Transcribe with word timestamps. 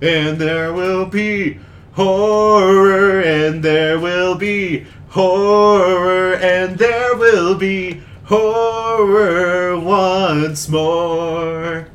and 0.00 0.38
there 0.38 0.72
will 0.72 1.06
be 1.06 1.58
horror, 1.92 3.20
and 3.20 3.62
there 3.62 3.98
will 3.98 4.36
be 4.36 4.86
horror, 5.08 6.34
and 6.34 6.78
there 6.78 7.16
will 7.16 7.54
be 7.54 8.02
horror 8.24 9.78
once 9.78 10.68
more. 10.68 11.88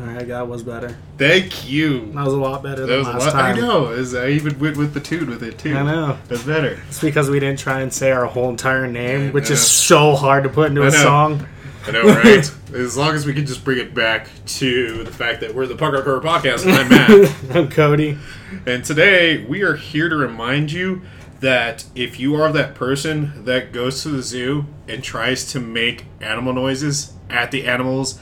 Alright, 0.00 0.26
that 0.28 0.48
was 0.48 0.62
better. 0.62 0.96
Thank 1.18 1.68
you. 1.68 2.06
That 2.12 2.24
was 2.24 2.32
a 2.34 2.36
lot 2.36 2.62
better 2.62 2.86
That 2.86 2.86
than 2.86 2.98
was 3.14 3.24
last 3.24 3.34
lot. 3.34 3.44
I 3.44 3.52
know. 3.54 3.90
Is 3.90 4.14
I 4.14 4.28
even 4.28 4.58
went 4.58 4.76
with 4.76 4.94
the 4.94 5.00
tune 5.00 5.28
with 5.30 5.42
it 5.42 5.58
too. 5.58 5.76
I 5.76 5.82
know. 5.82 6.18
That's 6.28 6.42
better. 6.42 6.80
It's 6.88 7.00
because 7.00 7.30
we 7.30 7.38
didn't 7.38 7.60
try 7.60 7.82
and 7.82 7.92
say 7.92 8.10
our 8.10 8.26
whole 8.26 8.48
entire 8.48 8.86
name, 8.88 9.32
which 9.32 9.50
is 9.50 9.64
so 9.64 10.16
hard 10.16 10.42
to 10.44 10.48
put 10.48 10.68
into 10.70 10.82
I 10.82 10.88
a 10.88 10.90
know. 10.90 11.02
song. 11.02 11.46
I 11.86 11.90
know, 11.92 12.02
right? 12.04 12.50
as 12.74 12.96
long 12.96 13.14
as 13.14 13.26
we 13.26 13.34
can 13.34 13.44
just 13.46 13.64
bring 13.64 13.78
it 13.78 13.94
back 13.94 14.28
to 14.46 15.04
the 15.04 15.10
fact 15.12 15.40
that 15.40 15.54
we're 15.54 15.66
the 15.66 15.76
Punk 15.76 15.94
Rock 15.94 16.04
Horror 16.04 16.20
Podcast, 16.20 16.64
and 16.64 16.72
I'm 16.72 16.88
Matt. 16.88 17.34
I'm 17.56 17.70
Cody. 17.70 18.18
and 18.66 18.84
today 18.84 19.44
we 19.44 19.62
are 19.62 19.76
here 19.76 20.08
to 20.08 20.16
remind 20.16 20.72
you 20.72 21.02
that 21.40 21.84
if 21.94 22.18
you 22.20 22.34
are 22.36 22.52
that 22.52 22.74
person 22.74 23.44
that 23.44 23.72
goes 23.72 24.02
to 24.02 24.08
the 24.10 24.22
zoo 24.22 24.66
and 24.88 25.02
tries 25.02 25.50
to 25.52 25.60
make 25.60 26.06
animal 26.20 26.52
noises 26.52 27.12
at 27.28 27.50
the 27.50 27.66
animals 27.66 28.18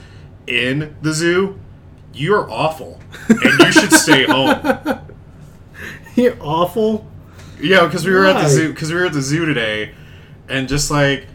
in 0.47 0.97
the 1.03 1.13
zoo, 1.13 1.59
you're 2.13 2.51
awful, 2.51 3.01
and 3.29 3.59
you 3.61 3.73
should 3.73 3.93
stay 3.93 4.25
home. 4.29 5.01
You're 6.17 6.37
awful. 6.41 7.07
Yeah, 7.61 7.85
because 7.87 8.05
we 8.07 8.13
were 8.13 8.27
at 8.27 8.43
the 8.43 8.49
zoo. 8.49 8.73
Because 8.73 8.91
we 8.93 8.99
were 8.99 9.07
at 9.07 9.13
the 9.13 9.23
zoo 9.23 9.45
today, 9.45 9.95
and 10.49 10.67
just 10.69 10.91
like, 10.91 11.27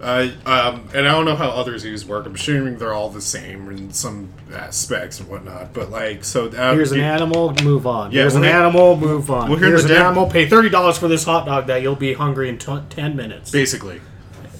uh, 0.00 0.28
um, 0.46 0.88
and 0.94 1.06
I 1.06 1.12
don't 1.12 1.24
know 1.24 1.36
how 1.36 1.48
others 1.50 1.84
use 1.84 2.04
work. 2.06 2.26
I'm 2.26 2.34
assuming 2.34 2.78
they're 2.78 2.92
all 2.94 3.10
the 3.10 3.20
same 3.20 3.68
in 3.70 3.92
some 3.92 4.30
aspects 4.52 5.20
and 5.20 5.28
whatnot. 5.28 5.72
But 5.74 5.90
like, 5.90 6.24
so 6.24 6.48
uh, 6.48 6.74
Here's 6.74 6.92
an 6.92 6.98
you- 6.98 7.04
animal, 7.04 7.54
move 7.62 7.86
on. 7.86 8.10
Yeah, 8.12 8.22
Here's 8.22 8.34
an 8.34 8.44
animal, 8.44 8.96
move 8.96 9.30
on. 9.30 9.50
well, 9.50 9.58
here 9.58 9.68
Here's 9.68 9.84
an 9.84 9.92
animal, 9.92 10.26
pay 10.26 10.48
thirty 10.48 10.68
dollars 10.70 10.96
for 10.98 11.08
this 11.08 11.24
hot 11.24 11.46
dog 11.46 11.66
that 11.66 11.82
you'll 11.82 11.94
be 11.96 12.14
hungry 12.14 12.48
in 12.48 12.58
t- 12.58 12.78
ten 12.90 13.14
minutes. 13.16 13.50
basically. 13.50 14.00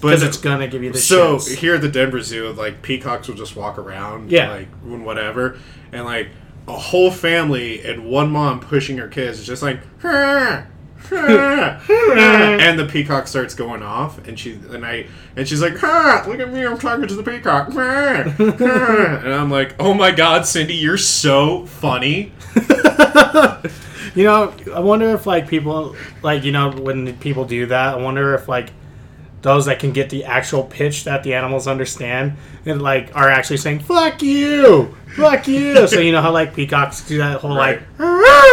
Because 0.01 0.23
it's 0.23 0.39
gonna 0.39 0.67
give 0.67 0.83
you 0.83 0.93
the 0.93 0.99
so 0.99 1.37
shits. 1.37 1.57
here 1.57 1.75
at 1.75 1.83
the 1.83 1.89
Denver 1.91 2.23
Zoo, 2.23 2.53
like 2.55 2.81
peacocks 2.81 3.29
will 3.29 3.35
just 3.35 3.55
walk 3.55 3.77
around, 3.77 4.31
Yeah. 4.33 4.51
like 4.51 4.69
and 4.85 5.05
whatever, 5.05 5.59
and 5.93 6.07
like 6.07 6.29
a 6.67 6.73
whole 6.73 7.11
family 7.11 7.83
and 7.85 8.07
one 8.07 8.31
mom 8.31 8.61
pushing 8.61 8.97
her 8.97 9.09
kids 9.09 9.41
is 9.41 9.47
just 9.47 9.63
like, 9.63 9.81
and 11.13 12.79
the 12.79 12.87
peacock 12.87 13.27
starts 13.27 13.55
going 13.55 13.83
off, 13.83 14.27
and 14.27 14.39
she 14.39 14.53
and 14.71 14.85
I 14.87 15.07
and 15.37 15.47
she's 15.49 15.61
like, 15.63 15.77
"Huh, 15.77 16.25
look 16.29 16.39
at 16.41 16.53
me, 16.53 16.65
I'm 16.65 16.79
talking 16.79 17.07
to 17.09 17.15
the 17.15 17.23
peacock," 17.23 17.69
and 17.75 19.33
I'm 19.35 19.51
like, 19.51 19.75
"Oh 19.81 19.95
my 19.95 20.11
God, 20.11 20.47
Cindy, 20.47 20.75
you're 20.75 20.97
so 20.97 21.67
funny." 21.67 22.33
You 24.13 24.25
know, 24.25 24.53
I 24.75 24.81
wonder 24.81 25.11
if 25.11 25.25
like 25.25 25.47
people 25.47 25.95
like 26.23 26.43
you 26.43 26.51
know 26.51 26.73
when 26.73 27.17
people 27.19 27.45
do 27.45 27.67
that, 27.67 27.95
I 27.95 27.97
wonder 28.03 28.35
if 28.35 28.49
like 28.49 28.73
those 29.43 29.67
that 29.67 29.79
can 29.79 29.93
get 29.93 30.11
the 30.11 30.25
actual 30.25 30.65
pitch 30.65 31.05
that 31.05 31.23
the 31.23 31.33
animals 31.35 31.69
understand 31.69 32.33
and 32.67 32.83
like 32.83 33.15
are 33.15 33.31
actually 33.31 33.59
saying 33.59 33.79
"fuck 33.79 34.21
you, 34.21 34.97
fuck 35.15 35.47
you." 35.47 35.87
so 35.87 36.01
you 36.01 36.11
know 36.11 36.21
how 36.21 36.33
like 36.33 36.55
peacocks 36.57 37.07
do 37.07 37.19
that 37.19 37.41
whole 37.41 37.57
Right. 37.57 37.79
like 37.79 37.83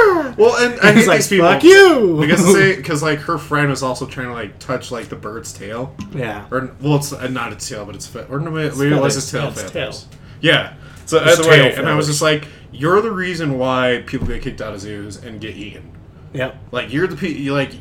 Well, 0.37 0.55
and 0.57 0.79
I 0.81 0.91
hate 0.93 1.07
like 1.07 1.17
these 1.17 1.27
people 1.29 1.47
"fuck 1.47 1.63
you" 1.63 2.17
because 2.19 2.45
say 2.53 2.75
because 2.75 3.01
like 3.01 3.19
her 3.19 3.37
friend 3.37 3.69
was 3.69 3.81
also 3.83 4.05
trying 4.05 4.27
to 4.27 4.33
like 4.33 4.59
touch 4.59 4.91
like 4.91 5.09
the 5.09 5.15
bird's 5.15 5.53
tail. 5.53 5.95
yeah. 6.13 6.45
Or 6.51 6.75
well, 6.81 6.95
it's 6.97 7.11
uh, 7.13 7.27
not 7.27 7.51
its 7.53 7.67
tail, 7.67 7.85
but 7.85 7.95
it's 7.95 8.13
or 8.15 8.39
no, 8.39 8.51
maybe 8.51 8.67
it 8.95 9.01
was 9.01 9.17
its 9.17 9.31
tail 9.31 9.43
Yeah, 9.43 9.49
it's 9.49 9.61
feathers. 9.63 10.03
tail. 10.03 10.19
Yeah. 10.41 10.73
So 11.05 11.23
It's 11.23 11.39
either 11.39 11.49
way, 11.49 11.57
tail 11.71 11.79
and 11.79 11.89
I 11.89 11.95
was 11.95 12.07
just 12.07 12.21
like, 12.21 12.47
you're 12.71 13.01
the 13.01 13.11
reason 13.11 13.57
why 13.57 14.03
people 14.05 14.27
get 14.27 14.41
kicked 14.41 14.61
out 14.61 14.73
of 14.73 14.81
zoos 14.81 15.17
and 15.23 15.39
get 15.39 15.55
eaten. 15.55 15.91
Yep. 16.33 16.55
Like 16.71 16.91
you're 16.93 17.07
the 17.07 17.15
pe- 17.15 17.29
you 17.31 17.53
like 17.53 17.71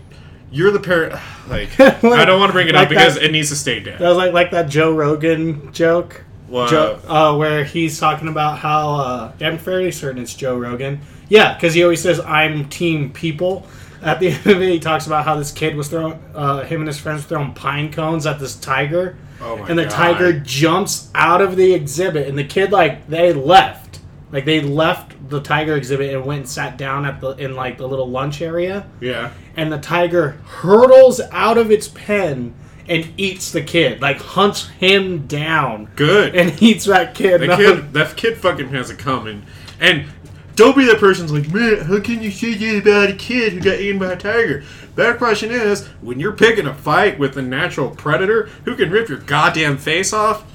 you're 0.50 0.70
the 0.70 0.80
parent. 0.80 1.14
Like 1.48 1.78
I 1.80 2.24
don't 2.24 2.40
want 2.40 2.50
to 2.50 2.52
bring 2.52 2.68
it 2.68 2.74
Like 2.74 2.84
up 2.84 2.88
because 2.88 3.14
that- 3.14 3.24
it 3.24 3.30
needs 3.32 3.48
to 3.50 3.56
stay 3.56 3.80
dead. 3.80 3.98
That 4.00 4.08
was 4.08 4.16
like 4.16 4.32
like 4.32 4.50
that 4.52 4.68
Joe 4.68 4.92
Rogan 4.92 5.72
joke. 5.72 6.24
Wow. 6.48 6.66
Joe, 6.68 7.00
uh, 7.08 7.36
where 7.36 7.64
he's 7.64 7.98
talking 7.98 8.28
about 8.28 8.58
how 8.58 8.94
uh, 8.94 9.32
I'm 9.40 9.58
fairly 9.58 9.90
certain 9.92 10.22
it's 10.22 10.34
Joe 10.34 10.56
Rogan. 10.56 11.00
Yeah, 11.28 11.54
because 11.54 11.74
he 11.74 11.82
always 11.82 12.00
says 12.00 12.20
I'm 12.20 12.68
team 12.68 13.12
people. 13.12 13.66
At 14.02 14.20
the 14.20 14.28
end 14.32 14.46
of 14.46 14.62
it, 14.62 14.68
he 14.68 14.78
talks 14.78 15.06
about 15.06 15.24
how 15.24 15.36
this 15.36 15.50
kid 15.50 15.74
was 15.74 15.88
throwing, 15.88 16.22
uh, 16.34 16.62
him 16.64 16.80
and 16.82 16.86
his 16.86 16.98
friends 16.98 17.24
throwing 17.24 17.52
pine 17.54 17.90
cones 17.92 18.26
at 18.26 18.38
this 18.38 18.54
tiger, 18.54 19.16
Oh 19.40 19.56
my 19.56 19.68
and 19.68 19.78
the 19.78 19.84
God. 19.84 19.90
tiger 19.92 20.32
jumps 20.40 21.10
out 21.14 21.40
of 21.40 21.56
the 21.56 21.74
exhibit, 21.74 22.28
and 22.28 22.38
the 22.38 22.44
kid 22.44 22.70
like 22.70 23.08
they 23.08 23.32
left, 23.32 23.98
like 24.30 24.44
they 24.44 24.60
left 24.60 25.14
the 25.28 25.40
tiger 25.40 25.74
exhibit 25.74 26.14
and 26.14 26.24
went 26.24 26.40
and 26.42 26.48
sat 26.48 26.76
down 26.78 27.04
at 27.04 27.20
the 27.20 27.30
in 27.32 27.56
like 27.56 27.78
the 27.78 27.88
little 27.88 28.08
lunch 28.08 28.40
area, 28.40 28.86
Yeah. 29.00 29.32
and 29.56 29.72
the 29.72 29.78
tiger 29.78 30.32
hurtles 30.46 31.20
out 31.32 31.58
of 31.58 31.72
its 31.72 31.88
pen 31.88 32.54
and 32.88 33.12
eats 33.16 33.52
the 33.52 33.62
kid, 33.62 34.00
like 34.00 34.18
hunts 34.18 34.68
him 34.68 35.26
down 35.26 35.90
Good. 35.96 36.34
and 36.34 36.60
eats 36.62 36.84
that 36.86 37.14
kid. 37.14 37.40
that 37.42 37.58
kid, 37.58 37.92
that 37.92 38.16
kid 38.16 38.38
fucking 38.38 38.68
has 38.68 38.90
it 38.90 38.98
coming. 38.98 39.44
And 39.80 40.06
don't 40.54 40.76
be 40.76 40.86
that 40.86 40.98
person's 40.98 41.32
like, 41.32 41.52
man, 41.52 41.80
how 41.80 42.00
can 42.00 42.22
you 42.22 42.30
say 42.30 42.54
that 42.54 42.78
about 42.78 43.10
a 43.10 43.16
kid 43.16 43.52
who 43.52 43.60
got 43.60 43.78
eaten 43.78 43.98
by 43.98 44.12
a 44.12 44.16
tiger? 44.16 44.64
Better 44.94 45.14
question 45.14 45.50
is, 45.50 45.86
when 46.00 46.18
you're 46.18 46.32
picking 46.32 46.66
a 46.66 46.74
fight 46.74 47.18
with 47.18 47.36
a 47.36 47.42
natural 47.42 47.90
predator 47.90 48.44
who 48.64 48.74
can 48.74 48.90
rip 48.90 49.08
your 49.08 49.18
goddamn 49.18 49.76
face 49.76 50.14
off, 50.14 50.50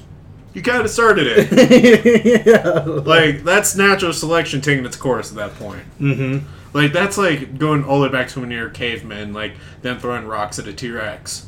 you 0.54 0.62
kind 0.62 0.82
of 0.82 0.90
started 0.90 1.26
it. 1.28 2.46
yeah. 2.46 2.80
like 2.82 3.42
that's 3.44 3.76
natural 3.76 4.12
selection 4.12 4.60
taking 4.60 4.84
its 4.84 4.96
course 4.96 5.30
at 5.30 5.36
that 5.36 5.54
point. 5.54 5.84
Mm-hmm. 6.00 6.46
Like 6.74 6.92
that's 6.92 7.16
like 7.16 7.58
going 7.58 7.84
all 7.84 8.00
the 8.00 8.08
way 8.08 8.12
back 8.12 8.28
to 8.28 8.40
when 8.40 8.50
you're 8.50 8.68
cavemen, 8.68 9.32
like 9.32 9.54
them 9.82 9.98
throwing 9.98 10.26
rocks 10.26 10.58
at 10.58 10.66
a 10.66 10.72
T 10.72 10.90
Rex. 10.90 11.46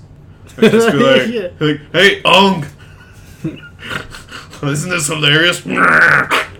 Just 0.59 0.93
be 0.93 0.99
like, 0.99 1.29
Yeah. 1.29 1.49
like, 1.61 1.81
hey, 1.93 2.23
Ung, 2.25 2.65
isn't 4.63 4.91
this 4.91 5.07
hilarious? 5.09 5.65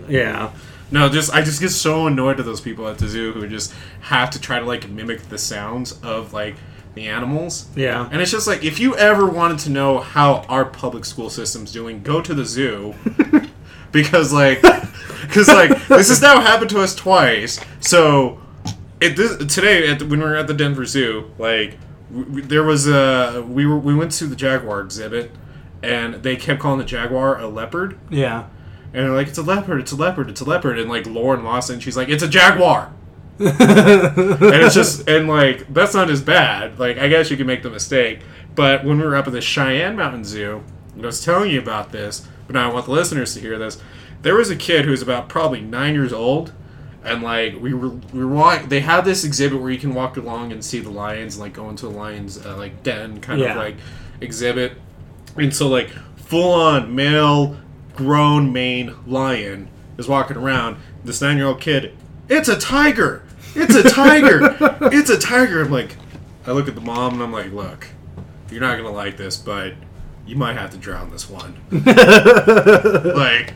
Yeah. 0.07 0.51
No, 0.91 1.09
just 1.09 1.33
I 1.33 1.41
just 1.41 1.59
get 1.59 1.69
so 1.69 2.07
annoyed 2.07 2.39
at 2.39 2.45
those 2.45 2.61
people 2.61 2.87
at 2.87 2.97
the 2.99 3.07
zoo 3.07 3.31
who 3.33 3.47
just 3.47 3.73
have 4.01 4.29
to 4.31 4.39
try 4.39 4.59
to 4.59 4.65
like 4.65 4.87
mimic 4.89 5.21
the 5.29 5.37
sounds 5.37 5.93
of 6.03 6.31
like 6.33 6.55
the 6.93 7.07
animals. 7.07 7.67
Yeah. 7.75 8.07
And 8.11 8.21
it's 8.21 8.31
just 8.31 8.47
like 8.47 8.63
if 8.63 8.79
you 8.79 8.95
ever 8.95 9.25
wanted 9.25 9.59
to 9.59 9.71
know 9.71 9.99
how 9.99 10.45
our 10.47 10.63
public 10.65 11.03
school 11.05 11.29
system's 11.29 11.71
doing, 11.71 12.03
go 12.03 12.21
to 12.21 12.33
the 12.33 12.45
zoo. 12.45 12.93
because 13.91 14.31
like 14.31 14.61
cuz 15.29 15.47
like 15.47 15.69
this 15.87 16.09
has 16.09 16.21
now 16.21 16.39
happened 16.39 16.69
to 16.69 16.81
us 16.81 16.93
twice. 16.93 17.59
So 17.79 18.39
it 19.01 19.17
this, 19.17 19.37
today 19.53 19.89
at 19.89 19.99
the, 19.99 20.05
when 20.05 20.19
we 20.19 20.25
were 20.25 20.35
at 20.35 20.47
the 20.47 20.53
Denver 20.53 20.85
Zoo, 20.85 21.31
like 21.39 21.77
there 22.15 22.63
was 22.63 22.87
a 22.87 23.45
we 23.47 23.65
were 23.65 23.77
we 23.77 23.93
went 23.93 24.11
to 24.13 24.27
the 24.27 24.35
jaguar 24.35 24.81
exhibit 24.81 25.31
and 25.83 26.15
they 26.15 26.35
kept 26.35 26.59
calling 26.59 26.79
the 26.79 26.85
jaguar 26.85 27.39
a 27.39 27.47
leopard. 27.47 27.97
Yeah. 28.09 28.47
And 28.93 29.05
they're 29.05 29.13
like, 29.13 29.27
it's 29.27 29.37
a 29.37 29.43
leopard, 29.43 29.81
it's 29.81 29.91
a 29.91 29.95
leopard, 29.95 30.29
it's 30.29 30.41
a 30.41 30.45
leopard. 30.45 30.79
And 30.79 30.89
like 30.89 31.05
Lauren 31.05 31.43
Lawson, 31.43 31.79
she's 31.79 31.97
like, 31.97 32.09
it's 32.09 32.23
a 32.23 32.27
jaguar. 32.27 32.93
and 33.39 33.51
it's 33.59 34.73
just, 34.73 35.07
and 35.09 35.27
like, 35.27 35.71
that's 35.73 35.93
not 35.93 36.09
as 36.09 36.21
bad. 36.21 36.79
Like, 36.79 36.97
I 36.97 37.07
guess 37.07 37.29
you 37.29 37.37
can 37.37 37.45
make 37.45 37.61
the 37.61 37.69
mistake. 37.69 38.21
But 38.55 38.85
when 38.85 38.97
we 38.97 39.03
were 39.05 39.15
up 39.15 39.27
at 39.27 39.33
the 39.33 39.41
Cheyenne 39.41 39.97
Mountain 39.97 40.23
Zoo, 40.23 40.63
and 40.93 41.03
I 41.03 41.07
was 41.07 41.23
telling 41.23 41.51
you 41.51 41.59
about 41.59 41.91
this, 41.91 42.25
but 42.47 42.53
now 42.53 42.69
I 42.69 42.73
want 42.73 42.85
the 42.85 42.91
listeners 42.91 43.33
to 43.33 43.41
hear 43.41 43.59
this. 43.59 43.81
There 44.21 44.35
was 44.35 44.49
a 44.49 44.55
kid 44.55 44.85
who 44.85 44.91
was 44.91 45.01
about 45.01 45.27
probably 45.27 45.59
nine 45.59 45.93
years 45.93 46.13
old. 46.13 46.53
And 47.05 47.21
like 47.21 47.55
we 47.61 47.73
were, 47.73 47.89
we 47.89 48.25
were 48.25 48.27
walking. 48.33 48.67
They 48.67 48.79
had 48.81 49.01
this 49.05 49.23
exhibit 49.23 49.61
where 49.61 49.69
you 49.71 49.77
can 49.77 49.93
walk 49.93 50.17
along 50.17 50.51
and 50.51 50.65
see 50.65 50.79
the 50.79 50.89
lions, 50.89 51.35
and 51.35 51.43
like 51.43 51.53
go 51.53 51.69
into 51.69 51.85
the 51.87 51.93
lions 51.93 52.43
uh, 52.43 52.57
like 52.57 52.81
den 52.83 53.21
kind 53.21 53.39
Yeah. 53.39 53.51
of 53.51 53.57
like 53.57 53.75
exhibit. 54.21 54.73
And 55.37 55.53
so 55.55 55.67
like 55.67 55.89
full 56.17 56.51
on 56.53 56.95
male 56.95 57.57
grown 57.95 58.51
mane 58.51 58.95
lion 59.05 59.69
is 59.97 60.07
walking 60.07 60.35
around. 60.37 60.77
This 61.03 61.21
nine 61.21 61.37
year 61.37 61.45
old 61.47 61.61
kid, 61.61 61.95
it's 62.27 62.49
a 62.49 62.57
tiger! 62.57 63.23
It's 63.53 63.75
a 63.75 63.83
tiger! 63.89 64.57
it's 64.91 65.09
a 65.11 65.19
tiger! 65.19 65.61
I'm 65.61 65.71
like, 65.71 65.95
I 66.47 66.51
look 66.51 66.67
at 66.67 66.73
the 66.75 66.81
mom 66.81 67.13
and 67.13 67.23
I'm 67.23 67.31
like, 67.31 67.51
look, 67.51 67.87
you're 68.49 68.61
not 68.61 68.75
gonna 68.77 68.89
like 68.91 69.15
this, 69.17 69.37
but 69.37 69.73
you 70.25 70.35
might 70.35 70.57
have 70.57 70.71
to 70.71 70.77
drown 70.77 71.11
this 71.11 71.29
one. 71.29 71.55
like, 73.15 73.53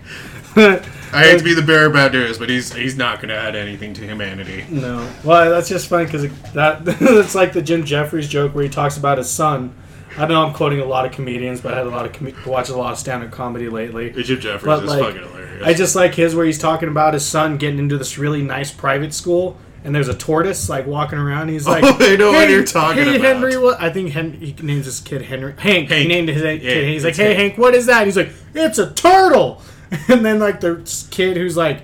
I 1.12 1.24
hate 1.24 1.40
to 1.40 1.44
be 1.44 1.54
the 1.54 1.62
bearer 1.62 1.88
of 1.88 1.94
bad 1.94 2.14
news, 2.14 2.38
but 2.38 2.50
he's 2.50 2.74
he's 2.74 2.96
not 2.98 3.20
gonna 3.22 3.34
add 3.34 3.56
anything 3.56 3.94
to 3.96 4.02
humanity. 4.06 4.66
No. 4.70 5.08
Well, 5.24 5.50
that's 5.50 5.70
just 5.70 5.88
funny 5.88 6.06
because 6.06 6.24
that 6.54 6.82
it's 6.86 7.36
like 7.36 7.54
the 7.54 7.62
Jim 7.62 7.84
Jeffries 7.86 8.28
joke 8.28 8.54
where 8.54 8.64
he 8.64 8.70
talks 8.70 8.98
about 8.98 9.18
his 9.18 9.30
son. 9.30 9.74
I 10.18 10.26
know 10.28 10.44
I'm 10.46 10.54
quoting 10.54 10.80
a 10.82 10.86
lot 10.86 11.06
of 11.06 11.12
comedians, 11.12 11.62
but 11.62 11.74
I 11.74 11.78
had 11.78 11.88
a 11.88 11.90
lot 11.90 12.06
of 12.06 12.14
com- 12.14 12.34
watched 12.52 12.70
a 12.72 12.76
lot 12.76 12.92
of 12.92 12.98
stand-up 12.98 13.32
comedy 13.32 13.70
lately. 13.70 14.10
Jim 14.24 14.40
Jeffries 14.40 14.66
But, 14.66 14.84
is 14.84 14.90
like, 14.90 15.00
fucking 15.04 15.22
hilarious. 15.22 15.66
I 15.68 15.74
just 15.74 15.96
like 15.96 16.16
his 16.16 16.36
where 16.36 16.46
he's 16.46 16.58
talking 16.58 16.90
about 16.90 17.14
his 17.14 17.26
son 17.26 17.58
getting 17.58 17.80
into 17.80 17.98
this 17.98 18.18
really 18.18 18.42
nice 18.42 18.72
private 18.72 19.14
school, 19.14 19.58
and 19.84 19.94
there's 19.96 20.08
a 20.10 20.14
tortoise 20.16 20.68
like 20.68 20.88
walking 20.88 21.20
around. 21.20 21.50
He's 21.50 21.68
oh, 21.68 21.72
like, 21.72 21.84
Oh, 21.84 21.98
I 22.00 22.16
know 22.18 22.32
what 22.32 22.50
you're 22.50 22.66
talking 22.66 23.04
hey, 23.06 23.16
about." 23.18 23.36
Henry, 23.36 23.58
what? 23.58 23.80
I 23.82 23.92
think 23.92 24.12
Hen- 24.12 24.34
he 24.34 24.54
names 24.62 24.86
his 24.86 25.00
kid 25.00 25.22
Henry. 25.22 25.54
Hank. 25.58 25.90
He 25.92 26.08
named 26.08 26.30
his 26.30 26.42
kid. 26.42 26.62
Yeah, 26.64 26.82
he's 26.82 27.06
like, 27.06 27.16
hey, 27.16 27.28
Hank. 27.36 27.38
Hank, 27.38 27.58
what 27.58 27.76
is 27.76 27.86
that? 27.86 28.06
He's 28.06 28.18
like, 28.18 28.32
it's 28.54 28.78
a 28.80 28.92
turtle. 28.94 29.62
And 30.08 30.26
then 30.26 30.40
like 30.40 30.60
the 30.60 31.08
kid 31.10 31.38
who's 31.38 31.58
like 31.58 31.82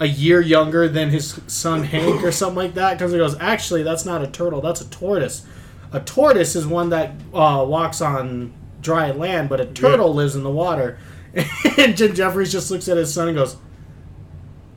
a 0.00 0.06
year 0.06 0.40
younger 0.40 0.88
than 0.88 1.10
his 1.10 1.40
son 1.46 1.84
Hank 1.84 2.22
or 2.24 2.32
something 2.32 2.56
like 2.56 2.74
that. 2.74 2.98
comes 2.98 3.12
and 3.12 3.20
goes, 3.20 3.36
actually, 3.38 3.82
that's 3.82 4.04
not 4.04 4.22
a 4.22 4.26
turtle, 4.26 4.60
that's 4.60 4.80
a 4.80 4.88
tortoise. 4.90 5.46
A 5.92 6.00
tortoise 6.00 6.56
is 6.56 6.66
one 6.66 6.88
that 6.88 7.12
uh, 7.32 7.64
walks 7.66 8.00
on 8.00 8.52
dry 8.80 9.12
land, 9.12 9.48
but 9.48 9.60
a 9.60 9.66
turtle 9.66 10.12
lives 10.12 10.34
in 10.34 10.42
the 10.42 10.50
water. 10.50 10.98
And 11.76 11.96
Jim 11.96 12.14
Jeffries 12.14 12.52
just 12.52 12.70
looks 12.70 12.88
at 12.88 12.96
his 12.96 13.12
son 13.12 13.26
and 13.28 13.36
goes, 13.36 13.56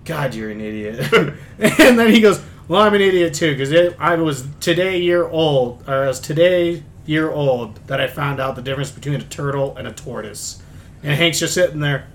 God, 0.06 0.33
you're 0.33 0.50
an 0.50 0.62
idiot. 0.62 1.13
and 1.59 2.00
then 2.00 2.12
he 2.12 2.21
goes, 2.21 2.41
Well, 2.68 2.81
I'm 2.81 2.95
an 2.95 3.01
idiot 3.01 3.35
too, 3.35 3.56
because 3.56 3.94
I 4.00 4.15
was 4.15 4.47
today 4.59 5.00
year 5.00 5.27
old, 5.27 5.83
or 5.88 6.06
I 6.06 6.07
was 6.07 6.19
today 6.19 6.83
year 7.06 7.29
old 7.29 7.75
that 7.88 8.01
I 8.01 8.07
found 8.07 8.39
out 8.39 8.56
the 8.56 8.62
difference 8.62 8.89
between 8.89 9.15
a 9.15 9.24
turtle 9.24 9.75
and 9.77 9.88
a 9.88 9.91
tortoise. 9.91 10.62
And 11.03 11.13
Hank's 11.13 11.39
just 11.39 11.53
sitting 11.53 11.79
there, 11.79 12.07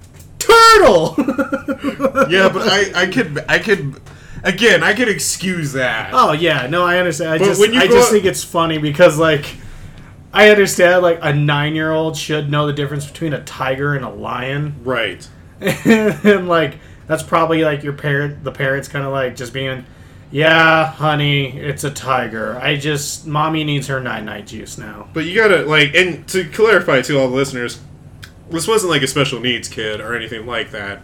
Turtle! 0.52 1.14
Yeah, 2.31 2.49
but 2.49 2.69
I, 2.69 3.02
I 3.02 3.06
could, 3.06 3.44
I 3.49 3.58
could, 3.58 4.00
again, 4.44 4.82
I 4.82 4.94
could 4.94 5.08
excuse 5.08 5.72
that. 5.72 6.10
oh, 6.14 6.32
yeah, 6.32 6.66
no, 6.66 6.84
I 6.84 6.99
understand. 6.99 7.31
I 7.32 7.38
But 7.38 7.44
just, 7.46 7.60
when 7.60 7.72
you 7.75 7.81
I 7.81 7.87
go 7.87 7.94
just 7.94 8.08
up- 8.08 8.12
think 8.12 8.25
it's 8.25 8.44
funny 8.44 8.78
because, 8.78 9.19
like, 9.19 9.56
I 10.32 10.50
understand, 10.50 11.02
like, 11.02 11.19
a 11.22 11.32
nine 11.34 11.75
year 11.75 11.90
old 11.90 12.16
should 12.16 12.50
know 12.50 12.66
the 12.66 12.72
difference 12.72 13.06
between 13.06 13.32
a 13.32 13.43
tiger 13.44 13.94
and 13.94 14.04
a 14.04 14.08
lion. 14.10 14.76
Right. 14.84 15.28
and 15.60 16.49
like 16.49 16.78
that's 17.06 17.22
probably 17.22 17.62
like 17.64 17.84
your 17.84 17.93
parent 17.93 18.43
the 18.43 18.50
parents 18.50 18.88
kind 18.88 19.04
of 19.04 19.12
like 19.12 19.37
just 19.37 19.52
being 19.52 19.84
yeah 20.32 20.87
honey 20.90 21.56
it's 21.56 21.84
a 21.84 21.90
tiger 21.90 22.58
i 22.60 22.75
just 22.75 23.28
mommy 23.28 23.62
needs 23.62 23.87
her 23.87 24.00
night 24.00 24.25
night 24.25 24.44
juice 24.44 24.76
now 24.76 25.06
But 25.14 25.25
you 25.26 25.37
gotta 25.37 25.62
like, 25.62 25.94
and 25.94 26.26
to 26.31 26.44
clarify 26.46 27.00
to 27.02 27.20
all 27.20 27.28
the 27.28 27.37
listeners, 27.37 27.81
this 28.52 28.69
wasn't 28.69 28.90
like 28.90 29.02
a 29.02 29.06
special 29.08 29.40
needs 29.40 29.69
kid 29.69 30.00
or 30.00 30.14
anything 30.14 30.46
like 30.46 30.70
that. 30.70 31.02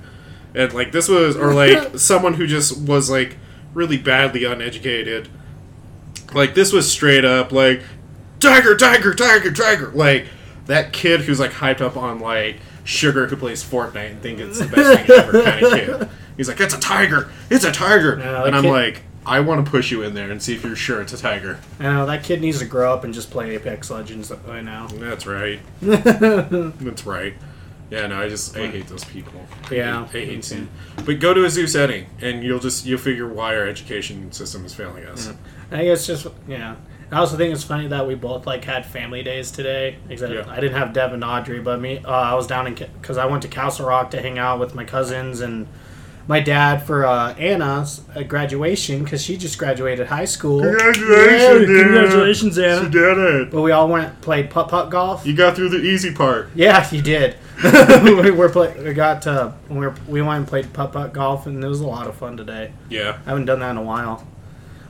And 0.54 0.72
like 0.72 0.92
this 0.92 1.08
was, 1.08 1.36
or 1.36 1.52
like 1.52 1.98
someone 1.98 2.34
who 2.34 2.46
just 2.46 2.78
was 2.80 3.10
like 3.10 3.36
really 3.74 3.98
badly 3.98 4.44
uneducated. 4.44 5.28
Like 6.34 6.54
this 6.54 6.72
was 6.72 6.90
straight 6.90 7.24
up 7.24 7.52
like 7.52 7.82
tiger, 8.40 8.76
tiger, 8.76 9.14
tiger, 9.14 9.50
tiger. 9.52 9.90
Like 9.92 10.26
that 10.66 10.92
kid 10.92 11.22
who's 11.22 11.40
like 11.40 11.52
hyped 11.52 11.80
up 11.80 11.96
on 11.96 12.20
like 12.20 12.56
sugar 12.84 13.26
who 13.26 13.36
plays 13.36 13.62
Fortnite 13.62 14.10
and 14.12 14.22
think 14.22 14.38
it's 14.40 14.58
the 14.58 14.66
best 14.66 15.06
thing 15.06 15.16
ever 15.18 15.42
kind 15.42 15.64
of 15.64 15.72
kid. 15.72 16.08
He's 16.36 16.48
like, 16.48 16.60
it's 16.60 16.72
a 16.74 16.78
tiger, 16.78 17.30
it's 17.50 17.64
a 17.64 17.72
tiger, 17.72 18.16
No, 18.16 18.44
and 18.44 18.54
I'm 18.54 18.62
kid- 18.62 18.70
like. 18.70 19.02
I 19.28 19.40
want 19.40 19.64
to 19.64 19.70
push 19.70 19.90
you 19.90 20.02
in 20.02 20.14
there 20.14 20.30
and 20.30 20.42
see 20.42 20.54
if 20.54 20.64
you're 20.64 20.74
sure 20.76 21.00
it's 21.02 21.12
a 21.12 21.18
tiger. 21.18 21.58
i 21.78 21.82
know 21.84 22.06
that 22.06 22.24
kid 22.24 22.40
needs 22.40 22.58
to 22.60 22.64
grow 22.64 22.92
up 22.92 23.04
and 23.04 23.12
just 23.12 23.30
play 23.30 23.54
apex 23.54 23.90
legends 23.90 24.32
right 24.46 24.64
now 24.64 24.86
That's 24.94 25.26
right. 25.26 25.60
That's 25.80 27.06
right. 27.06 27.34
Yeah, 27.90 28.06
no, 28.08 28.20
I 28.20 28.28
just 28.28 28.54
I 28.56 28.66
hate 28.66 28.86
those 28.88 29.04
people. 29.04 29.40
I 29.70 29.74
Yeah, 29.74 30.06
hate, 30.08 30.28
I 30.28 30.56
hate. 30.56 30.68
But 31.06 31.20
go 31.20 31.32
to 31.32 31.44
a 31.46 31.50
zoo 31.50 31.66
setting, 31.66 32.04
and 32.20 32.44
you'll 32.44 32.58
just 32.58 32.84
you'll 32.84 32.98
figure 32.98 33.26
why 33.26 33.56
our 33.56 33.66
education 33.66 34.30
system 34.32 34.64
is 34.66 34.74
failing 34.74 35.04
us. 35.06 35.28
i 35.70 35.76
think 35.76 35.84
it's 35.88 36.06
just 36.06 36.26
yeah 36.46 36.76
i 37.10 37.16
also 37.18 37.36
think 37.36 37.52
it's 37.54 37.64
funny 37.64 37.86
that 37.88 38.06
we 38.06 38.14
both 38.14 38.46
like 38.46 38.64
had 38.64 38.84
family 38.84 39.22
days 39.22 39.50
today 39.50 39.96
except 40.10 40.32
Yeah. 40.32 40.44
i 40.48 40.60
didn't 40.60 40.76
have 40.78 40.92
deb 40.92 41.12
and 41.12 41.22
audrey 41.24 41.60
but 41.60 41.78
me 41.80 41.98
uh, 42.04 42.10
i 42.10 42.34
was 42.34 42.46
down 42.46 42.66
in 42.66 42.74
because 42.74 43.16
i 43.18 43.24
went 43.26 43.42
to 43.42 43.48
castle 43.48 43.86
rock 43.86 44.10
to 44.12 44.20
hang 44.22 44.38
out 44.38 44.58
with 44.60 44.74
my 44.74 44.84
cousins 44.84 45.40
and 45.40 45.66
my 46.28 46.40
dad 46.40 46.82
for 46.86 47.06
uh, 47.06 47.32
Anna's 47.34 48.02
uh, 48.14 48.22
graduation 48.22 49.02
because 49.02 49.22
she 49.24 49.36
just 49.38 49.58
graduated 49.58 50.06
high 50.06 50.26
school. 50.26 50.60
Congratulations, 50.60 51.68
Yeah, 51.70 51.76
Anna. 51.78 51.82
congratulations, 51.82 52.58
Anna. 52.58 52.82
You 52.82 52.88
did 52.90 53.18
it. 53.18 53.50
But 53.50 53.62
we 53.62 53.72
all 53.72 53.88
went 53.88 54.20
played 54.20 54.50
putt 54.50 54.68
putt 54.68 54.90
golf. 54.90 55.26
You 55.26 55.34
got 55.34 55.56
through 55.56 55.70
the 55.70 55.80
easy 55.80 56.12
part. 56.14 56.50
Yeah, 56.54 56.86
you 56.92 57.00
did. 57.02 57.36
we 58.04 58.30
were 58.30 58.50
play, 58.50 58.72
we 58.80 58.92
got 58.92 59.26
uh, 59.26 59.52
we 59.68 59.78
were, 59.78 59.94
we 60.06 60.22
went 60.22 60.38
and 60.40 60.46
played 60.46 60.72
putt 60.72 60.92
putt 60.92 61.12
golf 61.12 61.46
and 61.46 61.64
it 61.64 61.66
was 61.66 61.80
a 61.80 61.86
lot 61.86 62.06
of 62.06 62.14
fun 62.14 62.36
today. 62.36 62.72
Yeah. 62.88 63.18
I 63.26 63.30
haven't 63.30 63.46
done 63.46 63.60
that 63.60 63.70
in 63.70 63.78
a 63.78 63.82
while, 63.82 64.24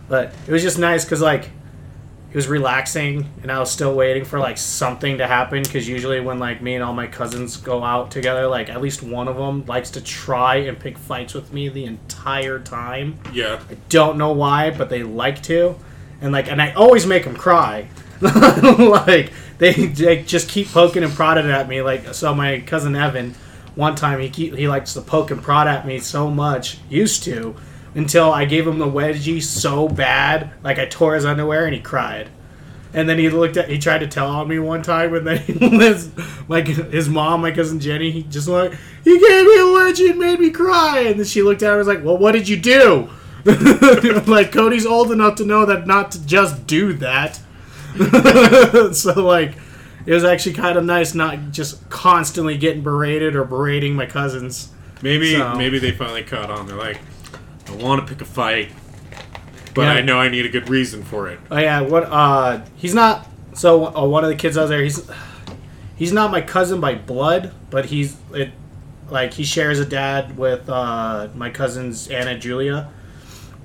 but 0.08 0.34
it 0.46 0.52
was 0.52 0.62
just 0.62 0.78
nice 0.78 1.04
because 1.04 1.22
like 1.22 1.50
it 2.30 2.34
was 2.34 2.46
relaxing 2.46 3.26
and 3.42 3.50
I 3.50 3.58
was 3.58 3.70
still 3.70 3.94
waiting 3.94 4.24
for 4.24 4.38
like 4.38 4.58
something 4.58 5.18
to 5.18 5.26
happen 5.26 5.62
because 5.62 5.88
usually 5.88 6.20
when 6.20 6.38
like 6.38 6.60
me 6.60 6.74
and 6.74 6.84
all 6.84 6.92
my 6.92 7.06
cousins 7.06 7.56
go 7.56 7.82
out 7.82 8.10
together, 8.10 8.46
like 8.46 8.68
at 8.68 8.82
least 8.82 9.02
one 9.02 9.28
of 9.28 9.36
them 9.36 9.64
likes 9.64 9.90
to 9.92 10.02
try 10.02 10.56
and 10.56 10.78
pick 10.78 10.98
fights 10.98 11.32
with 11.32 11.52
me 11.54 11.70
the 11.70 11.84
entire 11.84 12.58
time. 12.58 13.18
Yeah. 13.32 13.60
I 13.70 13.76
don't 13.88 14.18
know 14.18 14.32
why, 14.32 14.70
but 14.70 14.90
they 14.90 15.02
like 15.02 15.42
to, 15.44 15.76
and 16.20 16.32
like, 16.32 16.48
and 16.48 16.60
I 16.60 16.72
always 16.72 17.06
make 17.06 17.24
them 17.24 17.34
cry. 17.34 17.88
like 18.20 19.32
they, 19.56 19.72
they 19.72 20.22
just 20.22 20.50
keep 20.50 20.68
poking 20.68 21.04
and 21.04 21.12
prodding 21.12 21.50
at 21.50 21.66
me. 21.66 21.80
Like 21.80 22.12
so, 22.14 22.34
my 22.34 22.60
cousin 22.60 22.94
Evan, 22.94 23.34
one 23.74 23.94
time 23.94 24.20
he 24.20 24.28
keep, 24.28 24.54
he 24.54 24.68
likes 24.68 24.92
to 24.94 25.00
poke 25.00 25.30
and 25.30 25.42
prod 25.42 25.66
at 25.66 25.86
me 25.86 25.98
so 25.98 26.30
much, 26.30 26.78
used 26.90 27.22
to, 27.24 27.56
until 27.98 28.32
I 28.32 28.44
gave 28.44 28.64
him 28.64 28.78
the 28.78 28.86
wedgie 28.86 29.42
so 29.42 29.88
bad, 29.88 30.52
like 30.62 30.78
I 30.78 30.86
tore 30.86 31.16
his 31.16 31.24
underwear 31.24 31.66
and 31.66 31.74
he 31.74 31.80
cried. 31.80 32.30
And 32.94 33.08
then 33.08 33.18
he 33.18 33.28
looked 33.28 33.56
at, 33.56 33.68
he 33.68 33.76
tried 33.78 33.98
to 33.98 34.06
tell 34.06 34.28
on 34.28 34.48
me 34.48 34.58
one 34.60 34.82
time, 34.82 35.12
and 35.14 35.26
then 35.26 35.38
his, 35.80 36.10
like 36.48 36.68
his 36.68 37.08
mom, 37.08 37.42
my 37.42 37.50
cousin 37.50 37.80
Jenny, 37.80 38.10
he 38.12 38.22
just 38.22 38.46
like, 38.48 38.72
he 39.02 39.18
gave 39.18 39.44
me 39.44 39.52
a 39.52 39.64
wedgie 39.64 40.10
and 40.10 40.18
made 40.18 40.38
me 40.38 40.50
cry. 40.50 41.00
And 41.00 41.18
then 41.18 41.26
she 41.26 41.42
looked 41.42 41.62
at 41.62 41.66
him 41.66 41.72
and 41.72 41.78
was 41.78 41.88
like, 41.88 42.04
well, 42.04 42.16
what 42.16 42.32
did 42.32 42.48
you 42.48 42.56
do? 42.56 43.10
like 44.26 44.52
Cody's 44.52 44.86
old 44.86 45.10
enough 45.10 45.34
to 45.36 45.44
know 45.44 45.66
that 45.66 45.86
not 45.86 46.12
to 46.12 46.24
just 46.24 46.66
do 46.66 46.92
that. 46.94 47.40
so 48.94 49.12
like, 49.22 49.54
it 50.06 50.14
was 50.14 50.24
actually 50.24 50.54
kind 50.54 50.78
of 50.78 50.84
nice 50.84 51.14
not 51.14 51.50
just 51.50 51.90
constantly 51.90 52.56
getting 52.56 52.82
berated 52.82 53.34
or 53.34 53.44
berating 53.44 53.94
my 53.94 54.06
cousins. 54.06 54.68
Maybe 55.02 55.34
So- 55.36 55.56
maybe 55.56 55.80
they 55.80 55.90
finally 55.90 56.22
caught 56.22 56.48
on. 56.50 56.66
They're 56.66 56.76
like, 56.76 57.00
I 57.68 57.72
want 57.74 58.06
to 58.06 58.12
pick 58.12 58.20
a 58.22 58.24
fight, 58.24 58.70
but 59.74 59.82
Yeah. 59.82 59.92
I 59.92 60.00
know 60.02 60.18
I 60.18 60.28
need 60.28 60.46
a 60.46 60.48
good 60.48 60.68
reason 60.68 61.02
for 61.02 61.28
it. 61.28 61.38
Oh 61.50 61.58
yeah, 61.58 61.80
what? 61.80 62.04
Uh, 62.04 62.60
he's 62.76 62.94
not. 62.94 63.26
So 63.54 63.86
uh, 63.94 64.06
one 64.06 64.24
of 64.24 64.30
the 64.30 64.36
kids 64.36 64.56
out 64.56 64.68
there, 64.68 64.82
he's 64.82 65.08
he's 65.96 66.12
not 66.12 66.30
my 66.30 66.40
cousin 66.40 66.80
by 66.80 66.94
blood, 66.94 67.52
but 67.70 67.86
he's 67.86 68.16
it. 68.32 68.50
Like 69.10 69.32
he 69.34 69.44
shares 69.44 69.78
a 69.80 69.86
dad 69.86 70.36
with 70.36 70.68
uh, 70.68 71.28
my 71.34 71.48
cousins 71.50 72.08
Anna 72.08 72.38
Julia, 72.38 72.90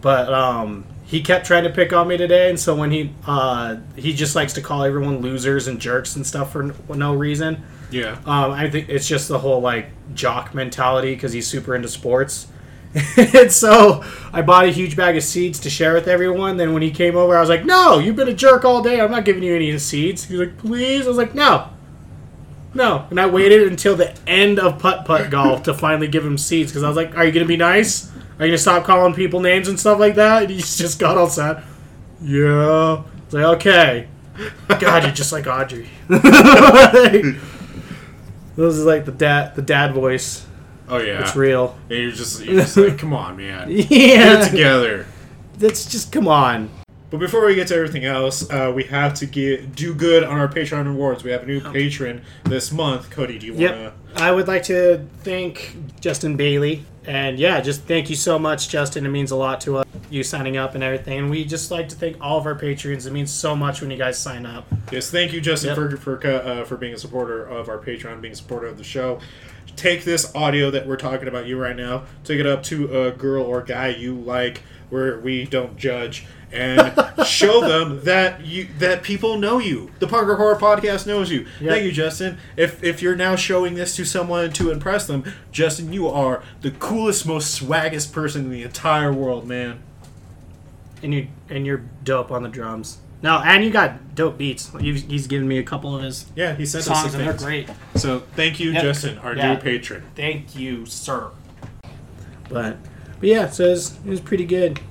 but 0.01 0.33
um, 0.33 0.85
he 1.05 1.21
kept 1.21 1.45
trying 1.45 1.65
to 1.65 1.69
pick 1.69 1.91
on 1.91 2.07
me 2.07 2.15
today, 2.15 2.49
and 2.49 2.57
so 2.59 2.73
when 2.75 2.91
he 2.91 3.13
uh, 3.27 3.75
he 3.95 4.13
just 4.13 4.35
likes 4.35 4.53
to 4.53 4.61
call 4.61 4.83
everyone 4.83 5.19
losers 5.21 5.67
and 5.67 5.79
jerks 5.81 6.15
and 6.15 6.25
stuff 6.25 6.53
for 6.53 6.73
no 6.95 7.13
reason. 7.13 7.61
Yeah. 7.91 8.13
Um, 8.25 8.51
I 8.51 8.69
think 8.69 8.89
it's 8.89 9.07
just 9.07 9.27
the 9.27 9.37
whole 9.37 9.59
like 9.59 9.87
jock 10.15 10.55
mentality 10.55 11.13
because 11.13 11.33
he's 11.33 11.45
super 11.47 11.75
into 11.75 11.87
sports. 11.89 12.47
and 13.17 13.51
so 13.51 14.03
I 14.31 14.41
bought 14.41 14.65
a 14.65 14.71
huge 14.71 14.95
bag 14.95 15.17
of 15.17 15.23
seeds 15.23 15.59
to 15.61 15.69
share 15.69 15.93
with 15.93 16.07
everyone. 16.07 16.57
Then 16.57 16.73
when 16.73 16.81
he 16.81 16.91
came 16.91 17.15
over, 17.15 17.35
I 17.35 17.39
was 17.39 17.49
like, 17.49 17.65
"No, 17.65 17.97
you've 17.97 18.15
been 18.15 18.27
a 18.27 18.33
jerk 18.33 18.65
all 18.65 18.81
day. 18.81 19.01
I'm 19.01 19.11
not 19.11 19.25
giving 19.25 19.43
you 19.43 19.55
any 19.55 19.77
seeds." 19.79 20.25
He's 20.25 20.39
like, 20.39 20.57
"Please." 20.57 21.05
I 21.05 21.07
was 21.07 21.17
like, 21.17 21.33
"No, 21.33 21.69
no." 22.73 23.05
And 23.09 23.19
I 23.19 23.25
waited 23.25 23.67
until 23.67 23.95
the 23.95 24.15
end 24.27 24.59
of 24.59 24.77
putt 24.79 25.05
putt 25.05 25.31
golf 25.31 25.63
to 25.63 25.73
finally 25.73 26.07
give 26.07 26.25
him 26.25 26.37
seeds 26.37 26.71
because 26.71 26.83
I 26.83 26.87
was 26.87 26.97
like, 26.97 27.17
"Are 27.17 27.25
you 27.25 27.31
gonna 27.31 27.45
be 27.45 27.57
nice? 27.57 28.11
Are 28.39 28.45
you 28.45 28.51
gonna 28.51 28.57
stop 28.57 28.83
calling 28.85 29.13
people 29.13 29.39
names 29.39 29.67
and 29.67 29.79
stuff 29.79 29.99
like 29.99 30.15
that?" 30.15 30.43
And 30.43 30.51
he 30.51 30.57
just 30.61 30.99
got 30.99 31.17
all 31.17 31.29
sad. 31.29 31.63
Yeah. 32.21 33.03
Like 33.31 33.45
okay. 33.57 34.07
God, 34.79 35.03
you're 35.03 35.11
just 35.11 35.31
like 35.31 35.47
Audrey. 35.47 35.89
This 38.55 38.75
is 38.75 38.85
like 38.85 39.05
the 39.05 39.11
dad, 39.11 39.55
the 39.55 39.61
dad 39.61 39.93
voice. 39.93 40.45
Oh 40.89 40.97
yeah. 40.97 41.21
It's 41.21 41.35
real. 41.35 41.77
And 41.89 41.99
you're 41.99 42.11
just 42.11 42.43
you're 42.43 42.61
just 42.61 42.75
like, 42.77 42.97
come 42.97 43.13
on, 43.13 43.37
man. 43.37 43.69
Yeah, 43.69 43.85
Get 43.89 44.41
it 44.47 44.49
together. 44.51 45.05
that's 45.57 45.85
just 45.91 46.11
come 46.11 46.27
on. 46.27 46.69
But 47.09 47.19
before 47.19 47.45
we 47.45 47.53
get 47.53 47.67
to 47.67 47.75
everything 47.75 48.05
else, 48.05 48.49
uh, 48.49 48.71
we 48.75 48.85
have 48.85 49.13
to 49.15 49.27
get 49.27 49.75
do 49.75 49.93
good 49.93 50.23
on 50.23 50.39
our 50.39 50.47
Patreon 50.47 50.85
rewards. 50.85 51.23
We 51.23 51.29
have 51.29 51.43
a 51.43 51.45
new 51.45 51.61
patron 51.61 52.23
this 52.45 52.71
month. 52.71 53.11
Cody, 53.11 53.37
do 53.37 53.45
you 53.45 53.53
want 53.53 53.61
to? 53.75 53.81
Yep. 53.83 53.93
I 54.15 54.31
would 54.31 54.47
like 54.47 54.63
to 54.63 55.05
thank 55.19 55.75
Justin 56.01 56.35
Bailey, 56.37 56.85
and 57.05 57.37
yeah, 57.37 57.61
just 57.61 57.83
thank 57.83 58.09
you 58.09 58.15
so 58.15 58.39
much, 58.39 58.67
Justin. 58.69 59.05
It 59.05 59.09
means 59.09 59.29
a 59.29 59.35
lot 59.35 59.61
to 59.61 59.77
us, 59.77 59.85
you 60.09 60.23
signing 60.23 60.57
up 60.57 60.73
and 60.73 60.83
everything. 60.83 61.19
And 61.19 61.29
we 61.29 61.45
just 61.45 61.69
like 61.69 61.87
to 61.89 61.95
thank 61.95 62.17
all 62.19 62.39
of 62.39 62.47
our 62.47 62.55
patrons. 62.55 63.05
It 63.05 63.13
means 63.13 63.31
so 63.31 63.55
much 63.55 63.79
when 63.81 63.91
you 63.91 63.97
guys 63.97 64.17
sign 64.17 64.47
up. 64.47 64.65
Yes, 64.91 65.11
thank 65.11 65.33
you, 65.33 65.39
Justin, 65.41 65.69
Yep. 65.79 65.99
for 65.99 66.17
for 66.17 66.27
uh, 66.27 66.63
for 66.65 66.77
being 66.77 66.95
a 66.95 66.97
supporter 66.97 67.45
of 67.45 67.69
our 67.69 67.77
Patreon, 67.77 68.21
being 68.21 68.33
a 68.33 68.35
supporter 68.35 68.65
of 68.65 68.79
the 68.79 68.83
show. 68.83 69.19
Take 69.75 70.03
this 70.03 70.33
audio 70.35 70.71
that 70.71 70.87
we're 70.87 70.97
talking 70.97 71.27
about 71.27 71.47
you 71.47 71.59
right 71.59 71.75
now, 71.75 72.03
take 72.23 72.39
it 72.39 72.45
up 72.45 72.63
to 72.63 73.05
a 73.05 73.11
girl 73.11 73.43
or 73.43 73.61
guy 73.61 73.87
you 73.89 74.15
like, 74.15 74.61
where 74.89 75.19
we 75.19 75.45
don't 75.45 75.75
judge, 75.75 76.25
and 76.51 76.93
show 77.25 77.67
them 77.67 78.03
that 78.03 78.45
you 78.45 78.67
that 78.77 79.01
people 79.03 79.37
know 79.37 79.57
you. 79.57 79.89
The 79.99 80.07
Punk 80.07 80.27
Rock 80.27 80.37
Horror 80.37 80.55
Podcast 80.55 81.07
knows 81.07 81.31
you. 81.31 81.47
Yep. 81.59 81.69
Thank 81.69 81.83
you, 81.83 81.91
Justin. 81.91 82.37
If 82.55 82.83
if 82.83 83.01
you're 83.01 83.15
now 83.15 83.35
showing 83.35 83.73
this 83.73 83.95
to 83.95 84.05
someone 84.05 84.53
to 84.53 84.71
impress 84.71 85.07
them, 85.07 85.23
Justin, 85.51 85.91
you 85.91 86.07
are 86.07 86.43
the 86.61 86.71
coolest, 86.71 87.25
most 87.25 87.59
swaggest 87.59 88.11
person 88.13 88.45
in 88.45 88.51
the 88.51 88.61
entire 88.63 89.11
world, 89.11 89.47
man. 89.47 89.81
And 91.01 91.13
you 91.13 91.27
and 91.49 91.65
you're 91.65 91.83
dope 92.03 92.31
on 92.31 92.43
the 92.43 92.49
drums. 92.49 92.99
No, 93.23 93.39
and 93.39 93.63
you 93.63 93.71
got 93.71 94.15
dope 94.15 94.37
beats. 94.37 94.69
You've, 94.79 95.01
he's 95.09 95.27
given 95.27 95.47
me 95.47 95.57
a 95.57 95.63
couple 95.63 95.95
of 95.95 96.03
his 96.03 96.25
Yeah, 96.35 96.53
he 96.55 96.65
sent 96.65 96.83
songs, 96.83 97.13
and 97.15 97.25
they're 97.25 97.33
great. 97.33 97.69
So 97.95 98.19
thank 98.35 98.59
you, 98.59 98.71
Yep. 98.71 98.83
Justin, 98.83 99.17
our 99.19 99.33
Yeah. 99.35 99.53
new 99.53 99.59
patron. 99.61 100.03
Thank 100.15 100.55
you, 100.55 100.85
sir. 100.85 101.27
But 102.49 102.77
But 103.19 103.29
yeah, 103.29 103.49
so 103.49 103.65
it 103.65 103.69
was, 103.69 103.97
it 104.05 104.09
was 104.09 104.19
pretty 104.19 104.45
good. 104.45 104.81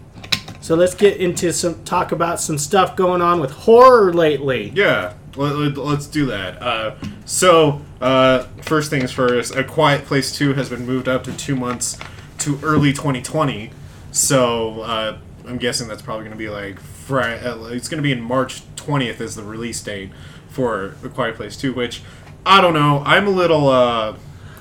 So 0.62 0.74
let's 0.74 0.94
get 0.94 1.18
into 1.18 1.52
some 1.52 1.84
talk 1.84 2.12
about 2.12 2.40
some 2.40 2.56
stuff 2.56 2.96
going 2.96 3.20
on 3.20 3.38
with 3.40 3.50
horror 3.50 4.14
lately. 4.14 4.72
Yeah, 4.74 5.12
let, 5.36 5.76
us 5.76 6.06
do 6.06 6.24
that. 6.26 6.62
Uh, 6.62 6.94
so, 7.26 7.82
uh, 8.00 8.44
first 8.62 8.88
things 8.88 9.12
first, 9.12 9.54
A 9.54 9.64
Quiet 9.64 10.04
Place 10.06 10.32
2 10.34 10.54
has 10.54 10.70
been 10.70 10.86
moved 10.86 11.08
up 11.08 11.24
to 11.24 11.32
two 11.36 11.56
months 11.56 11.98
to 12.38 12.58
early 12.62 12.92
2020. 12.92 13.70
So, 14.12 14.80
uh, 14.82 15.18
I'm 15.46 15.58
guessing 15.58 15.88
that's 15.88 16.02
probably 16.02 16.24
going 16.24 16.36
to 16.36 16.38
be 16.38 16.48
like 16.48 16.78
Friday. 17.02 17.40
It's 17.74 17.88
going 17.88 17.98
to 17.98 18.02
be 18.02 18.12
in 18.12 18.20
March 18.20 18.62
20th 18.76 19.20
as 19.20 19.36
the 19.36 19.42
release 19.42 19.80
date 19.82 20.10
for 20.48 20.94
A 21.04 21.08
Quiet 21.08 21.36
Place 21.36 21.56
2, 21.56 21.72
which 21.72 22.02
I 22.46 22.60
don't 22.60 22.74
know. 22.74 23.02
I'm 23.06 23.26
a 23.26 23.30
little 23.30 23.68
uh, 23.68 24.16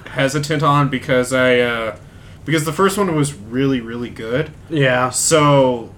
hesitant 0.07 0.63
on 0.63 0.89
because 0.89 1.33
I 1.33 1.60
uh, 1.60 1.98
because 2.45 2.65
the 2.65 2.74
first 2.74 2.98
one 2.98 3.15
was 3.15 3.33
really 3.33 3.81
really 3.81 4.10
good. 4.10 4.51
Yeah. 4.69 5.10
So 5.10 5.93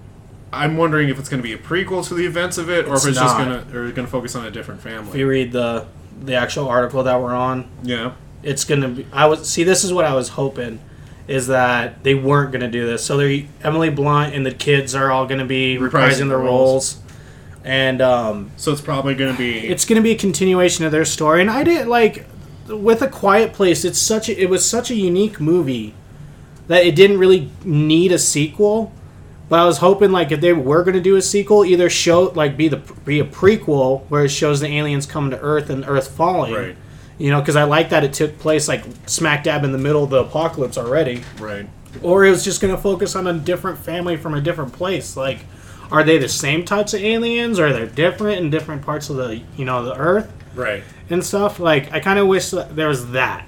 I'm 0.52 0.76
wondering 0.76 1.08
if 1.08 1.18
it's 1.18 1.28
going 1.28 1.42
to 1.42 1.46
be 1.46 1.52
a 1.52 1.58
prequel 1.58 2.06
to 2.08 2.14
the 2.14 2.26
events 2.26 2.58
of 2.58 2.70
it, 2.70 2.86
or 2.86 2.94
It's 2.94 3.04
if 3.04 3.10
it's 3.10 3.18
just 3.20 3.36
going 3.36 3.48
to 3.48 3.76
or 3.78 3.90
going 3.92 4.06
to 4.06 4.10
focus 4.10 4.34
on 4.36 4.44
a 4.46 4.50
different 4.50 4.80
family. 4.80 5.10
If 5.10 5.16
you 5.16 5.28
read 5.28 5.52
the 5.52 5.86
the 6.22 6.34
actual 6.34 6.68
article 6.68 7.02
that 7.02 7.20
we're 7.20 7.34
on, 7.34 7.68
Yeah. 7.82 8.12
it's 8.42 8.64
gonna 8.64 8.88
be. 8.88 9.06
I 9.12 9.26
was 9.26 9.48
see. 9.48 9.64
This 9.64 9.84
is 9.84 9.92
what 9.92 10.04
I 10.04 10.14
was 10.14 10.30
hoping, 10.30 10.78
is 11.26 11.46
that 11.46 12.02
they 12.04 12.14
weren't 12.14 12.52
gonna 12.52 12.70
do 12.70 12.86
this. 12.86 13.04
So 13.04 13.16
they 13.16 13.48
Emily 13.62 13.90
Blunt 13.90 14.34
and 14.34 14.44
the 14.44 14.52
kids 14.52 14.94
are 14.94 15.10
all 15.10 15.26
gonna 15.26 15.44
be 15.44 15.76
Reprising 15.78 15.90
reprising 15.90 16.18
their 16.18 16.26
the 16.28 16.36
roles, 16.38 16.98
and 17.64 18.02
um, 18.02 18.50
So 18.56 18.72
it's 18.72 18.80
probably 18.82 19.14
going 19.14 19.32
to 19.32 19.38
be. 19.38 19.58
it's 19.66 19.84
going 19.86 19.96
to 19.96 20.02
be 20.02 20.10
a 20.10 20.18
continuation 20.18 20.84
of 20.84 20.92
their 20.92 21.06
story 21.06 21.40
and 21.40 21.50
i 21.50 21.64
did 21.64 21.86
like 21.86 22.26
with 22.68 23.00
a 23.02 23.08
quiet 23.08 23.52
place 23.54 23.84
it's 23.86 23.98
such 23.98 24.28
a, 24.28 24.38
it 24.38 24.50
was 24.50 24.64
such 24.68 24.90
a 24.90 24.94
unique 24.94 25.40
movie 25.40 25.94
that 26.68 26.84
it 26.84 26.94
didn't 26.94 27.18
really 27.18 27.50
need 27.64 28.12
a 28.12 28.18
sequel 28.18 28.92
but 29.48 29.58
i 29.58 29.64
was 29.64 29.78
hoping 29.78 30.10
like 30.12 30.30
if 30.30 30.40
they 30.42 30.52
were 30.52 30.82
going 30.82 30.94
to 30.94 31.00
do 31.00 31.16
a 31.16 31.22
sequel 31.22 31.64
either 31.64 31.88
show 31.88 32.24
like 32.34 32.54
be 32.56 32.68
the 32.68 32.76
be 33.06 33.18
a 33.20 33.24
prequel 33.24 34.02
where 34.10 34.24
it 34.26 34.30
shows 34.30 34.60
the 34.60 34.66
aliens 34.68 35.06
coming 35.06 35.30
to 35.30 35.40
earth 35.40 35.70
and 35.70 35.84
earth 35.86 36.08
falling 36.10 36.52
Right. 36.54 36.76
You 37.18 37.30
know 37.30 37.40
because 37.40 37.56
i 37.56 37.62
like 37.64 37.90
that 37.90 38.02
it 38.04 38.12
took 38.12 38.38
place 38.38 38.66
like 38.68 38.84
smack 39.06 39.44
dab 39.44 39.64
in 39.64 39.72
the 39.72 39.78
middle 39.78 40.02
of 40.04 40.10
the 40.10 40.18
apocalypse 40.20 40.76
already 40.78 41.22
right. 41.38 41.68
or 42.02 42.24
it 42.24 42.30
was 42.30 42.42
just 42.44 42.60
going 42.60 42.74
to 42.74 42.80
focus 42.80 43.14
on 43.14 43.26
a 43.26 43.32
different 43.32 43.78
family 43.78 44.16
from 44.16 44.34
a 44.34 44.40
different 44.40 44.72
place 44.72 45.16
like 45.16 45.38
are 45.92 46.02
they 46.02 46.18
the 46.18 46.28
same 46.28 46.64
types 46.64 46.92
of 46.94 47.00
aliens 47.02 47.58
or 47.58 47.66
are 47.68 47.72
they 47.72 47.86
different 47.94 48.38
in 48.40 48.50
different 48.50 48.82
parts 48.82 49.10
of 49.10 49.16
the 49.16 49.40
you 49.56 49.64
know 49.64 49.84
the 49.84 49.94
earth 49.96 50.30
Right. 50.54 50.82
and 51.10 51.24
stuff 51.24 51.58
like 51.60 51.92
i 51.92 52.00
kind 52.00 52.18
of 52.18 52.26
wish 52.26 52.50
that 52.50 52.74
there 52.74 52.88
was 52.88 53.10
that 53.12 53.46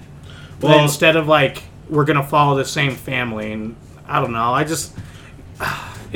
well 0.60 0.74
Well- 0.76 0.82
instead 0.84 1.16
of 1.16 1.26
like 1.28 1.62
we're 1.88 2.04
going 2.04 2.16
to 2.20 2.26
follow 2.26 2.56
the 2.56 2.64
same 2.64 2.94
family 2.94 3.52
and 3.52 3.76
i 4.06 4.20
don't 4.20 4.32
know 4.32 4.52
i 4.52 4.64
just 4.64 4.92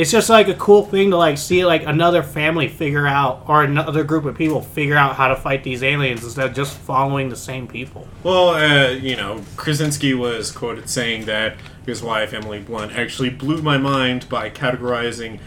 it's 0.00 0.10
just 0.10 0.30
like 0.30 0.48
a 0.48 0.54
cool 0.54 0.86
thing 0.86 1.10
to 1.10 1.16
like 1.18 1.36
see 1.36 1.62
like 1.62 1.84
another 1.84 2.22
family 2.22 2.68
figure 2.68 3.06
out 3.06 3.44
or 3.46 3.62
another 3.62 4.02
group 4.02 4.24
of 4.24 4.34
people 4.34 4.62
figure 4.62 4.96
out 4.96 5.14
how 5.14 5.28
to 5.28 5.36
fight 5.36 5.62
these 5.62 5.82
aliens 5.82 6.24
instead 6.24 6.46
of 6.46 6.56
just 6.56 6.74
following 6.74 7.28
the 7.28 7.36
same 7.36 7.68
people 7.68 8.08
Well, 8.22 8.48
uh, 8.50 8.92
you 8.92 9.14
know, 9.14 9.44
Krasinski 9.56 10.14
was 10.14 10.50
quoted 10.50 10.88
saying 10.88 11.26
that 11.26 11.56
his 11.84 12.02
wife, 12.02 12.32
Emily 12.32 12.60
Blunt, 12.60 12.92
actually 12.92 13.28
blew 13.28 13.60
my 13.60 13.76
mind 13.76 14.26
by 14.30 14.48
categorizing 14.48 15.38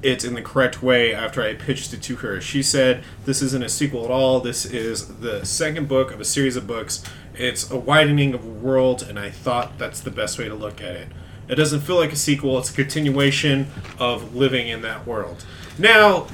it 0.00 0.24
in 0.24 0.34
the 0.34 0.42
correct 0.42 0.82
way 0.82 1.12
after 1.12 1.42
I 1.42 1.54
pitched 1.54 1.92
it 1.92 2.00
to 2.02 2.16
her. 2.16 2.40
She 2.40 2.62
said, 2.62 3.02
This 3.26 3.42
isn't 3.42 3.64
a 3.64 3.68
sequel 3.68 4.04
at 4.04 4.10
all. 4.10 4.40
This 4.40 4.64
is 4.64 5.18
the 5.18 5.44
second 5.44 5.86
book 5.86 6.12
of 6.12 6.20
a 6.20 6.24
series 6.24 6.56
of 6.56 6.66
books. 6.66 7.02
It's 7.34 7.70
a 7.70 7.76
widening 7.76 8.32
of 8.32 8.44
a 8.44 8.48
world, 8.48 9.02
and 9.02 9.18
I 9.18 9.30
thought 9.30 9.76
that's 9.76 10.00
the 10.00 10.10
best 10.10 10.38
way 10.38 10.48
to 10.48 10.54
look 10.54 10.80
at 10.80 10.94
it. 10.94 11.08
It 11.48 11.54
doesn't 11.54 11.80
feel 11.80 11.96
like 11.96 12.12
a 12.12 12.16
sequel, 12.16 12.58
it's 12.58 12.70
a 12.70 12.74
continuation 12.74 13.68
of 13.98 14.34
living 14.34 14.68
in 14.68 14.82
that 14.82 15.06
world. 15.06 15.44
Now, 15.78 16.26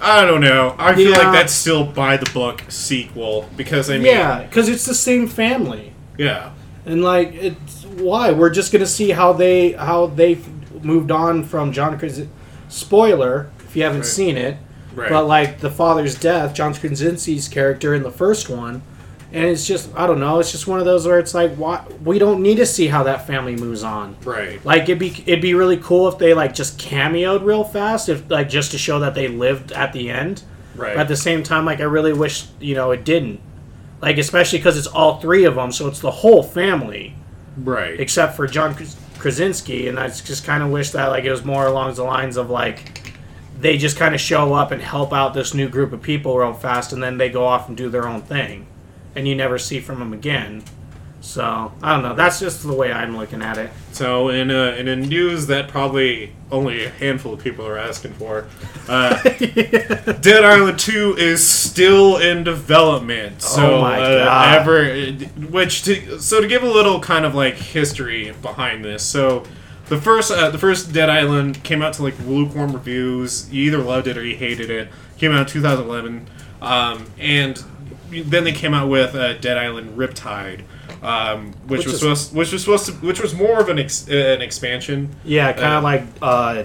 I 0.00 0.24
don't 0.24 0.40
know. 0.40 0.74
I 0.78 0.94
feel 0.94 1.10
Yeah. 1.10 1.18
like 1.18 1.32
that's 1.32 1.52
still 1.52 1.84
by 1.84 2.16
the 2.16 2.30
book 2.32 2.62
sequel 2.68 3.48
because 3.56 3.90
I 3.90 3.94
mean, 3.94 4.06
yeah 4.06 4.42
because 4.42 4.68
it's 4.68 4.84
the 4.84 4.94
same 4.94 5.26
family 5.26 5.94
yeah. 6.18 6.50
and 6.84 7.02
like 7.02 7.32
it's 7.34 7.84
why 7.96 8.30
we're 8.30 8.50
just 8.50 8.72
gonna 8.72 8.84
see 8.86 9.10
how 9.12 9.32
they 9.32 9.72
how 9.72 10.08
they 10.08 10.36
moved 10.82 11.10
on 11.10 11.42
from 11.44 11.72
John 11.72 11.98
Krasinski. 11.98 12.30
Spoiler 12.68 13.48
if 13.66 13.74
you 13.74 13.82
haven't 13.84 14.00
Right. 14.00 14.06
seen 14.06 14.36
it, 14.36 14.58
Right. 14.94 15.08
but 15.08 15.26
like 15.26 15.60
the 15.60 15.70
father's 15.70 16.14
death, 16.14 16.52
John 16.54 16.74
Krasinski's 16.74 17.48
character 17.48 17.94
in 17.94 18.02
the 18.02 18.10
first 18.10 18.50
one, 18.50 18.82
and 19.32 19.44
it's 19.44 19.66
just 19.66 19.90
I 19.96 20.06
don't 20.06 20.20
know. 20.20 20.38
It's 20.38 20.52
just 20.52 20.66
one 20.66 20.78
of 20.78 20.84
those 20.84 21.06
where 21.06 21.18
it's 21.18 21.34
like 21.34 21.54
why 21.56 21.84
we 22.04 22.18
don't 22.18 22.42
need 22.42 22.56
to 22.56 22.66
see 22.66 22.86
how 22.86 23.02
that 23.04 23.26
family 23.26 23.56
moves 23.56 23.82
on. 23.82 24.16
Right. 24.24 24.64
Like 24.64 24.84
it'd 24.84 24.98
be 24.98 25.10
it'd 25.26 25.42
be 25.42 25.54
really 25.54 25.76
cool 25.78 26.08
if 26.08 26.18
they 26.18 26.34
like 26.34 26.54
just 26.54 26.78
cameoed 26.78 27.44
real 27.44 27.64
fast, 27.64 28.08
if 28.08 28.30
like 28.30 28.48
just 28.48 28.70
to 28.72 28.78
show 28.78 29.00
that 29.00 29.14
they 29.14 29.28
lived 29.28 29.72
at 29.72 29.92
the 29.92 30.10
end. 30.10 30.42
Right. 30.74 30.94
But 30.94 31.02
at 31.02 31.08
the 31.08 31.16
same 31.16 31.42
time, 31.42 31.64
like 31.64 31.80
I 31.80 31.84
really 31.84 32.12
wish 32.12 32.46
you 32.60 32.74
know 32.74 32.90
it 32.90 33.04
didn't. 33.04 33.40
Like 34.00 34.18
especially 34.18 34.58
because 34.58 34.76
it's 34.76 34.86
all 34.86 35.20
three 35.20 35.44
of 35.44 35.54
them, 35.54 35.72
so 35.72 35.88
it's 35.88 36.00
the 36.00 36.10
whole 36.10 36.42
family 36.42 37.14
right. 37.56 37.98
except 37.98 38.36
for 38.36 38.46
John 38.46 38.76
Krasinski, 39.18 39.88
and 39.88 39.98
I 39.98 40.08
just 40.08 40.44
kind 40.44 40.62
of 40.62 40.70
wish 40.70 40.90
that 40.90 41.06
like 41.06 41.24
it 41.24 41.30
was 41.30 41.44
more 41.44 41.66
along 41.66 41.94
the 41.94 42.04
lines 42.04 42.36
of 42.36 42.50
like 42.50 43.12
they 43.58 43.78
just 43.78 43.96
kind 43.96 44.14
of 44.14 44.20
show 44.20 44.52
up 44.52 44.70
and 44.70 44.82
help 44.82 45.12
out 45.12 45.32
this 45.32 45.54
new 45.54 45.68
group 45.68 45.92
of 45.92 46.02
people 46.02 46.36
real 46.36 46.52
fast, 46.52 46.92
and 46.92 47.02
then 47.02 47.16
they 47.16 47.28
go 47.28 47.44
off 47.44 47.68
and 47.68 47.76
do 47.76 47.88
their 47.88 48.06
own 48.06 48.20
thing, 48.22 48.66
and 49.16 49.26
you 49.26 49.34
never 49.34 49.58
see 49.58 49.80
from 49.80 49.98
them 49.98 50.12
again. 50.12 50.62
So 51.20 51.72
I 51.82 51.92
don't 51.94 52.02
know. 52.04 52.14
That's 52.14 52.38
just 52.38 52.62
the 52.64 52.72
way 52.72 52.92
I'm 52.92 53.16
looking 53.16 53.42
at 53.42 53.58
it. 53.58 53.70
So 53.90 54.28
in 54.28 54.50
a, 54.50 54.76
in 54.76 54.86
a 54.86 54.94
news 54.94 55.48
that 55.48 55.66
probably 55.66 56.32
only 56.52 56.84
a 56.84 56.90
handful 56.90 57.34
of 57.34 57.40
people 57.42 57.66
are 57.66 57.76
asking 57.78 58.12
for, 58.12 58.46
uh, 58.88 59.20
Dead 59.22 60.44
Island 60.44 60.78
Two 60.78 61.16
is 61.18 61.44
still 61.44 62.18
in 62.18 62.44
development. 62.44 63.42
So 63.42 63.78
Oh 63.78 63.80
my 63.80 64.00
uh, 64.00 64.24
God. 64.24 64.58
ever, 64.60 64.94
which 65.48 65.82
to, 65.84 66.20
so 66.20 66.40
to 66.40 66.46
give 66.46 66.62
a 66.62 66.70
little 66.70 67.00
kind 67.00 67.24
of 67.24 67.34
like 67.34 67.54
history 67.54 68.32
behind 68.40 68.84
this. 68.84 69.02
So 69.02 69.42
the 69.88 70.00
first 70.00 70.30
uh, 70.30 70.50
the 70.50 70.58
first 70.58 70.92
Dead 70.92 71.10
Island 71.10 71.64
came 71.64 71.82
out 71.82 71.94
to 71.94 72.02
like 72.04 72.14
lukewarm 72.20 72.72
reviews. 72.72 73.50
You 73.52 73.64
either 73.64 73.78
loved 73.78 74.06
it 74.06 74.16
or 74.16 74.24
you 74.24 74.36
hated 74.36 74.70
it. 74.70 74.88
Came 75.18 75.32
out 75.32 75.40
in 75.40 75.46
2011, 75.46 76.28
um, 76.60 77.06
and 77.18 77.64
then 78.10 78.44
they 78.44 78.52
came 78.52 78.74
out 78.74 78.88
with 78.88 79.14
uh, 79.14 79.34
Dead 79.34 79.58
Island 79.58 79.96
Riptide. 79.98 80.62
Um, 81.02 81.52
which, 81.68 81.80
Which 81.80 81.86
was 81.86 81.94
is- 81.94 82.00
supposed, 82.00 82.34
which 82.34 82.52
was 82.52 82.62
supposed 82.62 82.86
to, 82.86 82.92
which 82.92 83.20
was 83.20 83.34
more 83.34 83.60
of 83.60 83.68
an 83.68 83.78
ex, 83.78 84.08
uh, 84.08 84.12
an 84.14 84.40
expansion. 84.42 85.14
Yeah, 85.24 85.52
kind 85.52 85.64
Uh, 85.74 85.76
of 85.78 85.82
like 85.84 86.02
uh, 86.22 86.62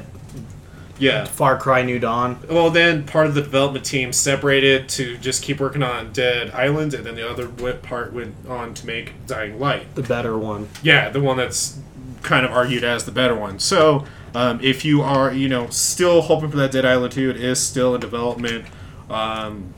Yeah. 1.00 1.26
Far 1.26 1.58
Cry 1.60 1.82
New 1.84 2.00
Dawn. 2.00 2.38
Well, 2.50 2.70
then 2.70 3.04
part 3.04 3.28
of 3.28 3.34
the 3.36 3.42
development 3.42 3.86
team 3.86 4.14
separated 4.14 4.88
to 4.90 5.18
just 5.18 5.44
keep 5.44 5.60
working 5.60 5.84
on 5.84 6.12
Dead 6.14 6.52
Island, 6.52 6.94
and 6.94 7.06
then 7.06 7.16
the 7.16 7.30
other 7.30 7.48
part 7.78 8.14
went 8.14 8.36
on 8.48 8.74
to 8.76 8.86
make 8.88 9.14
Dying 9.28 9.60
Light. 9.60 9.94
The 9.96 10.04
better 10.04 10.38
one. 10.38 10.70
Yeah, 10.82 11.10
the 11.10 11.20
one 11.20 11.38
that's 11.38 11.78
kind 12.22 12.46
of 12.46 12.52
argued 12.52 12.84
as 12.84 13.06
the 13.06 13.12
better 13.12 13.36
one. 13.36 13.60
So, 13.60 14.06
um, 14.34 14.60
if 14.64 14.86
you 14.86 15.02
are, 15.02 15.34
you 15.34 15.50
know, 15.50 15.68
still 15.70 16.22
hoping 16.22 16.50
for 16.52 16.58
that 16.58 16.72
Dead 16.72 16.86
Island 16.86 17.12
2, 17.14 17.32
it 17.32 17.38
is 17.38 17.60
still 17.60 17.94
in 17.96 18.02
development. 18.02 18.66
Um, 19.10 19.74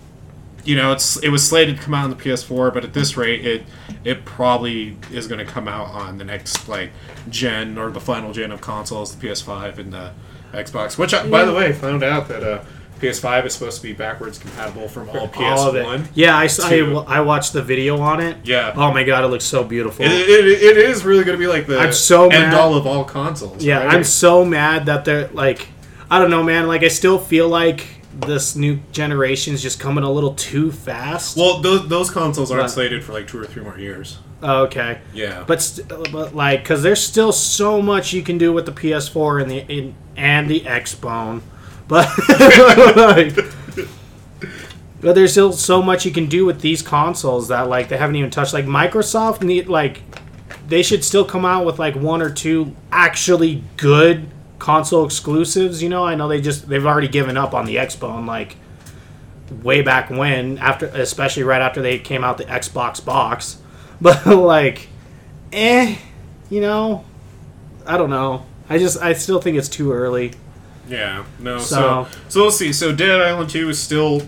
you 0.63 0.75
know, 0.75 0.91
it's 0.93 1.17
it 1.17 1.29
was 1.29 1.48
slated 1.48 1.77
to 1.77 1.84
come 1.84 1.93
out 1.93 2.03
on 2.05 2.10
the 2.10 2.15
PS4, 2.15 2.74
but 2.74 2.84
at 2.84 2.93
this 2.93 3.17
rate, 3.17 3.46
it 3.46 3.63
it 4.03 4.25
probably 4.25 4.98
is 5.12 5.27
going 5.27 5.46
to 5.46 5.51
come 5.51 5.67
out 5.67 5.88
on 5.88 6.17
the 6.17 6.24
next 6.24 6.67
like 6.70 6.91
gen 7.29 7.77
or 7.77 7.89
the 7.91 8.00
final 8.01 8.32
gen 8.34 8.51
of 8.51 8.62
consoles, 8.62 9.15
the 9.15 9.27
PS5 9.27 9.77
and 9.77 9.93
the 9.93 10.12
Xbox. 10.53 10.98
Which, 10.98 11.13
I, 11.13 11.27
by 11.27 11.46
the 11.46 11.53
way, 11.53 11.74
found 11.74 12.03
out 12.03 12.27
that 12.27 12.43
uh, 12.43 12.63
PS5 13.00 13.46
is 13.48 13.53
supposed 13.53 13.77
to 13.82 13.84
be 13.84 13.91
backwards 13.93 14.38
compatible 14.38 14.88
from 14.88 15.10
all 15.10 15.27
PS1. 15.27 15.41
All 15.58 15.67
of 15.70 15.75
it. 15.75 16.10
Yeah, 16.13 16.38
I, 16.38 16.46
s- 16.46 16.60
I. 16.60 16.79
I 16.79 17.22
watched 17.22 17.53
the 17.53 17.62
video 17.62 18.00
on 18.00 18.22
it. 18.22 18.38
Yeah. 18.46 18.74
Oh 18.75 18.93
my 18.93 19.03
god, 19.03 19.24
it 19.24 19.27
looks 19.27 19.46
so 19.46 19.63
beautiful. 19.63 20.05
It, 20.05 20.12
it, 20.12 20.46
it 20.46 20.77
is 20.77 21.03
really 21.03 21.24
going 21.24 21.38
to 21.38 21.41
be 21.43 21.48
like 21.48 21.65
the 21.67 21.79
I'm 21.79 21.91
so 21.93 22.24
end 22.29 22.51
mad. 22.51 22.53
all 22.53 22.75
of 22.75 22.86
all 22.88 23.03
consoles. 23.03 23.63
Yeah, 23.63 23.84
right? 23.84 23.93
I'm 23.96 24.03
so 24.03 24.46
mad 24.46 24.86
that 24.86 25.05
they're 25.05 25.27
like, 25.29 25.67
I 26.10 26.20
don't 26.20 26.29
know, 26.29 26.43
man. 26.43 26.67
Like, 26.67 26.84
I 26.84 26.88
still 26.89 27.17
feel 27.20 27.50
like 27.50 27.88
this 28.13 28.55
new 28.55 28.79
generation 28.91 29.53
is 29.53 29.62
just 29.62 29.79
coming 29.79 30.03
a 30.03 30.12
little 30.12 30.34
too 30.36 30.72
fast. 30.72 31.36
Well, 31.38 31.62
those, 31.62 31.88
those 31.88 32.10
consoles 32.12 32.51
aren't 32.51 32.62
Right. 32.63 32.70
slated 32.70 33.03
for 33.03 33.13
like 33.13 33.27
two 33.27 33.39
or 33.39 33.46
three 33.46 33.63
more 33.63 33.77
years. 33.77 34.20
Oh, 34.41 34.63
okay, 34.63 35.00
Yeah. 35.13 35.43
but 35.48 35.62
st- 35.62 35.88
but 36.12 36.36
like, 36.36 36.63
because 36.63 36.84
there's 36.84 37.01
still 37.01 37.32
so 37.32 37.82
much 37.82 38.12
you 38.13 38.22
can 38.22 38.38
do 38.38 38.51
with 38.51 38.65
the 38.65 38.72
PS4 38.74 39.41
and 39.41 39.50
the 39.50 39.60
in, 39.72 39.96
and 40.17 40.50
the 40.50 40.60
Xbone, 40.62 41.41
but 41.88 42.08
like, 42.98 43.36
but 45.01 45.15
there's 45.15 45.32
still 45.32 45.51
so 45.53 45.82
much 45.82 46.05
you 46.05 46.12
can 46.12 46.27
do 46.27 46.46
with 46.46 46.62
these 46.62 46.82
consoles 46.82 47.48
that 47.50 47.67
like 47.70 47.89
they 47.89 47.98
haven't 47.98 48.15
even 48.15 48.29
touched. 48.29 48.53
Like 48.53 48.65
Microsoft 48.65 49.43
need 49.43 49.67
like 49.67 50.01
they 50.67 50.82
should 50.84 51.03
still 51.03 51.25
come 51.25 51.46
out 51.46 51.65
with 51.65 51.79
like 51.79 51.96
one 51.96 52.22
or 52.22 52.29
two 52.29 52.75
actually 52.91 53.63
good 53.77 54.29
console 54.63 55.03
exclusives. 55.05 55.84
You 55.84 55.89
know, 55.89 56.05
I 56.05 56.15
know 56.15 56.29
they 56.29 56.39
just 56.39 56.70
they've 56.70 56.86
already 56.86 57.10
given 57.10 57.36
up 57.36 57.53
on 57.53 57.65
the 57.65 57.75
Xbone 57.75 58.25
like 58.25 58.55
way 59.62 59.82
back 59.82 60.10
when 60.10 60.58
after 60.58 60.86
especially 60.88 61.43
right 61.43 61.62
after 61.62 61.82
they 61.82 62.00
came 62.00 62.24
out 62.24 62.38
the 62.38 62.46
Xbox 62.46 63.03
box. 63.03 63.58
But 64.01 64.25
like 64.25 64.88
eh, 65.53 65.96
you 66.50 66.60
know, 66.62 67.05
I 67.86 67.98
don't 67.98 68.10
know. 68.10 68.46
I 68.70 68.77
just 68.79 68.98
I 69.01 69.13
still 69.13 69.39
think 69.39 69.58
it's 69.58 69.70
too 69.70 69.93
early. 69.93 70.34
Yeah, 70.89 71.24
no. 71.39 71.60
So, 71.60 71.75
So- 71.75 72.08
so 72.29 72.41
we'll 72.41 72.51
see. 72.51 72.74
So 72.74 72.93
Dead 72.93 73.22
Island 73.22 73.50
Two 73.50 73.70
is 73.70 73.79
still. 73.79 74.22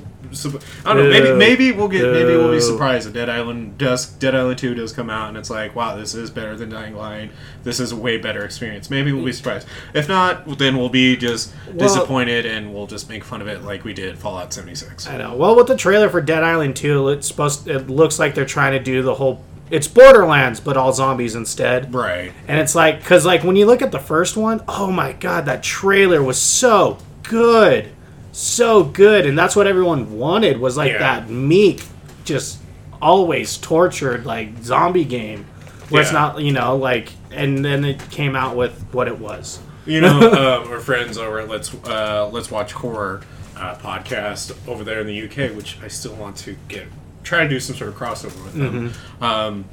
I 0.86 0.94
don't 0.94 1.04
know. 1.04 1.10
Maybe 1.10 1.34
maybe 1.34 1.72
we'll 1.72 1.88
get 1.88 2.04
maybe 2.12 2.36
we'll 2.36 2.52
be 2.52 2.60
surprised 2.62 3.08
that 3.08 3.14
Dead 3.14 3.30
Island 3.30 3.78
does 3.78 4.06
Dead 4.06 4.36
Island 4.36 4.58
Two 4.60 4.74
does 4.74 4.92
come 4.94 5.10
out 5.10 5.30
and 5.30 5.38
it's 5.38 5.50
like 5.50 5.76
wow 5.76 5.96
this 5.96 6.14
is 6.16 6.30
better 6.30 6.56
than 6.56 6.70
Dying 6.70 6.96
Light. 6.96 7.32
This 7.64 7.80
is 7.80 7.92
a 7.92 7.96
way 7.96 8.18
better 8.18 8.44
experience. 8.46 8.90
Maybe 8.90 9.12
we'll 9.12 9.26
be 9.26 9.32
surprised. 9.34 9.68
If 9.94 10.08
not, 10.08 10.58
then 10.58 10.78
we'll 10.78 10.90
be 10.90 11.16
just 11.16 11.54
Well- 11.68 11.78
disappointed 11.78 12.46
and 12.46 12.74
we'll 12.74 12.88
just 12.88 13.10
make 13.10 13.24
fun 13.24 13.42
of 13.42 13.48
it 13.48 13.64
like 13.64 13.84
we 13.84 13.94
did 13.94 14.18
Fallout 14.18 14.54
seventy 14.54 14.76
six. 14.76 15.08
I 15.08 15.18
know. 15.18 15.36
Well, 15.36 15.56
with 15.56 15.68
the 15.68 15.76
trailer 15.78 16.10
for 16.10 16.22
Dead 16.22 16.44
Island 16.44 16.76
2, 16.76 17.10
it's 17.10 17.28
supposed 17.28 17.68
it 17.68 17.90
looks 17.90 18.20
like 18.20 18.36
they're 18.36 18.46
trying 18.46 18.74
to 18.74 18.80
do 18.80 19.02
the 19.02 19.16
whole 19.16 19.44
it's 19.72 19.88
Borderlands 19.88 20.60
but 20.60 20.78
all 20.78 20.94
zombies 20.94 21.34
instead. 21.36 21.94
Right. 21.94 22.32
And 22.48 22.60
it's 22.60 22.76
like 22.76 23.04
cuz 23.04 23.26
like 23.26 23.44
when 23.44 23.56
you 23.56 23.66
look 23.66 23.82
at 23.82 23.92
the 23.92 24.00
first 24.00 24.38
one, 24.38 24.62
oh 24.68 24.92
my 24.92 25.14
god, 25.14 25.46
that 25.48 25.64
trailer 25.64 26.22
was 26.22 26.40
so 26.40 27.00
good. 27.24 27.90
So 28.38 28.84
good 28.84 29.26
and 29.26 29.40
that's 29.40 29.56
what 29.56 29.66
everyone 29.66 30.18
wanted 30.18 30.60
was 30.60 30.76
like 30.76 30.92
Yeah. 30.92 30.98
that 31.00 31.30
meek 31.30 31.86
just 32.26 32.60
always 33.02 33.56
tortured 33.58 34.26
like 34.26 34.62
zombie 34.62 35.06
game 35.06 35.46
where 35.88 36.02
it's 36.02 36.12
not, 36.12 36.42
you 36.42 36.52
know, 36.52 36.76
like 36.76 37.14
and 37.32 37.64
then 37.64 37.86
it 37.86 38.10
came 38.10 38.36
out 38.36 38.58
with 38.58 38.78
what 38.92 39.08
it 39.08 39.20
was. 39.20 39.60
You 39.86 40.02
know, 40.02 40.20
uh, 40.34 40.68
our 40.70 40.80
friends 40.82 41.18
over 41.18 41.40
at 41.40 41.48
Let's 41.48 41.74
uh, 41.86 42.28
Let's 42.30 42.52
Watch 42.52 42.74
Horror 42.74 43.22
uh, 43.56 43.76
podcast 43.76 44.54
over 44.68 44.84
there 44.84 45.00
in 45.00 45.08
the 45.08 45.24
UK, 45.24 45.56
which 45.56 45.78
I 45.82 45.88
still 45.88 46.16
want 46.16 46.36
to 46.38 46.58
get 46.68 46.88
try 47.24 47.44
to 47.44 47.48
do 47.50 47.60
some 47.62 47.78
sort 47.78 47.90
of 47.90 47.96
crossover 47.96 48.44
with 48.44 48.54
them. 48.56 48.92
Um, 49.22 49.66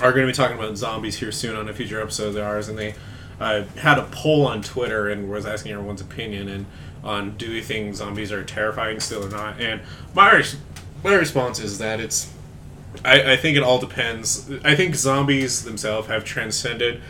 are 0.00 0.10
going 0.12 0.26
to 0.26 0.32
be 0.32 0.32
talking 0.36 0.58
about 0.58 0.76
zombies 0.76 1.16
here 1.18 1.30
soon 1.30 1.54
on 1.54 1.68
a 1.68 1.72
future 1.72 2.00
episode 2.02 2.36
of 2.36 2.38
ours, 2.42 2.68
and 2.68 2.76
they 2.76 2.94
uh, 3.40 3.62
had 3.78 3.98
a 3.98 4.02
poll 4.10 4.44
on 4.46 4.60
Twitter 4.60 5.08
and 5.08 5.30
was 5.30 5.46
asking 5.46 5.70
everyone's 5.72 6.00
opinion 6.00 6.48
and 6.48 6.66
on 7.06 7.36
do 7.36 7.46
you 7.46 7.62
think 7.62 7.94
zombies 7.94 8.32
are 8.32 8.44
terrifying 8.44 9.00
still 9.00 9.24
or 9.24 9.30
not? 9.30 9.60
And 9.60 9.80
my 10.14 10.32
res- 10.34 10.56
my 11.04 11.14
response 11.14 11.58
is 11.60 11.78
that 11.78 12.00
it's 12.00 12.30
I, 13.04 13.32
I 13.32 13.36
think 13.36 13.56
it 13.56 13.62
all 13.62 13.78
depends. 13.78 14.50
I 14.64 14.74
think 14.74 14.94
zombies 14.94 15.64
themselves 15.64 16.08
have 16.08 16.24
transcended 16.24 17.00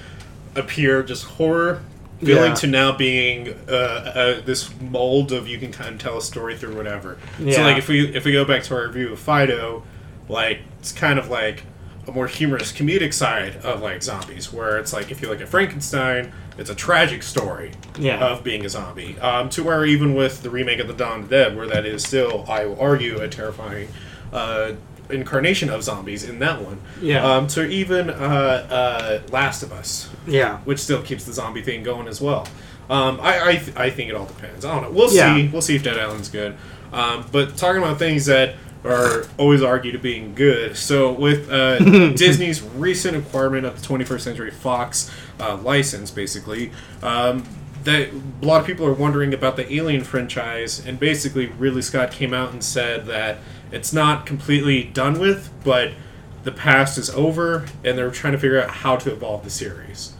a 0.54 0.62
pure 0.62 1.02
just 1.02 1.24
horror 1.24 1.82
feeling 2.20 2.50
Yeah. 2.50 2.54
to 2.54 2.66
now 2.66 2.92
being 2.96 3.54
uh, 3.68 3.72
uh, 3.72 4.40
this 4.40 4.70
mold 4.80 5.32
of 5.32 5.46
you 5.46 5.58
can 5.58 5.70
kind 5.70 5.94
of 5.94 6.00
tell 6.00 6.16
a 6.18 6.22
story 6.22 6.56
through 6.56 6.74
whatever. 6.76 7.18
So 7.38 7.62
like 7.62 7.76
if 7.78 7.88
we 7.88 8.14
if 8.14 8.24
we 8.24 8.32
go 8.32 8.44
back 8.44 8.62
to 8.64 8.74
our 8.74 8.86
review 8.86 9.12
of 9.12 9.18
Fido, 9.20 9.82
like 10.28 10.60
it's 10.80 10.92
kind 10.92 11.18
of 11.18 11.28
like 11.28 11.62
a 12.08 12.12
more 12.12 12.26
humorous 12.26 12.72
comedic 12.72 13.12
side 13.12 13.56
of 13.58 13.80
like 13.82 14.02
zombies, 14.02 14.52
where 14.52 14.78
it's 14.78 14.92
like 14.92 15.10
if 15.10 15.20
you 15.20 15.28
look 15.28 15.40
at 15.40 15.48
Frankenstein, 15.48 16.32
it's 16.58 16.70
a 16.70 16.74
tragic 16.74 17.22
story 17.22 17.72
Yeah. 17.98 18.18
of 18.24 18.42
being 18.44 18.64
a 18.64 18.68
zombie. 18.68 19.18
Um, 19.20 19.48
to 19.50 19.62
where 19.62 19.84
even 19.84 20.14
with 20.14 20.42
the 20.42 20.50
remake 20.50 20.78
of 20.78 20.88
the 20.88 20.94
Dawn 20.94 21.20
of 21.20 21.28
the 21.28 21.36
Dead, 21.36 21.56
where 21.56 21.66
that 21.66 21.84
is 21.86 22.02
still, 22.02 22.44
I 22.48 22.64
will 22.66 22.80
argue, 22.80 23.18
a 23.20 23.28
terrifying 23.28 23.88
uh, 24.32 24.72
incarnation 25.10 25.70
of 25.70 25.82
zombies 25.84 26.24
in 26.28 26.38
that 26.40 26.62
one. 26.62 26.80
Yeah. 27.00 27.24
Um, 27.24 27.46
to 27.48 27.64
even 27.68 28.10
uh, 28.10 28.12
uh, 28.70 29.20
Last 29.30 29.62
of 29.62 29.72
Us, 29.72 30.08
Yeah. 30.26 30.58
which 30.64 30.78
still 30.80 31.02
keeps 31.02 31.24
the 31.24 31.32
zombie 31.32 31.62
thing 31.62 31.82
going 31.82 32.08
as 32.08 32.20
well. 32.20 32.46
Um, 32.90 33.18
I 33.20 33.40
I, 33.48 33.56
th- 33.56 33.76
I 33.76 33.90
think 33.90 34.10
it 34.10 34.16
all 34.16 34.26
depends. 34.26 34.64
I 34.64 34.72
don't 34.74 34.82
know. 34.82 34.90
We'll 34.90 35.12
Yeah. 35.12 35.34
see. 35.36 35.48
We'll 35.48 35.62
see 35.62 35.76
if 35.76 35.82
Dead 35.82 35.98
Island's 35.98 36.28
good. 36.28 36.54
Um, 36.92 37.24
but 37.32 37.56
talking 37.56 37.82
about 37.82 37.98
things 37.98 38.26
that 38.26 38.54
are 38.84 39.24
always 39.38 39.62
argued 39.62 39.94
to 39.94 39.98
being 39.98 40.34
good. 40.34 40.76
So 40.76 41.12
with 41.12 41.50
uh, 41.50 41.78
Disney's 42.14 42.62
recent 42.62 43.16
acquirement 43.16 43.66
of 43.66 43.80
the 43.80 43.86
21st 43.86 44.20
Century 44.20 44.50
Fox 44.50 45.10
uh, 45.40 45.56
license, 45.56 46.10
basically. 46.10 46.72
Um, 47.02 47.44
that 47.86 48.08
a 48.42 48.44
lot 48.44 48.60
of 48.60 48.66
people 48.66 48.84
are 48.84 48.92
wondering 48.92 49.32
about 49.32 49.56
the 49.56 49.72
Alien 49.72 50.02
franchise, 50.02 50.84
and 50.84 50.98
basically, 50.98 51.46
Ridley 51.46 51.82
Scott 51.82 52.10
came 52.10 52.34
out 52.34 52.52
and 52.52 52.62
said 52.62 53.06
that 53.06 53.38
it's 53.70 53.92
not 53.92 54.26
completely 54.26 54.82
done 54.82 55.20
with, 55.20 55.50
but 55.62 55.92
the 56.42 56.50
past 56.50 56.98
is 56.98 57.10
over, 57.10 57.66
and 57.84 57.96
they're 57.96 58.10
trying 58.10 58.32
to 58.32 58.38
figure 58.40 58.60
out 58.60 58.70
how 58.70 58.96
to 58.96 59.12
evolve 59.12 59.44
the 59.44 59.50
series. 59.50 60.14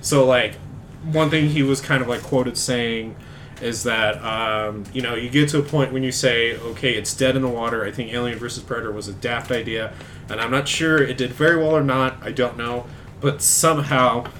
So, 0.00 0.24
like, 0.24 0.54
one 1.02 1.28
thing 1.28 1.48
he 1.50 1.62
was 1.62 1.80
kind 1.80 2.02
of 2.02 2.08
like 2.08 2.22
quoted 2.22 2.56
saying 2.56 3.16
is 3.60 3.82
that 3.84 4.22
um, 4.22 4.84
you 4.92 5.02
know 5.02 5.14
you 5.14 5.28
get 5.28 5.48
to 5.50 5.58
a 5.58 5.62
point 5.62 5.92
when 5.92 6.02
you 6.02 6.12
say, 6.12 6.56
okay, 6.56 6.94
it's 6.94 7.14
dead 7.14 7.36
in 7.36 7.42
the 7.42 7.48
water. 7.48 7.84
I 7.84 7.90
think 7.90 8.12
Alien 8.12 8.38
versus 8.38 8.62
Predator 8.62 8.92
was 8.92 9.08
a 9.08 9.12
daft 9.12 9.50
idea, 9.50 9.92
and 10.28 10.40
I'm 10.40 10.50
not 10.50 10.68
sure 10.68 10.98
it 11.02 11.16
did 11.16 11.32
very 11.32 11.56
well 11.56 11.76
or 11.76 11.84
not. 11.84 12.16
I 12.22 12.32
don't 12.32 12.56
know, 12.56 12.86
but 13.20 13.42
somehow 13.42 14.30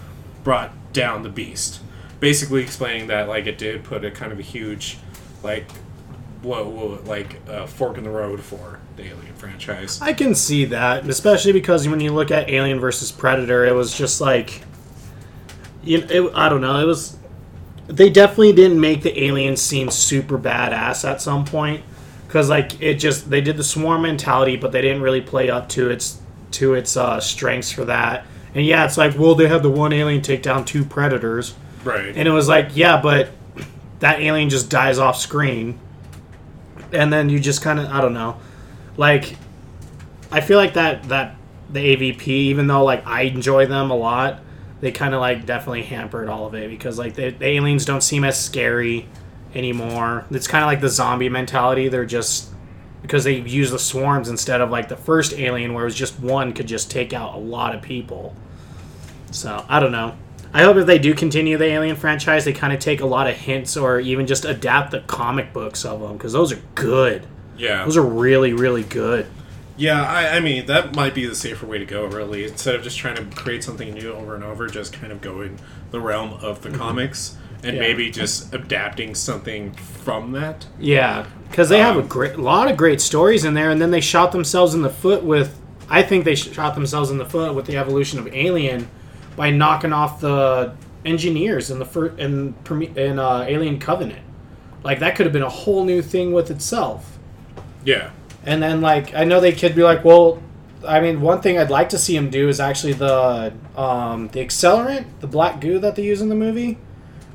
brought 0.45 0.73
down 0.93 1.23
the 1.23 1.29
beast. 1.29 1.81
Basically, 2.21 2.63
explaining 2.63 3.09
that 3.09 3.29
like 3.29 3.47
it 3.47 3.59
did 3.59 3.85
put 3.85 4.05
a 4.05 4.11
kind 4.11 4.33
of 4.33 4.39
a 4.39 4.43
huge 4.43 4.99
like 5.43 5.71
whoa, 6.43 7.01
like 7.05 7.41
uh, 7.49 7.67
fork 7.67 7.99
in 7.99 8.05
the 8.05 8.11
road 8.11 8.41
for 8.41 8.81
the 8.97 9.05
Alien 9.05 9.35
franchise. 9.35 10.01
I 10.01 10.13
can 10.13 10.35
see 10.35 10.67
that, 10.67 11.09
especially 11.09 11.53
because 11.53 11.89
when 11.89 12.01
you 12.01 12.13
look 12.13 12.31
at 12.31 12.49
Alien 12.49 12.81
versus 12.81 13.11
Predator, 13.11 13.65
it 13.65 13.75
was 13.75 13.97
just 13.97 14.21
like, 14.21 14.63
you 15.83 15.99
it, 16.09 16.33
I 16.35 16.49
don't 16.49 16.61
know, 16.61 16.79
it 16.79 16.85
was. 16.87 17.17
They 17.89 18.11
definitely 18.11 18.53
didn't 18.53 18.81
make 18.81 19.03
the 19.03 19.25
aliens 19.25 19.61
seem 19.63 19.91
super 19.91 20.39
badass 20.39 21.09
at 21.09 21.21
some 21.23 21.45
point, 21.45 21.83
because 22.27 22.49
like 22.51 22.81
it 22.83 22.95
just 22.95 23.31
they 23.31 23.41
did 23.41 23.57
the 23.57 23.65
swarm 23.65 24.03
mentality, 24.03 24.57
but 24.57 24.73
they 24.73 24.83
didn't 24.83 25.03
really 25.03 25.23
play 25.23 25.49
up 25.51 25.69
to 25.71 25.89
its 25.91 26.21
to 26.53 26.75
its 26.75 26.97
uh, 26.97 27.19
strengths 27.21 27.71
for 27.73 27.85
that. 27.87 28.27
And 28.55 28.65
yeah, 28.67 28.85
it's 28.85 28.97
like, 28.99 29.19
well, 29.19 29.35
they 29.35 29.49
had 29.49 29.63
the 29.63 29.71
one 29.71 29.93
alien 29.93 30.23
take 30.23 30.43
down 30.43 30.65
two 30.65 30.85
predators, 30.85 31.55
Right. 31.85 32.15
and 32.17 32.27
it 32.27 32.31
was 32.31 32.49
like, 32.49 32.71
yeah, 32.75 33.01
but 33.01 33.31
that 34.01 34.21
alien 34.21 34.49
just 34.49 34.69
dies 34.71 34.99
off 34.99 35.19
screen, 35.19 35.79
and 36.93 37.13
then 37.13 37.29
you 37.29 37.39
just 37.41 37.63
kind 37.63 37.79
of, 37.79 37.87
I 37.91 38.01
don't 38.01 38.15
know, 38.15 38.37
like 38.97 39.37
I 40.31 40.41
feel 40.43 40.59
like 40.59 40.75
that 40.75 41.05
that 41.09 41.37
the 41.71 41.81
AVP, 41.97 42.27
even 42.29 42.67
though 42.67 42.85
like 42.85 43.07
I 43.07 43.23
enjoy 43.23 43.67
them 43.67 43.91
a 43.91 43.97
lot, 43.97 44.41
they 44.81 44.93
kind 44.93 45.15
of 45.15 45.21
like 45.21 45.47
definitely 45.47 45.83
hampered 45.83 46.29
all 46.29 46.47
of 46.47 46.55
it 46.55 46.71
because 46.71 46.99
like 46.99 47.15
the, 47.15 47.31
the 47.31 47.47
aliens 47.47 47.85
don't 47.85 48.03
seem 48.03 48.25
as 48.25 48.41
scary 48.43 49.09
anymore. 49.55 50.25
It's 50.31 50.47
kind 50.47 50.63
of 50.63 50.67
like 50.67 50.81
the 50.81 50.89
zombie 50.89 51.29
mentality. 51.29 51.89
They're 51.89 52.05
just 52.05 52.51
because 53.03 53.25
they 53.25 53.39
use 53.39 53.71
the 53.71 53.79
swarms 53.79 54.29
instead 54.29 54.61
of 54.61 54.71
like 54.71 54.89
the 54.89 54.97
first 54.97 55.33
alien 55.35 55.75
where 55.75 55.85
it 55.85 55.87
was 55.87 55.95
just 55.95 56.19
one 56.21 56.53
could 56.53 56.67
just 56.67 56.91
take 56.91 57.13
out 57.13 57.35
a 57.35 57.39
lot 57.39 57.75
of 57.75 57.83
people. 57.83 58.35
So 59.31 59.65
I 59.69 59.81
don't 59.81 59.93
know. 59.93 60.17
I 60.53 60.63
hope 60.63 60.77
if 60.79 60.87
they 60.87 60.99
do 60.99 61.15
continue 61.15 61.59
the 61.59 61.67
Alien 61.67 61.95
franchise, 61.97 62.47
they 62.47 62.55
kind 62.55 62.73
of 62.73 62.79
take 62.79 63.03
a 63.03 63.07
lot 63.07 63.29
of 63.29 63.37
hints 63.37 63.77
or 63.77 64.01
even 64.01 64.27
just 64.27 64.47
adapt 64.47 64.93
the 64.93 65.01
comic 65.01 65.53
books 65.53 65.85
of 65.85 66.01
them 66.01 66.15
because 66.15 66.33
those 66.33 66.53
are 66.53 66.61
good. 66.75 67.27
yeah. 67.59 67.85
Those 67.85 67.99
are 67.99 68.03
really, 68.03 68.55
really 68.55 68.83
good. 68.83 69.27
Yeah, 69.79 70.03
I, 70.03 70.37
I 70.37 70.41
mean 70.41 70.67
that 70.67 70.95
might 70.95 71.15
be 71.15 71.25
the 71.27 71.35
safer 71.37 71.65
way 71.65 71.79
to 71.79 71.85
go. 71.87 72.05
Really, 72.05 72.45
instead 72.45 72.75
of 72.75 72.83
just 72.83 72.99
trying 72.99 73.17
to 73.17 73.25
create 73.37 73.63
something 73.65 73.95
new 73.95 74.13
over 74.13 74.35
and 74.35 74.45
over, 74.45 74.67
just 74.67 74.93
kind 74.93 75.13
of 75.13 75.21
go 75.21 75.41
in 75.41 75.59
the 75.93 76.01
realm 76.01 76.33
of 76.35 76.63
the 76.63 76.71
comics 76.71 77.37
and 77.63 77.75
Yeah. 77.77 77.81
maybe 77.83 78.11
just 78.11 78.53
adapting 78.55 79.15
something 79.15 79.73
from 79.73 80.33
that. 80.33 80.67
Yeah, 80.79 81.27
because 81.49 81.69
they 81.69 81.79
have 81.79 81.97
a 81.97 82.01
Um, 82.01 82.07
great, 82.09 82.39
lot 82.39 82.71
of 82.71 82.77
great 82.77 83.01
stories 83.01 83.45
in 83.45 83.55
there, 83.55 83.71
and 83.71 83.81
then 83.81 83.91
they 83.91 84.01
shot 84.01 84.33
themselves 84.33 84.75
in 84.75 84.83
the 84.83 84.91
foot 84.91 85.23
with. 85.25 85.55
I 85.89 86.03
think 86.03 86.25
they 86.25 86.35
shot 86.35 86.75
themselves 86.75 87.11
in 87.11 87.17
the 87.19 87.25
foot 87.25 87.55
with 87.55 87.67
the 87.67 87.77
evolution 87.79 88.19
of 88.19 88.29
Alien 88.35 88.89
by 89.37 89.51
knocking 89.51 89.93
off 89.93 90.21
the 90.21 90.73
engineers 91.05 91.71
in 91.71 91.79
the 91.79 91.85
first 91.85 92.19
in 92.19 92.55
in 92.97 93.19
uh, 93.19 93.45
Alien 93.49 93.79
Covenant. 93.79 94.23
Like 94.85 94.99
that 95.01 95.15
could 95.17 95.25
have 95.27 95.33
been 95.33 95.43
a 95.43 95.49
whole 95.49 95.85
new 95.85 96.03
thing 96.03 96.33
with 96.33 96.51
itself. 96.51 97.19
Yeah, 97.85 98.11
And 98.45 98.63
then 98.63 98.81
like 98.81 99.15
I 99.15 99.25
know 99.25 99.41
they 99.41 99.53
could 99.53 99.75
be 99.75 99.83
like, 99.83 100.05
well, 100.05 100.43
I 100.87 101.01
mean, 101.01 101.21
one 101.21 101.41
thing 101.41 101.59
I'd 101.59 101.71
like 101.71 101.89
to 101.91 101.99
see 101.99 102.17
him 102.17 102.31
do 102.31 102.49
is 102.49 102.61
actually 102.61 102.93
the 102.95 103.53
um, 103.77 104.29
the 104.29 104.41
accelerant, 104.41 105.07
the 105.21 105.27
black 105.27 105.61
goo 105.61 105.79
that 105.81 105.97
they 105.97 106.05
use 106.05 106.21
in 106.21 106.29
the 106.29 106.35
movie. 106.35 106.79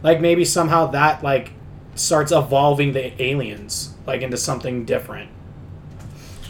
Like 0.02 0.22
maybe 0.22 0.46
somehow 0.46 0.88
that 0.88 1.24
like 1.24 1.52
starts 1.96 2.32
evolving 2.32 2.94
the 2.94 3.22
aliens 3.22 3.94
like 4.06 4.22
into 4.22 4.38
something 4.38 4.86
different. 4.86 5.30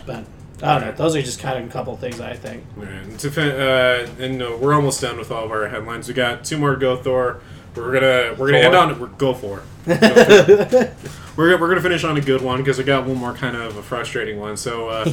But 0.05 0.25
I 0.61 0.79
don't 0.79 0.87
know. 0.87 0.91
Those 0.93 1.15
are 1.15 1.21
just 1.21 1.39
kind 1.39 1.61
of 1.61 1.69
a 1.69 1.71
couple 1.71 1.95
things 1.97 2.19
I 2.21 2.35
think. 2.35 2.63
fin- 3.29 3.59
uh, 3.59 4.07
and 4.19 4.41
uh, 4.41 4.57
we're 4.59 4.73
almost 4.73 5.01
done 5.01 5.17
with 5.17 5.31
all 5.31 5.45
of 5.45 5.51
our 5.51 5.67
headlines. 5.67 6.07
We 6.07 6.13
got 6.13 6.43
two 6.43 6.57
more 6.57 6.75
go. 6.75 6.95
Thor. 6.95 7.41
We're 7.75 7.91
gonna 7.93 8.35
we're 8.37 8.51
gonna 8.51 8.63
Thor? 8.63 8.65
end 8.65 8.75
on 8.75 8.99
we're, 8.99 9.07
go 9.07 9.33
for. 9.33 9.63
Go 9.85 9.95
for. 9.97 10.95
we're, 11.35 11.59
we're 11.59 11.67
gonna 11.69 11.81
finish 11.81 12.03
on 12.03 12.15
a 12.17 12.21
good 12.21 12.41
one 12.41 12.59
because 12.59 12.79
I 12.79 12.83
got 12.83 13.05
one 13.05 13.17
more 13.17 13.33
kind 13.33 13.55
of 13.57 13.75
a 13.75 13.83
frustrating 13.83 14.39
one. 14.39 14.55
So. 14.57 14.89
Uh, 14.89 15.05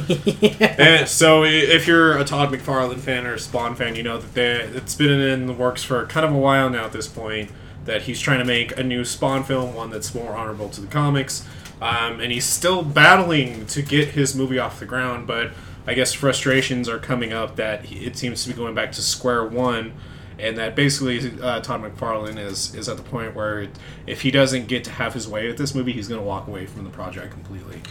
And 0.77 1.07
so, 1.09 1.43
if 1.43 1.87
you're 1.87 2.17
a 2.17 2.23
Todd 2.23 2.49
McFarlane 2.53 2.99
fan 2.99 3.25
or 3.25 3.33
a 3.33 3.39
Spawn 3.39 3.75
fan, 3.75 3.95
you 3.95 4.03
know 4.03 4.17
that 4.17 4.33
they, 4.33 4.51
it's 4.61 4.95
been 4.95 5.09
in 5.19 5.47
the 5.47 5.53
works 5.53 5.83
for 5.83 6.05
kind 6.05 6.25
of 6.25 6.31
a 6.33 6.37
while 6.37 6.69
now 6.69 6.85
at 6.85 6.91
this 6.93 7.07
point. 7.07 7.51
That 7.85 8.03
he's 8.03 8.19
trying 8.21 8.39
to 8.39 8.45
make 8.45 8.77
a 8.77 8.83
new 8.83 9.03
Spawn 9.03 9.43
film, 9.43 9.73
one 9.73 9.89
that's 9.89 10.13
more 10.13 10.35
honorable 10.35 10.69
to 10.69 10.81
the 10.81 10.87
comics, 10.87 11.45
um, 11.81 12.19
and 12.21 12.31
he's 12.31 12.45
still 12.45 12.83
battling 12.83 13.65
to 13.67 13.81
get 13.81 14.09
his 14.09 14.35
movie 14.35 14.59
off 14.59 14.79
the 14.79 14.85
ground. 14.85 15.25
But 15.25 15.51
I 15.87 15.95
guess 15.95 16.13
frustrations 16.13 16.87
are 16.87 16.99
coming 16.99 17.33
up 17.33 17.55
that 17.55 17.85
he, 17.85 18.05
it 18.05 18.15
seems 18.15 18.43
to 18.43 18.49
be 18.51 18.55
going 18.55 18.75
back 18.75 18.91
to 18.93 19.01
square 19.01 19.43
one, 19.43 19.93
and 20.39 20.57
that 20.57 20.75
basically 20.75 21.39
uh, 21.41 21.59
Todd 21.61 21.81
McFarlane 21.83 22.37
is 22.39 22.73
is 22.75 22.89
at 22.89 22.97
the 22.97 23.03
point 23.03 23.35
where 23.35 23.67
if 24.07 24.21
he 24.21 24.31
doesn't 24.31 24.67
get 24.67 24.83
to 24.85 24.91
have 24.91 25.13
his 25.13 25.27
way 25.27 25.47
with 25.47 25.57
this 25.57 25.75
movie, 25.75 25.91
he's 25.93 26.07
going 26.07 26.19
to 26.21 26.25
walk 26.25 26.47
away 26.47 26.65
from 26.65 26.83
the 26.83 26.89
project 26.89 27.31
completely. 27.31 27.81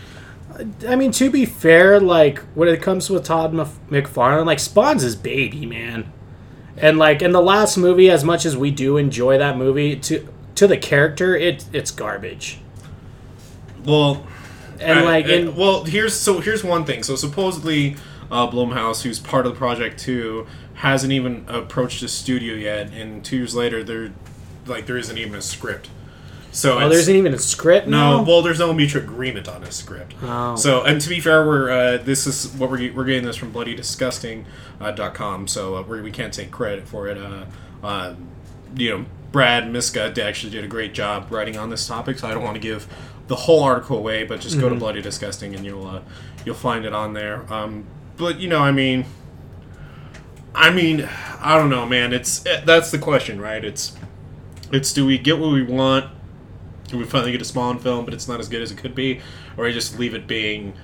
I 0.88 0.96
mean, 0.96 1.12
to 1.12 1.31
be 1.31 1.46
fair, 1.46 2.00
like 2.00 2.40
when 2.55 2.68
it 2.68 2.83
comes 2.83 3.09
with 3.09 3.24
Todd 3.24 3.53
Mc- 3.55 3.68
McFarlane, 3.88 4.46
like 4.46 4.59
Spawn's 4.59 5.03
his 5.03 5.14
baby, 5.14 5.64
man. 5.64 6.12
And 6.76 6.98
like 6.98 7.22
in 7.22 7.33
the 7.33 7.42
last 7.42 7.76
movie, 7.76 8.11
as 8.11 8.24
much 8.24 8.44
as 8.44 8.57
we 8.57 8.70
do 8.70 8.96
enjoy 8.96 9.38
that 9.38 9.57
movie, 9.57 9.96
to 9.96 10.26
to 10.57 10.66
the 10.66 10.76
character, 10.76 11.37
it 11.37 11.64
it's 11.72 11.90
garbage. 11.90 12.59
Well, 13.85 14.26
And 14.81 14.98
I- 15.00 15.03
like, 15.05 15.26
in, 15.26 15.57
well, 15.57 15.85
here's 15.85 16.14
so 16.14 16.40
here's 16.40 16.64
one 16.64 16.85
thing. 16.85 17.03
So 17.03 17.16
supposedly, 17.16 17.96
uh, 18.31 18.48
Blumhouse, 18.50 19.03
who's 19.03 19.18
part 19.18 19.46
of 19.46 19.53
the 19.53 19.59
project 19.59 19.98
too, 20.00 20.46
hasn't 20.80 21.12
even 21.12 21.44
approached 21.46 22.00
the 22.00 22.08
studio 22.08 22.54
yet, 22.54 22.90
and 22.92 23.22
two 23.22 23.36
years 23.36 23.54
later, 23.54 23.84
there, 23.84 24.12
like, 24.66 24.86
there 24.86 24.96
isn't 24.96 25.18
even 25.18 25.34
a 25.34 25.42
script. 25.42 25.90
So 26.52 26.74
oh, 26.74 26.76
it's- 26.78 26.92
there's 26.92 27.10
even 27.10 27.34
a 27.34 27.38
script 27.38 27.86
no, 27.86 28.18
now. 28.18 28.22
well, 28.24 28.42
there's 28.42 28.58
no 28.58 28.72
mutual 28.72 29.02
agreement 29.02 29.46
on 29.46 29.62
a 29.62 29.70
script. 29.70 30.14
Oh. 30.22 30.56
So, 30.56 30.82
and 30.82 31.00
to 31.00 31.08
be 31.08 31.20
fair, 31.20 31.46
we're 31.46 31.70
uh, 31.70 31.96
this 31.98 32.26
is 32.26 32.48
what 32.54 32.70
we're 32.70 32.92
we're 32.92 33.04
getting 33.04 33.24
this 33.24 33.36
from 33.36 33.52
bloodydisgusting.com. 33.52 34.46
Uh, 34.80 34.90
dot 34.90 35.12
com, 35.12 35.46
so 35.46 35.76
uh, 35.76 35.82
we 35.82 36.00
we 36.00 36.10
can't 36.10 36.32
take 36.32 36.50
credit 36.50 36.88
for 36.88 37.06
it. 37.06 37.18
Uh, 37.18 37.44
uh, 37.84 38.14
you 38.74 38.90
know, 38.90 39.06
Brad 39.30 39.70
Miska 39.70 40.12
actually 40.20 40.50
did 40.50 40.64
a 40.64 40.68
great 40.68 40.94
job 40.94 41.30
writing 41.30 41.58
on 41.58 41.68
this 41.68 41.86
topic, 41.86 42.18
so 42.18 42.26
I 42.26 42.32
don't 42.32 42.42
want 42.42 42.54
to 42.54 42.60
give 42.60 42.88
the 43.28 43.36
whole 43.36 43.62
article 43.62 43.98
away, 43.98 44.24
but 44.24 44.40
just 44.40 44.58
go 44.58 44.68
to 44.68 44.74
Bloody 44.74 45.02
Disgusting 45.02 45.54
and 45.54 45.64
you'll 45.64 45.86
uh, 45.86 46.00
you'll 46.44 46.54
find 46.56 46.84
it 46.86 46.94
on 46.94 47.12
there. 47.12 47.44
Um, 47.52 47.84
but 48.16 48.40
you 48.40 48.48
know, 48.48 48.60
I 48.60 48.72
mean, 48.72 49.04
I 50.54 50.70
mean, 50.70 51.08
I 51.40 51.56
don't 51.58 51.70
know, 51.70 51.86
man. 51.86 52.12
It's 52.12 52.44
eh, 52.46 52.62
that's 52.64 52.90
the 52.90 52.98
question, 52.98 53.40
right? 53.40 53.64
It's 53.64 53.96
it's 54.72 54.92
do 54.92 55.06
we 55.06 55.18
get 55.18 55.38
what 55.38 55.52
we 55.52 55.62
want? 55.62 56.10
Do 56.88 56.98
we 56.98 57.04
finally 57.04 57.32
get 57.32 57.40
a 57.40 57.44
Spawn 57.44 57.78
film, 57.78 58.04
but 58.04 58.14
it's 58.14 58.26
not 58.26 58.40
as 58.40 58.48
good 58.48 58.62
as 58.62 58.72
it 58.72 58.78
could 58.78 58.94
be, 58.94 59.20
or 59.56 59.64
we 59.64 59.72
just 59.72 59.98
leave 59.98 60.14
it 60.14 60.26
being 60.26 60.74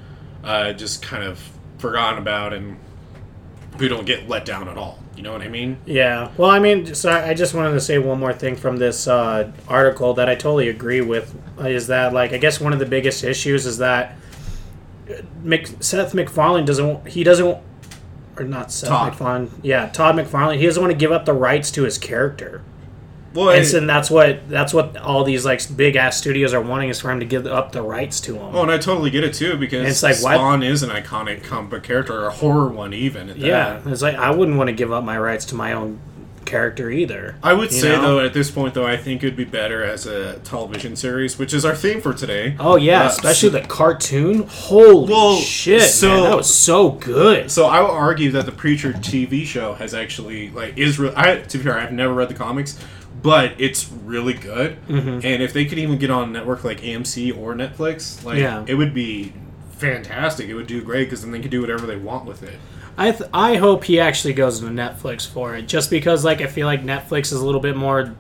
uh, 0.45 0.73
just 0.73 1.03
kind 1.03 1.25
of 1.25 1.51
forgotten 1.79 2.19
about 2.19 2.53
and 2.53 2.79
we 3.79 3.89
don't 3.89 4.07
get 4.07 4.29
let 4.29 4.45
down 4.45 4.69
at 4.69 4.79
all? 4.79 4.99
You 5.17 5.23
know 5.23 5.33
what 5.33 5.43
I 5.43 5.49
mean? 5.49 5.79
Yeah. 5.87 6.31
Well, 6.37 6.51
I 6.51 6.59
mean, 6.59 6.95
so 6.95 7.11
I 7.11 7.33
just 7.35 7.55
wanted 7.55 7.73
to 7.73 7.81
say 7.81 7.99
one 7.99 8.21
more 8.21 8.35
thing 8.35 8.55
from 8.55 8.77
this 8.77 9.09
uh, 9.09 9.51
article 9.67 10.15
that 10.15 10.29
I 10.29 10.35
totally 10.35 10.69
agree 10.69 11.01
with 11.01 11.35
uh, 11.59 11.65
is 11.65 11.87
that 11.89 12.13
like 12.13 12.33
I 12.33 12.39
guess 12.39 12.61
one 12.61 12.73
of 12.73 12.79
the 12.79 12.87
biggest 12.87 13.25
issues 13.25 13.67
is 13.67 13.79
that 13.79 14.17
Mc, 15.43 15.69
Seth 15.81 16.15
MacFarlane 16.15 16.65
doesn't 16.65 17.09
he 17.09 17.25
doesn't 17.25 17.59
or 18.37 18.45
not 18.45 18.71
Seth 18.73 18.89
Todd. 18.89 19.13
McFarlane 19.13 19.51
yeah 19.63 19.89
Todd 19.89 20.15
McFarlane 20.17 20.59
he 20.59 20.67
doesn't 20.67 20.83
want 20.83 20.93
to 20.93 20.99
give 20.99 21.13
up 21.13 21.25
the 21.25 21.33
rights 21.33 21.71
to 21.73 21.83
his 21.85 21.99
character 21.99 22.63
Well, 23.35 23.51
and, 23.51 23.67
so 23.67 23.81
that's 23.81 24.11
what 24.11 24.49
that's 24.49 24.73
what 24.73 24.97
all 24.97 25.23
these 25.25 25.45
like 25.45 25.61
big 25.77 25.97
ass 25.97 26.17
studios 26.17 26.55
are 26.55 26.61
wanting 26.61 26.89
is 26.89 27.01
for 27.01 27.11
him 27.11 27.21
to 27.21 27.27
give 27.27 27.47
up 27.47 27.73
the 27.73 27.83
rights 27.83 28.19
to 28.23 28.35
him. 28.35 28.55
Oh, 28.55 28.63
and 28.63 28.71
I 28.71 28.79
totally 28.79 29.11
get 29.11 29.25
it 29.25 29.35
too 29.35 29.57
because 29.59 29.87
It's 29.87 30.03
like, 30.03 30.15
Spawn 30.15 30.63
is 30.63 30.83
an 30.83 30.89
iconic 30.91 31.43
comic 31.45 31.71
book 31.71 31.83
character, 31.83 32.15
or 32.15 32.27
a 32.29 32.31
horror 32.31 32.69
one 32.69 32.95
even. 32.95 33.29
At 33.29 33.37
yeah, 33.37 33.79
that. 33.81 33.93
it's 33.93 34.01
like 34.01 34.17
I 34.17 34.31
wouldn't 34.31 34.57
want 34.57 34.69
to 34.69 34.75
give 34.75 34.91
up 34.91 35.05
my 35.05 35.19
rights 35.19 35.45
to 35.47 35.55
my 35.55 35.73
own 35.75 35.99
character 36.47 36.91
either. 36.91 37.35
I 37.43 37.53
would 37.53 37.71
say 37.73 37.93
know? 37.93 38.01
though, 38.03 38.21
at 38.21 38.33
this 38.33 38.51
point 38.51 38.73
though, 38.75 38.87
I 38.87 38.97
think 38.97 39.23
it'd 39.23 39.37
be 39.37 39.45
better 39.45 39.83
as 39.85 40.07
a 40.07 40.39
television 40.41 40.97
series, 40.97 41.39
which 41.39 41.53
is 41.53 41.65
our 41.65 41.75
theme 41.75 42.01
for 42.01 42.15
today. 42.15 42.57
Oh 42.59 42.77
yeah, 42.77 43.03
Uh, 43.05 43.09
especially 43.09 43.49
the 43.51 43.61
cartoon. 43.63 44.45
Holy 44.49 45.11
Well, 45.13 45.37
shit, 45.37 45.83
so- 45.83 46.09
man, 46.09 46.23
that 46.31 46.37
was 46.37 46.55
so 46.55 46.91
good. 46.93 47.51
So 47.51 47.67
I 47.67 47.81
would 47.81 47.91
argue 47.91 48.31
that 48.33 48.47
the 48.47 48.53
Preacher 48.53 48.93
TV 48.93 49.45
show 49.45 49.75
has 49.75 49.93
actually 49.93 50.51
like 50.51 50.79
is 50.79 50.99
real. 50.99 51.13
I 51.17 51.37
to 51.37 51.59
be 51.59 51.65
fair, 51.65 51.79
I've 51.79 51.93
never 51.93 52.15
read 52.15 52.29
the 52.31 52.35
comics, 52.35 52.79
but 53.23 53.53
it's 53.59 53.91
really 54.05 54.35
good. 54.35 54.77
Mm-hmm. 54.89 55.21
And 55.27 55.43
if 55.43 55.53
they 55.53 55.65
could 55.65 55.79
even 55.79 55.99
get 55.99 56.11
on 56.11 56.29
a 56.29 56.33
network 56.33 56.65
like 56.65 56.81
AMC 56.81 57.37
or 57.37 57.55
Netflix, 57.55 58.25
like 58.25 58.39
Yeah. 58.39 58.65
it 58.67 58.75
would 58.77 58.95
be 58.95 59.33
fantastic. 59.79 60.49
It 60.49 60.55
would 60.55 60.67
do 60.67 60.83
great 60.83 61.05
because 61.05 61.23
then 61.23 61.31
they 61.33 61.41
could 61.41 61.51
do 61.51 61.61
whatever 61.61 61.87
they 61.87 61.97
want 61.97 62.25
with 62.25 62.43
it. 62.43 62.59
I 62.99 63.11
th- 63.13 63.29
I 63.35 63.57
hope 63.57 63.85
he 63.85 64.01
actually 64.01 64.33
goes 64.35 64.61
to 64.61 64.67
Netflix 64.67 65.27
for 65.27 65.55
it, 65.55 65.69
just 65.69 65.91
because 65.91 66.25
like 66.25 66.41
I 66.41 66.47
feel 66.47 66.67
like 66.67 66.83
Netflix 66.83 67.27
is 67.27 67.33
a 67.33 67.45
little 67.45 67.61
bit 67.61 67.77
more 67.77 68.15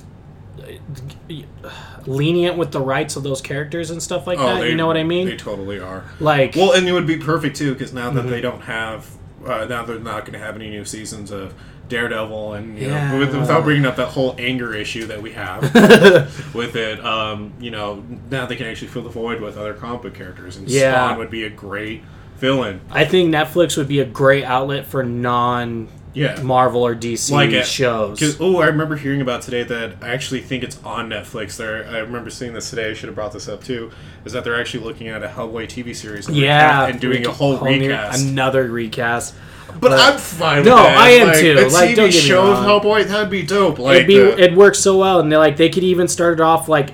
uh, 0.62 1.70
lenient 2.06 2.56
with 2.56 2.72
the 2.72 2.80
rights 2.80 3.16
of 3.16 3.22
those 3.22 3.40
characters 3.40 3.90
and 3.90 4.02
stuff 4.02 4.26
like 4.26 4.38
that. 4.38 4.56
Oh, 4.58 4.60
they, 4.60 4.70
you 4.70 4.76
know 4.76 4.86
what 4.86 4.96
I 4.96 5.02
mean? 5.04 5.26
They 5.26 5.36
totally 5.36 5.78
are. 5.80 6.04
like, 6.20 6.54
Well, 6.56 6.72
and 6.72 6.88
it 6.88 6.92
would 6.92 7.06
be 7.06 7.16
perfect 7.16 7.56
too 7.56 7.72
because 7.72 7.92
now 7.92 8.10
that 8.10 8.20
Mm-hmm. 8.20 8.30
they 8.30 8.40
don't 8.40 8.60
have, 8.62 9.08
uh, 9.46 9.64
now 9.64 9.84
they're 9.84 9.98
not 9.98 10.20
going 10.24 10.32
to 10.32 10.38
have 10.44 10.54
any 10.56 10.70
new 10.70 10.84
seasons 10.84 11.30
of 11.30 11.54
Daredevil, 11.88 12.54
and 12.54 12.78
you 12.78 12.88
Yeah. 12.88 13.12
know, 13.12 13.18
with, 13.18 13.34
without 13.36 13.64
bringing 13.64 13.86
up 13.86 13.96
that 13.96 14.08
whole 14.08 14.34
anger 14.38 14.74
issue 14.74 15.06
that 15.06 15.22
we 15.22 15.32
have 15.32 15.62
with 16.54 16.74
it, 16.76 17.04
um, 17.04 17.52
you 17.60 17.70
know, 17.70 18.04
now 18.30 18.44
they 18.46 18.56
can 18.56 18.66
actually 18.66 18.88
fill 18.88 19.02
the 19.02 19.08
void 19.08 19.40
with 19.40 19.56
other 19.56 19.72
comic 19.74 20.02
book 20.02 20.14
characters, 20.14 20.56
and 20.56 20.68
Yeah. 20.68 20.92
Spawn 21.06 21.18
would 21.18 21.30
be 21.30 21.44
a 21.44 21.50
great 21.50 22.02
villain. 22.38 22.80
I 22.90 23.04
think 23.04 23.32
Netflix 23.34 23.76
would 23.76 23.88
be 23.88 24.00
a 24.00 24.04
great 24.04 24.44
outlet 24.44 24.86
for 24.86 25.02
non 25.02 25.88
Yeah. 26.14 26.40
Marvel 26.42 26.82
or 26.86 26.94
DC 26.94 27.30
Like 27.32 27.50
it. 27.50 27.66
shows. 27.66 28.38
Oh, 28.40 28.58
I 28.60 28.66
remember 28.66 28.96
hearing 28.96 29.20
about 29.20 29.42
today 29.42 29.62
that 29.64 29.92
I 30.02 30.08
actually 30.08 30.40
think 30.40 30.64
it's 30.64 30.78
on 30.82 31.10
Netflix. 31.10 31.56
There, 31.58 31.86
I 31.90 31.98
remember 31.98 32.30
seeing 32.30 32.54
this 32.54 32.70
today. 32.70 32.90
I 32.90 32.94
should 32.94 33.08
have 33.08 33.14
brought 33.14 33.32
this 33.32 33.48
up 33.48 33.62
too. 33.62 33.90
Is 34.24 34.32
that 34.32 34.42
they're 34.44 34.58
actually 34.58 34.84
looking 34.84 35.08
at 35.08 35.22
a 35.22 35.28
Hellboy 35.28 35.66
TV 35.68 35.94
series? 35.94 36.26
and 36.28 36.36
Yeah, 36.36 36.86
and 36.86 36.98
doing 37.00 37.26
a 37.26 37.30
whole, 37.32 37.62
new- 37.62 37.88
recast. 37.88 38.24
another 38.24 38.64
recast. 38.68 39.34
But, 39.78 39.90
But- 39.90 40.00
I'm 40.00 40.18
fine. 40.18 40.64
No, 40.64 40.76
with 40.76 40.84
that. 40.84 40.96
I 40.96 41.08
am 41.10 41.26
like, 41.28 41.38
too. 41.38 41.52
A 41.58 41.68
Like, 41.68 41.90
TV 41.90 41.96
don't 41.96 42.10
get 42.10 42.14
me 42.14 42.28
show 42.28 42.50
of. 42.52 42.58
Hellboy, 42.82 43.04
that'd 43.08 43.28
be 43.28 43.42
dope. 43.42 43.78
Like, 43.78 43.96
It'd 43.96 44.06
be 44.06 44.18
the- 44.18 44.42
it 44.42 44.54
works 44.54 44.78
so 44.78 44.96
well, 44.96 45.20
and 45.20 45.30
they 45.30 45.36
like 45.36 45.58
they 45.58 45.68
could 45.68 45.84
even 45.84 46.08
start 46.08 46.34
it 46.34 46.40
off 46.40 46.66
like 46.68 46.90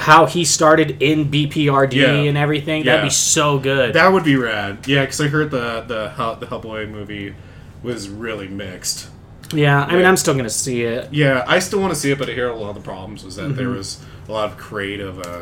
how 0.00 0.26
he 0.26 0.44
started 0.44 1.00
in 1.02 1.30
BPRD 1.30 1.92
Yeah. 1.94 2.12
and 2.28 2.36
everything. 2.36 2.84
That'd 2.84 3.04
be 3.04 3.10
so 3.10 3.58
good. 3.58 3.94
that 3.94 4.12
would 4.12 4.24
be 4.24 4.36
rad. 4.36 4.78
Yeah, 4.86 5.02
because 5.02 5.20
I 5.20 5.28
heard 5.28 5.50
the 5.50 5.82
the 5.86 6.36
the 6.40 6.46
Hellboy 6.46 6.90
movie 6.90 7.34
was 7.82 8.08
really 8.08 8.48
mixed. 8.48 9.08
yeah, 9.52 9.84
I 9.84 9.92
mean, 9.92 10.00
Yeah. 10.00 10.08
I'm 10.08 10.16
still 10.16 10.34
gonna 10.34 10.50
see 10.50 10.82
it. 10.82 11.08
Yeah, 11.12 11.44
I 11.46 11.60
still 11.60 11.78
want 11.80 11.92
to 11.94 11.98
see 11.98 12.10
it, 12.10 12.18
but 12.18 12.28
I 12.28 12.32
hear 12.32 12.48
a 12.48 12.56
lot 12.56 12.70
of 12.70 12.74
the 12.74 12.80
problems 12.80 13.24
was 13.24 13.36
that 13.36 13.54
there 13.56 13.66
Mm-hmm. 13.66 13.76
was 13.76 13.98
a 14.28 14.32
lot 14.32 14.50
of 14.50 14.56
creative, 14.56 15.20
uh, 15.20 15.40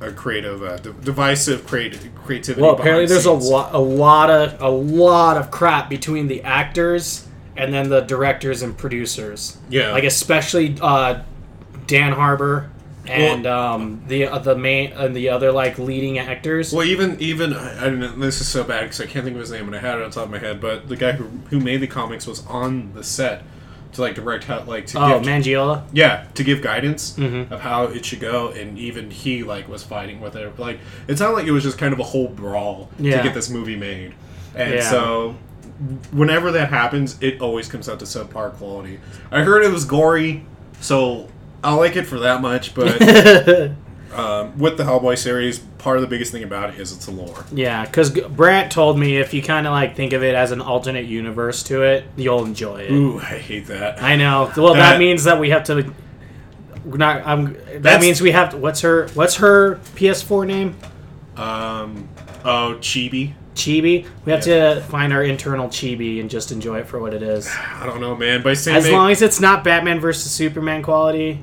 a 0.00 0.10
creative, 0.10 0.62
uh, 0.62 0.78
de- 0.78 0.92
divisive 0.92 1.66
creative 1.66 2.08
creativity. 2.24 2.62
Well, 2.62 2.72
apparently 2.76 3.04
there's 3.06 3.26
a 3.26 3.32
lot, 3.32 3.74
a 3.74 3.78
lot 3.78 4.30
of, 4.30 4.60
a 4.62 4.70
lot 4.70 5.36
of 5.36 5.50
crap 5.50 5.90
between 5.90 6.28
the 6.28 6.42
actors 6.44 7.26
and 7.58 7.72
then 7.74 7.90
the 7.90 8.00
directors 8.00 8.62
and 8.62 8.76
producers. 8.76 9.58
Yeah. 9.68 9.92
like 9.92 10.04
especially 10.04 10.76
uh, 10.80 11.20
Dan 11.86 12.12
Harbour 12.12 12.70
and 13.08 13.46
um, 13.46 14.02
the 14.08 14.26
uh, 14.26 14.38
the 14.38 14.56
main 14.56 14.92
and 14.92 15.14
the 15.16 15.28
other 15.30 15.52
like 15.52 15.78
leading 15.78 16.18
actors. 16.18 16.72
Well, 16.72 16.86
even 16.86 17.20
even 17.20 17.52
I, 17.52 17.80
I 17.86 17.90
don't. 17.90 18.20
This 18.20 18.40
is 18.40 18.48
so 18.48 18.64
bad 18.64 18.82
because 18.82 19.00
I 19.00 19.06
can't 19.06 19.24
think 19.24 19.34
of 19.36 19.40
his 19.40 19.50
name, 19.50 19.66
and 19.66 19.74
I 19.76 19.78
had 19.80 19.98
it 19.98 20.04
on 20.04 20.10
top 20.10 20.24
of 20.24 20.30
my 20.30 20.38
head. 20.38 20.60
But 20.60 20.88
the 20.88 20.96
guy 20.96 21.12
who 21.12 21.24
who 21.50 21.60
made 21.60 21.78
the 21.80 21.86
comics 21.86 22.26
was 22.26 22.46
on 22.46 22.92
the 22.94 23.02
set 23.04 23.42
to 23.92 24.00
like 24.02 24.14
direct 24.14 24.44
how 24.44 24.62
like 24.64 24.86
to 24.88 24.98
oh, 25.02 25.20
give 25.20 25.26
Mignola. 25.28 25.84
yeah 25.92 26.26
to 26.34 26.44
give 26.44 26.60
guidance 26.60 27.14
Mhm. 27.16 27.50
of 27.50 27.60
how 27.60 27.84
it 27.84 28.04
should 28.04 28.20
go, 28.20 28.48
and 28.48 28.78
even 28.78 29.10
he 29.10 29.42
like 29.42 29.68
was 29.68 29.82
fighting 29.82 30.20
with 30.20 30.36
it. 30.36 30.58
Like 30.58 30.80
it 31.08 31.16
sounded 31.18 31.34
like 31.36 31.46
it 31.46 31.52
was 31.52 31.62
just 31.62 31.78
kind 31.78 31.92
of 31.94 32.00
a 32.00 32.04
whole 32.04 32.28
brawl 32.28 32.90
Yeah. 32.98 33.16
to 33.18 33.22
get 33.22 33.34
this 33.34 33.48
movie 33.48 33.76
made, 33.76 34.14
and 34.54 34.74
Yeah. 34.74 34.90
so. 34.90 35.36
Whenever 36.10 36.52
that 36.52 36.70
happens, 36.70 37.18
it 37.20 37.42
always 37.42 37.68
comes 37.68 37.86
out 37.86 37.98
to 37.98 38.06
subpar 38.06 38.52
quality. 38.54 38.98
I 39.30 39.42
heard 39.42 39.62
it 39.62 39.70
was 39.70 39.84
gory, 39.84 40.42
so 40.80 41.28
I 41.66 41.74
like 41.74 41.96
it 41.96 42.04
for 42.04 42.20
that 42.20 42.40
much. 42.40 42.74
But 42.74 43.00
um, 44.14 44.56
with 44.58 44.76
the 44.76 44.84
Hellboy 44.84 45.18
series, 45.18 45.58
part 45.58 45.96
of 45.96 46.02
the 46.02 46.06
biggest 46.06 46.30
thing 46.30 46.44
about 46.44 46.70
it 46.70 46.78
is 46.80 46.92
its 46.92 47.08
a 47.08 47.10
lore. 47.10 47.44
Yeah, 47.52 47.84
because 47.84 48.10
Brant 48.10 48.70
told 48.70 48.98
me 48.98 49.16
if 49.18 49.34
you 49.34 49.42
kind 49.42 49.66
of 49.66 49.72
like 49.72 49.96
think 49.96 50.12
of 50.12 50.22
it 50.22 50.34
as 50.36 50.52
an 50.52 50.60
alternate 50.60 51.06
universe 51.06 51.64
to 51.64 51.82
it, 51.82 52.04
you'll 52.16 52.44
enjoy 52.44 52.82
it. 52.82 52.92
Ooh, 52.92 53.18
I 53.18 53.38
hate 53.38 53.66
that. 53.66 54.00
I 54.02 54.14
know. 54.14 54.52
Well, 54.56 54.74
that, 54.74 54.92
That- 54.92 54.98
means 55.00 55.24
that 55.24 55.40
we 55.40 55.50
have 55.50 55.64
to. 55.64 55.92
Not. 56.84 57.26
I'm. 57.26 57.54
That 57.54 57.82
That's- 57.82 58.02
means 58.02 58.20
we 58.20 58.30
have. 58.30 58.50
To, 58.50 58.58
what's 58.58 58.82
her? 58.82 59.08
What's 59.14 59.34
her 59.36 59.80
PS4 59.96 60.46
name? 60.46 60.76
Um, 61.36 62.08
oh, 62.44 62.76
Chibi. 62.80 63.32
Chibi. 63.56 64.06
We 64.24 64.32
have 64.32 64.42
to 64.42 64.82
find 64.88 65.12
our 65.12 65.24
internal 65.24 65.66
Chibi 65.68 66.20
and 66.20 66.30
just 66.30 66.52
enjoy 66.52 66.78
it 66.80 66.86
for 66.86 67.00
what 67.00 67.12
it 67.12 67.22
is. 67.22 67.50
I 67.50 67.86
don't 67.86 68.00
know, 68.00 68.14
man. 68.14 68.42
By 68.42 68.54
saying 68.54 68.76
As 68.76 68.84
they- 68.84 68.92
long 68.92 69.10
as 69.10 69.20
it's 69.20 69.40
not 69.40 69.64
Batman 69.64 69.98
versus 69.98 70.30
Superman 70.30 70.82
quality 70.82 71.42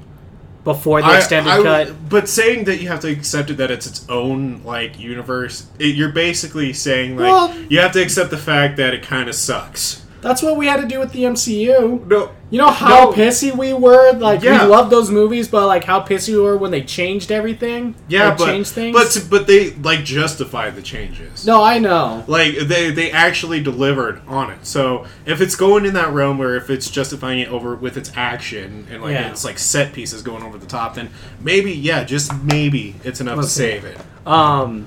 before 0.64 1.02
the 1.02 1.18
extended 1.18 1.50
I 1.50 1.62
cut. 1.62 2.10
but 2.10 2.30
saying 2.30 2.66
that 2.66 2.78
you 2.82 2.88
have 2.88 3.00
to 3.02 3.10
accept 3.10 3.50
it 3.50 3.56
that 3.58 3.70
it's 3.72 3.86
its 3.86 4.08
own 4.10 4.62
like 4.64 5.00
universe, 5.00 5.66
it, 5.80 5.96
you're 5.96 6.12
basically 6.12 6.72
saying 6.74 7.18
like 7.18 7.26
Well- 7.32 7.56
you 7.70 7.80
have 7.80 7.92
to 7.94 8.02
accept 8.02 8.30
the 8.30 8.38
fact 8.38 8.78
that 8.78 8.94
it 8.94 9.04
kind 9.04 9.28
of 9.30 9.36
sucks. 9.36 10.03
That's 10.24 10.42
what 10.42 10.56
we 10.58 10.66
had 10.68 10.80
to 10.82 10.88
do 10.88 11.00
with 11.00 11.12
the 11.12 11.26
MCU. 11.26 12.08
No, 12.08 12.32
You 12.50 12.60
know 12.60 12.70
how 12.70 13.06
No. 13.06 13.12
pissy 13.14 13.54
we 13.56 13.74
were? 13.74 14.14
Like 14.14 14.42
Yeah. 14.44 14.64
we 14.66 14.70
loved 14.72 14.90
those 14.92 15.10
movies, 15.12 15.48
but 15.48 15.68
like 15.68 15.84
how 15.84 16.00
pissy 16.02 16.30
we 16.30 16.40
were 16.40 16.56
when 16.56 16.70
they 16.72 16.82
changed 16.82 17.32
everything. 17.32 17.96
yeah, 18.08 18.30
Like, 18.30 18.38
but 18.38 18.46
changed 18.46 18.72
things. 18.72 18.96
but 18.96 19.26
but 19.30 19.48
they 19.48 19.72
like 19.82 20.06
justified 20.06 20.76
the 20.76 20.82
changes. 20.82 21.46
no, 21.46 21.62
I 21.64 21.80
know. 21.80 22.24
Like 22.28 22.56
they 22.60 22.92
they 22.92 23.12
actually 23.12 23.60
delivered 23.60 24.22
on 24.28 24.50
it. 24.52 24.60
So 24.66 25.06
if 25.26 25.42
it's 25.42 25.56
going 25.56 25.86
in 25.86 25.94
that 25.96 26.14
realm 26.14 26.38
where 26.38 26.56
if 26.56 26.70
it's 26.70 26.90
justifying 26.90 27.40
it 27.40 27.50
over 27.50 27.76
with 27.76 27.98
its 27.98 28.12
action 28.16 28.88
and 28.92 29.02
like 29.02 29.14
Yeah. 29.14 29.30
it's 29.30 29.44
like 29.44 29.60
set 29.60 29.92
pieces 29.94 30.22
going 30.22 30.44
over 30.44 30.58
the 30.58 30.68
top, 30.68 30.96
then 30.96 31.10
maybe 31.42 31.72
yeah, 31.74 32.04
just 32.04 32.32
maybe 32.44 32.96
it's 33.04 33.20
enough 33.20 33.38
Let's 33.38 33.50
to 33.50 33.54
see. 33.56 33.64
save 33.64 33.84
it. 33.86 33.98
Um, 34.28 34.86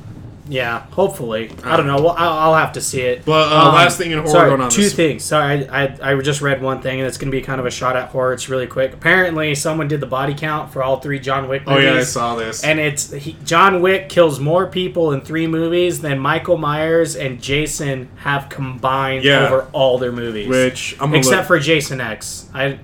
yeah, 0.48 0.80
hopefully. 0.90 1.50
I 1.64 1.76
don't 1.76 1.86
know. 1.86 1.96
Well, 1.96 2.14
I'll, 2.16 2.38
I'll 2.52 2.54
have 2.54 2.72
to 2.74 2.80
see 2.80 3.00
it. 3.00 3.24
But 3.24 3.52
uh, 3.52 3.68
Um, 3.68 3.74
last 3.74 3.98
thing 3.98 4.12
in 4.12 4.18
horror 4.18 4.30
sorry, 4.30 4.48
going 4.50 4.60
on 4.60 4.70
two 4.70 4.82
this 4.82 4.94
things. 4.94 5.24
Sorry, 5.24 5.68
I, 5.68 5.84
I, 5.86 6.12
I 6.12 6.20
just 6.20 6.40
read 6.40 6.62
one 6.62 6.80
thing, 6.80 7.00
and 7.00 7.06
it's 7.08 7.18
going 7.18 7.30
to 7.30 7.36
be 7.36 7.42
kind 7.42 7.58
of 7.60 7.66
a 7.66 7.70
shot 7.70 7.96
at 7.96 8.10
horror. 8.10 8.32
It's 8.32 8.48
really 8.48 8.66
quick. 8.66 8.92
Apparently, 8.92 9.54
someone 9.54 9.88
did 9.88 10.00
the 10.00 10.06
body 10.06 10.34
count 10.34 10.72
for 10.72 10.82
all 10.82 11.00
three 11.00 11.18
John 11.18 11.48
Wick 11.48 11.66
movies. 11.66 11.84
Oh 11.84 11.92
yeah, 11.94 11.98
I 11.98 12.02
saw 12.04 12.36
this. 12.36 12.62
And 12.64 12.78
it's 12.78 13.12
he, 13.12 13.36
John 13.44 13.82
Wick 13.82 14.08
kills 14.08 14.38
more 14.38 14.66
people 14.66 15.12
in 15.12 15.20
three 15.20 15.46
movies 15.46 16.00
than 16.00 16.18
Michael 16.18 16.58
Myers 16.58 17.16
and 17.16 17.42
Jason 17.42 18.08
have 18.16 18.48
combined 18.48 19.24
Yeah. 19.24 19.46
over 19.46 19.68
all 19.72 19.98
their 19.98 20.12
movies. 20.12 20.48
which 20.48 20.96
I'm 21.00 21.14
except 21.14 21.36
look- 21.38 21.46
for 21.46 21.58
Jason 21.58 22.00
X. 22.00 22.48
I 22.54 22.78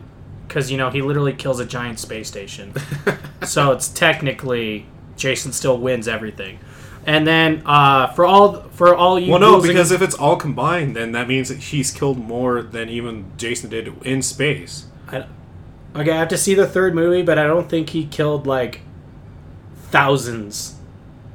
because 0.49 0.71
you 0.71 0.77
know 0.77 0.91
he 0.91 1.01
literally 1.01 1.33
kills 1.33 1.61
a 1.61 1.65
giant 1.65 1.99
space 1.99 2.29
station, 2.29 2.75
so 3.45 3.73
it's 3.73 3.89
technically 3.89 4.87
Jason 5.17 5.53
still 5.53 5.79
wins 5.79 6.07
everything. 6.09 6.59
And 7.05 7.27
then 7.27 7.63
uh, 7.67 8.09
for 8.09 8.25
all 8.25 8.63
for 8.71 8.95
all 8.95 9.19
you 9.19 9.31
Well, 9.31 9.41
no, 9.41 9.61
because 9.61 9.91
if 9.91 10.03
it's 10.03 10.15
all 10.15 10.37
combined, 10.37 10.95
then 10.95 11.13
that 11.13 11.27
means 11.29 11.49
that 11.49 11.59
he's 11.59 11.91
killed 11.91 12.19
more 12.19 12.63
than 12.63 12.89
even 12.89 13.33
Jason 13.37 13.71
did 13.71 13.93
in 14.05 14.23
space. 14.23 14.87
I, 15.09 15.27
okay, 15.97 16.13
I 16.13 16.19
have 16.19 16.29
to 16.29 16.39
see 16.39 16.55
the 16.55 16.67
third 16.67 16.95
movie, 16.95 17.23
but 17.23 17.39
I 17.39 17.47
don't 17.47 17.69
think 17.69 17.91
he 17.91 18.07
killed 18.07 18.47
like 18.47 18.83
thousands 19.91 20.77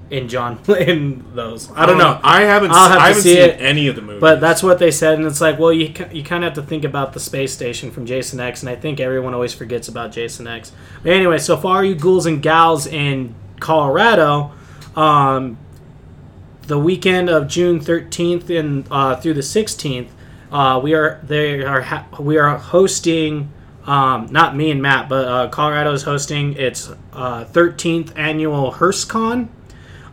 in 0.09 0.29
John 0.29 0.59
in 0.79 1.25
those. 1.35 1.69
I 1.71 1.85
don't 1.85 1.97
know. 1.97 2.19
I 2.23 2.43
haven't. 2.43 2.71
I'll 2.71 2.89
have 2.89 2.99
I 2.99 3.07
haven't 3.09 3.23
see 3.23 3.35
seen 3.35 3.49
it. 3.49 3.61
any 3.61 3.87
of 3.87 3.95
the 3.95 4.01
movies. 4.01 4.21
But 4.21 4.39
that's 4.39 4.63
what 4.63 4.79
they 4.79 4.91
said, 4.91 5.17
and 5.17 5.27
it's 5.27 5.41
like, 5.41 5.59
well, 5.59 5.73
you 5.73 5.93
you 6.11 6.23
kind 6.23 6.43
of 6.43 6.55
have 6.55 6.63
to 6.63 6.67
think 6.67 6.83
about 6.83 7.13
the 7.13 7.19
space 7.19 7.53
station 7.53 7.91
from 7.91 8.05
Jason 8.05 8.39
X, 8.39 8.61
and 8.61 8.69
I 8.69 8.75
think 8.75 8.99
everyone 8.99 9.33
always 9.33 9.53
forgets 9.53 9.87
about 9.87 10.11
Jason 10.11 10.47
X. 10.47 10.71
But 11.03 11.13
anyway, 11.13 11.37
so 11.37 11.57
far, 11.57 11.83
you 11.83 11.95
ghouls 11.95 12.25
and 12.25 12.41
gals 12.41 12.87
in 12.87 13.35
Colorado, 13.59 14.53
um, 14.97 15.57
the 16.63 16.77
weekend 16.77 17.29
of 17.29 17.47
June 17.47 17.79
thirteenth 17.79 18.49
and 18.49 18.85
uh, 18.91 19.15
through 19.15 19.35
the 19.35 19.43
sixteenth, 19.43 20.11
uh, 20.51 20.79
we 20.83 20.93
are 20.93 21.21
they 21.23 21.63
are 21.63 21.81
ha- 21.81 22.07
we 22.19 22.37
are 22.37 22.57
hosting. 22.57 23.51
Um, 23.85 24.27
not 24.31 24.53
me 24.53 24.69
and 24.69 24.81
Matt, 24.81 25.07
but 25.07 25.25
uh, 25.25 25.47
Colorado 25.47 25.93
is 25.93 26.03
hosting 26.03 26.55
its 26.57 26.89
uh, 27.13 27.45
13th 27.45 28.11
annual 28.17 28.73
HearseCon. 28.73 29.47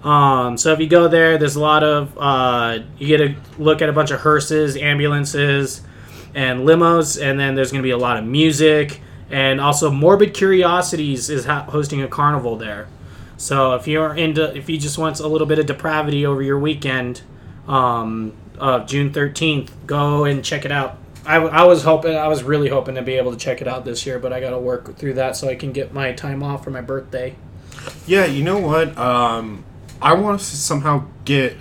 Um, 0.04 0.56
so 0.56 0.72
if 0.72 0.78
you 0.78 0.86
go 0.86 1.08
there, 1.08 1.38
there's 1.38 1.56
a 1.56 1.60
lot 1.60 1.82
of 1.82 2.16
uh, 2.16 2.78
you 2.98 3.08
get 3.08 3.16
to 3.16 3.34
look 3.60 3.82
at 3.82 3.88
a 3.88 3.92
bunch 3.92 4.12
of 4.12 4.20
hearses, 4.20 4.76
ambulances, 4.76 5.80
and 6.36 6.60
limos, 6.60 7.20
and 7.20 7.40
then 7.40 7.56
there's 7.56 7.72
going 7.72 7.82
to 7.82 7.86
be 7.86 7.90
a 7.90 7.98
lot 7.98 8.16
of 8.16 8.24
music, 8.24 9.00
and 9.28 9.60
also 9.60 9.90
Morbid 9.90 10.34
Curiosities 10.34 11.28
is 11.28 11.46
ha- 11.46 11.64
hosting 11.64 12.00
a 12.00 12.06
carnival 12.06 12.54
there. 12.56 12.86
So 13.44 13.74
if 13.74 13.86
you're 13.86 14.14
into, 14.14 14.56
if 14.56 14.70
you 14.70 14.78
just 14.78 14.96
want 14.96 15.20
a 15.20 15.28
little 15.28 15.46
bit 15.46 15.58
of 15.58 15.66
depravity 15.66 16.24
over 16.24 16.40
your 16.40 16.58
weekend, 16.58 17.20
um, 17.68 18.32
of 18.56 18.86
June 18.86 19.12
13th, 19.12 19.68
go 19.86 20.24
and 20.24 20.42
check 20.42 20.64
it 20.64 20.72
out. 20.72 20.96
I, 21.26 21.36
I 21.36 21.64
was 21.64 21.82
hoping, 21.82 22.16
I 22.16 22.28
was 22.28 22.42
really 22.42 22.70
hoping 22.70 22.94
to 22.94 23.02
be 23.02 23.16
able 23.16 23.32
to 23.32 23.36
check 23.36 23.60
it 23.60 23.68
out 23.68 23.84
this 23.84 24.06
year, 24.06 24.18
but 24.18 24.32
I 24.32 24.40
got 24.40 24.50
to 24.50 24.58
work 24.58 24.96
through 24.96 25.14
that 25.14 25.36
so 25.36 25.46
I 25.46 25.56
can 25.56 25.72
get 25.72 25.92
my 25.92 26.12
time 26.12 26.42
off 26.42 26.64
for 26.64 26.70
my 26.70 26.80
birthday. 26.80 27.36
yeah, 28.06 28.24
you 28.24 28.42
know 28.42 28.60
what? 28.60 28.96
Um, 28.96 29.62
I 30.00 30.14
want 30.14 30.40
to 30.40 30.46
somehow 30.46 31.04
get 31.26 31.54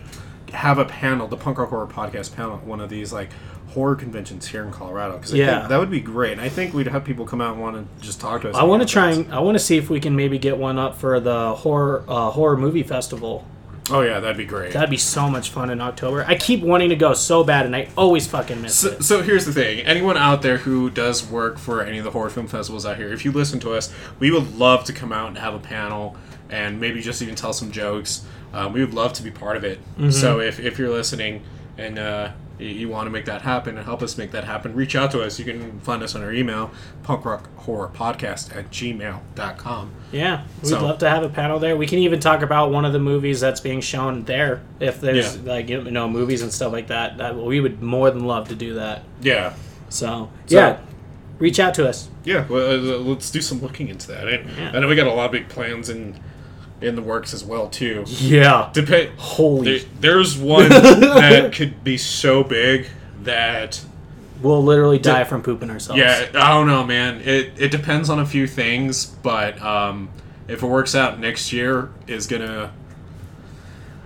have 0.54 0.78
a 0.78 0.86
panel, 0.86 1.28
the 1.28 1.36
Punk 1.36 1.58
Rock 1.58 1.67
Horror 1.67 1.88
Podcast 1.88 2.34
panel, 2.34 2.60
one 2.60 2.80
of 2.80 2.89
these 2.89 3.12
like 3.12 3.30
horror 3.73 3.95
conventions 3.95 4.47
here 4.47 4.63
in 4.63 4.71
Colorado 4.71 5.17
because 5.17 5.33
Yeah. 5.33 5.67
that 5.67 5.77
would 5.79 5.91
be 5.91 5.99
great. 5.99 6.33
And 6.33 6.41
I 6.41 6.49
think 6.49 6.73
we'd 6.73 6.88
have 6.88 7.03
people 7.03 7.25
come 7.25 7.41
out 7.41 7.53
and 7.53 7.62
want 7.62 7.75
to 7.99 8.05
just 8.05 8.19
talk 8.21 8.41
to 8.41 8.49
us. 8.49 8.55
I 8.55 8.63
want 8.63 8.81
to 8.81 8.88
try 8.88 9.12
and 9.12 9.33
I 9.33 9.39
want 9.39 9.55
to 9.55 9.63
see 9.63 9.77
if 9.77 9.89
we 9.89 9.99
can 9.99 10.15
maybe 10.15 10.38
get 10.38 10.57
one 10.57 10.77
up 10.77 10.95
for 10.97 11.19
the 11.19 11.53
horror 11.55 12.03
uh, 12.07 12.29
horror 12.31 12.57
movie 12.57 12.83
festival. 12.83 13.45
Oh 13.91 13.99
yeah, 13.99 14.21
that'd 14.21 14.38
be 14.38 14.45
great. 14.45 14.71
That'd 14.71 14.89
be 14.89 14.95
so 14.97 15.29
much 15.29 15.49
fun 15.49 15.69
in 15.69 15.81
October. 15.81 16.23
I 16.25 16.36
keep 16.36 16.62
wanting 16.63 16.88
to 16.89 16.95
go 16.95 17.13
so 17.13 17.43
bad, 17.43 17.65
and 17.65 17.75
I 17.75 17.89
always 17.97 18.25
fucking 18.25 18.62
miss 18.62 18.75
So, 18.75 18.88
it. 18.91 19.03
so 19.03 19.21
here's 19.21 19.43
the 19.45 19.51
thing: 19.51 19.79
anyone 19.81 20.15
out 20.15 20.41
there 20.41 20.55
who 20.57 20.89
does 20.89 21.25
work 21.29 21.57
for 21.57 21.81
any 21.83 21.97
of 21.97 22.05
the 22.05 22.12
horror 22.12 22.29
film 22.29 22.47
festivals 22.47 22.86
out 22.86 22.95
here, 22.95 23.12
if 23.12 23.25
you 23.25 23.33
listen 23.33 23.59
to 23.59 23.73
us, 23.73 23.93
we 24.19 24.31
would 24.31 24.57
love 24.57 24.86
to 24.86 24.93
come 24.93 25.12
out 25.12 25.27
and 25.27 25.38
have 25.38 25.53
a 25.53 25.59
panel 25.59 26.15
and 26.49 26.79
maybe 26.79 27.01
just 27.01 27.21
even 27.21 27.36
tell 27.36 27.51
some 27.51 27.71
jokes. 27.71 28.23
Um, 28.53 28.71
we 28.71 28.79
would 28.79 28.93
love 28.93 29.12
to 29.13 29.23
be 29.23 29.31
part 29.31 29.57
of 29.57 29.65
it. 29.65 29.79
Mm-hmm. 29.97 30.12
So 30.12 30.39
if, 30.39 30.59
if 30.62 30.77
you're 30.79 30.89
listening 30.91 31.41
and 31.77 31.97
uh, 31.99 32.29
you, 32.60 32.68
you 32.68 32.89
want 32.89 33.08
to 33.08 33.10
make 33.12 33.26
that 33.26 33.42
happen 33.42 33.78
and 33.78 33.86
help 33.86 34.02
us 34.04 34.18
make 34.18 34.32
that 34.32 34.44
happen, 34.44 34.76
reach 34.76 34.96
out 34.96 35.12
to 35.12 35.22
us. 35.22 35.39
You 35.39 35.46
can 35.46 35.80
find 35.82 36.04
us 36.04 36.16
on 36.16 36.24
our 36.24 36.32
email, 36.32 36.72
punkrockhorrorpodcast 37.04 38.56
at 38.56 38.70
gmail.com. 38.72 39.92
Yeah, 40.12 40.44
we'd 40.62 40.70
So- 40.70 40.84
love 40.86 40.98
to 41.00 41.10
have 41.10 41.24
a 41.24 41.30
panel 41.30 41.60
there. 41.60 41.76
We 41.76 41.88
can 41.88 42.00
even 42.00 42.20
talk 42.20 42.42
about 42.42 42.72
one 42.72 42.86
of 42.86 42.94
the 42.94 43.00
movies 43.00 43.39
that's 43.39 43.60
being 43.60 43.82
shown 43.82 44.24
there. 44.26 44.62
If 44.80 45.02
there's 45.02 45.38
Yeah. 45.38 45.52
like 45.54 45.70
you 45.70 45.84
know 45.84 46.08
movies 46.10 46.42
and 46.42 46.52
stuff 46.52 46.72
like 46.72 46.88
that, 46.88 47.18
that 47.18 47.36
we 47.38 47.60
would 47.60 47.82
more 47.82 48.12
than 48.12 48.26
love 48.26 48.50
to 48.50 48.56
do 48.56 48.76
that. 48.76 49.04
Yeah. 49.22 49.54
So, 49.89 50.30
So- 50.46 50.56
yeah, 50.58 50.78
reach 51.39 51.60
out 51.60 51.74
to 51.76 51.88
us. 51.88 52.10
Yeah, 52.24 52.46
well, 52.48 52.72
uh, 52.72 52.98
let's 53.00 53.30
do 53.32 53.42
some 53.42 53.62
looking 53.62 53.89
into 53.89 54.08
that. 54.08 54.28
And 54.28 54.50
Yeah. 54.58 54.72
I 54.74 54.80
know 54.80 54.88
we 54.88 54.96
got 54.96 55.08
a 55.08 55.13
lot 55.13 55.26
of 55.26 55.32
big 55.32 55.50
plans 55.50 55.89
in 55.89 56.16
in 56.84 56.96
the 56.96 57.02
works 57.02 57.34
as 57.34 57.43
well 57.43 57.69
too. 57.69 58.04
Yeah, 58.08 58.69
Depend. 58.74 59.12
holy, 59.17 59.80
There, 59.80 59.89
there's 60.00 60.38
one 60.38 60.69
that 60.69 61.54
could 61.54 61.84
be 61.84 61.98
so 61.98 62.43
big 62.43 62.88
that 63.24 63.84
we'll 64.41 64.63
literally 64.63 65.00
die 65.00 65.24
from 65.24 65.41
pooping 65.41 65.69
ourselves. 65.69 66.00
yeah, 66.00 66.28
I 66.36 66.50
don't 66.50 66.67
know, 66.67 66.84
man. 66.86 67.22
It 67.22 67.54
it 67.58 67.72
depends 67.72 68.10
on 68.10 68.19
a 68.19 68.26
few 68.26 68.48
things, 68.48 69.06
but 69.06 69.62
um, 69.62 70.10
if 70.48 70.62
it 70.62 70.67
works 70.67 70.93
out 70.96 71.19
next 71.19 71.54
year, 71.54 71.89
is 72.08 72.28
gonna. 72.28 72.72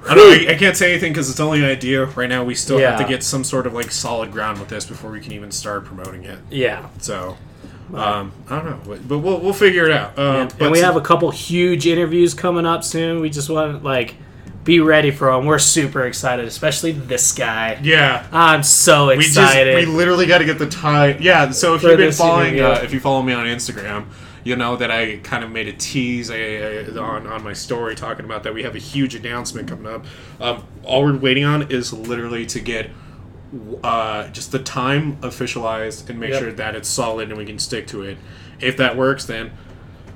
I 0.08 0.16
don't 0.16 0.18
know. 0.44 0.48
I, 0.50 0.54
I 0.54 0.56
can't 0.58 0.78
say 0.78 0.92
anything 0.92 1.12
because 1.12 1.30
it's 1.30 1.40
only 1.40 1.60
an 1.60 1.66
idea 1.66 2.06
right 2.06 2.30
now. 2.30 2.44
We 2.44 2.56
still 2.56 2.78
have 2.78 3.00
to 3.00 3.08
get 3.08 3.24
some 3.24 3.44
sort 3.44 3.68
of 3.68 3.74
like 3.74 3.92
solid 3.92 4.32
ground 4.32 4.60
with 4.60 4.70
this 4.70 4.86
before 4.86 5.12
we 5.12 5.20
can 5.20 5.34
even 5.34 5.52
start 5.52 5.84
promoting 5.86 6.24
it. 6.24 6.40
yeah. 6.50 6.88
So, 7.00 7.38
um, 7.93 8.32
I 8.50 8.56
don't 8.62 8.65
know, 8.88 8.97
but 9.08 9.19
we'll 9.19 9.39
we'll 9.39 9.54
figure 9.54 9.86
it 9.86 9.91
out. 9.91 10.17
Um, 10.19 10.50
and, 10.60 10.71
we 10.71 10.80
have 10.80 10.95
a 10.95 11.02
couple 11.02 11.30
huge 11.32 11.88
interviews 11.88 12.34
coming 12.34 12.65
up 12.65 12.84
soon. 12.84 13.21
We 13.21 13.30
just 13.30 13.50
want 13.50 13.80
to 13.80 13.86
like 13.86 14.15
be 14.63 14.80
ready 14.82 15.12
for 15.12 15.32
them. 15.32 15.45
We're 15.45 15.60
super 15.60 16.06
excited, 16.06 16.45
especially 16.45 16.91
this 16.91 17.32
guy. 17.32 17.80
yeah. 17.82 18.28
I'm 18.34 18.63
so 18.63 19.08
We 19.08 19.23
just 19.23 19.30
excited. 19.38 19.76
we 19.76 19.86
literally 19.86 20.26
got 20.26 20.39
to 20.39 20.45
get 20.45 20.60
the 20.60 20.67
time. 20.67 21.17
Yeah. 21.21 21.52
So 21.52 21.76
if 21.76 21.82
For 21.82 21.89
you've 21.89 21.97
been 21.97 22.12
following, 22.12 22.56
interview. 22.56 22.65
uh, 22.65 22.82
if 22.84 22.93
you 22.93 23.00
follow 23.00 23.21
me 23.21 23.32
on 23.32 23.45
Instagram, 23.45 24.08
you 24.43 24.58
know 24.58 24.76
that 24.76 24.91
I 24.91 25.17
kind 25.23 25.43
of 25.45 25.52
made 25.52 25.67
a 25.69 25.73
tease 25.73 26.30
uh, 26.30 26.97
on 27.00 27.26
on 27.28 27.43
my 27.43 27.54
story 27.54 27.95
talking 27.95 28.26
about 28.26 28.43
that 28.43 28.54
we 28.54 28.63
have 28.63 28.76
a 28.76 28.80
huge 28.80 29.15
announcement 29.15 29.69
coming 29.69 29.88
up. 29.88 30.06
Um, 30.41 30.65
all 30.84 31.04
we're 31.04 31.17
waiting 31.17 31.45
on 31.45 31.71
is 31.71 31.93
literally 31.93 32.45
to 32.47 32.60
get. 32.60 32.89
Uh, 33.84 34.28
just 34.30 34.52
the 34.52 34.60
time 34.60 35.16
officialized 35.22 36.10
and 36.10 36.20
make 36.20 36.32
Yep. 36.32 36.40
sure 36.42 36.52
that 36.54 36.76
it's 36.76 36.90
solid 36.90 37.30
and 37.30 37.38
we 37.38 37.46
can 37.46 37.60
stick 37.60 37.88
to 37.88 38.02
it. 38.04 38.18
If 38.60 38.76
that 38.78 38.98
works, 38.98 39.24
then 39.26 39.52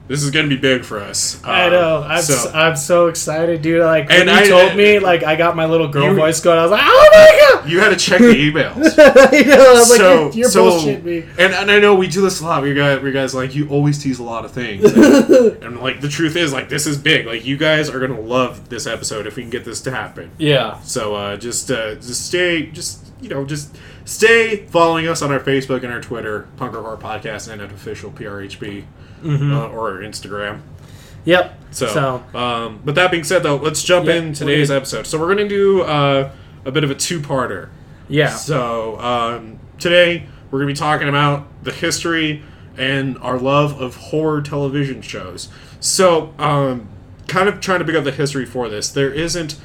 this 0.07 0.21
is 0.23 0.31
going 0.31 0.49
to 0.49 0.53
be 0.53 0.59
big 0.59 0.83
for 0.83 0.99
us. 0.99 1.39
I 1.45 1.65
Um, 1.67 1.71
know. 1.71 2.05
I'm 2.05 2.21
so, 2.21 2.33
so- 2.33 2.51
I'm 2.53 2.75
so 2.75 3.07
excited, 3.07 3.61
dude. 3.61 3.81
Like 3.83 4.09
when 4.09 4.27
And 4.27 4.29
you 4.29 4.35
I- 4.35 4.47
told 4.49 4.75
me, 4.75 4.99
like 4.99 5.23
I 5.23 5.37
got 5.37 5.55
my 5.55 5.65
little 5.65 5.87
girl 5.87 6.07
You- 6.09 6.15
voice 6.15 6.41
going. 6.41 6.59
I 6.59 6.63
was 6.63 6.71
like, 6.71 6.81
oh 6.83 7.09
my 7.13 7.61
god. 7.61 7.69
you 7.69 7.79
had 7.79 7.89
to 7.91 7.95
check 7.95 8.19
the 8.19 8.25
emails. 8.51 8.95
I 8.99 9.41
know. 9.43 9.53
I 9.69 9.73
was 9.73 9.89
like, 9.89 9.97
so, 9.99 10.23
you're, 10.23 10.31
you're 10.33 10.49
so, 10.49 10.65
bullshitting 10.71 11.03
me. 11.03 11.19
And, 11.39 11.53
and 11.53 11.71
I 11.71 11.79
know 11.79 11.95
we 11.95 12.07
do 12.07 12.19
this 12.21 12.41
a 12.41 12.43
lot. 12.45 12.63
We 12.63 12.73
guys, 12.73 12.99
we 13.01 13.13
guys 13.13 13.33
like 13.33 13.55
you 13.55 13.69
always 13.69 13.97
tease 14.03 14.19
a 14.19 14.23
lot 14.23 14.43
of 14.43 14.51
things, 14.51 14.83
and, 14.91 14.95
and, 15.63 15.79
like 15.79 16.01
the 16.01 16.09
truth 16.09 16.35
is, 16.35 16.51
like 16.51 16.67
this 16.67 16.85
is 16.85 16.97
big. 16.97 17.25
Like 17.27 17.45
you 17.45 17.55
guys 17.55 17.89
are 17.89 17.99
gonna 18.01 18.19
love 18.19 18.67
this 18.67 18.87
episode 18.87 19.25
if 19.27 19.37
we 19.37 19.43
can 19.43 19.51
get 19.51 19.63
this 19.63 19.79
to 19.81 19.91
happen. 19.91 20.31
Yeah. 20.37 20.81
So 20.81 21.15
uh, 21.15 21.37
just 21.37 21.71
uh, 21.71 21.95
just 21.95 22.25
stay, 22.25 22.63
just 22.63 23.07
you 23.21 23.29
know, 23.29 23.45
just 23.45 23.77
stay 24.05 24.65
following 24.67 25.07
us 25.07 25.21
on 25.21 25.31
our 25.31 25.39
Facebook 25.39 25.83
and 25.83 25.91
our 25.93 26.01
Twitter, 26.01 26.47
Punk 26.57 26.73
Rock 26.73 26.83
Horror 26.83 26.97
Podcast, 26.97 27.51
and 27.51 27.61
at 27.61 27.71
official 27.71 28.11
PRHP 28.11 28.85
uh, 29.23 29.67
or 29.69 29.99
Instagram. 29.99 30.61
Yep. 31.25 31.59
So, 31.71 31.87
So, 31.87 32.23
um, 32.37 32.81
but 32.83 32.95
that 32.95 33.11
being 33.11 33.23
said, 33.23 33.43
though, 33.43 33.57
let's 33.57 33.83
jump 33.83 34.07
Yeah, 34.07 34.15
in 34.15 34.33
today's 34.33 34.71
episode. 34.71 35.05
So 35.05 35.19
we're 35.19 35.27
gonna 35.35 35.47
do 35.47 35.81
uh, 35.83 36.31
a 36.65 36.71
bit 36.71 36.83
of 36.83 36.89
a 36.91 36.95
two-parter. 36.95 37.69
yeah. 38.09 38.29
So 38.29 38.99
um, 38.99 39.59
today 39.79 40.25
we're 40.49 40.59
going 40.59 40.67
to 40.67 40.73
be 40.73 40.77
talking 40.77 41.07
about 41.07 41.47
the 41.63 41.71
history 41.71 42.43
and 42.77 43.17
our 43.19 43.37
love 43.39 43.79
of 43.81 43.95
horror 43.95 44.41
television 44.41 45.01
shows. 45.01 45.47
So, 45.79 46.33
um, 46.37 46.89
kind 47.27 47.47
of 47.47 47.61
trying 47.61 47.79
to 47.79 47.85
pick 47.85 47.95
up 47.95 48.03
the 48.03 48.11
history 48.11 48.45
for 48.45 48.67
this. 48.67 48.89
There 48.89 49.11
isn't. 49.13 49.55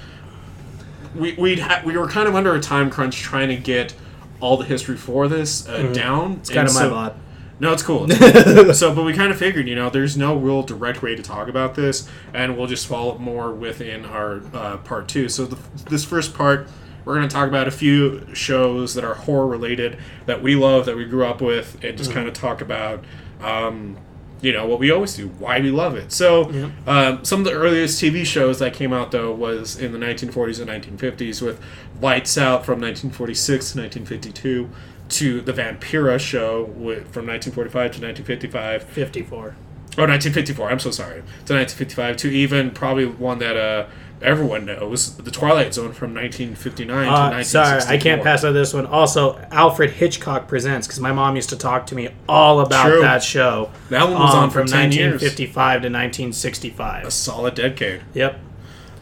We 1.17 1.33
we'd 1.35 1.59
ha- 1.59 1.83
we 1.85 1.97
were 1.97 2.09
kind 2.09 2.29
of 2.29 2.35
under 2.35 2.55
a 2.55 2.61
time 2.61 2.91
crunch 2.91 3.21
trying 3.21 3.49
to 3.49 3.57
get 3.57 3.95
all 4.41 4.57
the 4.57 4.65
history 4.65 4.97
for 4.97 5.29
this 5.29 5.69
uh, 5.69 5.93
down. 5.93 6.31
Mm-hmm. 6.31 6.41
It's 6.41 6.51
kind 6.51 6.69
of 6.69 6.75
my 6.75 6.87
lot. 6.87 7.17
No, 7.59 7.73
it's 7.73 7.83
cool. 7.83 8.07
so, 8.75 8.95
but 8.95 9.05
we 9.05 9.15
kind 9.15 9.33
of 9.33 9.39
figured, 9.39 9.67
you 9.67 9.75
know, 9.75 9.89
there's 9.89 10.15
no 10.15 10.37
real 10.37 10.63
direct 10.63 11.03
way 11.03 11.17
to 11.17 11.23
talk 11.23 11.49
about 11.49 11.75
this, 11.75 12.07
and 12.35 12.57
we'll 12.57 12.67
just 12.67 12.87
follow 12.87 13.15
up 13.15 13.21
more 13.21 13.51
within 13.51 14.05
our 14.05 14.43
uh, 14.53 14.77
part 14.79 15.09
two. 15.09 15.31
So, 15.31 15.47
the, 15.47 15.57
this 15.89 16.05
first 16.05 16.35
part, 16.35 16.69
we're 17.07 17.15
going 17.15 17.27
to 17.27 17.35
talk 17.35 17.49
about 17.49 17.67
a 17.67 17.71
few 17.71 18.27
shows 18.35 18.93
that 18.95 19.05
are 19.05 19.15
horror 19.15 19.47
related 19.47 19.99
that 20.27 20.43
we 20.43 20.55
love, 20.55 20.85
that 20.85 20.97
we 20.97 21.07
grew 21.07 21.25
up 21.25 21.41
with, 21.41 21.83
and 21.83 21.97
just 21.97 22.13
kind 22.13 22.29
of 22.29 22.35
talk 22.35 22.61
about, 22.61 23.05
um, 23.41 23.97
you 24.43 24.53
know, 24.53 24.67
what 24.67 24.79
we 24.79 24.91
always 24.91 25.17
do, 25.17 25.29
why 25.29 25.61
we 25.61 25.71
love 25.71 25.95
it. 25.97 26.13
So, 26.13 26.51
um, 26.87 27.25
some 27.25 27.41
of 27.41 27.47
the 27.47 27.53
earliest 27.53 28.01
TV 28.03 28.25
shows 28.27 28.59
that 28.59 28.75
came 28.75 28.93
out, 28.93 29.11
though, 29.11 29.33
was 29.33 29.77
in 29.77 29.93
the 29.93 29.99
1940s 29.99 30.61
and 30.61 30.99
1950s 30.99 31.41
with 31.41 31.61
Lights 32.01 32.37
Out 32.37 32.67
from 32.67 32.81
1946 32.81 33.73
to 33.73 33.79
1952 33.81 34.71
to 35.09 35.41
the 35.41 35.53
Vampira 35.53 36.19
show 36.19 36.65
with, 36.65 37.09
from 37.13 37.27
1945 37.27 37.73
to 37.73 38.01
1955. 38.03 38.83
54. 38.83 39.57
Oh, 39.99 40.03
1954. 40.03 40.71
I'm 40.71 40.79
so 40.79 40.91
sorry. 40.91 41.23
To 41.47 41.55
1955 41.55 42.17
to 42.19 42.29
even 42.29 42.71
probably 42.73 43.07
one 43.07 43.39
that 43.39 43.57
uh, 43.57 43.87
everyone 44.23 44.65
knows, 44.67 45.17
The 45.17 45.31
Twilight 45.31 45.75
Zone 45.75 45.93
from 45.93 46.15
1959 46.15 46.87
to 46.89 47.11
Uh, 47.11 47.31
1964. 47.31 47.81
sorry, 47.81 47.97
I 47.97 48.01
can't 48.01 48.23
pass 48.23 48.45
on 48.45 48.55
this 48.55 48.73
one. 48.75 48.87
Also, 48.87 49.39
Alfred 49.51 49.91
Hitchcock 49.91 50.49
Presents, 50.49 50.87
because 50.87 51.01
my 51.01 51.13
mom 51.13 51.37
used 51.37 51.49
to 51.51 51.57
talk 51.57 51.87
to 51.87 51.95
me 51.95 52.09
all 52.29 52.61
about 52.61 52.87
True. 52.89 53.01
that 53.03 53.23
show. 53.23 53.71
That 53.91 54.05
one 54.05 54.21
was 54.21 54.35
um, 54.35 54.45
on 54.45 54.51
from 54.51 54.67
10 54.67 54.93
years. 54.93 55.23
1955 55.23 55.83
to 55.83 55.89
A 55.89 55.91
1965. 55.91 57.13
solid 57.13 57.55
decade. 57.55 58.03
Yep. 58.15 58.41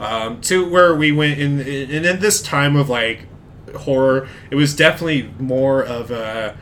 um, 0.01 0.41
to 0.43 0.69
where 0.69 0.95
we 0.95 1.13
went 1.13 1.39
in, 1.39 1.61
in 1.61 2.05
in 2.05 2.19
this 2.21 2.43
time 2.43 2.75
of 2.77 2.89
like 2.91 3.27
horror 3.77 4.29
it 4.51 4.57
was 4.57 4.75
definitely 4.75 5.31
more 5.39 5.83
of 5.83 6.11
a. 6.11 6.57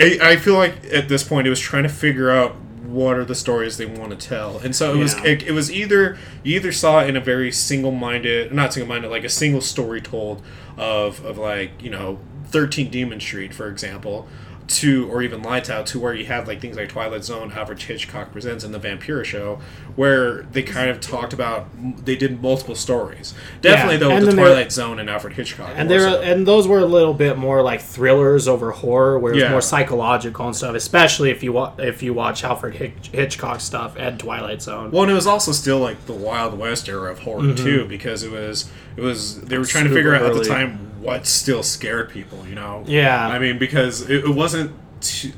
I 0.00 0.36
feel 0.36 0.54
like 0.54 0.74
at 0.92 1.08
this 1.08 1.22
point 1.22 1.46
it 1.46 1.50
was 1.50 1.60
trying 1.60 1.82
to 1.82 1.88
figure 1.90 2.30
out 2.30 2.56
what 2.82 3.16
are 3.16 3.24
the 3.24 3.34
stories 3.34 3.76
they 3.76 3.86
want 3.86 4.18
to 4.18 4.28
tell. 4.28 4.58
And 4.58 4.74
so 4.74 4.94
it 4.94 4.98
was 4.98 5.14
it, 5.24 5.42
it 5.42 5.52
was 5.52 5.70
either 5.70 6.18
you 6.42 6.56
either 6.56 6.72
saw 6.72 7.00
it 7.00 7.08
in 7.08 7.16
a 7.16 7.20
very 7.20 7.52
single-minded 7.52 8.52
not 8.52 8.72
single-minded 8.72 9.10
like 9.10 9.24
a 9.24 9.28
single 9.28 9.60
story 9.60 10.00
told 10.00 10.42
of 10.76 11.24
of 11.24 11.38
like 11.38 11.82
you 11.82 11.90
know 11.90 12.18
13 12.46 12.90
demon 12.90 13.20
street 13.20 13.54
for 13.54 13.68
example 13.68 14.28
to 14.70 15.10
or 15.10 15.20
even 15.22 15.42
lights 15.42 15.68
out 15.68 15.84
to 15.84 15.98
where 15.98 16.14
you 16.14 16.24
have 16.26 16.46
like 16.48 16.60
things 16.60 16.76
like 16.76 16.88
twilight 16.88 17.24
zone 17.24 17.50
alfred 17.52 17.82
hitchcock 17.82 18.30
presents 18.32 18.62
and 18.64 18.72
the 18.72 18.78
vampira 18.78 19.24
show 19.24 19.60
where 19.96 20.42
they 20.52 20.62
kind 20.62 20.88
of 20.88 21.00
talked 21.00 21.32
about 21.32 21.66
they 22.04 22.14
did 22.14 22.40
multiple 22.40 22.74
stories 22.76 23.34
definitely 23.60 23.94
Yeah, 23.94 23.98
though 23.98 24.10
and 24.10 24.26
the 24.26 24.32
twilight 24.32 24.70
zone 24.72 24.98
and 25.00 25.10
alfred 25.10 25.32
hitchcock 25.34 25.72
And 25.74 25.90
there, 25.90 26.00
so. 26.00 26.20
and 26.22 26.46
those 26.46 26.68
were 26.68 26.78
a 26.78 26.84
little 26.86 27.14
bit 27.14 27.36
more 27.36 27.62
like 27.62 27.80
thrillers 27.82 28.46
over 28.46 28.70
horror, 28.70 29.18
where 29.18 29.32
it's 29.32 29.42
Yeah. 29.42 29.50
more 29.50 29.60
psychological 29.60 30.46
and 30.46 30.54
stuff. 30.56 30.74
Especially 30.74 31.30
if 31.30 31.42
you 31.42 31.52
wa- 31.52 31.72
if 31.78 32.02
you 32.02 32.14
watch 32.14 32.44
Alfred 32.44 32.74
Hitch- 32.76 33.10
Hitchcock 33.12 33.60
stuff 33.60 33.94
and 33.98 34.18
Twilight 34.20 34.62
Zone. 34.62 34.90
Well, 34.92 35.02
and 35.02 35.10
it 35.10 35.14
was 35.14 35.26
also 35.26 35.52
still 35.52 35.78
like 35.78 36.06
the 36.06 36.12
Wild 36.12 36.56
West 36.58 36.88
era 36.88 37.10
of 37.10 37.20
horror 37.20 37.54
too, 37.54 37.86
because 37.86 38.22
it 38.22 38.30
was 38.30 38.70
it 38.96 39.02
was 39.02 39.40
they 39.40 39.58
were 39.58 39.64
trying 39.64 39.84
to 39.84 39.90
Mm-hmm. 39.90 39.96
Figure 39.96 40.14
out 40.14 40.22
at 40.22 40.34
the 40.34 40.44
time 40.44 40.89
what 41.00 41.26
still 41.26 41.62
scared 41.62 42.10
people. 42.10 42.46
You 42.46 42.54
know? 42.54 42.84
Yeah. 42.86 43.26
I 43.26 43.38
mean, 43.38 43.58
because 43.58 44.02
it, 44.08 44.24
it 44.24 44.34
wasn't. 44.34 44.72
Too, 45.00 45.32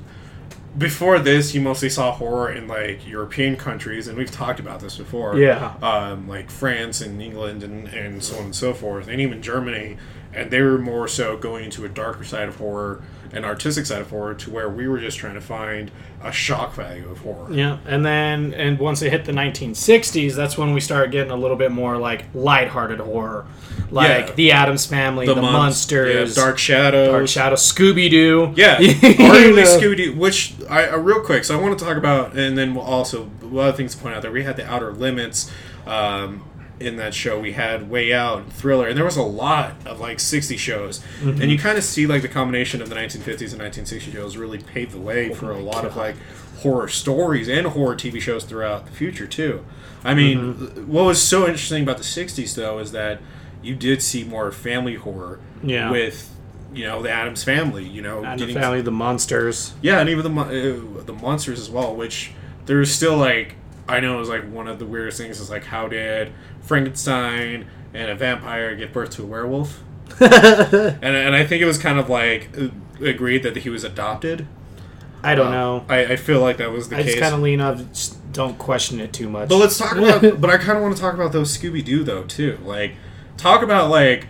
before 0.76 1.18
this, 1.18 1.54
you 1.54 1.60
mostly 1.60 1.90
saw 1.90 2.12
horror 2.12 2.50
in 2.50 2.66
like 2.66 3.06
European 3.06 3.56
countries, 3.56 4.08
and 4.08 4.16
we've 4.16 4.30
talked 4.30 4.58
about 4.58 4.80
this 4.80 4.96
before. 4.96 5.36
Yeah. 5.36 5.74
Um, 5.82 6.28
like 6.28 6.50
France 6.50 7.00
and 7.00 7.20
England 7.20 7.62
and, 7.62 7.88
and 7.88 8.22
so 8.22 8.36
on 8.38 8.44
and 8.44 8.54
so 8.54 8.72
forth, 8.72 9.08
and 9.08 9.20
even 9.20 9.42
Germany, 9.42 9.98
and 10.34 10.50
they 10.50 10.60
were 10.62 10.78
more 10.78 11.08
so 11.08 11.36
going 11.36 11.64
into 11.66 11.84
a 11.84 11.88
darker 11.88 12.24
side 12.24 12.48
of 12.48 12.56
horror, 12.56 13.02
an 13.32 13.44
artistic 13.44 13.86
side 13.86 14.00
of 14.00 14.10
horror, 14.10 14.34
to 14.34 14.50
where 14.50 14.68
we 14.68 14.86
were 14.88 14.98
just 14.98 15.18
trying 15.18 15.34
to 15.34 15.40
find 15.40 15.90
a 16.22 16.30
shock 16.32 16.74
value 16.74 17.08
of 17.10 17.18
horror. 17.18 17.52
Yeah, 17.52 17.78
and 17.86 18.04
then 18.04 18.54
and 18.54 18.78
once 18.78 19.02
it 19.02 19.10
hit 19.10 19.24
the 19.24 19.32
1960s, 19.32 20.34
that's 20.34 20.56
when 20.58 20.72
we 20.72 20.80
started 20.80 21.10
getting 21.12 21.30
a 21.32 21.36
little 21.36 21.56
bit 21.56 21.72
more 21.72 21.96
like 21.96 22.26
lighthearted 22.34 23.00
horror, 23.00 23.46
like 23.90 24.28
Yeah. 24.28 24.34
the 24.34 24.52
Addams 24.52 24.86
Family, 24.86 25.26
the, 25.26 25.34
Monst- 25.34 25.52
Monsters, 25.52 26.36
yeah, 26.36 26.42
Dark 26.44 26.58
Shadows, 26.58 27.08
Dark 27.08 27.28
Shadow, 27.28 27.56
Scooby 27.56 28.08
Doo. 28.10 28.52
Yeah, 28.54 28.76
arguably. 28.78 29.64
Scooby 29.64 29.96
Doo. 29.96 30.14
Which 30.16 30.54
I 30.70 30.88
uh, 30.88 30.98
real 30.98 31.20
quick. 31.20 31.44
So 31.44 31.58
I 31.58 31.60
want 31.62 31.78
to 31.78 31.84
talk 31.84 31.96
about, 31.96 32.36
and 32.36 32.56
then 32.56 32.74
we'll 32.74 32.84
also 32.84 33.24
one 33.24 33.64
other 33.66 33.76
things 33.76 33.94
to 33.94 34.00
point 34.02 34.14
out 34.14 34.22
there. 34.22 34.30
We 34.32 34.44
had 34.44 34.56
the 34.56 34.66
Outer 34.70 34.92
Limits 34.92 35.50
um, 35.86 36.44
in 36.86 36.96
that 36.96 37.14
show. 37.14 37.38
We 37.40 37.52
had 37.52 37.88
Way 37.90 38.12
Out, 38.12 38.38
and 38.42 38.52
Thriller, 38.52 38.88
and 38.88 38.96
there 38.96 39.04
was 39.04 39.16
a 39.16 39.22
lot 39.22 39.74
of 39.86 40.00
like 40.00 40.20
'60 40.20 40.56
shows. 40.56 40.98
Mm-hmm. 41.20 41.40
And 41.42 41.50
you 41.50 41.58
kind 41.58 41.78
of 41.78 41.84
see 41.84 42.06
like 42.06 42.22
the 42.22 42.28
combination 42.28 42.82
of 42.82 42.88
the 42.88 42.94
1950s 42.94 43.52
and 43.52 43.60
1960 43.62 44.10
shows 44.12 44.36
really 44.36 44.58
paved 44.58 44.92
the 44.92 45.00
way 45.00 45.32
for 45.34 45.50
a 45.52 45.58
lot 45.58 45.84
of 45.84 45.96
like 45.96 46.16
horror 46.60 46.88
stories 46.88 47.48
and 47.48 47.66
horror 47.68 47.94
TV 47.96 48.20
shows 48.20 48.44
throughout 48.44 48.86
the 48.86 48.92
future 48.92 49.26
too. 49.26 49.64
I 50.04 50.14
mean, 50.14 50.54
Mm-hmm. 50.54 50.92
what 50.92 51.04
was 51.04 51.22
so 51.22 51.46
interesting 51.46 51.82
about 51.82 51.96
the 51.98 52.04
'60s 52.04 52.54
though 52.54 52.78
is 52.78 52.92
that 52.92 53.20
you 53.62 53.74
did 53.74 54.02
see 54.02 54.24
more 54.24 54.50
family 54.50 54.96
horror 54.96 55.38
Yeah. 55.62 55.90
with 55.90 56.28
you 56.74 56.84
know 56.86 57.02
the 57.02 57.10
Addams 57.10 57.44
family. 57.44 57.84
You 57.84 58.02
know, 58.02 58.22
the 58.22 58.36
getting 58.36 58.54
family, 58.56 58.80
the 58.82 58.90
monsters. 58.90 59.74
yeah, 59.82 60.00
and 60.00 60.08
even 60.08 60.34
the 60.34 60.40
uh, 60.40 61.02
the 61.04 61.12
monsters 61.12 61.60
as 61.60 61.68
well. 61.70 61.94
Which 61.94 62.32
there's 62.66 62.90
still 62.92 63.16
like 63.16 63.54
I 63.88 64.00
know 64.00 64.16
it 64.16 64.20
was 64.20 64.28
like 64.28 64.44
one 64.50 64.68
of 64.68 64.78
the 64.78 64.86
weirdest 64.86 65.18
things 65.18 65.38
is 65.40 65.50
like 65.50 65.64
how 65.64 65.86
did 65.88 66.32
Frankenstein 66.62 67.66
and 67.94 68.10
a 68.10 68.14
vampire 68.14 68.74
give 68.74 68.92
birth 68.92 69.10
to 69.10 69.22
a 69.22 69.26
werewolf? 69.26 69.82
and 70.20 71.02
and 71.02 71.34
I 71.34 71.44
think 71.46 71.62
it 71.62 71.66
was 71.66 71.78
kind 71.78 71.98
of 71.98 72.08
like 72.08 72.50
uh, 72.58 72.68
agreed 73.04 73.42
that 73.44 73.56
he 73.58 73.70
was 73.70 73.84
adopted. 73.84 74.46
I 75.22 75.34
don't 75.34 75.48
Uh, 75.48 75.50
know. 75.50 75.84
I, 75.88 76.04
I 76.04 76.16
feel 76.16 76.40
like 76.40 76.56
that 76.58 76.72
was 76.72 76.88
the 76.88 76.96
I 76.96 77.02
case. 77.02 77.12
just 77.12 77.22
kind 77.22 77.34
of 77.34 77.40
lean. 77.40 77.58
Just 77.92 78.32
don't 78.32 78.58
question 78.58 78.98
it 79.00 79.12
too 79.12 79.28
much. 79.28 79.48
But 79.48 79.56
let's 79.58 79.78
talk 79.78 79.96
about. 79.96 80.22
but 80.40 80.50
I 80.50 80.58
kind 80.58 80.76
of 80.76 80.82
want 80.82 80.96
to 80.96 81.00
talk 81.00 81.14
about 81.14 81.32
those 81.32 81.56
Scooby 81.56 81.84
Doo 81.84 82.02
though 82.04 82.24
too. 82.24 82.58
Like, 82.64 82.94
talk 83.36 83.62
about 83.62 83.90
like 83.90 84.26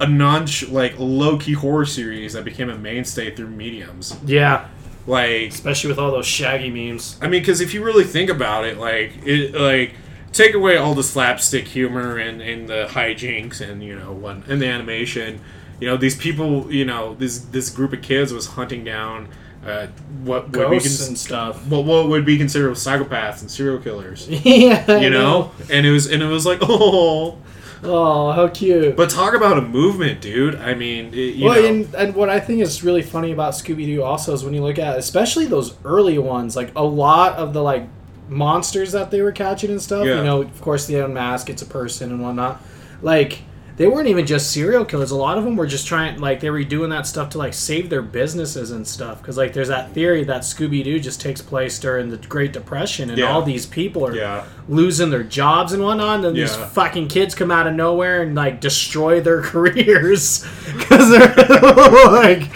a 0.00 0.06
non 0.06 0.46
like 0.70 0.94
low 0.98 1.38
key 1.38 1.54
horror 1.54 1.84
series 1.86 2.32
that 2.34 2.44
became 2.44 2.70
a 2.70 2.78
mainstay 2.78 3.34
through 3.34 3.48
mediums. 3.48 4.16
yeah, 4.24 4.68
Like, 5.06 5.48
especially 5.50 5.90
with 5.90 5.98
all 5.98 6.12
those 6.12 6.26
shaggy 6.26 6.70
memes. 6.70 7.18
I 7.20 7.24
mean, 7.28 7.42
because 7.42 7.60
if 7.60 7.74
you 7.74 7.84
really 7.84 8.04
think 8.04 8.30
about 8.30 8.64
it, 8.64 8.78
like 8.78 9.12
it, 9.26 9.54
like 9.54 9.94
take 10.32 10.54
away 10.54 10.76
all 10.76 10.94
the 10.94 11.02
slapstick 11.02 11.68
humor 11.68 12.16
and, 12.16 12.40
and 12.40 12.68
the 12.68 12.86
hijinks 12.90 13.60
and 13.60 13.82
you 13.82 13.94
know 13.98 14.12
when 14.12 14.42
and 14.48 14.60
the 14.60 14.66
animation, 14.66 15.40
you 15.80 15.88
know 15.88 15.96
these 15.96 16.16
people, 16.16 16.72
you 16.72 16.84
know 16.84 17.14
this 17.14 17.38
this 17.38 17.70
group 17.70 17.92
of 17.92 18.02
kids 18.02 18.32
was 18.32 18.46
hunting 18.48 18.84
down 18.84 19.28
uh, 19.66 19.88
what 20.22 20.44
would 20.44 20.52
be 20.52 20.58
Ghosts 20.58 20.98
cons- 20.98 21.08
and 21.08 21.18
stuff. 21.18 21.66
what, 21.66 21.84
what 21.84 22.08
would 22.08 22.24
be 22.24 22.38
considered 22.38 22.70
psychopaths 22.72 23.40
and 23.40 23.50
serial 23.50 23.78
killers. 23.78 24.28
yeah, 24.30 24.98
You 24.98 25.10
know, 25.10 25.50
and 25.70 25.84
it 25.84 25.90
was 25.90 26.10
and 26.10 26.22
it 26.22 26.26
was 26.26 26.46
like 26.46 26.58
oh, 26.62 27.38
Oh, 27.82 28.32
how 28.32 28.48
cute. 28.48 28.96
but 28.96 29.08
talk 29.08 29.34
about 29.34 29.56
a 29.56 29.62
movement, 29.62 30.20
dude. 30.20 30.56
I 30.56 30.74
mean, 30.74 31.06
it, 31.14 31.36
you 31.36 31.44
well, 31.44 31.60
know, 31.62 31.68
and, 31.68 31.94
and 31.94 32.14
what 32.14 32.28
I 32.28 32.40
think 32.40 32.60
is 32.60 32.82
really 32.82 33.02
funny 33.02 33.30
about 33.30 33.52
Scooby 33.52 33.86
Doo 33.86 34.02
also 34.02 34.32
is 34.34 34.42
when 34.44 34.52
you 34.52 34.62
look 34.62 34.78
at, 34.80 34.98
especially 34.98 35.44
those 35.46 35.76
early 35.84 36.18
ones, 36.18 36.56
like 36.56 36.72
a 36.74 36.82
lot 36.82 37.34
of 37.36 37.52
the 37.52 37.62
like 37.62 37.86
monsters 38.28 38.92
that 38.92 39.10
they 39.10 39.22
were 39.22 39.32
catching 39.32 39.70
and 39.70 39.80
stuff. 39.82 40.06
Yeah. 40.06 40.18
You 40.18 40.24
know, 40.24 40.42
of 40.42 40.60
course, 40.60 40.86
the 40.86 41.04
unmask, 41.04 41.48
it's 41.50 41.62
a 41.62 41.66
person 41.66 42.10
and 42.10 42.20
whatnot. 42.22 42.62
Like 43.02 43.40
they 43.76 43.86
weren't 43.86 44.08
even 44.08 44.26
just 44.26 44.50
serial 44.50 44.84
killers. 44.84 45.12
A 45.12 45.16
lot 45.16 45.38
of 45.38 45.44
them 45.44 45.54
were 45.54 45.66
just 45.66 45.86
trying, 45.86 46.18
like 46.20 46.40
they 46.40 46.50
were 46.50 46.64
doing 46.64 46.90
that 46.90 47.06
stuff 47.06 47.30
to 47.30 47.38
like 47.38 47.54
save 47.54 47.90
their 47.90 48.02
businesses 48.02 48.72
and 48.72 48.84
stuff. 48.84 49.22
Because 49.22 49.36
like 49.36 49.52
there's 49.52 49.68
that 49.68 49.92
theory 49.92 50.24
that 50.24 50.42
Scooby 50.42 50.82
Doo 50.82 50.98
just 50.98 51.20
takes 51.20 51.40
place 51.40 51.78
during 51.78 52.10
the 52.10 52.16
Great 52.16 52.52
Depression, 52.52 53.08
and 53.08 53.18
Yeah. 53.18 53.30
all 53.30 53.40
these 53.42 53.66
people 53.66 54.04
are 54.04 54.16
yeah, 54.16 54.44
losing 54.68 55.10
their 55.10 55.22
jobs 55.22 55.72
and 55.72 55.80
whatnot. 55.84 56.16
And 56.16 56.24
then 56.24 56.34
these 56.34 56.56
fucking 56.56 57.06
kids 57.06 57.36
come 57.36 57.52
out 57.52 57.68
of 57.68 57.74
nowhere 57.74 58.22
and 58.22 58.34
like 58.34 58.60
destroy 58.60 59.20
their 59.20 59.42
careers 59.52 60.44
because 60.76 61.10
they're 61.10 61.60
like, 62.10 62.50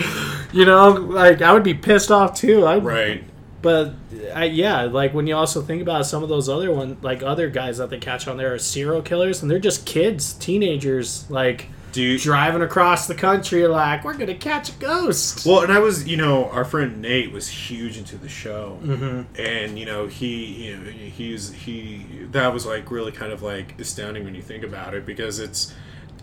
you 0.52 0.64
know, 0.64 0.88
like 0.90 1.40
I 1.40 1.52
would 1.52 1.62
be 1.62 1.74
pissed 1.74 2.10
off 2.10 2.36
too. 2.36 2.66
I, 2.66 2.78
right. 2.78 3.22
But 3.62 3.94
I, 4.34 4.44
yeah, 4.46 4.82
like 4.82 5.14
when 5.14 5.26
you 5.26 5.36
also 5.36 5.62
think 5.62 5.80
about 5.82 6.04
some 6.04 6.22
of 6.22 6.28
those 6.28 6.48
other 6.48 6.72
one, 6.72 6.98
like 7.00 7.22
other 7.22 7.48
guys 7.48 7.78
that 7.78 7.90
they 7.90 7.98
catch 7.98 8.26
on 8.28 8.36
there 8.36 8.52
are 8.54 8.58
serial 8.58 9.02
killers, 9.02 9.40
and 9.40 9.50
they're 9.50 9.58
just 9.60 9.86
kids, 9.86 10.32
teenagers, 10.34 11.30
like 11.30 11.68
you, 11.94 12.18
driving 12.18 12.62
across 12.62 13.06
the 13.06 13.14
country, 13.14 13.66
like 13.66 14.02
we're 14.02 14.16
gonna 14.16 14.34
catch 14.34 14.70
a 14.70 14.72
ghost. 14.78 15.46
Well, 15.46 15.60
and 15.62 15.70
I 15.72 15.78
was, 15.78 16.08
you 16.08 16.16
know, 16.16 16.46
our 16.50 16.64
friend 16.64 17.00
Nate 17.02 17.30
was 17.32 17.48
huge 17.48 17.96
into 17.98 18.16
the 18.16 18.28
show, 18.28 18.78
Mm-hmm. 18.82 19.40
and 19.40 19.78
you 19.78 19.84
know, 19.86 20.06
he, 20.06 20.66
you 20.66 20.76
know, 20.76 20.90
he's 20.90 21.52
he 21.52 22.06
that 22.32 22.52
was 22.52 22.64
like 22.66 22.90
really 22.90 23.12
kind 23.12 23.30
of 23.32 23.42
like 23.42 23.78
astounding 23.78 24.24
when 24.24 24.34
you 24.34 24.42
think 24.42 24.64
about 24.64 24.94
it 24.94 25.04
because 25.06 25.38
it's 25.38 25.72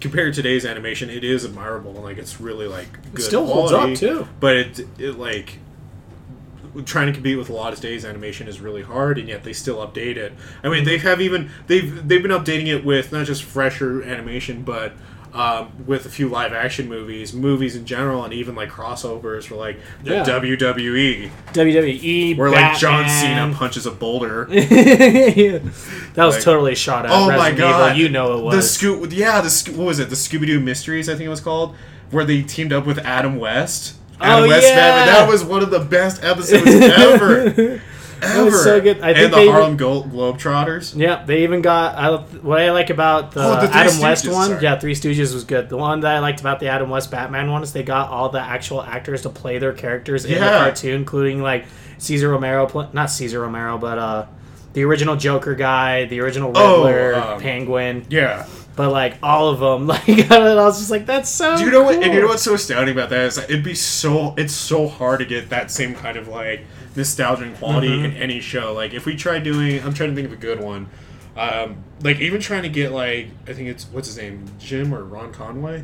compared 0.01 0.33
to 0.33 0.41
today's 0.41 0.65
animation, 0.65 1.09
it 1.09 1.23
is 1.23 1.45
admirable 1.45 1.91
and 1.91 2.03
like 2.03 2.17
it's 2.17 2.41
really 2.41 2.67
like 2.67 2.87
good 3.13 3.23
still 3.25 3.45
holds 3.45 3.71
quality, 3.71 3.93
up, 3.93 3.99
too. 3.99 4.27
But 4.39 4.55
it, 4.57 4.79
it 4.97 5.19
like 5.19 5.59
trying 6.84 7.07
to 7.07 7.13
compete 7.13 7.38
with 7.38 7.49
a 7.49 7.53
lot 7.53 7.71
of 7.73 7.80
today's 7.80 8.03
animation 8.05 8.47
is 8.47 8.59
really 8.59 8.82
hard 8.82 9.17
and 9.17 9.27
yet 9.27 9.43
they 9.43 9.53
still 9.53 9.77
update 9.86 10.15
it 10.17 10.34
i 10.63 10.69
mean 10.69 10.84
they 10.84 10.97
have 10.97 11.19
even 11.21 11.49
they've 11.67 12.07
they've 12.07 12.21
been 12.23 12.32
updating 12.32 12.67
it 12.67 12.84
with 12.86 13.11
not 13.11 13.25
just 13.25 13.43
fresher 13.43 14.01
animation 14.03 14.61
but 14.63 14.93
um, 15.32 15.71
with 15.86 16.07
a 16.07 16.09
few 16.09 16.27
live 16.27 16.53
action 16.53 16.89
movies, 16.89 17.36
movies 17.36 17.75
in 17.75 17.86
general, 17.86 18.23
and 18.23 18.34
even 18.34 18.55
like 18.55 18.69
crossovers 18.69 19.43
for 19.43 19.53
like 19.57 19.80
the 20.03 20.15
Yeah. 20.15 20.23
WWE, 20.25 21.30
WWE, 21.53 22.36
where 22.36 22.49
like 22.49 22.80
John 22.80 23.07
Cena 23.07 23.53
punches 23.55 23.86
a 23.86 23.91
boulder. 23.91 24.45
that 24.49 25.61
was 26.17 26.34
Like- 26.36 26.43
totally 26.43 26.73
shot 26.73 27.05
at. 27.05 27.11
Oh 27.11 27.27
my 27.27 27.51
god! 27.51 27.91
Evil, 27.91 28.01
you 28.01 28.09
know 28.09 28.39
it 28.39 28.43
was. 28.43 28.55
the 28.55 28.61
Sco- 28.63 29.05
Yeah, 29.05 29.41
the 29.41 29.71
what 29.75 29.86
was 29.86 29.99
it? 29.99 30.09
The 30.09 30.15
Scooby 30.15 30.47
Doo 30.47 30.59
Mysteries, 30.59 31.07
I 31.07 31.13
think 31.13 31.25
it 31.27 31.30
was 31.30 31.41
called, 31.41 31.75
where 32.09 32.25
they 32.25 32.41
teamed 32.41 32.73
up 32.73 32.88
with 32.88 32.97
Adam 32.99 33.38
West. 33.38 33.97
Adam 34.22 34.45
Oh, 34.45 34.47
West 34.47 34.67
yeah! 34.67 34.76
Batman. 34.76 35.13
That 35.15 35.30
was 35.30 35.43
one 35.43 35.63
of 35.63 35.70
the 35.72 35.80
best 35.80 36.24
episodes 36.24 36.67
ever. 36.67 37.39
ever. 38.22 38.43
was 38.45 38.63
so 38.63 38.82
good. 38.82 38.99
I 39.01 39.13
think 39.13 39.26
and 39.26 39.34
the 39.34 39.38
they- 39.38 39.47
Harlem 39.47 39.78
Go- 39.78 40.03
Globetrotters. 40.03 40.95
Yeah, 40.97 41.24
they 41.24 41.43
even 41.43 41.61
got. 41.61 41.95
I, 41.95 42.17
what 42.39 42.59
I 42.61 42.72
like 42.72 42.89
about 42.89 43.32
the, 43.32 43.41
Oh, 43.43 43.61
the 43.65 43.74
Adam 43.74 43.99
West 44.01 44.28
one, 44.28 44.49
sorry. 44.49 44.63
yeah, 44.63 44.78
Three 44.78 44.93
Stooges 44.93 45.34
was 45.34 45.45
good. 45.45 45.70
The 45.70 45.78
one 45.78 46.01
that 46.01 46.15
I 46.15 46.20
liked 46.20 46.41
about 46.41 46.59
the 46.59 46.67
Adam 46.67 46.89
West 46.89 47.11
Batman 47.11 47.49
one 47.49 47.63
is 47.63 47.72
they 47.72 47.84
got 47.84 48.09
all 48.09 48.30
the 48.30 48.41
actual 48.41 48.82
actors 48.84 49.22
to 49.22 49.30
play 49.30 49.57
their 49.57 49.74
characters 49.74 50.26
in 50.26 50.34
the 50.34 50.39
cartoon, 50.39 50.95
including 50.95 51.41
like 51.41 51.65
Cesar 51.97 52.30
Romero, 52.30 52.89
not 52.93 53.09
Cesar 53.09 53.39
Romero, 53.39 53.78
but 53.78 53.97
uh, 53.97 54.26
the 54.74 54.84
original 54.84 55.15
Joker 55.15 55.55
guy, 55.55 56.05
the 56.05 56.20
original 56.20 56.51
Oh, 56.55 56.86
Riddler, 56.86 57.15
um, 57.15 57.39
Penguin, 57.41 58.05
Yeah. 58.09 58.45
But 58.80 58.91
like 58.93 59.17
all 59.21 59.49
of 59.49 59.59
them. 59.59 59.88
Like 60.07 60.32
I 60.32 60.55
was 60.55 60.80
just 60.80 60.89
like, 60.89 61.05
that's 61.05 61.30
so. 61.30 61.57
Do 61.57 61.65
you 61.65 61.69
know 61.71 61.84
what? 61.84 61.95
cool. 61.95 62.03
And 62.05 62.13
you 62.13 62.21
know 62.21 62.27
what's 62.27 62.43
so 62.43 62.53
astounding 62.53 62.95
about 62.95 63.09
that 63.09 63.25
is 63.25 63.36
that 63.36 63.49
it'd 63.49 63.61
be 63.61 63.75
so. 63.75 64.34
It's 64.38 64.53
so 64.53 64.88
hard 64.88 65.19
to 65.19 65.25
get 65.25 65.49
that 65.49 65.69
same 65.69 65.93
kind 65.95 66.15
of 66.17 66.30
like 66.30 66.61
nostalgia 66.95 67.43
and 67.43 67.57
quality 67.57 67.89
Mm-hmm. 67.89 68.05
in 68.05 68.13
any 68.13 68.39
show. 68.39 68.71
Like 68.73 68.93
if 68.93 69.05
we 69.05 69.17
try 69.17 69.38
doing, 69.39 69.84
I'm 69.84 69.93
trying 69.93 70.11
to 70.11 70.15
think 70.15 70.27
of 70.27 70.32
a 70.32 70.38
good 70.41 70.61
one. 70.61 70.88
Um, 71.36 71.84
like 72.01 72.21
even 72.21 72.39
trying 72.39 72.63
to 72.63 72.69
get 72.69 72.93
like 72.93 73.27
I 73.47 73.53
think 73.53 73.67
it's 73.67 73.84
what's 73.91 74.07
his 74.07 74.15
name, 74.17 74.45
Jim 74.59 74.93
or 74.93 75.03
Ron 75.03 75.34
Conway, 75.34 75.84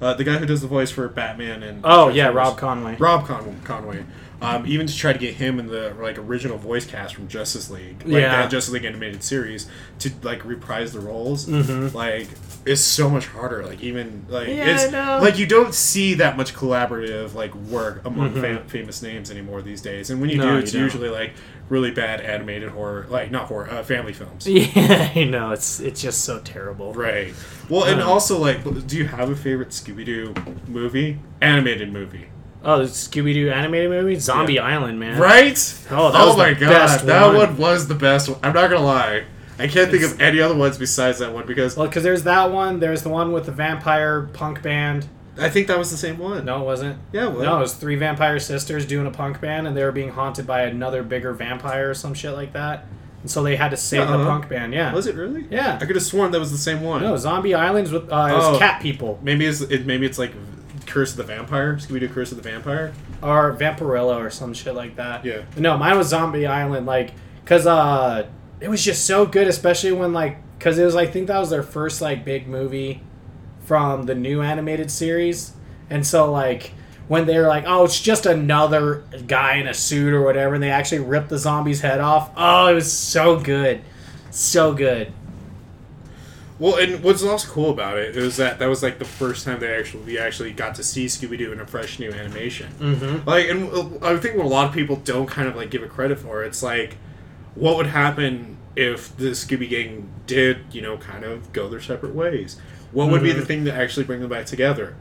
uh, 0.00 0.14
the 0.14 0.24
guy 0.24 0.38
who 0.38 0.46
does 0.46 0.62
the 0.62 0.66
voice 0.68 0.90
for 0.90 1.06
Batman 1.08 1.62
and 1.62 1.82
Oh 1.84 2.08
yeah. 2.08 2.28
Rob 2.28 2.56
Conway. 2.56 2.96
Rob 2.96 3.26
Con- 3.26 3.60
Conway. 3.64 4.06
Um, 4.42 4.66
even 4.66 4.86
to 4.86 4.96
try 4.96 5.12
to 5.12 5.18
get 5.18 5.34
him 5.34 5.58
in 5.58 5.66
the 5.66 5.94
like 6.00 6.16
original 6.16 6.56
voice 6.56 6.86
cast 6.86 7.14
from 7.14 7.28
Justice 7.28 7.68
League, 7.70 8.02
like 8.06 8.22
Yeah. 8.22 8.40
that 8.42 8.50
Justice 8.50 8.72
League 8.72 8.86
animated 8.86 9.22
series, 9.22 9.66
to 9.98 10.10
like 10.22 10.44
reprise 10.46 10.92
the 10.94 11.00
roles, 11.00 11.46
Mhm. 11.46 11.92
like 11.92 12.26
is 12.64 12.82
so 12.82 13.10
much 13.10 13.26
harder. 13.26 13.62
Like 13.64 13.82
even 13.82 14.24
like 14.28 14.48
Yeah, 14.48 14.74
it's 14.74 14.84
I 14.86 14.90
know. 14.90 15.18
like 15.22 15.38
you 15.38 15.44
don't 15.46 15.74
see 15.74 16.14
that 16.14 16.38
much 16.38 16.54
collaborative 16.54 17.34
like 17.34 17.54
work 17.54 18.00
among 18.06 18.32
Mhm. 18.32 18.40
fam- 18.40 18.66
famous 18.66 19.02
names 19.02 19.30
anymore 19.30 19.60
these 19.60 19.82
days. 19.82 20.08
And 20.08 20.20
when 20.22 20.30
you 20.30 20.38
No, 20.38 20.44
do, 20.46 20.52
you 20.52 20.58
it's 20.60 20.72
usually 20.74 21.10
like 21.10 21.32
really 21.68 21.90
bad 21.90 22.20
animated 22.22 22.70
horror, 22.70 23.06
like 23.10 23.30
not 23.30 23.44
horror, 23.44 23.68
uh, 23.70 23.82
family 23.82 24.12
films. 24.14 24.46
Yeah, 24.48 25.10
I 25.14 25.24
know 25.24 25.50
it's 25.50 25.80
it's 25.80 26.00
just 26.00 26.24
so 26.24 26.38
terrible. 26.38 26.94
Right. 26.94 27.34
Well, 27.68 27.84
and 27.84 28.00
Um, 28.00 28.08
also 28.08 28.38
like, 28.38 28.86
do 28.86 28.96
you 28.96 29.06
have 29.06 29.28
a 29.28 29.36
favorite 29.36 29.68
Scooby 29.68 30.04
Doo 30.06 30.32
movie, 30.66 31.18
animated 31.42 31.92
movie? 31.92 32.28
Oh, 32.62 32.78
the 32.78 32.84
Scooby 32.84 33.32
Doo 33.34 33.50
animated 33.50 33.90
movie, 33.90 34.16
Zombie 34.18 34.54
Yeah. 34.54 34.64
Island, 34.66 35.00
man. 35.00 35.18
Right? 35.18 35.58
Oh, 35.90 36.12
that 36.12 36.26
was 36.26 36.36
my 36.36 36.52
the 36.54 36.60
god, 36.66 37.00
that 37.06 37.26
one. 37.28 37.36
one. 37.36 37.56
was 37.56 37.88
the 37.88 37.94
best 37.94 38.28
one. 38.28 38.38
I'm 38.42 38.52
not 38.52 38.68
gonna 38.70 38.84
lie. 38.84 39.24
I 39.58 39.66
can't 39.66 39.90
think 39.90 40.02
of 40.04 40.20
any 40.20 40.40
other 40.40 40.54
ones 40.54 40.78
besides 40.78 41.18
that 41.18 41.32
one 41.34 41.46
because 41.46 41.76
Well, 41.76 41.86
because 41.86 42.02
there's 42.02 42.22
that 42.24 42.50
one. 42.52 42.80
There's 42.80 43.02
the 43.02 43.08
one 43.10 43.32
with 43.32 43.46
the 43.46 43.52
vampire 43.52 44.22
punk 44.32 44.62
band. 44.62 45.06
I 45.38 45.48
think 45.48 45.68
that 45.68 45.78
was 45.78 45.90
the 45.90 45.96
same 45.96 46.18
one. 46.18 46.44
No, 46.44 46.60
it 46.62 46.64
wasn't. 46.64 46.98
Yeah, 47.12 47.28
well, 47.28 47.42
No, 47.44 47.56
it 47.56 47.60
was 47.60 47.74
three 47.74 47.96
vampire 47.96 48.38
sisters 48.38 48.84
doing 48.84 49.06
a 49.06 49.10
punk 49.10 49.40
band, 49.40 49.66
and 49.66 49.74
they 49.76 49.82
were 49.84 49.92
being 49.92 50.10
haunted 50.10 50.46
by 50.46 50.62
another 50.62 51.02
bigger 51.02 51.32
vampire 51.32 51.90
or 51.90 51.94
some 51.94 52.12
shit 52.12 52.32
like 52.32 52.52
that. 52.52 52.84
And 53.22 53.30
so 53.30 53.42
they 53.42 53.56
had 53.56 53.70
to 53.70 53.76
save 53.76 54.06
the 54.08 54.14
Uh-uh. 54.18 54.24
punk 54.26 54.48
band. 54.48 54.72
Yeah. 54.74 54.92
was 54.94 55.06
it 55.06 55.14
really? 55.14 55.46
Yeah. 55.50 55.78
I 55.80 55.86
could 55.86 55.94
have 55.96 56.04
sworn 56.04 56.30
that 56.32 56.40
was 56.40 56.50
the 56.52 56.58
same 56.58 56.82
one. 56.82 57.02
No, 57.02 57.16
Zombie 57.16 57.54
Islands 57.54 57.90
with 57.90 58.04
uh, 58.12 58.28
it 58.30 58.34
was 58.34 58.56
Oh. 58.56 58.58
cat 58.58 58.80
people 58.82 59.18
Maybe 59.22 59.46
it's 59.46 59.60
it, 59.62 59.86
maybe 59.86 60.04
it's 60.06 60.18
like 60.18 60.32
Curse 60.90 61.12
of 61.12 61.16
the 61.18 61.24
Vampire, 61.24 61.76
Scooby 61.76 62.00
Doo 62.00 62.08
Curse 62.08 62.32
of 62.32 62.36
the 62.42 62.48
Vampire. 62.48 62.92
or 63.22 63.54
Vampirilla 63.54 64.16
or 64.16 64.30
some 64.30 64.52
shit 64.52 64.74
like 64.74 64.96
that. 64.96 65.24
Yeah. 65.24 65.42
No, 65.56 65.78
mine 65.78 65.96
was 65.96 66.08
Zombie 66.08 66.46
Island, 66.46 66.86
like, 66.86 67.12
cause 67.44 67.66
uh, 67.66 68.26
it 68.60 68.68
was 68.68 68.84
just 68.84 69.06
so 69.06 69.24
good, 69.26 69.46
especially 69.48 69.92
when 69.92 70.12
like, 70.12 70.38
cause 70.58 70.78
it 70.78 70.84
was 70.84 70.96
I 70.96 71.06
think 71.06 71.28
that 71.28 71.38
was 71.38 71.50
their 71.50 71.62
first 71.62 72.00
like 72.02 72.24
big 72.24 72.46
movie 72.46 73.02
from 73.64 74.04
the 74.04 74.14
new 74.14 74.42
animated 74.42 74.90
series, 74.90 75.52
and 75.88 76.06
so 76.06 76.30
like 76.30 76.72
when 77.08 77.26
they 77.26 77.38
were 77.38 77.46
like, 77.48 77.64
oh, 77.66 77.84
it's 77.84 78.00
just 78.00 78.24
another 78.26 79.02
guy 79.26 79.56
in 79.56 79.66
a 79.66 79.74
suit 79.74 80.12
or 80.12 80.22
whatever, 80.22 80.54
and 80.54 80.62
they 80.62 80.70
actually 80.70 81.00
ripped 81.00 81.28
the 81.28 81.38
zombie's 81.38 81.80
head 81.80 82.00
off. 82.00 82.30
Oh, 82.36 82.66
it 82.68 82.74
was 82.74 82.90
so 82.92 83.38
good, 83.38 83.80
so 84.30 84.72
good. 84.74 85.12
Well, 86.60 86.76
and 86.76 87.02
what's 87.02 87.24
also 87.24 87.48
cool 87.50 87.70
about 87.70 87.96
it 87.98 88.16
is 88.16 88.36
that 88.36 88.58
that 88.60 88.66
was 88.68 88.82
like 88.82 88.98
the 89.00 89.04
first 89.06 89.44
time 89.46 89.58
they 89.60 89.74
actually 89.74 90.04
we 90.04 90.18
actually 90.18 90.52
got 90.52 90.74
to 90.76 90.84
see 90.84 91.06
Scooby 91.06 91.38
Doo 91.38 91.50
in 91.52 91.58
a 91.60 91.66
fresh 91.66 91.98
new 91.98 92.12
animation. 92.12 92.68
Mm-hmm. 92.78 93.26
Like, 93.28 93.48
and 93.48 93.68
uh, 93.72 94.06
I 94.06 94.16
think 94.18 94.36
what 94.36 94.44
a 94.44 94.48
lot 94.48 94.66
of 94.68 94.72
people 94.74 94.96
don't 94.96 95.26
kind 95.26 95.48
of 95.48 95.56
like 95.56 95.70
give 95.70 95.82
it 95.82 95.88
credit 95.90 96.18
for, 96.20 96.44
it's 96.44 96.62
like, 96.62 96.98
what 97.54 97.76
would 97.78 97.86
happen 97.86 98.58
if 98.76 99.16
the 99.16 99.30
Scooby 99.30 99.68
Gang 99.70 100.08
did, 100.26 100.58
you 100.70 100.82
know, 100.82 100.96
kind 100.98 101.24
of 101.24 101.50
go 101.54 101.66
their 101.68 101.80
separate 101.80 102.14
ways? 102.14 102.60
What 102.92 103.10
would 103.10 103.22
be 103.22 103.32
the 103.32 103.40
Mhm. 103.42 103.46
thing 103.46 103.64
to 103.64 103.72
actually 103.72 104.04
bring 104.04 104.20
them 104.20 104.28
back 104.28 104.44
together? 104.46 104.94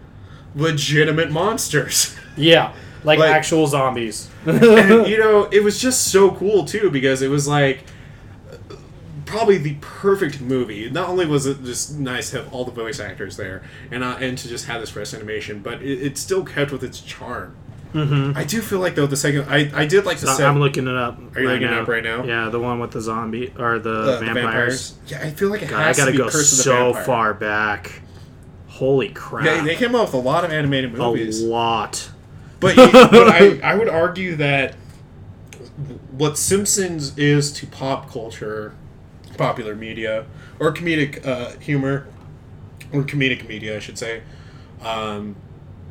Legitimate 0.55 1.31
monsters. 1.31 2.15
Yeah, 2.37 2.71
like, 3.03 3.19
Like- 3.19 3.31
actual 3.31 3.67
zombies. 3.67 4.29
and, 4.45 5.07
you 5.07 5.17
know, 5.23 5.49
it 5.51 5.61
was 5.61 5.77
just 5.81 6.07
so 6.07 6.31
cool 6.31 6.63
too 6.63 6.89
because 6.89 7.21
it 7.21 7.27
was 7.29 7.49
like 7.49 7.83
probably 9.29 9.57
the 9.57 9.75
perfect 9.81 10.41
movie. 10.41 10.89
Not 10.89 11.09
only 11.09 11.25
was 11.25 11.45
it 11.45 11.63
just 11.63 11.97
nice 11.97 12.31
to 12.31 12.37
have 12.37 12.53
all 12.53 12.65
the 12.65 12.71
voice 12.71 12.99
actors 12.99 13.37
there 13.37 13.63
and 13.91 14.03
uh, 14.03 14.17
and 14.19 14.37
to 14.37 14.47
just 14.47 14.65
have 14.65 14.81
this 14.81 14.89
fresh 14.89 15.13
animation, 15.13 15.59
but 15.59 15.81
it, 15.81 16.01
it 16.01 16.17
still 16.17 16.43
kept 16.43 16.71
with 16.71 16.83
its 16.83 16.99
charm. 17.01 17.55
mm-hmm. 17.93 18.37
I 18.37 18.43
do 18.43 18.61
feel 18.61 18.79
like 18.79 18.95
though 18.95 19.07
the 19.07 19.17
second 19.17 19.45
I, 19.47 19.71
I 19.73 19.85
did 19.85 20.05
like 20.05 20.17
the 20.17 20.27
second 20.27 20.45
I'm 20.45 20.59
looking 20.59 20.87
it 20.87 20.95
up. 20.95 21.19
Are 21.35 21.41
you 21.41 21.47
right 21.47 21.53
looking 21.53 21.67
it 21.67 21.71
now. 21.71 21.81
up 21.81 21.87
right 21.87 22.03
now? 22.03 22.23
Yeah, 22.23 22.49
the 22.49 22.59
one 22.59 22.79
with 22.79 22.91
the 22.91 23.01
zombie 23.01 23.53
or 23.57 23.79
the, 23.79 24.03
the, 24.03 24.17
the 24.19 24.33
vampires. 24.33 24.97
Yeah, 25.07 25.21
I 25.21 25.31
feel 25.31 25.49
like 25.49 25.61
it 25.61 25.69
God, 25.69 25.81
I 25.81 25.87
has 25.87 25.97
gotta 25.97 26.11
to 26.11 26.17
be 26.17 26.23
go 26.23 26.29
Curse 26.29 26.49
so 26.49 26.93
far 26.93 27.33
back. 27.33 28.01
Holy 28.67 29.09
crap! 29.09 29.45
They, 29.45 29.73
they 29.73 29.75
came 29.75 29.95
out 29.95 30.05
with 30.05 30.13
a 30.13 30.17
lot 30.17 30.43
of 30.43 30.51
animated 30.51 30.93
movies. 30.93 31.41
a 31.41 31.47
lot. 31.47 32.09
But, 32.59 32.75
but 33.11 33.29
I, 33.29 33.59
I 33.63 33.75
would 33.75 33.87
argue 33.87 34.35
that 34.37 34.75
what 36.11 36.37
Simpsons 36.37 37.17
is 37.17 37.51
to 37.53 37.67
pop 37.67 38.11
culture, 38.11 38.73
popular 39.39 39.75
media, 39.75 40.25
or 40.59 40.71
comedic 40.71 41.25
uh, 41.25 41.57
humor, 41.59 42.05
or 42.93 43.01
comedic 43.03 43.47
media, 43.47 43.75
I 43.77 43.79
should 43.79 43.97
say, 43.97 44.21
um, 44.83 45.35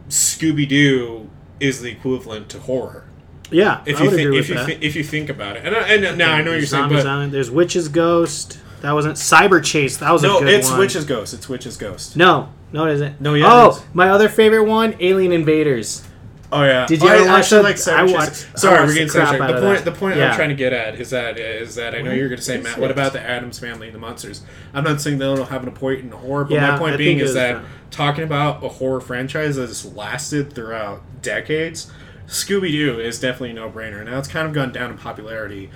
Scooby 0.09 0.69
Doo 0.69 1.29
is 1.59 1.81
the 1.83 1.91
equivalent 1.91 2.49
to 2.51 2.61
horror. 2.61 3.05
Yeah, 3.51 3.83
If 3.87 4.01
I 4.01 4.05
you 4.05 4.11
think 4.11 4.35
if 4.35 4.49
you 4.51 4.59
thi- 4.65 4.79
if 4.87 4.95
you 4.95 5.03
think 5.03 5.31
about 5.31 5.57
it, 5.57 5.65
and, 5.65 5.75
I- 5.75 5.89
and 5.89 6.19
now 6.19 6.35
I 6.35 6.43
know 6.43 6.53
you're 6.53 6.67
saying, 6.67 6.91
but 6.91 7.07
Island, 7.07 7.33
There's 7.33 7.51
Witch's 7.51 7.89
Ghost. 7.89 8.59
That 8.83 8.93
wasn't 8.93 9.17
Cyber 9.17 9.65
Chase. 9.65 9.97
That 9.97 10.13
was 10.13 10.23
a 10.23 10.29
no, 10.29 10.39
it's 10.47 10.71
one. 10.71 10.79
Witch's 10.79 11.05
Ghost. 11.05 11.35
It's 11.35 11.49
Witch's 11.49 11.77
Ghost. 11.77 12.15
No, 12.17 12.51
no, 12.73 12.87
it 12.87 12.93
isn't. 12.93 13.21
No, 13.21 13.35
yeah, 13.35 13.47
Oh, 13.49 13.83
my 13.93 14.09
other 14.11 14.29
favorite 14.29 14.65
one, 14.65 14.95
Alien 15.01 15.33
Invaders. 15.33 16.05
Oh 16.51 16.63
yeah. 16.65 16.87
Did 16.87 17.03
you 17.03 17.09
I 17.09 17.17
ever 17.19 17.27
watch 17.27 17.51
that? 17.51 17.63
like 17.63 17.89
I 17.89 18.05
watched- 18.05 18.49
I 18.55 18.59
Sorry, 18.59 18.75
watched 18.81 18.87
we're 18.89 18.95
getting 18.95 19.09
sidetracked. 19.11 19.43
out 19.43 19.61
The 19.61 19.67
point, 19.67 19.85
the 19.85 19.93
point 19.93 20.17
Yeah. 20.17 20.31
I'm 20.31 20.37
trying 20.37 20.49
to 20.49 20.55
get 20.55 20.73
at 20.73 20.95
is 20.99 21.11
that 21.11 21.39
is 21.39 21.75
that 21.75 21.95
I 21.95 22.01
know 22.01 22.11
you're 22.13 22.29
going 22.29 22.39
to 22.39 22.45
say, 22.45 22.59
Matt. 22.59 22.79
What 22.79 22.91
about 22.91 23.13
the 23.13 23.21
Addams 23.21 23.59
Family 23.59 23.89
and 23.89 23.95
the 23.95 23.99
monsters? 24.01 24.43
I'm 24.73 24.83
not 24.85 25.01
saying 25.01 25.19
they 25.19 25.27
don't 25.27 25.49
have 25.49 25.63
an 25.67 25.73
point 25.73 26.01
in 26.01 26.11
horror, 26.11 26.45
but 26.45 26.55
Yeah, 26.55 26.71
my 26.73 26.79
point 26.79 26.95
I 26.95 26.97
being 26.97 27.19
is 27.19 27.35
that 27.35 27.57
fun. 27.57 27.67
talking 27.91 28.25
about 28.25 28.65
a 28.65 28.69
horror 28.69 29.01
franchise 29.01 29.57
that 29.57 29.69
has 29.69 29.85
lasted 29.85 30.55
throughout 30.55 31.03
decades, 31.21 31.91
Scooby 32.27 32.71
Doo 32.71 32.99
is 32.99 33.21
definitely 33.21 33.51
a 33.51 33.55
no 33.55 33.71
brainer. 33.71 34.03
Now 34.05 34.19
it's 34.19 34.29
kind 34.29 34.47
of 34.49 34.55
gone 34.55 34.73
down 34.73 34.91
in 34.91 34.97
popularity 34.97 35.71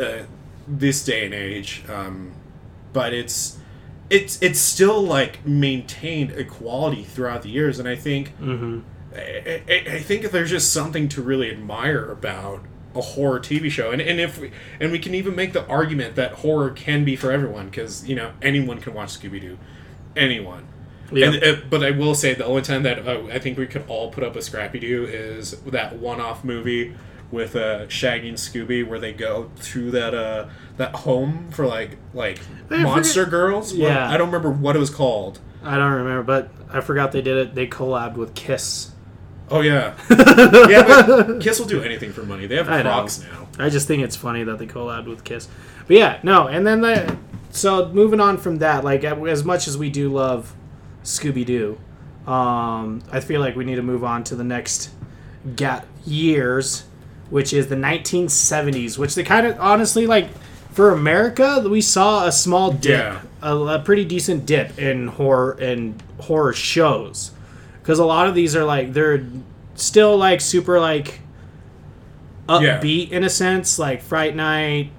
uh, 0.00 0.20
this 0.66 1.04
day 1.04 1.26
and 1.26 1.34
age, 1.34 1.84
um, 1.88 2.32
but 2.94 3.12
it's. 3.12 3.58
It's 4.10 4.40
it's 4.42 4.60
still 4.60 5.02
like 5.02 5.44
maintained 5.46 6.32
a 6.32 6.44
quality 6.44 7.02
throughout 7.04 7.42
the 7.42 7.48
years, 7.48 7.78
and 7.78 7.88
I 7.88 7.96
think 7.96 8.34
Mm-hmm. 8.38 8.80
I, 9.14 9.62
I, 9.68 9.84
I 9.94 10.00
think 10.00 10.30
there's 10.30 10.50
just 10.50 10.72
something 10.72 11.08
to 11.10 11.22
really 11.22 11.50
admire 11.50 12.10
about 12.10 12.64
a 12.94 13.00
horror 13.00 13.40
TV 13.40 13.70
show, 13.70 13.90
and 13.90 14.00
and 14.00 14.20
if 14.20 14.38
we, 14.38 14.50
and 14.80 14.92
we 14.92 14.98
can 14.98 15.14
even 15.14 15.34
make 15.34 15.52
the 15.52 15.66
argument 15.66 16.14
that 16.16 16.32
horror 16.32 16.70
can 16.70 17.04
be 17.04 17.16
for 17.16 17.32
everyone 17.32 17.66
because 17.66 18.08
you 18.08 18.14
know 18.14 18.32
anyone 18.42 18.80
can 18.80 18.94
watch 18.94 19.18
Scooby 19.18 19.40
Doo, 19.40 19.58
anyone. 20.16 20.66
Yeah. 21.12 21.32
And, 21.32 21.44
uh, 21.44 21.56
but 21.68 21.84
I 21.84 21.90
will 21.90 22.14
say 22.14 22.34
the 22.34 22.46
only 22.46 22.62
time 22.62 22.82
that 22.84 23.06
uh, 23.06 23.26
I 23.30 23.38
think 23.38 23.58
we 23.58 23.66
could 23.66 23.84
all 23.88 24.10
put 24.10 24.24
up 24.24 24.36
a 24.36 24.42
Scrappy 24.42 24.78
Doo 24.80 25.04
is 25.04 25.52
that 25.62 25.96
one-off 25.98 26.42
movie 26.44 26.94
with 27.30 27.54
uh, 27.56 27.88
Shaggy 27.88 28.28
and 28.28 28.38
Scooby 28.38 28.86
where 28.86 28.98
they 28.98 29.12
go 29.12 29.50
to 29.62 29.90
that 29.90 30.14
uh 30.14 30.48
that 30.76 30.94
home 30.94 31.50
for 31.50 31.66
like 31.66 31.98
like 32.14 32.40
I 32.70 32.82
monster 32.82 33.26
girls. 33.26 33.74
Well, 33.74 33.82
Yeah. 33.82 34.08
I 34.10 34.16
don't 34.16 34.28
remember 34.28 34.50
what 34.50 34.76
it 34.76 34.78
was 34.78 34.90
called. 34.90 35.40
I 35.62 35.76
don't 35.76 35.92
remember, 35.92 36.22
but 36.22 36.50
I 36.72 36.80
forgot 36.80 37.12
they 37.12 37.22
did 37.22 37.36
it. 37.36 37.54
They 37.54 37.66
collabed 37.66 38.14
with 38.14 38.34
Kiss. 38.34 38.90
Oh 39.50 39.60
yeah, 39.60 39.94
yeah. 40.10 41.04
But 41.06 41.40
Kiss 41.40 41.58
will 41.60 41.66
do 41.66 41.82
anything 41.82 42.12
for 42.12 42.22
money. 42.22 42.46
They 42.46 42.56
have 42.56 42.68
I 42.68 42.78
know. 42.82 42.90
Crocs 42.90 43.20
now. 43.22 43.48
I 43.58 43.68
just 43.68 43.86
think 43.86 44.02
it's 44.02 44.16
funny 44.16 44.42
that 44.44 44.58
they 44.58 44.66
collabed 44.66 45.06
with 45.06 45.22
Kiss. 45.24 45.48
But 45.86 45.96
yeah, 45.96 46.18
no, 46.22 46.46
and 46.48 46.66
then 46.66 46.80
the 46.80 47.16
so 47.50 47.88
moving 47.90 48.20
on 48.20 48.38
from 48.38 48.58
that, 48.58 48.84
like 48.84 49.04
as 49.04 49.44
much 49.44 49.68
as 49.68 49.76
we 49.78 49.90
do 49.90 50.08
love 50.12 50.54
Scooby 51.04 51.44
Doo. 51.44 51.78
Um, 52.26 53.02
I 53.12 53.20
feel 53.20 53.40
like 53.42 53.54
we 53.54 53.64
need 53.66 53.76
to 53.76 53.82
move 53.82 54.02
on 54.02 54.24
to 54.24 54.34
the 54.34 54.44
next 54.44 54.88
ga- 55.56 55.82
years, 56.06 56.84
which 57.28 57.52
is 57.52 57.66
the 57.66 57.76
1970s, 57.76 58.96
which 58.96 59.14
they 59.14 59.22
kind 59.22 59.46
of 59.46 59.60
honestly 59.60 60.06
like 60.06 60.30
for 60.72 60.90
America, 60.90 61.62
we 61.68 61.82
saw 61.82 62.26
a 62.26 62.32
small 62.32 62.72
dip, 62.72 62.98
Yeah. 62.98 63.20
a, 63.42 63.54
a 63.56 63.78
pretty 63.78 64.06
decent 64.06 64.46
dip 64.46 64.78
in 64.78 65.06
horror 65.08 65.52
and 65.60 66.02
horror 66.18 66.54
shows, 66.54 67.30
because 67.84 67.98
a 67.98 68.04
lot 68.04 68.26
of 68.26 68.34
these 68.34 68.56
are 68.56 68.64
like 68.64 68.94
they're 68.94 69.24
still 69.74 70.16
like 70.16 70.40
super 70.40 70.80
like 70.80 71.20
Yeah. 72.48 72.80
upbeat 72.80 73.10
in 73.10 73.22
a 73.24 73.28
sense, 73.30 73.78
like 73.78 74.02
Fright 74.02 74.34
Night. 74.34 74.90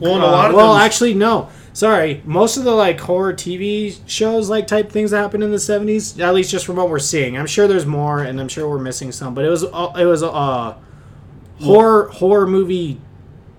Well, 0.00 0.14
uh, 0.16 0.18
lot 0.18 0.50
of 0.50 0.56
well, 0.56 0.74
actually, 0.74 1.14
no. 1.14 1.48
Sorry, 1.74 2.20
most 2.26 2.56
of 2.58 2.64
the 2.64 2.72
like 2.74 3.00
horror 3.00 3.32
TV 3.32 3.96
shows, 4.06 4.50
like 4.50 4.66
type 4.66 4.90
things 4.92 5.10
that 5.12 5.18
happened 5.18 5.42
in 5.44 5.50
the 5.52 5.58
seventies, 5.58 6.18
at 6.20 6.34
least 6.34 6.50
just 6.50 6.66
from 6.66 6.76
what 6.76 6.90
we're 6.90 6.98
seeing. 6.98 7.38
I'm 7.38 7.46
sure 7.46 7.66
there's 7.68 7.86
more, 7.86 8.20
and 8.20 8.38
I'm 8.40 8.48
sure 8.48 8.68
we're 8.68 8.78
missing 8.78 9.10
some. 9.12 9.34
But 9.34 9.44
it 9.46 9.48
was 9.48 9.64
uh, 9.64 9.92
it 9.98 10.04
was 10.04 10.22
uh, 10.22 10.74
horror 11.62 12.08
horror 12.08 12.46
movie 12.46 13.00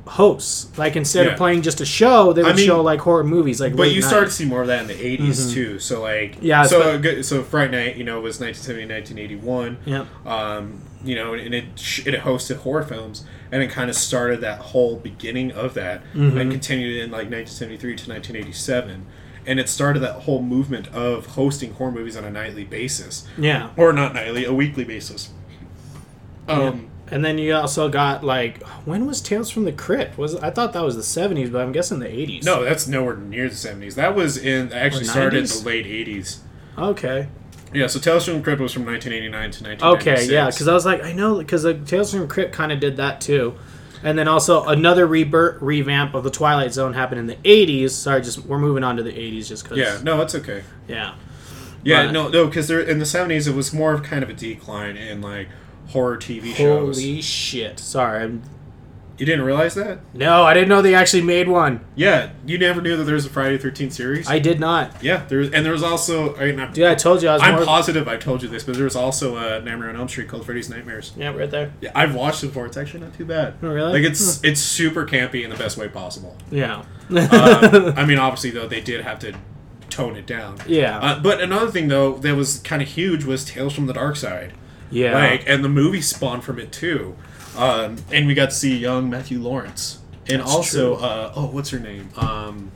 hosts. 0.06 0.78
Like 0.78 0.96
instead 0.96 1.26
Yeah. 1.26 1.32
of 1.34 1.38
playing 1.38 1.62
just 1.62 1.80
a 1.82 1.86
show, 1.86 2.34
they 2.34 2.44
would 2.44 2.56
mean, 2.58 2.66
show 2.68 2.82
like 2.82 3.00
horror 3.00 3.24
movies. 3.24 3.62
Like 3.62 3.76
But 3.76 3.92
you 3.92 4.02
night. 4.02 4.08
started 4.08 4.26
to 4.28 4.32
see 4.32 4.46
more 4.46 4.62
of 4.62 4.68
that 4.68 4.82
in 4.82 4.88
the 4.88 4.94
80s 4.94 5.54
too. 5.54 5.80
So 5.80 6.02
like 6.02 6.38
Yeah, 6.42 6.64
so 6.64 6.80
but- 6.80 7.02
good- 7.02 7.26
so 7.26 7.42
Fright 7.44 7.72
Night, 7.72 7.96
you 7.96 8.04
know, 8.04 8.20
was 8.20 8.40
1970 8.40 8.86
1981. 8.86 9.78
Yep. 9.86 10.08
Um, 10.28 10.82
you 11.06 11.16
know, 11.16 11.34
and 11.34 11.54
it 11.54 11.66
it 12.06 12.22
hosted 12.22 12.58
horror 12.58 12.84
films 12.84 13.24
and 13.52 13.62
it 13.64 13.70
kind 13.70 13.90
of 13.90 13.96
started 13.96 14.42
that 14.42 14.60
whole 14.60 14.96
beginning 14.98 15.52
of 15.52 15.74
that 15.76 16.02
Mm-hmm. 16.16 16.38
and 16.38 16.52
continued 16.52 16.98
in 17.04 17.12
like 17.12 17.30
1973 17.30 17.96
to 17.96 18.10
1987. 18.10 19.06
And 19.46 19.60
it 19.60 19.68
started 19.68 20.00
that 20.00 20.22
whole 20.22 20.42
movement 20.42 20.88
of 20.94 21.26
hosting 21.28 21.74
horror 21.74 21.92
movies 21.92 22.16
on 22.16 22.24
a 22.24 22.30
nightly 22.32 22.64
basis. 22.64 23.26
Yeah. 23.38 23.70
Or 23.76 23.92
not 23.92 24.14
nightly, 24.14 24.46
a 24.46 24.54
weekly 24.54 24.86
basis. 24.86 25.30
Um, 26.48 26.88
And 27.12 27.24
then 27.24 27.38
you 27.38 27.54
also 27.54 27.90
got 27.90 28.24
like 28.24 28.64
when 28.86 29.06
was 29.06 29.22
Tales 29.22 29.50
from 29.50 29.66
the 29.66 29.72
Crypt? 29.72 30.18
Was 30.18 30.36
I 30.36 30.50
thought 30.50 30.74
that 30.74 30.84
was 30.84 30.96
the 30.96 31.04
seventies, 31.04 31.50
but 31.50 31.62
I'm 31.62 31.72
guessing 31.72 32.00
the 32.00 32.08
eighties. 32.10 32.46
no, 32.46 32.64
that's 32.64 32.88
nowhere 32.88 33.16
near 33.18 33.50
the 33.50 33.56
70s. 33.56 33.96
That 33.96 34.16
was 34.16 34.38
in 34.38 34.72
actually 34.74 35.04
started 35.06 35.40
in 35.40 35.46
the 35.46 35.62
late 35.66 35.86
80s. 35.86 36.40
Okay. 36.78 37.28
Yeah, 37.74 37.88
so 37.88 38.00
Tales 38.00 38.26
from 38.26 38.36
the 38.38 38.42
Crypt 38.44 38.62
was 38.62 38.72
from 38.72 38.86
1989 38.86 39.52
to 39.52 39.64
1996. 39.64 40.24
Okay, 40.24 40.34
yeah, 40.34 40.46
because 40.50 40.68
I 40.68 40.74
was 40.74 40.86
like, 40.86 41.04
I 41.04 41.12
know, 41.12 41.40
because 41.40 41.64
the 41.64 41.74
Tales 41.74 42.12
from 42.12 42.22
the 42.22 42.28
Crypt 42.28 42.54
kind 42.54 42.72
of 42.72 42.80
did 42.80 42.98
that 42.98 43.20
too, 43.20 43.56
and 44.04 44.18
then 44.18 44.28
also 44.28 44.64
another 44.66 45.06
rebirth 45.08 45.60
revamp 45.62 46.14
of 46.14 46.24
the 46.24 46.30
Twilight 46.32 46.72
Zone 46.72 46.94
happened 46.94 47.20
in 47.20 47.28
the 47.28 47.36
'80s. 47.38 47.90
Sorry, 47.92 48.22
just 48.22 48.46
we're 48.46 48.60
moving 48.60 48.84
on 48.84 48.96
to 48.98 49.04
the 49.04 49.12
'80s 49.12 49.48
just 49.48 49.64
because. 49.64 49.78
Yeah, 49.80 50.00
no, 50.04 50.22
it's 50.22 50.36
okay. 50.36 50.64
Yeah. 50.88 51.16
Yeah, 51.84 52.06
But- 52.06 52.12
no, 52.12 52.28
no, 52.30 52.46
because 52.48 52.70
in 52.72 53.00
the 53.00 53.06
70s 53.06 53.46
it 53.48 53.56
was 53.56 53.74
more 53.74 53.92
of 53.94 54.04
kind 54.04 54.24
of 54.24 54.30
a 54.30 54.34
decline 54.34 54.96
in 54.96 55.20
like 55.22 55.50
horror 55.94 56.18
TV 56.18 56.54
shows. 56.54 56.98
Holy 57.00 57.22
shit! 57.22 57.80
Sorry, 57.80 58.24
I'm, 58.24 58.42
You 59.18 59.26
didn't 59.26 59.46
realize 59.46 59.76
that? 59.76 60.00
no, 60.14 60.44
I 60.44 60.54
didn't 60.54 60.70
know 60.70 60.82
they 60.82 60.96
actually 60.96 61.22
made 61.22 61.48
one. 61.48 61.86
Yeah, 61.96 62.32
you 62.46 62.58
never 62.58 62.82
knew 62.82 62.98
that 62.98 63.04
there 63.04 63.14
was 63.16 63.26
a 63.26 63.30
Friday 63.30 63.58
the 63.58 63.70
13th 63.70 63.92
series. 63.94 64.28
I 64.30 64.40
did 64.40 64.60
not. 64.60 65.04
yeah, 65.04 65.26
there 65.28 65.38
was, 65.40 65.52
and 65.52 65.64
there 65.66 65.72
was 65.72 65.84
also. 65.84 66.36
I 66.36 66.46
mean, 66.46 66.60
I'm, 66.60 66.74
Dude, 66.74 66.86
I 66.86 66.96
told 66.96 67.22
you 67.22 67.30
I 67.30 67.34
was 67.34 67.42
I'm 67.44 67.56
more. 67.56 67.66
positive 67.66 68.08
I 68.08 68.18
told 68.18 68.42
you 68.44 68.50
this, 68.50 68.64
but 68.64 68.76
there 68.76 68.84
was 68.86 68.96
also 68.96 69.38
a 69.38 69.62
Nightmare 69.62 69.90
on 69.90 69.96
Elm 69.96 70.10
Street 70.10 70.28
called 70.28 70.46
Freddy's 70.46 70.70
Nightmares. 70.70 71.14
yeah, 71.16 71.30
right 71.34 71.50
there. 71.50 71.72
Yeah, 71.80 71.92
I've 71.96 72.16
watched 72.16 72.44
it 72.44 72.48
before. 72.48 72.66
It's 72.66 72.76
actually 72.78 73.02
not 73.02 73.14
too 73.14 73.26
bad. 73.26 73.54
Oh, 73.62 73.68
really? 73.70 73.94
Like 74.02 74.10
it's 74.12 74.44
it's 74.44 74.60
super 74.60 75.06
campy 75.06 75.44
in 75.44 75.50
the 75.52 75.56
best 75.58 75.78
way 75.78 75.88
possible. 75.88 76.36
Yeah. 76.52 76.84
um, 77.10 77.94
I 77.98 78.06
mean, 78.08 78.18
obviously 78.18 78.50
though, 78.50 78.68
they 78.68 78.82
did 78.82 79.02
have 79.02 79.20
to 79.20 79.34
tone 79.90 80.16
it 80.16 80.26
down. 80.26 80.58
yeah. 80.68 80.98
Uh, 81.00 81.20
but 81.20 81.40
another 81.40 81.70
thing 81.70 81.88
though 81.88 82.16
that 82.18 82.36
was 82.36 82.58
kind 82.60 82.82
of 82.82 82.88
huge 82.88 83.26
was 83.26 83.46
Tales 83.46 83.74
from 83.76 83.86
the 83.86 83.94
Dark 83.94 84.16
Side. 84.16 84.54
Yeah. 84.94 85.14
Like, 85.14 85.44
and 85.48 85.64
the 85.64 85.70
movie 85.70 86.02
spawned 86.02 86.44
from 86.44 86.60
it 86.60 86.72
too. 86.72 87.16
Um, 87.58 87.98
and 88.12 88.28
we 88.28 88.34
got 88.34 88.50
to 88.50 88.56
see 88.56 88.78
young 88.78 89.10
Matthew 89.10 89.40
Lawrence, 89.40 90.00
and 90.28 90.42
That's 90.42 90.52
also, 90.52 90.96
uh, 90.96 91.34
oh, 91.36 91.48
what's 91.48 91.70
her 91.70 91.80
name? 91.80 92.10
Um, 92.18 92.72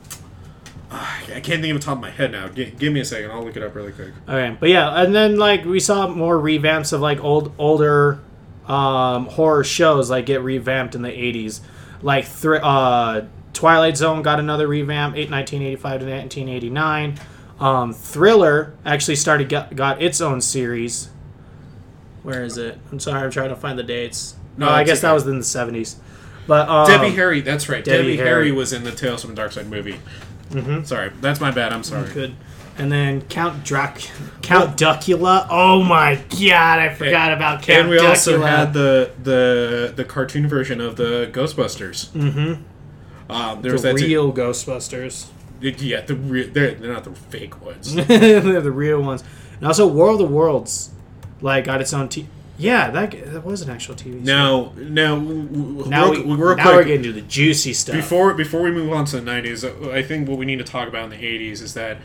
I 0.90 1.40
can't 1.42 1.60
think 1.60 1.74
of 1.74 1.80
the 1.80 1.84
top 1.84 1.96
of 1.96 2.00
my 2.02 2.10
head 2.10 2.32
now. 2.32 2.48
G- 2.48 2.72
give 2.78 2.92
me 2.92 3.00
a 3.00 3.04
second. 3.04 3.30
I'll 3.30 3.44
look 3.44 3.56
it 3.56 3.62
up 3.62 3.74
really 3.74 3.92
quick. 3.92 4.12
Okay, 4.28 4.56
but 4.58 4.68
yeah, 4.68 5.02
and 5.02 5.14
then 5.14 5.36
like 5.36 5.64
we 5.64 5.80
saw 5.80 6.08
more 6.08 6.38
revamps 6.38 6.92
of 6.92 7.00
like 7.00 7.22
old 7.22 7.52
older 7.58 8.20
um, 8.66 9.26
horror 9.26 9.64
shows 9.64 10.10
like 10.10 10.26
get 10.26 10.42
revamped 10.42 10.94
in 10.94 11.02
the 11.02 11.10
'80s, 11.10 11.60
like 12.00 12.24
thr- 12.24 12.60
uh, 12.62 13.22
Twilight 13.52 13.96
Zone 13.96 14.22
got 14.22 14.38
another 14.38 14.68
revamp, 14.68 15.16
eight, 15.16 15.30
1985 15.30 16.00
to 16.00 16.06
1989. 16.06 17.18
Um, 17.60 17.92
Thriller 17.92 18.74
actually 18.86 19.16
started 19.16 19.48
got, 19.48 19.74
got 19.74 20.00
its 20.00 20.20
own 20.20 20.40
series. 20.40 21.10
Where 22.28 22.44
is 22.44 22.58
it? 22.58 22.78
I'm 22.92 23.00
sorry, 23.00 23.22
I'm 23.22 23.30
trying 23.30 23.48
to 23.48 23.56
find 23.56 23.78
the 23.78 23.82
dates. 23.82 24.34
No, 24.56 24.66
No, 24.66 24.72
I 24.72 24.82
it's 24.82 24.90
guess 24.90 25.00
that 25.00 25.12
was 25.12 25.26
in 25.26 25.38
the 25.38 25.44
'70s. 25.44 25.96
But 26.46 26.68
um, 26.68 26.86
Debbie 26.86 27.10
Harry, 27.14 27.40
that's 27.40 27.68
right. 27.68 27.82
Debbie 27.84 27.98
Debbie, 28.02 28.16
Harry. 28.16 28.28
Harry. 28.28 28.52
was 28.52 28.72
in 28.72 28.84
the 28.84 28.92
Tales 28.92 29.22
from 29.22 29.30
the 29.30 29.36
Dark 29.36 29.52
Side 29.52 29.68
movie. 29.68 29.98
Mm-hmm. 30.50 30.84
Sorry, 30.84 31.10
that's 31.20 31.40
my 31.40 31.50
bad. 31.50 31.72
I'm 31.72 31.82
sorry. 31.82 32.12
Good. 32.12 32.34
And 32.78 32.92
then 32.92 33.22
Count 33.22 33.64
Drac, 33.64 33.98
Count 34.42 34.76
Duckula. 34.78 35.46
Oh 35.50 35.82
my 35.82 36.14
god, 36.30 36.78
I 36.78 36.94
forgot 36.94 37.32
about 37.32 37.62
Count 37.62 37.80
and 37.80 37.90
we 37.90 37.96
Duckula. 37.96 38.08
also 38.10 38.42
had 38.42 38.72
the 38.72 39.10
the 39.22 39.92
the 39.96 40.04
cartoon 40.04 40.46
version 40.48 40.80
of 40.80 40.96
the 40.96 41.28
Ghostbusters. 41.32 42.08
Mm-hmm. 42.10 42.62
Um, 43.32 43.62
there 43.62 43.72
was 43.72 43.82
the 43.82 43.88
that 43.88 43.94
real 43.96 44.32
Ghostbusters. 44.32 45.26
yeah, 45.60 46.00
the 46.02 46.14
re- 46.14 46.48
they're, 46.48 46.74
they're 46.74 46.92
not 46.92 47.04
the 47.04 47.10
fake 47.14 47.60
ones. 47.62 47.94
They're 48.06 48.60
the 48.60 48.70
real 48.72 49.02
ones. 49.02 49.22
And 49.58 49.66
also, 49.66 49.86
War 49.86 50.10
of 50.10 50.18
the 50.18 50.24
Worlds, 50.24 50.90
like, 51.40 51.64
got 51.64 51.80
its 51.80 51.92
own. 51.92 52.08
T- 52.08 52.26
yeah, 52.58 52.90
that 52.90 53.12
that 53.32 53.44
was 53.44 53.62
an 53.62 53.70
actual 53.70 53.94
TV. 53.94 54.18
show. 54.26 54.72
now, 54.72 54.72
now, 54.76 55.16
now, 55.16 56.10
real, 56.10 56.24
we, 56.24 56.34
real 56.34 56.56
now 56.56 56.62
quick, 56.64 56.74
we're 56.74 56.84
getting 56.84 57.04
to 57.04 57.12
the 57.12 57.20
juicy 57.22 57.72
stuff. 57.72 57.94
before 57.94 58.34
before 58.34 58.62
we 58.62 58.72
move 58.72 58.92
on 58.92 59.04
to 59.06 59.20
the 59.20 59.30
90s 59.30 59.92
i 59.92 60.02
think 60.02 60.28
what 60.28 60.38
we 60.38 60.44
need 60.44 60.58
to 60.58 60.64
talk 60.64 60.88
about 60.88 61.04
in 61.04 61.10
the 61.10 61.16
80s 61.16 61.62
is 61.62 61.74
that 61.74 61.98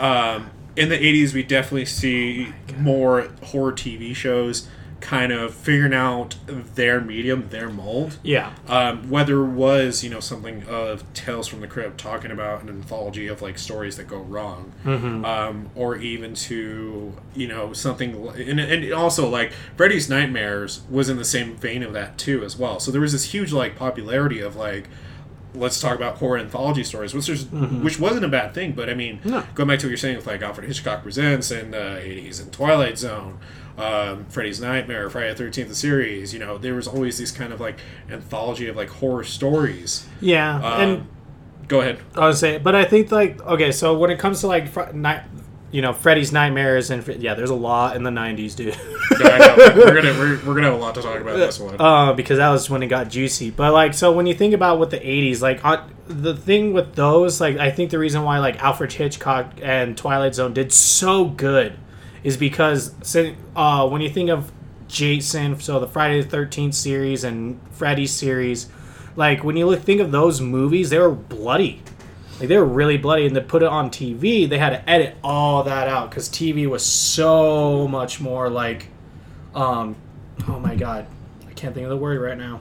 um, 0.00 0.50
in 0.74 0.88
the 0.88 0.98
80s 0.98 1.32
we 1.32 1.44
definitely 1.44 1.84
see 1.84 2.52
more 2.76 3.28
horror 3.44 3.72
tv 3.72 4.14
shows 4.16 4.66
kind 5.02 5.32
of 5.32 5.52
figuring 5.52 5.92
out 5.92 6.36
their 6.46 7.00
medium 7.00 7.48
their 7.50 7.68
mold. 7.68 8.18
Yeah, 8.22 8.52
um, 8.68 9.10
whether 9.10 9.42
it 9.44 9.50
was 9.50 10.02
you 10.02 10.08
know 10.08 10.20
something 10.20 10.62
of 10.68 11.04
tales 11.12 11.46
from 11.48 11.60
the 11.60 11.66
crypt 11.66 11.98
talking 11.98 12.30
about 12.30 12.62
an 12.62 12.68
anthology 12.70 13.26
of 13.26 13.42
like 13.42 13.58
stories 13.58 13.96
that 13.98 14.06
go 14.08 14.18
wrong 14.18 14.72
um, 14.86 15.68
or 15.74 15.96
even 15.96 16.34
to 16.34 17.12
you 17.34 17.48
know 17.48 17.72
something 17.72 18.28
and, 18.38 18.58
and 18.60 18.92
also 18.92 19.28
like 19.28 19.52
freddy's 19.76 20.08
nightmares 20.08 20.82
was 20.88 21.08
in 21.08 21.16
the 21.18 21.24
same 21.24 21.56
vein 21.56 21.82
of 21.82 21.92
that 21.92 22.16
too 22.16 22.42
as 22.44 22.56
well. 22.56 22.80
So 22.80 22.90
there 22.90 23.00
was 23.00 23.12
this 23.12 23.32
huge 23.32 23.52
like 23.52 23.76
popularity 23.76 24.40
of 24.40 24.56
like 24.56 24.88
let's 25.54 25.80
talk 25.80 25.96
about 25.96 26.16
horror 26.16 26.38
anthology 26.38 26.82
stories 26.82 27.12
which 27.12 27.28
is 27.28 27.44
which 27.50 28.00
wasn't 28.00 28.24
a 28.24 28.28
bad 28.28 28.54
thing 28.54 28.72
but 28.72 28.88
i 28.88 28.94
mean 28.94 29.20
No. 29.22 29.44
going 29.54 29.68
back 29.68 29.80
to 29.80 29.86
what 29.86 29.90
you're 29.90 29.98
saying 29.98 30.16
with 30.16 30.26
like 30.26 30.40
alfred 30.40 30.66
hitchcock 30.66 31.02
presents 31.02 31.50
in 31.50 31.72
the 31.72 31.76
80s 31.76 32.40
and 32.40 32.50
twilight 32.50 32.96
zone 32.96 33.38
um, 33.78 34.24
Freddy's 34.26 34.60
Nightmare, 34.60 35.08
Friday 35.10 35.32
the 35.34 35.44
13th, 35.44 35.68
the 35.68 35.74
series, 35.74 36.32
you 36.34 36.38
know, 36.40 36.58
there 36.58 36.74
was 36.74 36.86
always 36.86 37.18
these 37.18 37.32
kind 37.32 37.52
of 37.52 37.60
like 37.60 37.78
anthology 38.10 38.68
of 38.68 38.76
like 38.76 38.88
horror 38.90 39.24
stories. 39.24 40.06
yeah, 40.20 40.56
Um, 40.56 40.80
and 40.80 41.06
go 41.68 41.80
ahead. 41.80 41.98
I 42.14 42.26
was 42.26 42.38
say, 42.38 42.58
but 42.58 42.74
I 42.74 42.84
think 42.84 43.10
like 43.10 43.40
okay, 43.42 43.72
so 43.72 43.96
when 43.96 44.10
it 44.10 44.18
comes 44.18 44.40
to 44.40 44.46
like 44.46 44.68
fr- 44.68 44.92
night, 44.92 45.22
you 45.70 45.80
know, 45.80 45.94
Freddy's 45.94 46.32
Nightmares 46.32 46.90
and 46.90 47.06
yeah, 47.22 47.32
there's 47.32 47.48
a 47.48 47.54
lot 47.54 47.96
in 47.96 48.02
the 48.02 48.10
'90s, 48.10 48.54
dude. 48.54 48.76
I 49.12 49.38
know, 49.38 49.74
we're 49.76 49.94
gonna 49.94 50.12
we're, 50.18 50.36
we're 50.46 50.54
gonna 50.54 50.66
have 50.66 50.74
a 50.74 50.76
lot 50.76 50.94
to 50.96 51.02
talk 51.02 51.18
about 51.18 51.36
this 51.38 51.58
one. 51.58 51.76
uh, 51.80 52.12
because 52.12 52.36
that 52.36 52.50
was 52.50 52.68
when 52.68 52.82
it 52.82 52.88
got 52.88 53.08
juicy. 53.08 53.50
But 53.50 53.72
like, 53.72 53.94
so 53.94 54.12
when 54.12 54.26
you 54.26 54.34
think 54.34 54.52
about 54.52 54.78
what 54.78 54.90
the 54.90 54.98
'80s, 54.98 55.40
like 55.40 55.64
on, 55.64 55.94
the 56.08 56.36
thing 56.36 56.74
with 56.74 56.94
those, 56.94 57.40
like 57.40 57.56
I 57.56 57.70
think 57.70 57.90
the 57.90 57.98
reason 57.98 58.22
why 58.22 58.38
like 58.38 58.62
Alfred 58.62 58.92
Hitchcock 58.92 59.54
and 59.62 59.96
Twilight 59.96 60.34
Zone 60.34 60.52
did 60.52 60.74
so 60.74 61.24
good 61.24 61.78
is 62.24 62.36
because 62.36 62.94
uh, 63.56 63.88
when 63.88 64.00
you 64.00 64.08
think 64.08 64.30
of 64.30 64.52
Jason, 64.88 65.58
so 65.60 65.80
the 65.80 65.88
Friday 65.88 66.20
the 66.20 66.28
Thirteenth 66.28 66.74
series 66.74 67.24
and 67.24 67.60
Freddy 67.72 68.06
series, 68.06 68.68
like 69.16 69.42
when 69.42 69.56
you 69.56 69.66
look 69.66 69.80
think 69.80 70.00
of 70.00 70.10
those 70.12 70.40
movies, 70.40 70.90
they 70.90 70.98
were 70.98 71.10
bloody. 71.10 71.82
Like 72.38 72.48
they 72.48 72.56
were 72.56 72.64
really 72.64 72.96
bloody, 72.96 73.26
and 73.26 73.34
to 73.34 73.40
put 73.40 73.62
it 73.62 73.68
on 73.68 73.90
TV, 73.90 74.48
they 74.48 74.58
had 74.58 74.70
to 74.70 74.90
edit 74.90 75.16
all 75.22 75.62
that 75.64 75.88
out 75.88 76.10
because 76.10 76.28
TV 76.28 76.66
was 76.68 76.84
so 76.84 77.86
much 77.88 78.20
more 78.20 78.50
like, 78.50 78.88
um, 79.54 79.96
oh 80.48 80.58
my 80.58 80.74
god, 80.74 81.06
I 81.48 81.52
can't 81.52 81.74
think 81.74 81.84
of 81.84 81.90
the 81.90 81.96
word 81.96 82.20
right 82.20 82.38
now. 82.38 82.60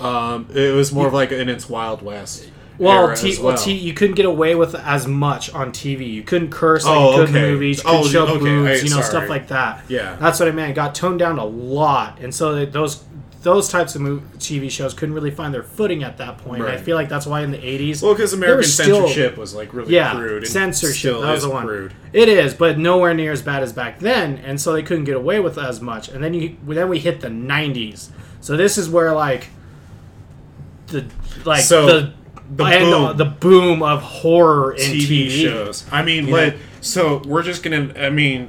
Um, 0.00 0.48
it 0.52 0.74
was 0.74 0.92
more 0.92 1.06
of 1.06 1.12
like 1.12 1.30
in 1.32 1.48
its 1.48 1.68
Wild 1.68 2.02
West. 2.02 2.48
Well, 2.82 3.16
t- 3.16 3.38
well. 3.40 3.56
T- 3.56 3.72
you 3.72 3.94
couldn't 3.94 4.16
get 4.16 4.26
away 4.26 4.54
with 4.54 4.74
as 4.74 5.06
much 5.06 5.52
on 5.54 5.70
TV. 5.72 6.10
You 6.12 6.22
couldn't 6.22 6.50
curse 6.50 6.84
like 6.84 6.96
Oh, 6.96 7.10
you 7.12 7.16
could 7.26 7.28
in 7.30 7.36
okay. 7.36 7.50
movies. 7.52 7.78
You 7.78 7.84
Oh, 7.86 8.02
couldn't 8.02 8.06
oh, 8.06 8.10
show 8.10 8.26
okay, 8.34 8.38
boobs, 8.40 8.82
you 8.84 8.90
know, 8.90 8.96
sorry. 8.96 9.04
stuff 9.06 9.28
like 9.28 9.48
that. 9.48 9.84
Yeah. 9.88 10.16
That's 10.20 10.38
what 10.40 10.48
I 10.48 10.52
meant. 10.52 10.70
It 10.70 10.74
got 10.74 10.94
toned 10.94 11.18
down 11.18 11.38
a 11.38 11.44
lot, 11.44 12.18
and 12.20 12.34
so 12.34 12.64
those 12.66 13.04
those 13.42 13.68
types 13.68 13.96
of 13.96 14.02
mov 14.02 14.20
TV 14.38 14.70
shows 14.70 14.94
couldn't 14.94 15.16
really 15.16 15.32
find 15.32 15.52
their 15.52 15.64
footing 15.64 16.04
at 16.04 16.16
that 16.18 16.38
point. 16.38 16.62
I 16.62 16.76
feel 16.76 16.94
like 16.96 17.08
that's 17.08 17.26
why 17.26 17.40
in 17.42 17.50
the 17.50 17.58
'80s, 17.58 18.00
Well, 18.00 18.14
because 18.14 18.30
there 18.30 18.38
American 18.38 18.58
was 18.58 18.74
still- 18.74 18.96
censorship 19.08 19.36
was 19.36 19.52
like 19.54 19.74
really 19.74 19.92
yeah, 19.94 20.12
crude. 20.14 20.46
Censorship. 20.46 21.20
That 21.20 21.32
was 21.32 21.42
the 21.42 21.50
one. 21.50 21.66
Crude. 21.66 21.92
It 22.12 22.28
is, 22.28 22.54
but 22.54 22.78
nowhere 22.78 23.14
near 23.14 23.32
as 23.32 23.42
bad 23.42 23.62
as 23.64 23.72
back 23.72 23.98
then, 23.98 24.38
and 24.44 24.60
so 24.60 24.72
they 24.72 24.82
couldn't 24.84 25.04
get 25.04 25.16
away 25.16 25.40
with 25.40 25.58
as 25.58 25.80
much. 25.80 26.08
And 26.08 26.22
then 26.22 26.34
you 26.34 26.56
then 26.68 26.88
we 26.88 27.00
hit 27.00 27.20
the 27.20 27.28
'90s. 27.28 28.10
So 28.40 28.56
this 28.56 28.78
is 28.78 28.88
where 28.88 29.12
like 29.12 29.48
the 30.88 31.06
like 31.44 31.62
So, 31.62 31.86
the 31.86 32.12
the 32.50 32.64
and, 32.64 32.84
boom. 32.90 33.16
the 33.16 33.24
boom 33.24 33.82
of 33.82 34.02
horror 34.02 34.72
in 34.72 34.90
TV, 34.92 35.26
TV, 35.26 35.42
shows. 35.42 35.84
I 35.90 36.02
mean, 36.02 36.28
like, 36.30 36.56
so 36.80 37.22
we're 37.24 37.42
just 37.42 37.62
gonna. 37.62 37.92
I 37.96 38.10
mean, 38.10 38.48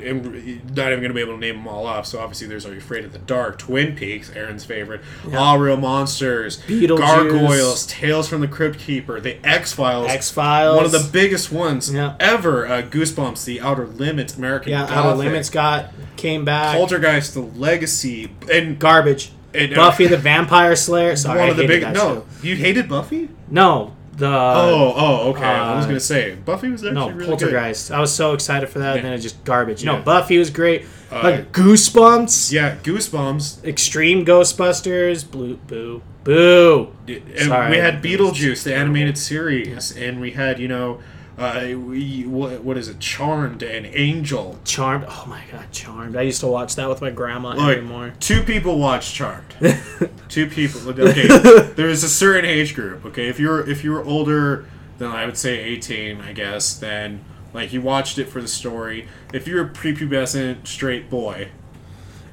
not 0.75 0.91
even 0.91 1.01
gonna 1.01 1.13
be 1.13 1.21
able 1.21 1.33
to 1.33 1.39
name 1.39 1.55
them 1.57 1.67
all 1.67 1.85
off. 1.85 2.05
So 2.07 2.19
obviously, 2.19 2.47
there's 2.47 2.65
Are 2.65 2.71
You 2.71 2.79
Afraid 2.79 3.05
of 3.05 3.13
the 3.13 3.19
Dark, 3.19 3.59
Twin 3.59 3.95
Peaks, 3.95 4.31
Aaron's 4.35 4.65
favorite, 4.65 5.01
All 5.33 5.59
Real 5.59 5.77
Monsters, 5.77 6.61
Beetlejuice. 6.63 6.97
Gargoyles, 6.97 7.85
Tales 7.87 8.27
from 8.27 8.41
the 8.41 8.47
Crypt 8.47 8.79
Keeper, 8.79 9.19
The 9.21 9.37
X 9.45 9.73
Files, 9.73 10.09
X 10.09 10.31
Files. 10.31 10.75
one 10.75 10.85
of 10.85 10.91
the 10.91 11.07
biggest 11.11 11.51
ones 11.51 11.93
Yeah. 11.93 12.15
ever. 12.19 12.67
Uh, 12.67 12.81
Goosebumps, 12.81 13.45
The 13.45 13.61
Outer 13.61 13.87
Limits, 13.87 14.35
American 14.35 14.71
yeah, 14.71 14.81
Gothic, 14.81 14.95
Outer 14.97 15.15
Limits 15.15 15.49
got 15.49 15.91
came 16.17 16.43
back. 16.43 16.75
Poltergeist, 16.75 17.33
The 17.35 17.41
Legacy, 17.41 18.31
and 18.51 18.79
Garbage. 18.79 19.31
And, 19.55 19.71
uh, 19.73 19.75
Buffy 19.75 20.07
the 20.07 20.17
Vampire 20.17 20.75
Slayer. 20.75 21.15
Sorry, 21.15 21.37
one 21.39 21.49
I 21.49 21.51
of 21.51 21.57
the 21.57 21.67
big. 21.67 21.83
No, 21.83 21.93
show. 21.93 22.25
you 22.41 22.55
hated 22.55 22.89
Buffy. 22.89 23.29
No, 23.53 23.93
the 24.17 24.27
oh, 24.27 24.93
oh, 24.95 25.29
okay. 25.29 25.43
I 25.43 25.75
was 25.75 25.85
uh, 25.85 25.89
gonna 25.89 25.99
say 25.99 26.35
Buffy 26.35 26.69
was 26.69 26.83
actually 26.83 26.95
no 26.95 27.09
really 27.09 27.19
good. 27.19 27.39
Poltergeist. 27.39 27.91
I 27.91 27.99
was 27.99 28.13
so 28.13 28.33
excited 28.33 28.67
for 28.69 28.79
that, 28.79 28.97
and 28.97 29.05
then 29.05 29.13
it 29.13 29.19
just 29.19 29.43
garbage. 29.43 29.85
No, 29.85 30.01
Buffy 30.01 30.39
was 30.39 30.49
great. 30.49 30.85
Uh, 31.11 31.21
like 31.23 31.51
Goosebumps, 31.51 32.51
Yeah, 32.51 32.75
Goosebumps. 32.77 33.63
Extreme 33.63 34.25
Ghostbusters, 34.25 35.29
Blue 35.29 35.57
Boo 35.67 36.01
Boo. 36.23 36.91
And 37.07 37.47
Sorry. 37.47 37.71
we 37.71 37.77
had 37.77 38.01
Beetlejuice, 38.01 38.63
the 38.63 38.75
animated 38.75 39.17
series, 39.17 39.95
and 39.95 40.19
we 40.19 40.31
had 40.31 40.59
you 40.59 40.67
know, 40.67 40.99
uh, 41.37 41.61
we 41.77 42.25
what, 42.27 42.63
what 42.63 42.77
is 42.77 42.87
it, 42.87 42.99
Charmed 42.99 43.63
and 43.63 43.85
Angel. 43.87 44.59
Charmed. 44.65 45.05
Oh 45.07 45.25
my 45.27 45.41
god, 45.51 45.71
Charmed. 45.71 46.15
I 46.15 46.21
used 46.21 46.39
to 46.41 46.47
watch 46.47 46.75
that 46.75 46.87
with 46.89 47.01
my 47.01 47.09
grandma 47.09 47.53
Look, 47.55 47.77
anymore. 47.77 48.13
two 48.19 48.43
people 48.43 48.77
watch 48.77 49.13
Charmed. 49.13 49.55
two 50.29 50.47
people. 50.47 50.87
Okay, 50.89 51.27
there 51.75 51.89
is 51.89 52.03
a 52.03 52.09
certain 52.23 52.45
age 52.45 52.75
group. 52.75 53.05
Okay, 53.05 53.27
if 53.27 53.39
you're 53.39 53.67
if 53.69 53.83
you're 53.83 54.03
older 54.05 54.65
than 54.99 55.09
I 55.09 55.25
would 55.25 55.37
say 55.37 55.59
eighteen, 55.59 56.21
I 56.21 56.33
guess, 56.33 56.75
then 56.77 57.23
like 57.53 57.73
you 57.73 57.81
watched 57.81 58.17
it 58.19 58.25
for 58.29 58.41
the 58.41 58.47
story. 58.47 59.07
If 59.33 59.47
you're 59.47 59.63
a 59.65 59.69
prepubescent 59.69 60.67
straight 60.67 61.09
boy, 61.09 61.49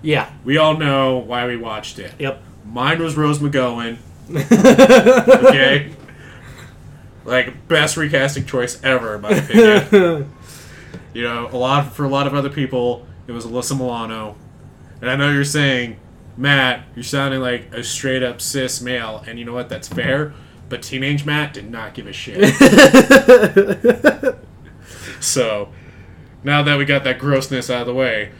Yeah. 0.02 0.30
we 0.44 0.56
all 0.58 0.76
know 0.76 1.16
why 1.18 1.46
we 1.46 1.56
watched 1.56 1.98
it. 1.98 2.12
Yep. 2.18 2.42
Mine 2.66 3.02
was 3.02 3.16
Rose 3.16 3.38
McGowan. 3.38 3.96
okay. 4.30 5.90
Like 7.24 7.68
best 7.68 7.96
recasting 7.96 8.46
choice 8.46 8.82
ever, 8.82 9.16
in 9.16 9.20
my 9.20 9.30
opinion. 9.30 10.32
you 11.12 11.22
know, 11.22 11.48
a 11.52 11.56
lot 11.56 11.92
for 11.92 12.04
a 12.04 12.08
lot 12.08 12.26
of 12.26 12.34
other 12.34 12.50
people, 12.50 13.06
it 13.26 13.32
was 13.32 13.44
Alyssa 13.44 13.76
Milano. 13.76 14.36
And 15.00 15.10
I 15.10 15.16
know 15.16 15.30
you're 15.30 15.44
saying, 15.44 15.98
Matt, 16.36 16.84
you're 16.94 17.02
sounding 17.02 17.40
like 17.40 17.72
a 17.74 17.82
straight 17.82 18.22
up 18.22 18.40
cis 18.40 18.80
male, 18.80 19.24
and 19.26 19.38
you 19.38 19.44
know 19.44 19.52
what? 19.52 19.68
That's 19.68 19.88
fair. 19.88 20.32
But 20.68 20.82
teenage 20.82 21.24
Matt 21.24 21.52
did 21.52 21.70
not 21.70 21.94
give 21.94 22.06
a 22.06 22.12
shit. 22.12 22.54
so, 25.20 25.70
now 26.44 26.62
that 26.62 26.78
we 26.78 26.84
got 26.84 27.04
that 27.04 27.18
grossness 27.18 27.70
out 27.70 27.82
of 27.82 27.86
the 27.88 27.94
way, 27.94 28.30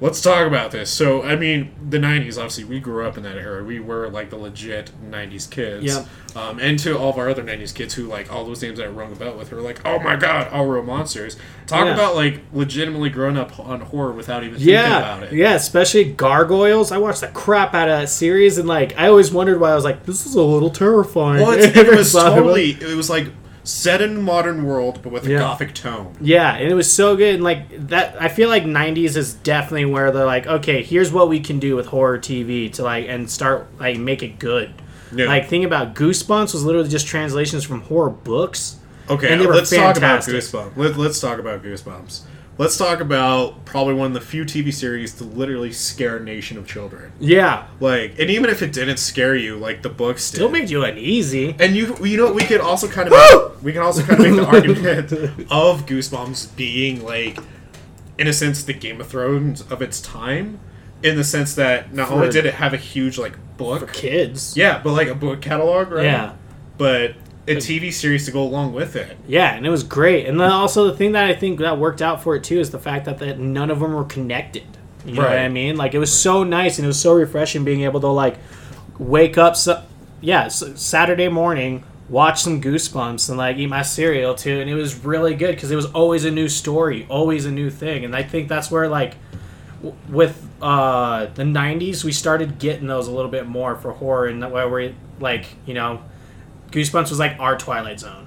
let's 0.00 0.20
talk 0.22 0.46
about 0.46 0.70
this. 0.70 0.90
So, 0.90 1.22
I 1.22 1.36
mean, 1.36 1.74
the 1.90 1.98
90s, 1.98 2.36
obviously, 2.36 2.64
we 2.64 2.80
grew 2.80 3.06
up 3.06 3.16
in 3.16 3.22
that 3.24 3.36
era. 3.36 3.62
We 3.62 3.80
were 3.80 4.08
like 4.08 4.30
the 4.30 4.36
legit 4.36 4.90
90s 5.10 5.50
kids. 5.50 5.84
Yep. 5.84 6.06
Um, 6.36 6.58
and 6.60 6.78
to 6.78 6.96
all 6.96 7.10
of 7.10 7.18
our 7.18 7.28
other 7.28 7.42
90s 7.42 7.74
kids 7.74 7.94
who, 7.94 8.04
like, 8.06 8.32
all 8.32 8.44
those 8.44 8.62
names 8.62 8.78
that 8.78 8.84
I 8.86 8.88
rung 8.90 9.10
about 9.12 9.36
with 9.36 9.50
were 9.50 9.60
like, 9.60 9.80
oh 9.84 9.98
my 9.98 10.14
god, 10.16 10.48
all 10.52 10.64
real 10.66 10.82
monsters. 10.84 11.36
Talk 11.66 11.86
Yeah. 11.86 11.94
about, 11.94 12.14
like, 12.14 12.40
legitimately 12.52 13.10
growing 13.10 13.36
up 13.36 13.58
on 13.58 13.80
horror 13.80 14.12
without 14.12 14.42
even 14.44 14.54
thinking 14.56 14.74
Yeah, 14.74 14.98
about 14.98 15.22
it. 15.24 15.32
yeah, 15.32 15.54
especially 15.54 16.04
Gargoyles. 16.12 16.92
I 16.92 16.98
watched 16.98 17.20
the 17.22 17.28
crap 17.28 17.74
out 17.74 17.88
of 17.88 18.00
that 18.00 18.08
series, 18.08 18.58
and 18.58 18.68
like, 18.68 18.96
I 18.98 19.08
always 19.08 19.32
wondered 19.32 19.60
why 19.60 19.72
I 19.72 19.74
was 19.74 19.84
like, 19.84 20.06
"This 20.06 20.24
is 20.24 20.34
a 20.36 20.42
little 20.42 20.70
terrifying." 20.70 21.42
Well, 21.42 21.50
it's, 21.58 21.76
it 21.76 21.88
was 21.96 22.12
totally, 22.12 22.70
it 22.80 22.96
was 22.96 23.10
like 23.10 23.26
set 23.70 24.02
in 24.02 24.22
modern 24.22 24.64
world, 24.64 25.00
but 25.02 25.12
with 25.12 25.26
a 25.26 25.30
Yeah. 25.30 25.38
gothic 25.38 25.74
tone. 25.74 26.12
Yeah, 26.20 26.54
and 26.56 26.70
it 26.70 26.74
was 26.74 26.92
so 26.92 27.16
good. 27.16 27.36
And 27.36 27.44
like 27.44 27.88
that, 27.88 28.16
I 28.20 28.28
feel 28.28 28.48
like 28.48 28.64
'90s 28.64 29.16
is 29.16 29.34
definitely 29.34 29.84
where 29.86 30.10
they're 30.10 30.26
like, 30.26 30.46
okay, 30.46 30.82
here's 30.82 31.12
what 31.12 31.28
we 31.28 31.40
can 31.40 31.58
do 31.58 31.76
with 31.76 31.86
horror 31.86 32.18
TV 32.18 32.68
to 32.74 32.82
like 32.82 33.06
and 33.08 33.30
start 33.30 33.66
like 33.78 33.98
make 33.98 34.22
it 34.22 34.38
good. 34.38 34.70
Yeah. 35.14 35.26
Like, 35.26 35.48
think 35.48 35.64
about 35.66 35.94
Goosebumps 35.96 36.52
was 36.52 36.62
literally 36.64 36.88
just 36.88 37.06
translations 37.06 37.64
from 37.64 37.80
horror 37.82 38.10
books. 38.10 38.76
Okay, 39.08 39.32
And 39.32 39.40
they 39.40 39.46
were 39.46 39.54
let's 39.54 39.70
talk 39.70 39.96
about 39.96 40.22
fantastic. 40.24 40.34
Goosebumps. 40.36 40.76
Let, 40.76 40.96
let's 40.96 41.18
talk 41.20 41.40
about 41.40 41.64
Goosebumps. 41.64 42.20
Let's 42.60 42.76
talk 42.76 43.00
about 43.00 43.64
probably 43.64 43.94
one 43.94 44.08
of 44.08 44.12
the 44.12 44.20
few 44.20 44.44
TV 44.44 44.70
series 44.70 45.14
to 45.14 45.24
literally 45.24 45.72
scare 45.72 46.18
a 46.18 46.22
nation 46.22 46.58
of 46.58 46.66
children. 46.66 47.10
Yeah, 47.18 47.66
Like, 47.80 48.18
and 48.18 48.28
even 48.28 48.50
if 48.50 48.60
it 48.60 48.74
didn't 48.74 48.98
scare 48.98 49.34
you, 49.34 49.56
like 49.56 49.80
the 49.80 49.88
books 49.88 50.22
still 50.22 50.48
did. 50.48 50.60
made 50.60 50.68
you 50.70 50.84
uneasy. 50.84 51.56
and 51.58 51.74
you, 51.74 51.96
you 52.04 52.18
know, 52.18 52.30
we 52.34 52.42
could 52.42 52.60
also 52.60 52.86
kind 52.86 53.08
of 53.08 53.14
make, 53.14 53.62
we 53.62 53.72
can 53.72 53.80
also 53.80 54.02
kind 54.02 54.20
of 54.22 54.30
make 54.30 54.36
the 54.36 54.46
argument 54.46 55.10
of 55.50 55.86
Goosebumps 55.86 56.54
being 56.54 57.02
like, 57.02 57.38
in 58.18 58.26
a 58.26 58.32
sense, 58.34 58.62
the 58.62 58.74
Game 58.74 59.00
of 59.00 59.06
Thrones 59.06 59.62
of 59.62 59.80
its 59.80 59.98
time, 59.98 60.60
in 61.02 61.16
the 61.16 61.24
sense 61.24 61.54
that 61.54 61.94
not 61.94 62.10
only 62.10 62.28
did 62.28 62.44
it 62.44 62.52
have 62.52 62.74
a 62.74 62.76
huge 62.76 63.16
like 63.16 63.38
book, 63.56 63.80
For 63.80 63.86
kids. 63.86 64.54
yeah, 64.54 64.82
but 64.84 64.92
like 64.92 65.08
a 65.08 65.14
book 65.14 65.40
catalog, 65.40 65.90
right? 65.90 66.04
Yeah. 66.04 66.34
But 66.76 67.14
a 67.50 67.60
TV 67.60 67.92
series 67.92 68.24
to 68.26 68.30
go 68.32 68.42
along 68.42 68.72
with 68.72 68.96
it. 68.96 69.16
Yeah, 69.26 69.54
and 69.54 69.66
it 69.66 69.70
was 69.70 69.82
great. 69.82 70.26
And 70.26 70.38
then 70.38 70.50
also 70.50 70.86
the 70.86 70.96
thing 70.96 71.12
that 71.12 71.24
I 71.24 71.34
think 71.34 71.58
that 71.60 71.78
worked 71.78 72.02
out 72.02 72.22
for 72.22 72.34
it 72.36 72.44
too 72.44 72.58
is 72.60 72.70
the 72.70 72.78
fact 72.78 73.04
that, 73.06 73.18
that 73.18 73.38
none 73.38 73.70
of 73.70 73.80
them 73.80 73.94
were 73.94 74.04
connected. 74.04 74.64
You 75.04 75.14
know 75.14 75.22
what 75.22 75.28
Right. 75.30 75.44
I 75.44 75.48
mean? 75.48 75.76
Like 75.76 75.94
it 75.94 75.98
was 75.98 76.12
so 76.12 76.44
nice 76.44 76.78
and 76.78 76.84
it 76.84 76.88
was 76.88 77.00
so 77.00 77.14
refreshing 77.14 77.64
being 77.64 77.82
able 77.82 78.00
to 78.00 78.08
like 78.08 78.36
wake 78.98 79.38
up. 79.38 79.56
So, 79.56 79.82
yeah, 80.20 80.44
s 80.44 80.62
Saturday 80.76 81.28
morning, 81.28 81.84
watch 82.08 82.42
some 82.42 82.60
Goosebumps 82.60 83.28
and 83.28 83.38
like 83.38 83.56
eat 83.56 83.68
my 83.68 83.82
cereal 83.82 84.34
too, 84.34 84.60
and 84.60 84.68
it 84.68 84.74
was 84.74 85.04
really 85.04 85.34
good 85.34 85.54
because 85.54 85.70
it 85.70 85.76
was 85.76 85.86
always 85.86 86.24
a 86.24 86.30
new 86.30 86.48
story, 86.48 87.06
always 87.08 87.46
a 87.46 87.50
new 87.50 87.70
thing. 87.70 88.04
And 88.04 88.14
I 88.14 88.22
think 88.22 88.48
that's 88.48 88.70
where 88.70 88.88
like 88.88 89.14
w- 89.82 89.96
with 90.10 90.46
uh 90.60 91.24
the 91.34 91.44
90s 91.44 92.04
we 92.04 92.12
started 92.12 92.58
getting 92.58 92.86
those 92.86 93.08
a 93.08 93.10
little 93.10 93.30
bit 93.30 93.46
more 93.46 93.76
for 93.76 93.92
horror 93.92 94.26
and 94.26 94.42
that 94.42 94.50
way 94.52 94.66
we're 94.66 94.92
like 95.20 95.46
you 95.64 95.72
know 95.72 96.02
goosebumps 96.70 97.10
was 97.10 97.18
like 97.18 97.38
our 97.38 97.56
twilight 97.58 98.00
zone 98.00 98.26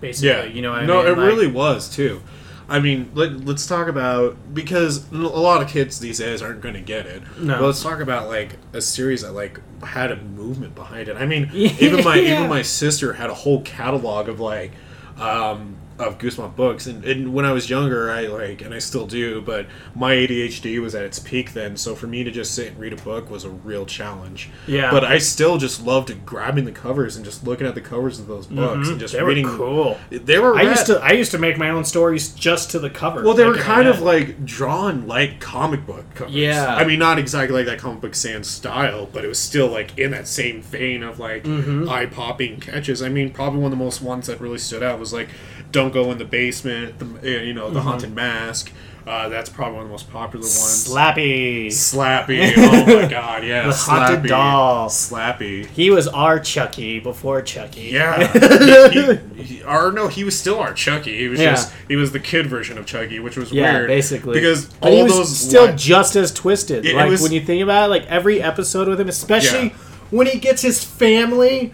basically 0.00 0.28
Yeah, 0.28 0.44
you 0.44 0.62
know 0.62 0.72
what 0.72 0.84
no, 0.84 1.00
I 1.00 1.04
mean? 1.04 1.06
No, 1.06 1.12
it 1.12 1.18
Like- 1.18 1.26
really 1.26 1.46
was 1.46 1.88
too. 1.88 2.22
I 2.68 2.78
mean, 2.80 3.10
let, 3.14 3.44
let's 3.44 3.66
talk 3.66 3.86
about 3.88 4.36
because 4.54 5.10
a 5.12 5.16
lot 5.16 5.60
of 5.62 5.68
kids 5.68 5.98
these 6.00 6.18
days 6.20 6.40
aren't 6.40 6.60
going 6.62 6.74
to 6.74 6.80
get 6.80 7.04
it. 7.06 7.22
No. 7.38 7.58
But 7.58 7.66
let's 7.66 7.82
talk 7.82 8.00
about 8.00 8.28
like 8.28 8.56
a 8.72 8.80
series 8.80 9.22
that 9.22 9.32
like 9.32 9.60
had 9.82 10.10
a 10.10 10.16
movement 10.16 10.74
behind 10.74 11.08
it. 11.08 11.16
I 11.16 11.26
mean, 11.26 11.50
even 11.54 12.02
my 12.04 12.18
even 12.18 12.48
my 12.48 12.62
sister 12.62 13.12
had 13.14 13.28
a 13.28 13.34
whole 13.34 13.60
catalog 13.62 14.28
of 14.28 14.40
like 14.40 14.70
um, 15.18 15.76
of 16.08 16.18
Goosebump 16.18 16.56
books, 16.56 16.86
and, 16.86 17.04
and 17.04 17.32
when 17.34 17.44
I 17.44 17.52
was 17.52 17.68
younger, 17.70 18.10
I 18.10 18.22
like 18.26 18.62
and 18.62 18.74
I 18.74 18.78
still 18.78 19.06
do, 19.06 19.40
but 19.42 19.66
my 19.94 20.14
ADHD 20.14 20.80
was 20.80 20.94
at 20.94 21.04
its 21.04 21.18
peak 21.18 21.52
then. 21.52 21.76
So 21.76 21.94
for 21.94 22.06
me 22.06 22.24
to 22.24 22.30
just 22.30 22.54
sit 22.54 22.68
and 22.68 22.78
read 22.78 22.92
a 22.92 22.96
book 22.96 23.30
was 23.30 23.44
a 23.44 23.50
real 23.50 23.86
challenge. 23.86 24.50
Yeah. 24.66 24.90
But 24.90 25.04
I 25.04 25.18
still 25.18 25.58
just 25.58 25.84
loved 25.84 26.24
grabbing 26.26 26.64
the 26.64 26.72
covers 26.72 27.16
and 27.16 27.24
just 27.24 27.46
looking 27.46 27.66
at 27.66 27.74
the 27.74 27.80
covers 27.80 28.18
of 28.20 28.26
those 28.26 28.46
books 28.46 28.88
and 28.88 28.98
just 29.00 29.14
Mm-hmm. 29.14 29.18
they 29.18 29.22
were 29.22 29.28
reading. 29.28 29.46
cool 29.46 29.98
They 30.10 30.38
were. 30.38 30.54
I 30.56 30.64
rad. 30.64 30.68
used 30.70 30.86
to 30.86 30.98
I 31.00 31.12
used 31.12 31.30
to 31.32 31.38
make 31.38 31.58
my 31.58 31.70
own 31.70 31.84
stories 31.84 32.32
just 32.34 32.70
to 32.72 32.78
the 32.78 32.90
cover. 32.90 33.22
Well, 33.22 33.34
they 33.34 33.44
like, 33.44 33.56
were 33.56 33.62
kind 33.62 33.88
of 33.88 34.00
like 34.00 34.44
drawn 34.44 35.06
like 35.06 35.40
comic 35.40 35.86
book 35.86 36.04
covers. 36.14 36.34
Yeah. 36.34 36.74
I 36.74 36.84
mean, 36.84 36.98
not 36.98 37.18
exactly 37.18 37.56
like 37.56 37.66
that 37.66 37.78
comic 37.78 38.00
book 38.00 38.14
sans 38.14 38.46
style, 38.48 39.08
but 39.12 39.24
it 39.24 39.28
was 39.28 39.38
still 39.38 39.68
like 39.68 39.98
in 39.98 40.10
that 40.12 40.26
same 40.28 40.62
vein 40.62 41.02
of 41.02 41.18
like 41.18 41.44
Mm-hmm. 41.44 41.88
eye 41.88 42.06
popping 42.06 42.60
catches. 42.60 43.02
I 43.02 43.08
mean, 43.08 43.30
probably 43.30 43.60
one 43.60 43.72
of 43.72 43.78
the 43.78 43.84
most 43.84 44.00
ones 44.02 44.26
that 44.26 44.40
really 44.40 44.58
stood 44.58 44.82
out 44.82 44.98
was 44.98 45.12
like 45.12 45.28
"Don't 45.70 45.91
Go 45.92 46.10
in 46.10 46.18
the 46.18 46.24
Basement," 46.24 46.98
the, 46.98 47.06
uh, 47.38 47.42
you 47.42 47.52
know, 47.54 47.66
Mm-hmm. 47.66 47.74
the 47.74 47.80
Haunted 47.82 48.14
Mask. 48.14 48.70
Uh, 49.04 49.28
that's 49.28 49.50
probably 49.50 49.74
one 49.74 49.82
of 49.82 49.88
the 49.88 49.92
most 49.92 50.08
popular 50.12 50.44
ones. 50.44 50.88
Slappy. 50.88 51.66
Slappy. 51.66 52.52
Oh 52.56 53.00
my 53.02 53.08
god, 53.08 53.44
yeah. 53.44 53.66
The 53.66 53.72
haunted 53.74 54.20
Slappy. 54.22 54.28
doll. 54.28 54.88
Slappy. 54.88 55.66
He 55.66 55.90
was 55.90 56.06
our 56.06 56.38
Chucky 56.38 57.00
before 57.00 57.42
Chucky. 57.42 57.80
Yeah. 57.92 58.28
he, 58.90 59.42
he, 59.42 59.62
or 59.64 59.90
no, 59.90 60.06
he 60.06 60.22
was 60.22 60.38
still 60.38 60.60
our 60.60 60.72
Chucky. 60.72 61.18
He 61.18 61.26
was 61.26 61.40
Yeah. 61.40 61.50
just 61.50 61.72
he 61.88 61.96
was 61.96 62.12
the 62.12 62.20
kid 62.20 62.46
version 62.46 62.78
of 62.78 62.86
Chucky, 62.86 63.18
which 63.18 63.36
was 63.36 63.50
Yeah, 63.52 63.72
weird. 63.72 63.88
basically. 63.88 64.34
because 64.34 64.66
But 64.66 64.92
all 64.92 65.08
those 65.08 65.36
still 65.36 65.66
li- 65.66 65.72
just 65.76 66.14
as 66.14 66.32
twisted. 66.32 66.86
It- 66.86 66.92
it 66.92 66.96
like 66.96 67.10
was- 67.10 67.22
when 67.22 67.32
you 67.32 67.40
think 67.40 67.60
about 67.60 67.86
it, 67.86 67.88
like 67.88 68.06
every 68.06 68.40
episode 68.40 68.86
with 68.86 69.00
him, 69.00 69.08
especially 69.08 69.68
Yeah. 69.70 69.74
when 70.10 70.28
he 70.28 70.38
gets 70.38 70.62
his 70.62 70.84
family. 70.84 71.72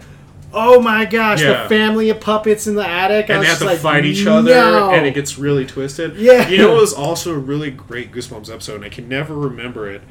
Oh 0.53 0.81
my 0.81 1.05
gosh, 1.05 1.41
Yeah. 1.41 1.63
the 1.63 1.69
family 1.69 2.09
of 2.09 2.19
puppets 2.19 2.65
in 2.67 2.75
the 2.75 2.87
attic. 2.87 3.29
I 3.29 3.33
and 3.33 3.39
was 3.39 3.47
they 3.47 3.49
have 3.51 3.59
to 3.59 3.65
like, 3.65 3.79
fight 3.79 4.05
each 4.05 4.25
other, 4.25 4.49
no. 4.53 4.89
and 4.91 5.05
it 5.05 5.13
gets 5.13 5.37
really 5.37 5.65
twisted. 5.65 6.15
Yeah. 6.17 6.47
you 6.47 6.57
know, 6.57 6.75
it 6.75 6.81
was 6.81 6.93
also 6.93 7.33
a 7.33 7.37
really 7.37 7.69
great 7.71 8.11
Goosebumps 8.11 8.51
episode, 8.51 8.75
and 8.77 8.85
I 8.85 8.89
can 8.89 9.07
never 9.07 9.35
remember 9.35 9.89
it, 9.89 10.01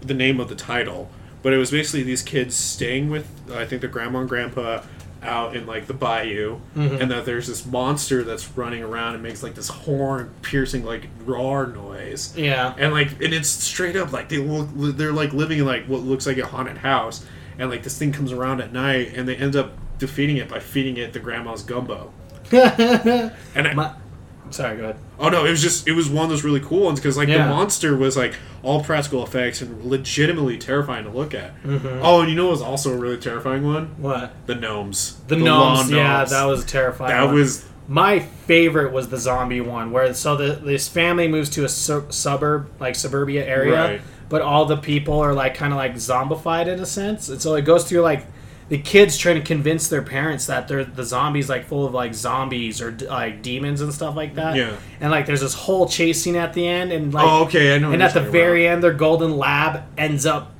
the 0.00 0.14
name 0.14 0.38
of 0.40 0.48
the 0.48 0.54
title. 0.54 1.10
but 1.42 1.52
it 1.52 1.56
was 1.56 1.70
basically 1.70 2.02
these 2.02 2.22
kids 2.22 2.54
staying 2.56 3.10
with 3.10 3.26
I 3.52 3.64
think 3.64 3.80
their 3.80 3.90
grandma 3.90 4.20
and 4.20 4.28
grandpa 4.28 4.82
out 5.22 5.56
in 5.56 5.66
like 5.66 5.86
the 5.88 5.94
bayou, 5.94 6.58
Mm-hmm. 6.76 7.00
and 7.02 7.10
that 7.10 7.24
there's 7.26 7.48
this 7.48 7.66
monster 7.66 8.22
that's 8.22 8.56
running 8.56 8.82
around 8.84 9.14
and 9.14 9.22
makes 9.22 9.42
like 9.42 9.54
this 9.56 9.68
horn 9.68 10.30
piercing 10.42 10.84
like 10.84 11.08
roar 11.24 11.66
noise. 11.66 12.36
Yeah. 12.36 12.72
And 12.78 12.92
like, 12.92 13.12
and 13.20 13.34
it's 13.34 13.48
straight 13.48 13.96
up 13.96 14.12
like 14.12 14.28
they 14.28 14.38
look, 14.38 14.68
they're 14.96 15.12
like 15.12 15.32
living 15.32 15.58
in 15.58 15.64
like 15.66 15.86
what 15.86 16.02
looks 16.02 16.24
like 16.26 16.38
a 16.38 16.46
haunted 16.46 16.78
house, 16.78 17.24
and 17.58 17.68
like 17.68 17.82
this 17.82 17.98
thing 17.98 18.12
comes 18.12 18.30
around 18.32 18.60
at 18.60 18.72
night, 18.72 19.12
and 19.16 19.26
they 19.26 19.34
end 19.34 19.56
up 19.56 19.72
defeating 19.98 20.36
it 20.38 20.48
by 20.48 20.58
feeding 20.60 20.96
it 20.96 21.12
the 21.12 21.20
grandma's 21.20 21.62
gumbo. 21.62 22.12
And 22.52 23.32
I, 23.68 23.74
My, 23.74 23.94
sorry, 24.50 24.76
go 24.76 24.84
ahead. 24.84 24.96
oh 25.18 25.28
no, 25.28 25.44
it 25.44 25.50
was 25.50 25.60
just 25.62 25.86
it 25.86 25.92
was 25.92 26.08
one 26.08 26.24
of 26.24 26.30
those 26.30 26.44
really 26.44 26.60
cool 26.60 26.84
ones 26.84 26.98
because 26.98 27.16
like 27.16 27.28
Yeah. 27.28 27.44
the 27.46 27.50
monster 27.54 27.96
was 27.96 28.16
like 28.16 28.34
all 28.62 28.82
practical 28.82 29.22
effects 29.22 29.60
and 29.60 29.84
legitimately 29.84 30.58
terrifying 30.58 31.04
to 31.04 31.10
look 31.10 31.34
at. 31.34 31.60
Mm-hmm. 31.62 32.00
Oh, 32.02 32.20
and 32.20 32.30
you 32.30 32.34
know 32.36 32.44
what 32.46 32.52
was 32.52 32.62
also 32.62 32.92
a 32.92 32.96
really 32.96 33.18
terrifying 33.18 33.64
one? 33.64 33.94
What? 33.98 34.32
The 34.46 34.54
gnomes. 34.54 35.18
The, 35.28 35.36
lawn 35.36 35.76
gnomes, 35.76 35.90
yeah, 35.90 36.18
gnomes. 36.18 36.30
that 36.30 36.44
was 36.44 36.64
terrifying. 36.64 37.10
that 37.10 37.24
one. 37.26 37.34
was 37.34 37.64
my 37.86 38.18
favorite 38.20 38.92
was 38.92 39.08
the 39.08 39.16
zombie 39.18 39.60
one, 39.60 39.92
where 39.92 40.12
so 40.14 40.36
the, 40.36 40.54
this 40.54 40.88
family 40.88 41.26
moves 41.28 41.48
to 41.50 41.64
a 41.64 41.68
sur- 41.68 42.10
suburb, 42.10 42.68
like 42.80 42.94
suburbia 42.94 43.46
area, 43.46 43.72
Right. 43.74 44.00
but 44.28 44.42
all 44.42 44.64
the 44.66 44.76
people 44.76 45.20
are 45.20 45.32
like 45.32 45.54
kind 45.54 45.72
of 45.72 45.76
like 45.78 45.94
zombified 45.94 46.66
in 46.66 46.80
a 46.80 46.86
sense, 46.86 47.28
and 47.30 47.40
so 47.40 47.54
it 47.54 47.62
goes 47.62 47.84
through 47.88 48.00
like 48.02 48.26
the 48.68 48.78
kids 48.78 49.16
trying 49.16 49.36
to 49.36 49.40
convince 49.42 49.88
their 49.88 50.02
parents 50.02 50.46
that 50.46 50.68
they're 50.68 50.84
the 50.84 51.02
zombies 51.04 51.48
like 51.48 51.64
full 51.64 51.86
of 51.86 51.94
like 51.94 52.14
zombies 52.14 52.82
or 52.82 52.90
like 53.08 53.40
demons 53.42 53.80
and 53.80 53.92
stuff 53.94 54.14
like 54.14 54.34
that. 54.34 54.56
Yeah. 54.56 54.76
and 55.00 55.10
like 55.10 55.24
there's 55.26 55.40
this 55.40 55.54
whole 55.54 55.88
chase 55.88 56.22
scene 56.22 56.36
at 56.36 56.52
the 56.52 56.66
end, 56.68 56.92
and 56.92 57.14
like 57.14 57.26
oh 57.26 57.44
okay, 57.44 57.74
I 57.74 57.78
know. 57.78 57.92
and 57.92 58.02
at 58.02 58.12
the 58.14 58.20
very 58.20 58.66
about. 58.66 58.72
end, 58.74 58.82
their 58.84 58.92
golden 58.92 59.36
lab 59.38 59.84
ends 59.96 60.26
up 60.26 60.52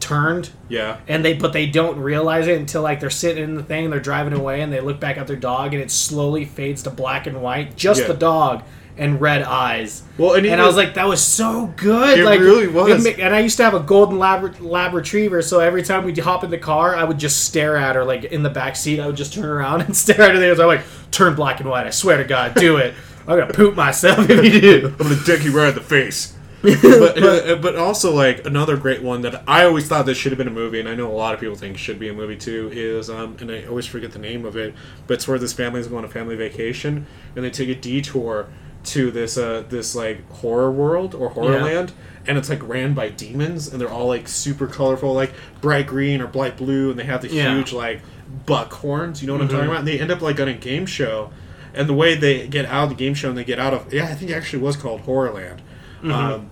turned 0.00 0.48
yeah, 0.68 0.98
and 1.08 1.22
they 1.24 1.34
but 1.34 1.52
they 1.52 1.66
don't 1.66 1.98
realize 1.98 2.46
it 2.46 2.58
until 2.58 2.80
like 2.82 3.00
they're 3.00 3.10
sitting 3.10 3.44
in 3.44 3.54
the 3.54 3.62
thing 3.62 3.84
and 3.84 3.92
they're 3.92 4.00
driving 4.00 4.32
away 4.32 4.62
and 4.62 4.72
they 4.72 4.80
look 4.80 4.98
back 4.98 5.18
at 5.18 5.26
their 5.26 5.36
dog 5.36 5.74
and 5.74 5.82
it 5.82 5.90
slowly 5.90 6.44
fades 6.46 6.82
to 6.84 6.90
black 6.90 7.26
and 7.26 7.42
white 7.42 7.76
just 7.76 8.00
Yeah. 8.02 8.06
the 8.08 8.14
dog 8.14 8.62
and 9.00 9.20
red 9.20 9.42
eyes 9.42 10.02
Well, 10.18 10.30
and 10.30 10.38
and, 10.38 10.46
even- 10.46 10.60
i 10.60 10.66
was 10.66 10.76
like 10.76 10.94
that 10.94 11.08
was 11.08 11.20
so 11.24 11.72
good 11.76 12.18
It 12.20 12.24
like 12.24 12.38
really 12.38 12.68
was. 12.68 13.02
ma- 13.04 13.10
and 13.18 13.34
i 13.34 13.40
used 13.40 13.56
to 13.56 13.64
have 13.64 13.74
a 13.74 13.80
golden 13.80 14.18
lab, 14.18 14.60
lab 14.60 14.94
retriever 14.94 15.42
so 15.42 15.58
every 15.58 15.82
time 15.82 16.04
we'd 16.04 16.16
hop 16.18 16.44
in 16.44 16.50
the 16.50 16.58
car 16.58 16.94
i 16.94 17.02
would 17.02 17.18
just 17.18 17.44
stare 17.46 17.76
at 17.76 17.96
her 17.96 18.04
like 18.04 18.24
in 18.24 18.42
the 18.44 18.50
back 18.50 18.76
seat 18.76 19.00
i 19.00 19.06
would 19.06 19.16
just 19.16 19.32
turn 19.32 19.46
around 19.46 19.80
and 19.86 19.96
stare 19.96 20.20
at 20.22 20.34
her 20.34 20.38
there 20.38 20.54
so 20.54 20.62
i'm 20.62 20.68
like 20.68 20.84
turn 21.10 21.34
black 21.34 21.58
and 21.60 21.68
white 21.68 21.86
i 21.86 21.90
swear 21.90 22.18
to 22.18 22.24
god 22.24 22.54
do 22.54 22.76
it 22.76 22.94
i'm 23.26 23.38
gonna 23.38 23.52
poop 23.52 23.74
myself 23.74 24.28
if 24.30 24.44
you 24.44 24.60
do 24.60 24.86
I'm 25.00 25.08
gonna 25.08 25.24
deck 25.24 25.42
you 25.44 25.50
right 25.56 25.70
in 25.70 25.74
the 25.74 25.80
face. 25.80 26.36
but, 26.62 27.22
uh, 27.22 27.56
but 27.56 27.74
also 27.76 28.12
like 28.14 28.44
another 28.44 28.76
great 28.76 29.02
one 29.02 29.22
that 29.22 29.42
I 29.48 29.64
always 29.64 29.88
thought 29.88 30.04
this 30.04 30.18
should 30.18 30.30
have 30.32 30.36
been 30.36 30.46
a 30.46 30.50
movie, 30.50 30.78
and 30.78 30.86
I 30.90 30.94
know 30.94 31.10
a 31.10 31.16
lot 31.16 31.32
of 31.32 31.40
people 31.40 31.54
think 31.56 31.78
should 31.78 31.98
be 31.98 32.10
a 32.10 32.12
movie 32.12 32.36
too. 32.36 32.68
Is 32.70 33.08
um, 33.08 33.34
and 33.40 33.50
I 33.50 33.64
always 33.64 33.86
forget 33.86 34.12
the 34.12 34.18
name 34.18 34.44
of 34.44 34.58
it, 34.58 34.74
but 35.06 35.14
it's 35.14 35.26
where 35.26 35.38
this 35.38 35.54
family 35.54 35.80
is 35.80 35.86
going 35.86 36.04
on 36.04 36.10
a 36.10 36.12
family 36.12 36.36
vacation, 36.36 37.06
and 37.34 37.42
they 37.42 37.48
take 37.48 37.70
a 37.70 37.74
detour 37.74 38.48
to 38.82 39.10
this 39.10 39.36
uh 39.36 39.62
this 39.68 39.94
like 39.94 40.28
horror 40.30 40.70
world 40.70 41.14
or 41.14 41.28
horror 41.30 41.58
Yeah. 41.58 41.64
land, 41.64 41.92
and 42.26 42.38
it's 42.38 42.48
like 42.48 42.66
ran 42.66 42.94
by 42.94 43.08
demons, 43.10 43.68
and 43.68 43.80
they're 43.80 43.90
all 43.90 44.08
like 44.08 44.26
super 44.28 44.66
colorful, 44.66 45.12
like 45.14 45.32
bright 45.60 45.86
green 45.86 46.20
or 46.20 46.26
bright 46.26 46.56
blue, 46.56 46.90
and 46.90 46.98
they 46.98 47.04
have 47.04 47.22
the 47.22 47.28
Yeah. 47.28 47.54
huge 47.54 47.72
like 47.72 48.00
buck 48.46 48.72
horns. 48.72 49.20
You 49.22 49.26
know 49.26 49.34
what 49.34 49.42
I'm 49.42 49.48
talking 49.48 49.66
about? 49.66 49.80
And 49.80 49.88
they 49.88 50.00
end 50.00 50.10
up 50.10 50.20
like 50.22 50.40
on 50.40 50.48
a 50.48 50.54
game 50.54 50.86
show, 50.86 51.30
and 51.74 51.88
the 51.88 51.94
way 51.94 52.14
they 52.14 52.46
get 52.48 52.64
out 52.66 52.84
of 52.84 52.88
the 52.90 52.94
game 52.94 53.14
show 53.14 53.28
and 53.28 53.36
they 53.38 53.44
get 53.44 53.58
out 53.58 53.74
of 53.74 53.92
yeah, 53.92 54.04
I 54.06 54.14
think 54.14 54.30
it 54.30 54.34
actually 54.34 54.62
was 54.62 54.76
called 54.76 55.02
Horrorland. 55.04 55.58
Um, 56.02 56.48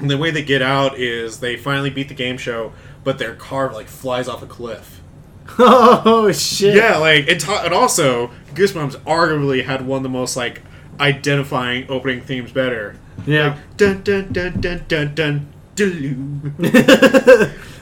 and 0.00 0.10
the 0.10 0.16
way 0.16 0.30
they 0.30 0.42
get 0.42 0.62
out 0.62 0.96
is 0.98 1.40
they 1.40 1.56
finally 1.56 1.90
beat 1.90 2.08
the 2.08 2.14
game 2.14 2.38
show, 2.38 2.72
but 3.04 3.18
their 3.18 3.34
car 3.34 3.70
like 3.72 3.88
flies 3.88 4.26
off 4.28 4.42
a 4.42 4.46
cliff. 4.46 5.00
oh 5.58 6.30
shit 6.32 6.74
Yeah, 6.74 6.96
like 6.98 7.26
it. 7.28 7.40
Ta- 7.40 7.62
and 7.64 7.74
also, 7.74 8.30
Goosebumps 8.54 8.96
arguably 9.00 9.64
had 9.64 9.86
one 9.86 9.98
of 9.98 10.02
the 10.02 10.08
most 10.08 10.36
like 10.36 10.62
identifying 11.00 11.86
opening 11.88 12.20
themes 12.20 12.52
better. 12.52 12.96
yeah 13.26 13.58
Dun 13.76 14.02
dun 14.02 14.32
dun 14.32 14.60
dun 14.60 14.84
dun 14.88 15.14
dun 15.14 15.46
dun 15.74 16.42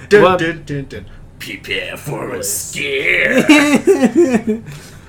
dun 0.08 0.22
What- 0.22 0.38
dun 0.38 0.62
dun 0.64 0.84
dun. 0.88 1.04
Prepare 1.38 1.96
for 1.98 2.34
a 2.34 2.42
scare. 2.42 3.44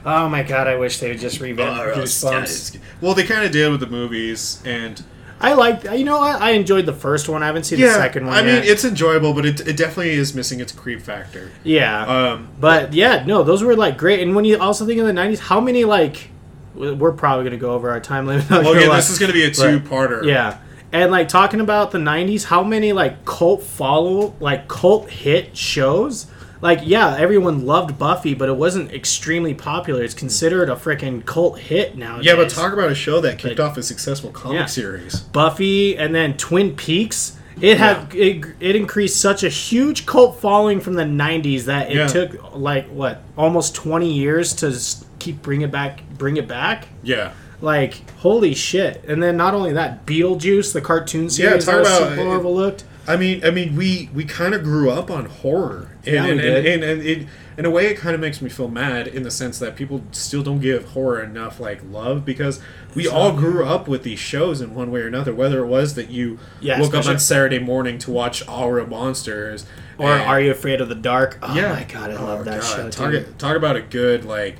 oh 0.06 0.28
my 0.30 0.44
god 0.44 0.68
i 0.68 0.76
wish 0.76 1.00
they 1.00 1.10
would 1.10 1.20
just 1.20 1.40
revamp 1.40 1.96
Goosebumps. 1.96 2.80
Well, 3.02 3.14
they 3.14 3.24
kind 3.24 3.46
of 3.46 3.52
did 3.52 3.72
with 3.72 3.80
the 3.80 3.88
movies, 3.88 4.62
and 4.66 5.02
I 5.40 5.54
like, 5.54 5.84
you 5.84 6.04
know, 6.04 6.20
I, 6.20 6.32
I 6.32 6.50
enjoyed 6.52 6.86
the 6.86 6.94
first 6.94 7.30
one. 7.30 7.44
I 7.44 7.46
haven't 7.46 7.64
seen 7.64 7.80
the 7.80 7.92
second 7.92 8.26
one 8.26 8.36
I 8.36 8.42
mean, 8.42 8.62
it's 8.64 8.84
enjoyable, 8.84 9.34
but 9.34 9.46
it, 9.46 9.62
it 9.68 9.78
definitely 9.78 10.12
is 10.14 10.34
missing 10.34 10.60
its 10.60 10.72
creep 10.72 11.02
factor. 11.02 11.52
yeah, 11.64 12.06
Um, 12.06 12.50
but 12.60 12.94
yeah, 12.94 13.24
no, 13.26 13.44
those 13.44 13.64
were 13.64 13.76
like 13.76 13.98
great. 13.98 14.20
And 14.22 14.36
when 14.36 14.46
you 14.46 14.58
also 14.60 14.86
think 14.86 15.00
of 15.00 15.06
the 15.08 15.14
'90s, 15.14 15.40
how 15.40 15.62
many 15.62 15.86
like 15.86 16.30
we're 16.78 17.12
probably 17.12 17.44
gonna 17.46 17.58
go 17.58 17.72
over 17.72 17.90
our 17.90 18.00
time 18.00 18.26
limit. 18.28 18.46
oh 18.52 18.74
yeah, 18.74 18.96
this 18.96 19.10
is 19.10 19.20
going 19.20 19.30
to 19.30 19.34
be 19.34 19.44
a 19.46 19.52
two-parter. 19.52 20.24
yeah. 20.26 20.60
And 20.92 21.12
like 21.12 21.28
talking 21.28 21.60
about 21.60 21.92
the 21.92 21.98
'90s, 21.98 22.46
how 22.46 22.64
many 22.64 22.94
like 22.94 23.26
cult 23.26 23.64
follow, 23.64 24.36
like 24.40 24.68
cult 24.68 25.10
hit 25.10 25.56
shows? 25.58 26.28
Like, 26.60 26.80
yeah, 26.84 27.16
everyone 27.20 27.68
loved 27.68 28.00
Buffy, 28.00 28.34
but 28.34 28.50
it 28.50 28.56
wasn't 28.56 28.92
extremely 28.92 29.54
popular. 29.54 30.02
It's 30.02 30.16
considered 30.16 30.70
a 30.70 30.76
freaking 30.76 31.24
cult 31.24 31.60
hit 31.60 31.96
now. 31.96 32.20
Yeah, 32.20 32.36
but 32.36 32.50
talk 32.50 32.74
about 32.74 32.90
a 32.90 32.96
show 32.96 33.22
that 33.22 33.38
kicked 33.38 33.60
Like- 33.60 33.70
off 33.70 33.78
a 33.78 33.84
successful 33.84 34.32
comic 34.32 34.56
Yeah. 34.62 34.66
series. 34.66 35.20
Buffy 35.20 35.96
and 35.96 36.16
then 36.16 36.36
Twin 36.36 36.76
Peaks. 36.76 37.34
It 37.62 37.78
had 37.78 38.14
it, 38.16 38.44
it 38.60 38.76
increased 38.76 39.20
such 39.22 39.44
a 39.44 39.50
huge 39.50 40.06
cult 40.08 40.40
following 40.40 40.80
from 40.80 40.94
the 40.94 41.06
90s 41.06 41.66
that 41.66 41.92
it 41.92 41.96
Yeah. 41.98 42.08
took 42.08 42.56
like 42.56 42.88
what 42.88 43.22
almost 43.38 43.76
20 43.76 44.12
years 44.12 44.54
to 44.56 44.76
keep 45.20 45.42
bring 45.44 45.62
it 45.62 45.72
back 45.72 46.02
bring 46.18 46.38
it 46.38 46.48
back. 46.48 46.88
Yeah. 47.04 47.34
Like 47.62 48.10
holy 48.20 48.54
shit. 48.54 49.04
And 49.08 49.22
then 49.22 49.36
not 49.38 49.54
only 49.54 49.74
that 49.74 50.06
Beetlejuice 50.06 50.74
the 50.74 50.82
cartoon 50.82 51.30
series 51.30 51.66
yeah, 51.66 51.74
talk 51.74 51.82
about- 51.86 52.10
super 52.10 52.22
overlooked. 52.30 52.84
I 53.10 53.16
mean, 53.16 53.42
I 53.46 53.52
mean, 53.52 53.78
we 53.78 54.10
we 54.14 54.26
kind 54.26 54.54
of 54.54 54.64
grew 54.64 54.92
up 54.92 55.10
on 55.10 55.28
horror, 55.28 55.92
and 56.06 56.14
Yeah, 56.14 56.26
and, 56.26 56.42
did. 56.42 56.66
and, 56.66 56.84
and, 56.84 57.02
it, 57.02 57.28
in 57.58 57.64
a 57.64 57.70
way, 57.70 57.86
it 57.88 57.96
kind 57.96 58.14
of 58.14 58.20
makes 58.20 58.42
me 58.42 58.50
feel 58.50 58.68
mad 58.68 59.08
in 59.08 59.24
the 59.24 59.32
sense 59.32 59.58
that 59.60 59.78
people 59.78 60.04
still 60.12 60.44
don't 60.44 60.60
give 60.60 60.90
horror 60.90 61.24
enough 61.24 61.58
like 61.58 61.80
love 61.90 62.26
because 62.26 62.60
we 62.96 63.08
all 63.08 63.32
grew 63.32 63.64
up 63.66 63.88
with 63.88 64.04
these 64.04 64.20
shows 64.20 64.60
in 64.60 64.76
one 64.76 64.92
way 64.92 65.00
or 65.00 65.08
another. 65.08 65.34
Whether 65.34 65.60
it 65.64 65.68
was 65.68 65.96
that 65.96 66.10
you 66.12 66.38
Yeah, 66.60 66.82
woke 66.82 66.94
up 66.94 67.06
on 67.08 67.18
Saturday 67.18 67.60
morning 67.60 67.98
to 68.00 68.12
watch 68.12 68.46
Real 68.46 68.86
Monsters, 68.86 69.66
Or 69.98 70.12
and- 70.12 70.24
Are 70.24 70.42
You 70.42 70.52
Afraid 70.52 70.82
of 70.82 70.90
the 70.90 70.96
Dark? 70.96 71.40
Oh 71.42 71.56
yeah, 71.56 71.72
my 71.72 71.86
god, 71.86 72.12
I 72.12 72.16
love 72.22 72.42
Oh, 72.42 72.44
that 72.44 72.60
God. 72.62 72.94
show 72.94 73.12
Talk, 73.12 73.38
talk 73.38 73.56
about 73.56 73.78
a 73.78 73.82
good 73.82 74.26
like 74.26 74.58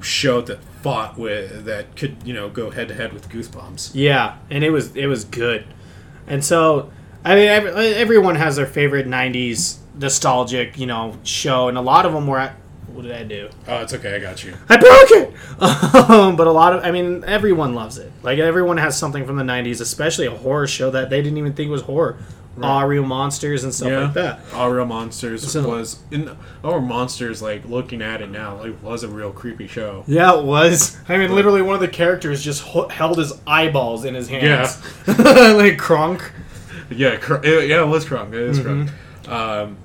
show 0.00 0.40
that 0.42 0.62
fought 0.82 1.18
with 1.18 1.64
that 1.66 1.94
could 1.96 2.16
you 2.24 2.32
know 2.32 2.48
go 2.48 2.70
head 2.70 2.88
to 2.88 2.94
head 2.94 3.12
with 3.12 3.28
Goosebumps. 3.28 3.92
Yeah, 3.94 4.36
and 4.50 4.64
it 4.64 4.70
was 4.70 4.94
it 4.96 5.06
was 5.06 5.24
good. 5.24 5.64
And 6.26 6.44
so, 6.44 6.90
I 7.24 7.34
mean, 7.34 7.48
every, 7.48 7.70
everyone 7.70 8.36
has 8.36 8.56
their 8.56 8.66
favorite 8.66 9.06
'90s 9.06 9.78
nostalgic, 9.98 10.78
you 10.78 10.86
know, 10.86 11.16
show, 11.24 11.68
and 11.68 11.76
a 11.76 11.80
lot 11.82 12.06
of 12.06 12.12
them 12.12 12.26
were. 12.26 12.38
At, 12.38 12.54
what 12.92 13.02
did 13.02 13.12
I 13.12 13.22
do? 13.24 13.48
Oh, 13.68 13.82
it's 13.82 13.94
okay, 13.94 14.16
I 14.16 14.18
got 14.18 14.42
you. 14.42 14.54
I 14.68 14.76
broke 14.76 15.10
it. 15.12 16.10
um, 16.10 16.36
but 16.36 16.46
a 16.46 16.52
lot 16.52 16.72
of, 16.72 16.84
I 16.84 16.90
mean, 16.90 17.22
everyone 17.24 17.74
loves 17.74 17.98
it. 17.98 18.10
Like 18.22 18.38
everyone 18.38 18.78
has 18.78 18.96
something 18.96 19.26
from 19.26 19.36
the 19.36 19.44
'90s, 19.44 19.80
especially 19.80 20.26
a 20.26 20.30
horror 20.30 20.66
show 20.66 20.90
that 20.90 21.10
they 21.10 21.22
didn't 21.22 21.38
even 21.38 21.52
think 21.52 21.70
was 21.70 21.82
horror. 21.82 22.18
All 22.62 22.86
real 22.86 23.04
monsters 23.04 23.64
and 23.64 23.72
stuff 23.74 23.90
like 24.04 24.12
that. 24.14 24.40
All 24.54 24.70
Real 24.70 24.84
Monsters 24.84 25.50
So- 25.50 25.66
was 25.68 26.00
in 26.10 26.36
All 26.64 26.72
Real 26.78 26.80
Monsters. 26.82 27.40
Like 27.40 27.64
looking 27.64 28.02
at 28.02 28.20
it 28.20 28.30
now, 28.30 28.62
it 28.62 28.82
was 28.82 29.02
a 29.02 29.08
real 29.08 29.30
creepy 29.30 29.66
show. 29.66 30.04
Yeah, 30.06 30.36
it 30.38 30.44
was. 30.44 30.98
I 31.08 31.16
mean, 31.16 31.34
literally, 31.34 31.62
one 31.62 31.74
of 31.76 31.80
the 31.80 31.88
characters 31.88 32.42
just 32.42 32.62
held 32.64 33.16
his 33.18 33.32
eyeballs 33.46 34.04
in 34.04 34.14
his 34.14 34.28
hands, 34.28 34.78
Yeah, 35.06 35.52
like 35.56 35.78
Kronk. 35.78 36.32
Yeah, 36.90 37.16
cr- 37.16 37.36
it, 37.44 37.68
yeah, 37.68 37.82
it 37.82 37.86
was 37.86 38.04
Krunk. 38.04 38.28
It 38.28 38.40
is 38.40 38.58
Mm-hmm. 38.58 39.30
Krunk. 39.30 39.32
Um, 39.32 39.76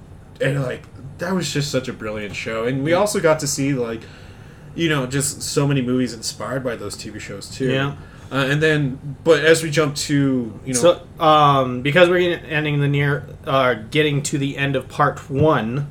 and 0.42 0.64
like 0.64 0.84
that 1.20 1.34
was 1.34 1.54
just 1.54 1.72
such 1.72 1.88
a 1.88 1.94
brilliant 1.94 2.36
show, 2.36 2.66
and 2.66 2.84
we 2.84 2.94
also 2.94 3.20
got 3.22 3.40
to 3.42 3.48
see 3.48 3.74
like, 3.74 4.02
you 4.74 4.90
know, 4.90 5.06
just 5.06 5.42
so 5.44 5.66
many 5.68 5.82
movies 5.82 6.14
inspired 6.14 6.64
by 6.64 6.76
those 6.76 6.98
TV 6.98 7.20
shows 7.22 7.48
too. 7.50 7.72
Yeah. 7.72 7.96
Uh, 8.32 8.36
and 8.50 8.62
then, 8.62 9.00
but 9.24 9.44
as 9.46 9.62
we 9.64 9.70
jump 9.70 9.96
to 9.96 10.60
you 10.66 10.74
know, 10.74 10.80
So, 10.80 11.02
um, 11.24 11.82
because 11.82 12.10
we're 12.10 12.20
getting- 12.20 12.46
ending 12.50 12.80
the 12.82 12.88
near, 12.88 13.24
uh, 13.46 13.76
getting 13.92 14.22
to 14.24 14.38
the 14.38 14.58
end 14.58 14.76
of 14.76 14.88
part 14.90 15.30
one, 15.30 15.88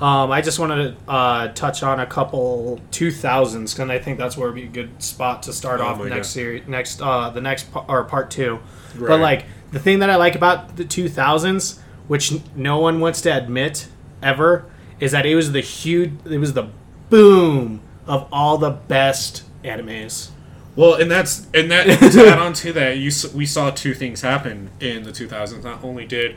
um, 0.00 0.30
I 0.30 0.40
just 0.40 0.58
wanted 0.58 0.94
to 1.06 1.10
uh, 1.12 1.48
touch 1.48 1.82
on 1.82 1.98
a 2.00 2.06
couple 2.06 2.80
two 2.92 3.10
thousands, 3.10 3.74
because 3.74 3.90
I 3.90 3.98
think 3.98 4.16
that's 4.18 4.36
where 4.36 4.48
it 4.48 4.52
would 4.52 4.60
be 4.60 4.64
a 4.64 4.68
good 4.68 5.02
spot 5.02 5.42
to 5.44 5.52
start 5.52 5.80
Oh 5.80 5.86
off 5.86 5.98
my 5.98 6.04
next 6.08 6.28
God. 6.28 6.32
series, 6.32 6.62
next 6.68 7.02
uh, 7.02 7.30
the 7.30 7.40
next 7.40 7.72
pa- 7.72 7.84
or 7.88 8.04
part 8.04 8.30
two. 8.30 8.60
Right. 8.96 9.08
But 9.08 9.20
like 9.20 9.44
the 9.72 9.78
thing 9.80 9.98
that 9.98 10.08
I 10.08 10.16
like 10.16 10.34
about 10.34 10.76
the 10.76 10.84
two 10.84 11.08
thousands, 11.08 11.80
which 12.08 12.32
n- 12.32 12.42
no 12.54 12.78
one 12.78 13.00
wants 13.00 13.20
to 13.22 13.36
admit 13.36 13.88
ever, 14.22 14.64
is 15.00 15.12
that 15.12 15.26
it 15.26 15.34
was 15.34 15.52
the 15.52 15.60
huge, 15.60 16.12
it 16.30 16.38
was 16.38 16.52
the 16.52 16.68
boom 17.10 17.80
of 18.06 18.26
all 18.32 18.56
the 18.58 18.70
best 18.70 19.42
animes. 19.64 20.28
Well, 20.74 20.94
and 20.94 21.10
that's 21.10 21.46
and 21.52 21.70
that 21.70 21.84
to 22.12 22.26
add 22.26 22.38
on 22.38 22.52
to 22.54 22.72
that, 22.72 22.96
you 22.98 23.10
we 23.34 23.44
saw 23.46 23.70
two 23.70 23.94
things 23.94 24.22
happen 24.22 24.70
in 24.80 25.02
the 25.02 25.10
2000s. 25.12 25.62
Not 25.62 25.84
only 25.84 26.06
did 26.06 26.36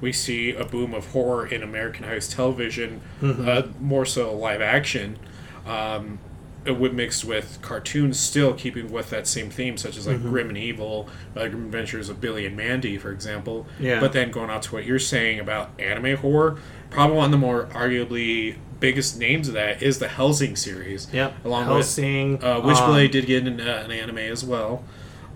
we 0.00 0.12
see 0.12 0.52
a 0.52 0.64
boom 0.64 0.92
of 0.92 1.06
horror 1.12 1.46
in 1.46 1.62
Americanized 1.62 2.32
television, 2.32 3.00
Mm-hmm. 3.22 3.48
uh, 3.48 3.62
more 3.80 4.04
so 4.04 4.34
live 4.36 4.60
action. 4.60 5.18
Um, 5.66 6.18
it 6.64 6.76
would 6.76 6.92
mixed 6.94 7.24
with 7.24 7.60
cartoons, 7.62 8.18
still 8.18 8.52
keeping 8.52 8.90
with 8.90 9.08
that 9.10 9.28
same 9.28 9.50
theme, 9.50 9.76
such 9.76 9.96
as 9.96 10.06
like 10.08 10.16
Mm-hmm. 10.16 10.28
Grim 10.30 10.48
and 10.48 10.58
Evil, 10.58 11.08
uh, 11.36 11.46
Grim 11.46 11.66
Adventures 11.66 12.08
of 12.08 12.20
Billy 12.20 12.44
and 12.44 12.56
Mandy, 12.56 12.98
for 12.98 13.12
example. 13.12 13.66
Yeah. 13.78 14.00
But 14.00 14.12
then 14.12 14.32
going 14.32 14.50
out 14.50 14.62
to 14.62 14.74
what 14.74 14.84
you're 14.84 14.98
saying 14.98 15.38
about 15.38 15.70
anime 15.78 16.16
horror, 16.16 16.58
probably 16.90 17.16
one 17.16 17.26
of 17.26 17.30
the 17.30 17.38
more 17.38 17.66
arguably 17.66 18.56
biggest 18.80 19.18
names 19.18 19.48
of 19.48 19.54
that 19.54 19.82
is 19.82 19.98
the 19.98 20.08
Hellsing 20.08 20.56
series. 20.56 21.08
Yep. 21.12 21.44
Along 21.44 21.64
Hellsing, 21.64 22.32
with 22.32 22.44
uh, 22.44 22.60
Witchblade 22.60 23.06
um, 23.06 23.10
did 23.10 23.26
get 23.26 23.46
an, 23.46 23.60
uh, 23.60 23.82
an 23.84 23.90
anime 23.90 24.18
as 24.18 24.44
well. 24.44 24.84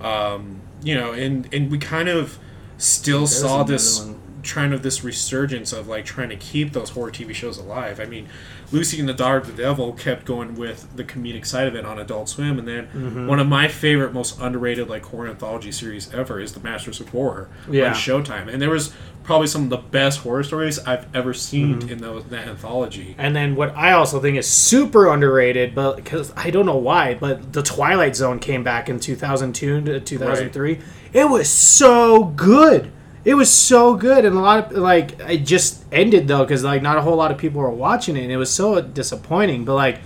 Um, 0.00 0.60
you 0.82 0.94
know, 0.94 1.12
and 1.12 1.52
and 1.52 1.70
we 1.70 1.78
kind 1.78 2.08
of 2.08 2.38
still 2.78 3.26
saw 3.26 3.62
this 3.62 4.08
kind 4.42 4.72
of 4.72 4.82
this 4.82 5.04
resurgence 5.04 5.72
of 5.72 5.86
like 5.86 6.04
trying 6.04 6.30
to 6.30 6.36
keep 6.36 6.72
those 6.72 6.90
horror 6.90 7.10
TV 7.10 7.34
shows 7.34 7.58
alive. 7.58 8.00
I 8.00 8.06
mean, 8.06 8.28
Lucy 8.72 9.00
and 9.00 9.08
the 9.08 9.12
Daughter 9.14 9.38
of 9.38 9.46
the 9.46 9.62
Devil 9.62 9.92
kept 9.94 10.24
going 10.24 10.54
with 10.54 10.94
the 10.96 11.02
comedic 11.04 11.44
side 11.44 11.66
of 11.66 11.74
it 11.74 11.84
on 11.84 11.98
Adult 11.98 12.28
Swim, 12.28 12.58
and 12.58 12.68
then 12.68 12.86
Mm-hmm. 12.94 13.26
one 13.26 13.40
of 13.40 13.46
my 13.48 13.66
favorite, 13.68 14.12
most 14.12 14.40
underrated 14.40 14.88
like 14.88 15.04
horror 15.06 15.28
anthology 15.28 15.72
series 15.72 16.12
ever 16.14 16.38
is 16.40 16.52
The 16.52 16.60
Masters 16.60 17.00
of 17.00 17.08
Horror 17.08 17.48
Yeah. 17.70 17.88
on 17.88 17.94
Showtime, 17.94 18.48
and 18.52 18.60
there 18.62 18.70
was 18.70 18.92
probably 19.24 19.46
some 19.48 19.64
of 19.64 19.70
the 19.70 19.76
best 19.76 20.20
horror 20.20 20.42
stories 20.42 20.78
I've 20.80 21.06
ever 21.14 21.34
seen 21.34 21.80
Mm-hmm. 21.80 21.88
in 21.90 21.98
those, 21.98 22.24
that 22.26 22.48
anthology. 22.48 23.14
And 23.18 23.34
then 23.36 23.54
what 23.56 23.76
I 23.76 23.92
also 23.92 24.20
think 24.20 24.36
is 24.36 24.46
super 24.46 25.08
underrated, 25.12 25.74
but 25.74 25.96
because 25.96 26.32
I 26.36 26.50
don't 26.50 26.66
know 26.66 26.76
why, 26.76 27.14
but 27.14 27.52
the 27.52 27.62
Twilight 27.62 28.14
Zone 28.16 28.38
came 28.38 28.62
back 28.64 28.88
in 28.88 28.98
2002 29.00 29.82
to 29.82 30.00
2003. 30.00 30.78
It 31.12 31.28
was 31.28 31.48
so 31.48 32.24
good. 32.24 32.90
It 33.24 33.34
was 33.34 33.50
so 33.50 33.94
good, 33.94 34.24
and 34.24 34.36
a 34.36 34.40
lot 34.40 34.72
of 34.72 34.78
like 34.78 35.18
it 35.20 35.38
just 35.44 35.84
ended 35.92 36.26
though 36.28 36.42
because 36.44 36.64
like 36.64 36.80
not 36.82 36.96
a 36.96 37.02
whole 37.02 37.16
lot 37.16 37.30
of 37.30 37.38
people 37.38 37.60
were 37.60 37.68
watching 37.70 38.16
it, 38.16 38.22
and 38.22 38.32
it 38.32 38.36
was 38.38 38.50
so 38.50 38.80
disappointing. 38.80 39.64
But 39.64 39.74
like 39.74 39.98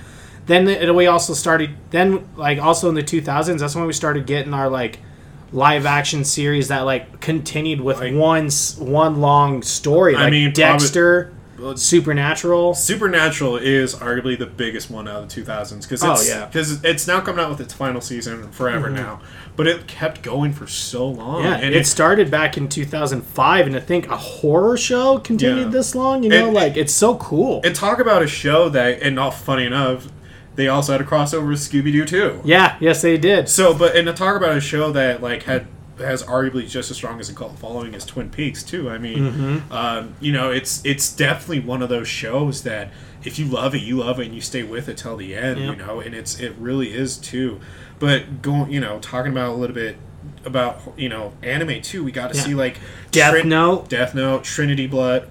then 0.47 0.65
the, 0.65 0.93
we 0.93 1.07
also 1.07 1.33
started 1.33 1.71
then 1.91 2.29
like 2.37 2.59
also 2.59 2.89
in 2.89 2.95
the 2.97 3.03
2000s. 3.03 3.59
That's 3.61 3.75
when 3.77 3.87
we 3.87 3.93
started 3.93 4.27
getting 4.27 4.53
our 4.53 4.69
like 4.69 4.99
live 5.53 5.87
action 5.87 6.25
series 6.25 6.69
that 6.69 6.81
like 6.81 7.21
continued 7.21 7.81
with 7.81 8.01
Like- 8.01 8.15
one 8.15 8.51
one 8.79 9.21
long 9.21 9.63
story. 9.63 10.17
I 10.17 10.23
Like 10.25 10.31
mean, 10.33 10.53
probably- 10.53 10.79
Dexter, 10.79 11.33
Supernatural. 11.77 12.75
Supernatural 12.75 13.57
is 13.57 13.95
arguably 13.95 14.39
the 14.39 14.47
biggest 14.47 14.91
one 14.91 15.07
out 15.09 15.23
of 15.23 15.29
the 15.29 15.43
2000s 15.43 15.83
because 15.83 16.03
Oh, 16.03 16.13
it's, 16.13 16.29
yeah. 16.29 16.43
Mm-hmm. 16.43 16.53
cause 16.53 16.85
it's 16.85 17.07
now 17.07 17.21
coming 17.21 17.45
out 17.45 17.51
with 17.51 17.61
its 17.61 17.73
final 17.75 18.01
season 18.01 18.51
forever 18.53 18.91
now, 18.91 19.21
but 19.57 19.67
it 19.67 19.87
kept 19.87 20.23
going 20.23 20.53
for 20.53 20.67
so 20.67 21.07
long. 21.07 21.45
Yeah, 21.45 21.55
and 21.57 21.75
it 21.75 21.87
started 21.87 22.31
back 22.31 22.57
in 22.57 22.69
2005, 22.69 23.67
and 23.67 23.77
I 23.77 23.81
think 23.81 24.09
a 24.09 24.17
horror 24.17 24.77
show 24.77 25.19
continued 25.19 25.67
Yeah. 25.67 25.71
this 25.71 25.95
long. 25.95 26.23
You 26.23 26.31
know, 26.31 26.49
It- 26.49 26.53
like 26.55 26.77
it's 26.77 26.93
so 26.95 27.15
cool. 27.17 27.61
and 27.65 27.75
talk 27.75 27.99
about 27.99 28.23
a 28.23 28.27
show 28.27 28.69
that, 28.71 29.01
and 29.03 29.15
not 29.15 29.31
funny 29.35 29.65
enough, 29.67 30.09
they 30.57 30.69
also 30.69 30.93
had 30.93 31.01
a 31.01 31.05
crossover 31.05 31.49
with 31.49 31.59
Scooby 31.59 31.91
Doo 31.93 32.05
too. 32.05 32.41
yeah, 32.45 32.77
yes, 32.81 33.03
they 33.03 33.17
did. 33.17 33.49
So, 33.49 33.75
but 33.75 33.97
and 33.97 34.07
to 34.07 34.13
talk 34.13 34.37
about 34.37 34.57
a 34.57 34.61
show 34.61 34.93
that 34.93 35.23
like 35.23 35.45
had 35.45 35.67
has 35.99 36.23
arguably 36.25 36.69
just 36.69 36.91
as 36.91 36.97
strong 36.97 37.21
as 37.21 37.29
a 37.29 37.35
cult 37.35 37.59
following 37.59 37.95
as 37.95 38.05
Twin 38.05 38.31
Peaks 38.31 38.63
too. 38.63 38.91
I 38.91 38.99
mean, 38.99 39.19
Mm-hmm. 39.19 39.73
um, 39.73 40.15
you 40.21 40.33
know, 40.33 40.51
it's 40.51 40.85
it's 40.85 41.13
definitely 41.15 41.61
one 41.61 41.83
of 41.83 41.89
those 41.89 42.09
shows 42.09 42.63
that 42.65 42.91
if 43.25 43.39
you 43.39 43.47
love 43.47 43.75
it, 43.75 43.83
you 43.83 43.99
love 43.99 44.21
it, 44.21 44.27
and 44.27 44.35
you 44.35 44.41
stay 44.41 44.63
with 44.63 44.89
it 44.89 44.97
till 44.99 45.17
the 45.17 45.35
end. 45.35 45.61
Yep. 45.61 45.71
You 45.79 45.85
know, 45.85 46.01
and 46.01 46.15
it's 46.15 46.39
it 46.41 46.55
really 46.59 46.93
is 46.95 47.17
too. 47.17 47.61
But 47.99 48.43
going, 48.43 48.71
you 48.73 48.81
know, 48.81 48.99
talking 48.99 49.33
about 49.33 49.51
a 49.51 49.55
little 49.55 49.75
bit 49.75 49.97
about 50.45 50.81
you 50.97 51.09
know 51.09 51.33
anime 51.43 51.81
too. 51.81 52.03
We 52.05 52.13
got 52.13 52.33
to 52.33 52.37
Yeah. 52.37 52.43
see 52.45 52.55
like 52.55 52.79
Death 53.13 53.33
Trin- 53.33 53.49
Note. 53.49 53.89
Death 53.89 54.15
Note, 54.15 54.45
Trinity 54.45 54.87
Blood. 54.87 55.29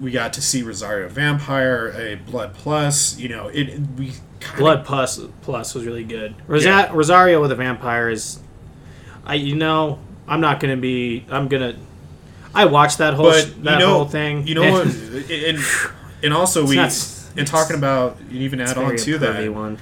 We 0.00 0.10
got 0.10 0.32
to 0.32 0.42
see 0.42 0.62
Rosario 0.62 1.08
Vampire, 1.08 1.94
a 1.96 2.16
Blood 2.16 2.54
Plus. 2.54 3.16
You 3.18 3.28
know, 3.28 3.48
it 3.48 3.78
we 3.96 4.12
kind 4.40 4.58
Blood 4.58 4.84
Plus 4.84 5.20
Plus 5.42 5.74
was 5.74 5.86
really 5.86 6.02
good. 6.04 6.34
Rosa- 6.48 6.68
Yeah. 6.68 6.90
Rosario 6.92 7.40
with 7.40 7.52
a 7.52 7.56
vampire 7.56 8.10
is, 8.10 8.40
I 9.24 9.34
you 9.34 9.54
know, 9.56 9.98
I'm 10.26 10.40
not 10.40 10.60
gonna 10.60 10.76
be. 10.76 11.24
I'm 11.30 11.48
gonna. 11.48 11.76
I 12.54 12.66
watched 12.66 12.98
that 12.98 13.14
whole 13.14 13.32
sh- 13.32 13.44
that 13.62 13.74
you 13.74 13.78
know, 13.86 13.94
whole 13.94 14.04
thing. 14.04 14.46
You 14.46 14.54
know 14.56 14.72
what? 14.72 14.86
And 15.30 15.58
and 16.22 16.32
also 16.34 16.66
we 16.66 16.76
not- 16.76 17.18
and 17.36 17.46
talking 17.46 17.76
about 17.76 18.18
you 18.30 18.40
even 18.42 18.60
add 18.60 18.76
on 18.76 18.96
to 18.96 19.18
that 19.18 19.52
one. 19.52 19.78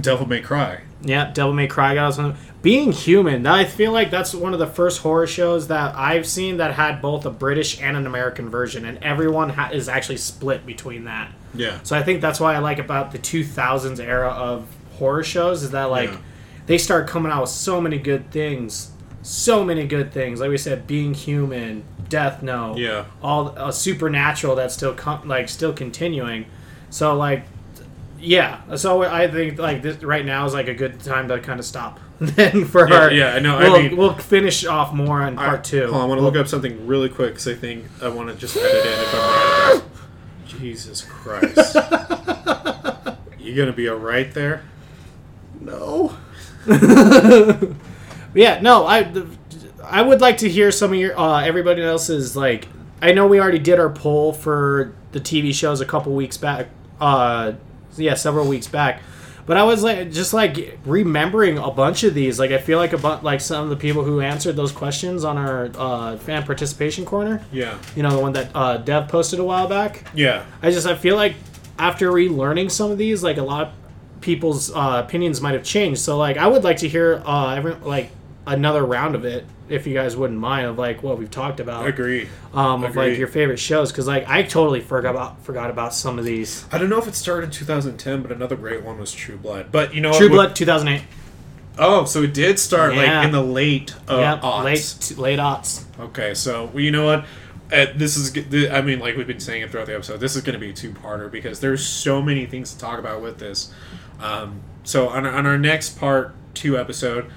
Devil 0.00 0.26
May 0.26 0.40
Cry. 0.40 0.80
Yeah, 1.02 1.30
Devil 1.32 1.52
May 1.54 1.66
Cry 1.68 1.94
got. 1.94 2.18
Being 2.62 2.90
Human, 2.90 3.46
I 3.46 3.64
feel 3.64 3.92
like 3.92 4.10
that's 4.10 4.34
one 4.34 4.52
of 4.52 4.58
the 4.58 4.66
first 4.66 5.00
horror 5.02 5.26
shows 5.28 5.68
that 5.68 5.94
I've 5.94 6.26
seen 6.26 6.56
that 6.56 6.74
had 6.74 7.00
both 7.00 7.24
a 7.24 7.30
British 7.30 7.80
and 7.80 7.96
an 7.96 8.06
American 8.06 8.50
version, 8.50 8.84
and 8.84 8.98
everyone 9.04 9.50
ha- 9.50 9.70
is 9.72 9.88
actually 9.88 10.16
split 10.16 10.66
between 10.66 11.04
that. 11.04 11.30
Yeah. 11.54 11.78
So 11.84 11.96
I 11.96 12.02
think 12.02 12.20
that's 12.20 12.40
why 12.40 12.54
I 12.54 12.58
like 12.58 12.78
about 12.80 13.12
the 13.12 13.18
2000s 13.18 14.00
era 14.00 14.30
of 14.30 14.66
horror 14.98 15.22
shows 15.22 15.62
is 15.62 15.70
that 15.70 15.84
like 15.84 16.10
Yeah. 16.10 16.16
They 16.66 16.78
start 16.78 17.06
coming 17.08 17.30
out 17.32 17.42
with 17.42 17.50
so 17.50 17.80
many 17.80 17.98
good 17.98 18.30
things, 18.30 18.90
so 19.22 19.64
many 19.64 19.86
good 19.86 20.12
things. 20.12 20.40
Like 20.40 20.50
we 20.50 20.58
said, 20.58 20.86
Being 20.86 21.14
Human, 21.14 21.84
Death 22.08 22.42
Note, 22.42 22.78
Yeah. 22.78 23.04
all 23.22 23.54
uh, 23.56 23.70
Supernatural 23.70 24.54
that's 24.56 24.74
still 24.74 24.94
com- 24.94 25.26
like 25.28 25.48
still 25.48 25.72
continuing. 25.72 26.46
So 26.90 27.14
like 27.14 27.44
yeah, 28.18 28.76
so 28.76 29.02
I 29.02 29.28
think 29.28 29.58
like 29.58 29.82
this 29.82 30.02
right 30.02 30.24
now 30.24 30.46
is 30.46 30.54
like 30.54 30.68
a 30.68 30.74
good 30.74 31.00
time 31.00 31.28
to 31.28 31.38
kind 31.38 31.60
of 31.60 31.66
stop. 31.66 32.00
then 32.20 32.64
for 32.64 32.88
Yeah, 32.88 32.96
our 32.98 33.12
yeah, 33.12 33.34
I 33.34 33.38
know, 33.40 33.58
I 33.58 33.64
We'll, 33.68 33.82
mean- 33.82 33.96
we'll 33.96 34.14
finish 34.14 34.64
off 34.64 34.94
more 34.94 35.20
on 35.22 35.36
part 35.36 35.64
two. 35.64 35.82
Hold 35.82 35.94
on, 35.96 36.00
I 36.00 36.04
want 36.06 36.18
to 36.20 36.24
look 36.24 36.36
up 36.36 36.48
something 36.48 36.86
really 36.86 37.10
quick 37.10 37.32
because 37.34 37.46
I 37.48 37.54
think 37.54 37.84
I 38.02 38.08
want 38.08 38.30
to 38.30 38.34
just 38.34 38.56
edit 38.56 38.86
in 38.86 38.92
if 38.92 39.14
I'm 39.14 39.20
right 39.78 39.82
Jesus 40.46 41.02
Christ. 41.02 41.74
you 43.38 43.54
gonna 43.54 43.72
be 43.72 43.88
alright 43.90 44.32
there? 44.32 44.62
No. 45.60 46.16
Yeah, 48.34 48.60
no. 48.60 48.86
I 48.86 49.12
I 49.84 50.02
would 50.02 50.20
like 50.20 50.38
to 50.38 50.48
hear 50.48 50.70
some 50.70 50.92
of 50.92 50.98
your 50.98 51.18
uh, 51.18 51.42
everybody 51.42 51.82
else's 51.82 52.36
like. 52.36 52.68
I 53.02 53.12
know 53.12 53.26
we 53.26 53.38
already 53.38 53.58
did 53.58 53.78
our 53.78 53.90
poll 53.90 54.32
for 54.32 54.94
the 55.12 55.20
TV 55.20 55.54
shows 55.54 55.80
a 55.82 55.84
couple 55.86 56.14
weeks 56.14 56.38
back. 56.38 56.68
Uh, 56.98 57.52
yeah, 57.96 58.14
several 58.14 58.48
weeks 58.48 58.66
back. 58.68 59.02
But 59.44 59.56
I 59.56 59.62
was 59.62 59.82
like, 59.84 60.10
just 60.10 60.32
like 60.34 60.78
remembering 60.84 61.58
a 61.58 61.70
bunch 61.70 62.02
of 62.02 62.14
these. 62.14 62.38
Like, 62.38 62.50
I 62.50 62.58
feel 62.58 62.78
like 62.78 62.92
a 62.92 62.98
bu- 62.98 63.22
like 63.22 63.40
some 63.40 63.62
of 63.64 63.70
the 63.70 63.76
people 63.76 64.02
who 64.02 64.20
answered 64.20 64.56
those 64.56 64.72
questions 64.72 65.24
on 65.24 65.38
our 65.38 65.70
uh, 65.76 66.16
fan 66.16 66.42
participation 66.42 67.04
corner. 67.04 67.44
Yeah. 67.52 67.78
You 67.94 68.02
know, 68.02 68.10
the 68.10 68.18
one 68.18 68.32
that 68.32 68.50
uh, 68.54 68.78
Dev 68.78 69.08
posted 69.08 69.38
a 69.38 69.44
while 69.44 69.68
back. 69.68 70.04
Yeah. 70.14 70.44
I 70.62 70.70
just 70.70 70.86
I 70.86 70.96
feel 70.96 71.14
like 71.14 71.36
after 71.78 72.10
relearning 72.10 72.70
some 72.70 72.90
of 72.90 72.98
these, 72.98 73.22
like 73.22 73.36
a 73.36 73.42
lot 73.42 73.68
of 73.68 73.72
people's 74.26 74.70
uh, 74.74 75.02
opinions 75.06 75.40
might 75.40 75.54
have 75.54 75.62
changed. 75.64 76.00
So 76.00 76.18
like 76.18 76.36
I 76.36 76.46
would 76.48 76.64
like 76.64 76.78
to 76.78 76.88
hear 76.88 77.22
uh, 77.24 77.54
every 77.54 77.74
like 77.76 78.10
another 78.46 78.84
round 78.84 79.14
of 79.14 79.24
it 79.24 79.44
if 79.68 79.86
you 79.86 79.94
guys 79.94 80.16
wouldn't 80.16 80.38
mind 80.38 80.66
of 80.66 80.78
like 80.78 81.02
what 81.02 81.18
we've 81.18 81.30
talked 81.30 81.58
about 81.58 81.86
Agree. 81.86 82.28
um, 82.54 82.84
of 82.84 82.94
like 82.94 83.18
your 83.18 83.26
favorite 83.26 83.58
shows 83.58 83.90
because 83.90 84.06
like 84.06 84.28
I 84.28 84.42
totally 84.42 84.80
forgot 84.80 85.10
about 85.10 85.42
forgot 85.44 85.70
about 85.70 85.94
some 85.94 86.18
of 86.18 86.24
these. 86.24 86.66
I 86.72 86.78
don't 86.78 86.90
know 86.90 86.98
if 86.98 87.06
it 87.08 87.14
started 87.14 87.46
in 87.46 87.50
2010, 87.52 88.22
but 88.22 88.32
another 88.32 88.56
great 88.56 88.82
one 88.82 88.98
was 88.98 89.12
True 89.12 89.36
Blood. 89.36 89.70
But 89.72 89.94
you 89.94 90.00
know 90.00 90.12
True? 90.12 90.28
Blood 90.28 90.54
2008. 90.56 91.02
Oh, 91.78 92.04
so 92.04 92.22
it 92.22 92.34
did 92.34 92.58
start 92.58 92.94
Yeah. 92.94 93.18
like 93.18 93.26
in 93.26 93.32
the 93.32 93.42
late 93.42 93.94
uh, 94.08 94.16
yeah, 94.18 94.40
aughts. 94.42 94.64
late 94.64 94.96
t- 95.00 95.14
late 95.14 95.38
aughts. 95.38 95.84
Okay, 96.00 96.34
so 96.34 96.66
well, 96.66 96.80
you 96.82 96.90
know 96.90 97.04
what? 97.04 97.24
Uh, 97.72 97.86
this 97.96 98.16
is. 98.16 98.32
I 98.70 98.80
mean, 98.80 99.00
like 99.00 99.16
we've 99.16 99.26
been 99.26 99.40
saying 99.40 99.62
it 99.62 99.70
throughout 99.70 99.86
the 99.86 99.94
episode. 99.94 100.18
This 100.20 100.36
is 100.36 100.42
going 100.42 100.54
to 100.54 100.60
be 100.60 100.70
a 100.70 100.72
two-parter 100.72 101.28
because 101.30 101.58
there's 101.58 101.84
so 101.84 102.22
many 102.22 102.46
things 102.46 102.72
to 102.72 102.78
talk 102.78 102.98
about 103.00 103.20
with 103.20 103.38
this. 103.38 103.72
Um, 104.20 104.60
so 104.84 105.08
on, 105.08 105.26
our- 105.26 105.32
on 105.32 105.46
our 105.46 105.58
next 105.58 105.98
part 105.98 106.34
two 106.54 106.78
episode, 106.78 107.30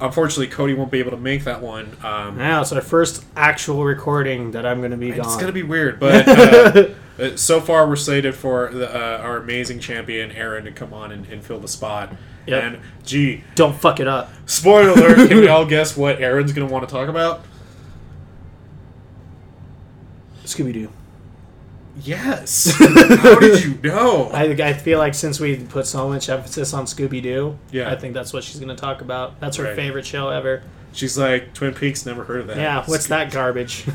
unfortunately, 0.00 0.48
Cody 0.48 0.74
won't 0.74 0.90
be 0.90 0.98
able 0.98 1.10
to 1.12 1.16
make 1.16 1.44
that 1.44 1.60
one. 1.62 1.96
Um, 2.02 2.36
Now 2.38 2.60
it's 2.62 2.72
our 2.72 2.80
first 2.80 3.24
actual 3.36 3.84
recording 3.84 4.50
that 4.52 4.64
I'm 4.66 4.78
going 4.78 4.90
to 4.92 4.96
be 4.96 5.10
gone. 5.10 5.20
it's 5.20 5.34
going 5.34 5.46
to 5.48 5.52
be 5.52 5.62
weird, 5.62 5.98
but 6.00 6.28
uh, 6.28 6.88
uh, 7.18 7.36
so 7.36 7.60
far 7.60 7.86
we're 7.88 7.96
slated 7.96 8.34
for 8.34 8.70
the, 8.72 8.88
uh, 8.94 9.18
our 9.18 9.36
amazing 9.38 9.78
champion 9.80 10.30
Aaron 10.32 10.64
to 10.64 10.72
come 10.72 10.92
on 10.94 11.12
and, 11.12 11.26
and 11.26 11.42
fill 11.44 11.58
the 11.58 11.68
spot. 11.68 12.12
Yep. 12.46 12.62
And 12.64 12.78
gee, 13.04 13.44
Don't 13.54 13.74
fuck 13.76 14.00
it 14.00 14.08
up. 14.08 14.30
spoiler 14.46 14.90
alert! 14.90 15.28
can 15.28 15.36
we 15.36 15.46
all 15.48 15.64
guess 15.64 15.96
what 15.96 16.20
Aaron's 16.20 16.52
going 16.52 16.66
to 16.66 16.72
want 16.72 16.88
to 16.88 16.92
talk 16.92 17.08
about? 17.08 17.44
Scooby 20.44 20.72
Doo. 20.72 20.90
Yes. 22.00 22.72
How 22.78 23.38
did 23.38 23.64
you 23.64 23.78
know? 23.82 24.28
I, 24.32 24.44
I 24.44 24.72
feel 24.72 24.98
like 24.98 25.14
since 25.14 25.38
we 25.38 25.56
put 25.56 25.86
so 25.86 26.08
much 26.08 26.28
emphasis 26.28 26.72
on 26.72 26.86
Scooby 26.86 27.22
Doo, 27.22 27.58
Yeah. 27.70 27.90
I 27.92 27.96
think 27.96 28.14
that's 28.14 28.32
what 28.32 28.44
she's 28.44 28.58
going 28.60 28.74
to 28.74 28.80
talk 28.80 29.00
about. 29.02 29.38
That's 29.40 29.56
her 29.58 29.64
Right. 29.64 29.76
favorite 29.76 30.06
show 30.06 30.30
ever. 30.30 30.62
She's 30.94 31.16
like 31.16 31.54
Twin 31.54 31.72
Peaks. 31.72 32.04
Never 32.04 32.22
heard 32.24 32.40
of 32.42 32.46
that. 32.48 32.58
Yeah, 32.58 32.84
what's 32.84 33.06
that 33.06 33.32
garbage? 33.32 33.84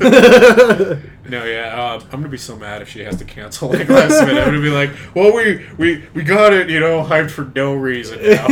No, 1.28 1.44
yeah. 1.44 1.92
Um, 1.92 2.00
I'm 2.04 2.08
gonna 2.20 2.28
be 2.28 2.38
so 2.38 2.56
mad 2.56 2.80
if 2.80 2.88
she 2.88 3.00
has 3.04 3.16
to 3.18 3.24
cancel 3.26 3.68
like 3.68 3.86
last 3.90 4.24
minute. 4.26 4.38
I'm 4.40 4.46
gonna 4.46 4.62
be 4.62 4.70
like, 4.70 4.90
well, 5.14 5.30
we 5.32 5.66
we 5.76 6.02
we 6.14 6.22
got 6.22 6.54
it, 6.54 6.70
you 6.70 6.80
know, 6.80 7.04
hyped 7.04 7.30
for 7.30 7.44
no 7.54 7.74
reason. 7.74 8.18
Now. 8.22 8.46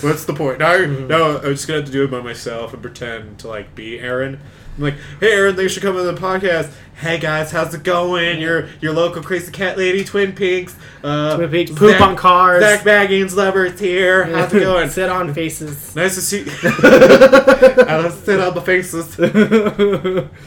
what's 0.00 0.24
the 0.24 0.32
point? 0.34 0.58
Now, 0.58 0.72
Mm-hmm. 0.78 1.06
no, 1.06 1.36
I'm 1.38 1.52
just 1.54 1.66
gonna 1.68 1.80
have 1.80 1.86
to 1.86 1.92
do 1.92 2.04
it 2.04 2.10
by 2.10 2.20
myself 2.22 2.72
and 2.72 2.80
pretend 2.82 3.38
to 3.40 3.48
like 3.48 3.74
be 3.74 4.00
Aaron. 4.00 4.40
I'm 4.78 4.84
like, 4.84 4.94
hey, 5.18 5.32
Aaron, 5.32 5.56
thanks 5.56 5.74
for 5.74 5.80
coming 5.80 6.04
to 6.04 6.12
the 6.12 6.20
podcast. 6.20 6.72
Hey 6.94 7.18
guys, 7.18 7.50
how's 7.50 7.74
it 7.74 7.82
going? 7.82 8.40
Your 8.40 8.68
your 8.80 8.92
local 8.92 9.22
crazy 9.22 9.50
cat 9.50 9.76
lady, 9.76 10.04
Twin 10.04 10.32
Peaks. 10.32 10.76
Uh, 11.02 11.36
Twin 11.36 11.50
Peaks, 11.50 11.70
poop 11.72 12.00
on 12.00 12.14
cars. 12.14 12.62
Zak 12.62 12.80
Bagans, 12.80 13.34
lovers 13.36 13.78
here. 13.78 14.24
How's 14.24 14.52
it 14.52 14.60
going? 14.60 14.88
Sit 14.90 15.08
on 15.08 15.34
faces. 15.34 15.96
nice 15.96 16.14
to 16.14 16.20
see. 16.20 16.42
I 16.62 18.02
don't 18.02 18.12
sit 18.12 18.40
on 18.40 18.54
the 18.54 18.62
faces. 18.62 19.16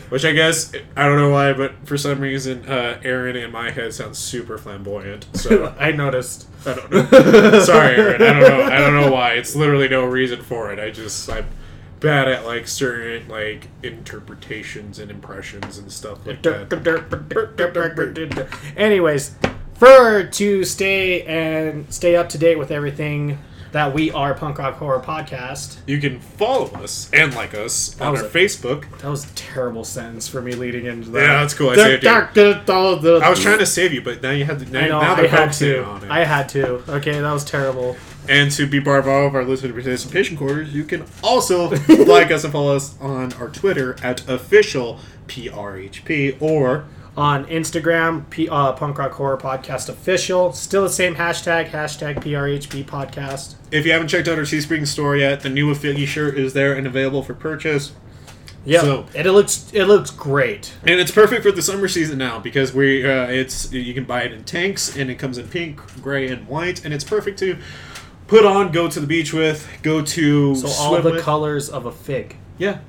Which 0.10 0.26
I 0.26 0.32
guess 0.32 0.74
I 0.96 1.06
don't 1.06 1.18
know 1.18 1.30
why, 1.30 1.52
but 1.54 1.74
for 1.86 1.98
some 1.98 2.20
reason, 2.22 2.66
uh, 2.66 3.00
Aaron 3.04 3.36
in 3.36 3.52
my 3.52 3.72
head 3.72 3.94
sounds 3.94 4.18
super 4.18 4.58
flamboyant. 4.58 5.28
So 5.34 5.76
I 5.78 5.92
noticed. 5.92 6.48
I 6.66 6.74
don't 6.74 6.92
know. 6.92 7.64
Sorry, 7.64 7.96
Aaron. 7.96 8.22
I 8.22 8.40
don't 8.40 8.42
know. 8.42 8.64
I 8.64 8.78
don't 8.78 8.94
know 8.94 9.12
why. 9.12 9.34
It's 9.34 9.56
literally 9.56 9.90
no 9.90 10.06
reason 10.06 10.42
for 10.42 10.72
it. 10.72 10.80
I 10.80 10.92
just 10.92 11.30
I'm 11.30 11.48
bad 12.02 12.28
at 12.28 12.46
like 12.46 12.68
certain 12.68 13.30
like 13.30 13.68
interpretations 13.84 15.00
and 15.00 15.10
impressions 15.10 15.78
and 15.78 15.90
stuff 15.92 16.26
like 16.28 16.42
that. 16.42 16.70
Anyways, 18.76 19.36
for 19.76 20.24
to 20.26 20.64
stay 20.66 21.24
and 21.24 21.92
stay 21.94 22.16
up 22.16 22.28
to 22.30 22.38
date 22.38 22.58
with 22.58 22.72
everything 22.72 23.38
that 23.72 23.94
we 23.94 24.12
are 24.12 24.34
Punk 24.34 24.58
Rock 24.58 24.76
Horror 24.76 25.00
Podcast. 25.00 25.78
You 25.88 26.00
can 26.00 26.20
follow 26.20 26.66
us 26.74 27.10
and 27.14 27.34
like 27.34 27.54
us 27.54 28.00
on 28.02 28.12
was 28.12 28.22
our 28.22 28.28
a- 28.28 28.30
Facebook. 28.30 28.86
That 29.00 29.10
was 29.10 29.32
a 29.32 29.34
terrible 29.36 29.84
sentence 29.84 30.28
for 30.28 30.42
me 30.42 30.54
leading 30.54 30.86
into 30.86 31.10
that. 31.12 31.22
Yeah, 31.22 31.40
that's 31.40 31.54
cool. 31.54 31.70
I 31.70 31.76
saved 31.76 32.04
you. 32.04 32.10
I 32.10 33.30
was 33.30 33.40
trying 33.42 33.60
to 33.60 33.66
save 33.66 33.94
you, 33.94 34.02
but 34.02 34.22
now 34.22 34.32
you 34.32 34.44
had 34.46 34.60
to. 34.60 34.66
Now, 34.66 34.80
I 34.80 34.88
know, 34.88 35.02
now 35.02 35.16
I 35.16 35.28
had 35.28 35.54
to. 35.54 35.86
on 35.86 36.04
it. 36.04 36.12
I 36.12 36.26
had 36.26 36.50
to. 36.50 36.84
Okay, 36.96 37.20
that 37.20 37.32
was 37.32 37.46
terrible. 37.46 37.96
And 38.30 38.52
to 38.52 38.68
be 38.68 38.80
part 38.80 39.00
of 39.00 39.08
our 39.08 39.44
listener 39.44 39.74
participation 39.74 40.38
quarters, 40.38 40.74
you 40.74 40.84
can 40.84 41.06
also 41.24 41.70
like 42.06 42.32
us 42.32 42.44
and 42.44 42.54
follow 42.54 42.76
us 42.76 42.96
on 43.02 43.34
our 43.34 43.50
Twitter 43.50 43.96
at 44.04 44.28
official 44.30 45.00
PRHP 45.28 46.42
or 46.42 46.86
On 47.18 47.46
Instagram, 47.48 48.30
P, 48.30 48.48
uh, 48.48 48.72
Punk 48.74 48.98
Rock 48.98 49.12
Horror 49.14 49.38
Podcast 49.38 49.90
Official. 49.90 50.54
Still 50.54 50.84
the 50.84 50.90
same 50.90 51.16
hashtag, 51.16 51.70
hashtag 51.72 52.18
PRHP 52.24 52.86
Podcast. 52.86 53.56
if 53.72 53.86
you 53.86 53.92
haven't 53.92 54.08
checked 54.08 54.28
out 54.30 54.38
our 54.38 54.44
Teespring 54.46 54.88
store 54.88 55.18
yet, 55.18 55.42
the 55.42 55.50
new 55.50 55.70
Affiliate 55.72 56.08
shirt 56.08 56.38
is 56.38 56.54
there 56.54 56.74
and 56.74 56.88
available 56.88 57.24
for 57.24 57.34
purchase. 57.34 57.92
Yeah, 58.64 58.82
So- 58.82 59.06
and 59.16 59.26
it 59.26 59.32
looks 59.32 59.72
it 59.74 59.86
looks 59.86 60.12
great. 60.12 60.72
And 60.86 61.00
it's 61.00 61.10
perfect 61.12 61.42
for 61.42 61.52
the 61.52 61.64
summer 61.64 61.88
season 61.88 62.20
now 62.20 62.38
because 62.40 62.74
we 62.74 63.04
uh, 63.04 63.26
it's 63.26 63.74
you 63.74 63.94
can 63.96 64.04
buy 64.06 64.22
it 64.22 64.32
in 64.32 64.44
tanks 64.44 64.96
and 64.96 65.10
it 65.10 65.16
comes 65.16 65.38
in 65.40 65.48
pink, 65.48 65.82
gray, 66.02 66.28
and 66.28 66.48
white, 66.48 66.86
and 66.86 66.94
it's 66.94 67.04
perfect 67.04 67.40
to 67.40 67.58
put 68.32 68.46
on, 68.46 68.72
go 68.72 68.88
to 68.90 69.00
the 69.02 69.06
beach 69.08 69.34
with, 69.34 69.68
go 69.84 70.02
to 70.02 70.56
So 70.56 70.68
all 70.68 70.90
swim 70.92 71.04
the 71.04 71.12
with. 71.12 71.22
colors 71.22 71.70
of 71.70 71.86
a 71.86 71.92
fig. 71.92 72.38
yeah. 72.58 72.80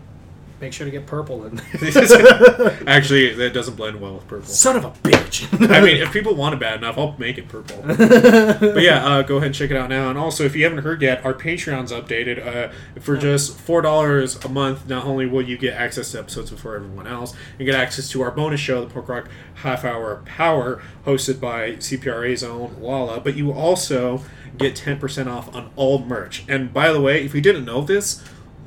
Make 0.61 0.73
sure 0.73 0.85
to 0.85 0.93
get 0.93 1.07
purple 1.07 1.45
in. 1.47 1.59
Actually, 2.87 3.35
that 3.35 3.51
doesn't 3.53 3.75
blend 3.75 4.01
well 4.01 4.15
with 4.15 4.29
purple. 4.29 4.47
Son 4.47 4.77
of 4.77 4.85
a 4.85 4.91
bitch. 4.93 5.49
I 5.69 5.81
mean, 5.81 5.97
if 5.97 6.13
people 6.13 6.37
want 6.37 6.55
it 6.55 6.61
bad 6.61 6.77
enough, 6.79 6.97
I'll 6.97 7.17
make 7.19 7.37
it 7.37 7.49
purple. 7.49 7.83
but 7.85 8.81
yeah, 8.81 9.05
uh, 9.05 9.23
go 9.23 9.39
ahead 9.39 9.47
and 9.47 9.55
check 9.57 9.73
it 9.73 9.77
out 9.77 9.89
now. 9.89 10.09
And 10.09 10.17
also, 10.17 10.45
if 10.45 10.55
you 10.55 10.63
haven't 10.63 10.85
heard 10.85 11.03
yet, 11.03 11.25
our 11.25 11.35
Patreon's 11.35 11.91
updated. 11.91 12.47
Uh, 12.47 12.73
for 13.01 13.17
just 13.17 13.59
four 13.59 13.83
dollars 13.83 14.37
a 14.45 14.49
month, 14.49 14.89
not 14.89 15.05
only 15.05 15.27
will 15.27 15.43
you 15.43 15.59
get 15.59 15.75
access 15.75 16.13
to 16.13 16.21
episodes 16.21 16.53
before 16.53 16.77
everyone 16.77 17.09
else, 17.09 17.35
and 17.59 17.67
get 17.67 17.75
access 17.75 18.09
to 18.11 18.23
our 18.23 18.31
bonus 18.31 18.61
show, 18.61 18.85
the 18.85 18.95
Punk 18.95 19.09
Rock 19.09 19.29
Half 19.55 19.85
Hour 19.85 20.23
Power, 20.27 20.81
hosted 21.05 21.41
by 21.41 21.73
CPRA's 21.73 22.45
own 22.45 22.77
Lala. 22.81 23.19
But 23.19 23.35
you 23.35 23.51
also 23.53 24.23
get 24.59 24.77
ten 24.77 24.99
percent 24.99 25.29
off 25.29 25.55
on 25.55 25.71
all 25.77 25.99
merch. 26.05 26.45
And 26.49 26.73
by 26.73 26.93
the 26.93 27.01
way, 27.01 27.25
if 27.25 27.35
you 27.35 27.41
didn't 27.41 27.65
know 27.65 27.83
this, 27.83 28.23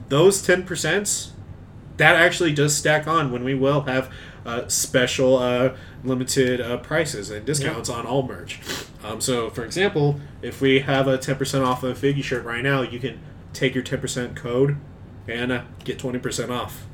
those 0.10 0.42
ten 0.42 0.64
percent 0.64 1.32
that 1.98 2.16
actually 2.16 2.54
does 2.54 2.76
stack 2.76 3.08
on 3.08 3.32
when 3.32 3.44
we 3.44 3.54
will 3.54 3.82
have 3.82 4.12
uh, 4.46 4.68
special 4.68 5.38
uh, 5.38 5.76
limited 6.04 6.60
uh, 6.62 6.78
prices 6.78 7.30
and 7.30 7.46
discounts 7.46 7.90
on 7.90 8.06
all 8.06 8.22
merch. 8.24 8.60
Um, 9.04 9.22
so, 9.22 9.50
for 9.50 9.64
example, 9.64 10.20
if 10.42 10.62
we 10.62 10.80
have 10.82 11.08
a 11.08 11.18
10% 11.18 11.66
off 11.66 11.84
of 11.84 12.04
a 12.04 12.08
Figgy 12.14 12.24
shirt 12.24 12.44
right 12.44 12.64
now, 12.64 12.82
you 12.82 13.00
can 13.00 13.20
take 13.54 13.74
your 13.74 13.84
10% 13.84 14.36
code 14.36 14.78
and 15.28 15.52
uh, 15.52 15.62
get 15.84 15.98
20% 15.98 16.50
off. 16.50 16.86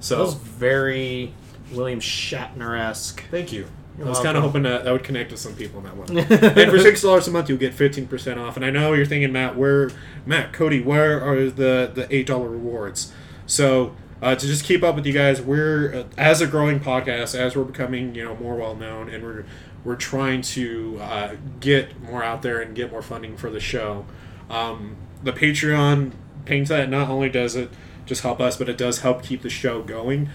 So, 0.00 0.16
That 0.16 0.22
was 0.22 0.34
very 0.34 1.34
William 1.72 2.00
Shatner 2.00 2.78
esque. 2.78 3.22
thank 3.30 3.52
you. 3.52 3.66
I 4.00 4.08
was 4.08 4.20
kind 4.20 4.36
of 4.36 4.42
hoping 4.42 4.62
that 4.64 4.84
that 4.84 4.92
would 4.92 5.04
connect 5.04 5.30
with 5.30 5.40
some 5.40 5.54
people 5.54 5.78
in 5.78 5.84
that 5.84 5.96
one. 5.96 6.18
and 6.18 6.70
for 6.70 6.78
six 6.78 7.02
dollars 7.02 7.26
a 7.28 7.30
month, 7.30 7.48
you'll 7.48 7.58
get 7.58 7.74
fifteen 7.74 8.06
percent 8.06 8.38
off. 8.38 8.56
And 8.56 8.64
I 8.64 8.70
know 8.70 8.92
you're 8.92 9.06
thinking, 9.06 9.32
Matt, 9.32 9.56
where, 9.56 9.90
Matt, 10.26 10.52
Cody, 10.52 10.82
where 10.82 11.22
are 11.22 11.48
the 11.48 11.90
the 11.94 12.06
eight 12.10 12.26
dollar 12.26 12.48
rewards? 12.48 13.12
So 13.46 13.96
uh, 14.20 14.34
to 14.34 14.46
just 14.46 14.64
keep 14.64 14.82
up 14.82 14.94
with 14.94 15.06
you 15.06 15.12
guys, 15.12 15.40
we're 15.40 15.94
uh, 15.94 16.04
as 16.18 16.40
a 16.40 16.46
growing 16.46 16.80
podcast, 16.80 17.34
as 17.34 17.56
we're 17.56 17.64
becoming 17.64 18.14
you 18.14 18.24
know 18.24 18.36
more 18.36 18.56
well 18.56 18.74
known, 18.74 19.08
and 19.08 19.22
we're 19.22 19.44
we're 19.84 19.96
trying 19.96 20.42
to 20.42 20.98
uh, 21.00 21.36
get 21.60 22.00
more 22.02 22.22
out 22.22 22.42
there 22.42 22.60
and 22.60 22.74
get 22.74 22.90
more 22.90 23.02
funding 23.02 23.36
for 23.36 23.50
the 23.50 23.60
show. 23.60 24.04
Um, 24.50 24.96
the 25.22 25.32
Patreon 25.32 26.12
paints 26.44 26.70
that 26.70 26.88
not 26.88 27.08
only 27.08 27.28
does 27.28 27.56
it 27.56 27.70
just 28.06 28.22
help 28.22 28.40
us, 28.40 28.56
but 28.56 28.68
it 28.68 28.78
does 28.78 29.00
help 29.00 29.22
keep 29.22 29.42
the 29.42 29.50
show 29.50 29.82
going. 29.82 30.30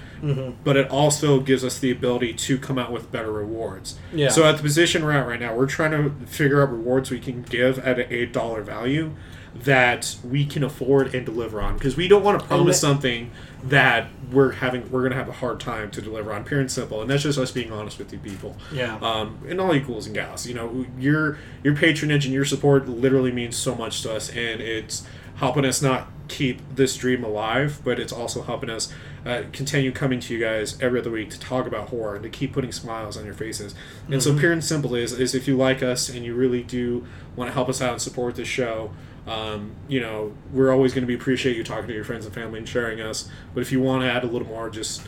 But 0.63 0.77
it 0.77 0.89
also 0.89 1.39
gives 1.39 1.63
us 1.63 1.79
the 1.79 1.89
ability 1.89 2.33
to 2.33 2.57
come 2.59 2.77
out 2.77 2.91
with 2.91 3.11
better 3.11 3.31
rewards. 3.31 3.97
Yeah. 4.13 4.29
So 4.29 4.43
at 4.43 4.57
the 4.57 4.63
position 4.63 5.03
we're 5.03 5.13
at 5.13 5.25
right 5.25 5.39
now, 5.39 5.55
we're 5.55 5.65
trying 5.67 5.91
to 5.91 6.25
figure 6.27 6.61
out 6.61 6.69
rewards 6.71 7.09
we 7.09 7.19
can 7.19 7.41
give 7.41 7.79
at 7.79 7.97
an 7.99 8.05
eight 8.09 8.31
dollar 8.33 8.61
value 8.61 9.13
that 9.53 10.15
we 10.23 10.45
can 10.45 10.63
afford 10.63 11.13
and 11.13 11.25
deliver 11.25 11.59
on 11.61 11.73
because 11.73 11.97
we 11.97 12.07
don't 12.07 12.23
want 12.23 12.39
to 12.39 12.45
promise 12.47 12.79
that- 12.79 12.87
something 12.87 13.31
that 13.63 14.07
we're 14.31 14.51
having 14.53 14.89
we're 14.89 15.01
going 15.01 15.11
to 15.11 15.17
have 15.17 15.27
a 15.27 15.33
hard 15.33 15.59
time 15.59 15.91
to 15.91 16.01
deliver 16.01 16.31
on 16.33 16.43
pure 16.45 16.61
and 16.61 16.71
simple 16.71 17.01
and 17.01 17.09
that's 17.09 17.23
just 17.23 17.37
us 17.37 17.51
being 17.51 17.69
honest 17.69 17.99
with 17.99 18.13
you 18.13 18.17
people 18.19 18.55
Yeah. 18.71 18.95
um, 19.01 19.39
and 19.49 19.59
all 19.59 19.75
you 19.75 19.81
ghouls 19.81 20.05
and 20.05 20.15
gals 20.15 20.47
you 20.47 20.53
know 20.53 20.85
your 20.97 21.37
your 21.63 21.75
patronage 21.75 22.23
and 22.25 22.33
your 22.33 22.45
support 22.45 22.87
literally 22.87 23.31
means 23.33 23.57
so 23.57 23.75
much 23.75 24.01
to 24.03 24.13
us 24.15 24.29
and 24.29 24.61
it's 24.61 25.05
helping 25.35 25.65
us 25.65 25.81
not 25.81 26.07
keep 26.31 26.61
this 26.73 26.95
dream 26.95 27.23
alive 27.23 27.81
but 27.83 27.99
it's 27.99 28.13
also 28.13 28.41
helping 28.41 28.69
us 28.69 28.91
uh, 29.25 29.43
continue 29.51 29.91
coming 29.91 30.19
to 30.19 30.33
you 30.33 30.39
guys 30.39 30.81
every 30.81 30.99
other 30.99 31.11
week 31.11 31.29
to 31.29 31.39
talk 31.39 31.67
about 31.67 31.89
horror 31.89 32.15
and 32.15 32.23
to 32.23 32.29
keep 32.29 32.53
putting 32.53 32.71
smiles 32.71 33.17
on 33.17 33.25
your 33.25 33.35
faces. 33.35 33.75
And 34.09 34.23
so 34.23 34.35
pure 34.37 34.51
and 34.51 34.63
simple 34.63 34.95
is 34.95 35.11
is 35.11 35.35
if 35.35 35.47
you 35.47 35.55
like 35.55 35.83
us 35.83 36.09
and 36.09 36.25
you 36.25 36.33
really 36.33 36.63
do 36.63 37.05
want 37.35 37.49
to 37.49 37.53
help 37.53 37.69
us 37.69 37.81
out 37.81 37.91
and 37.91 38.01
support 38.01 38.35
this 38.35 38.47
show 38.47 38.91
um, 39.27 39.75
you 39.87 39.99
know 39.99 40.33
we're 40.51 40.71
always 40.71 40.93
going 40.93 41.03
to 41.03 41.07
be 41.07 41.13
appreciate 41.13 41.55
you 41.55 41.63
talking 41.63 41.87
to 41.87 41.93
your 41.93 42.03
friends 42.03 42.25
and 42.25 42.33
family 42.33 42.59
and 42.59 42.67
sharing 42.67 43.01
us. 43.01 43.29
But 43.53 43.61
if 43.61 43.71
you 43.71 43.81
want 43.81 44.03
to 44.03 44.11
add 44.11 44.23
a 44.23 44.27
little 44.27 44.47
more 44.47 44.69
just 44.69 45.07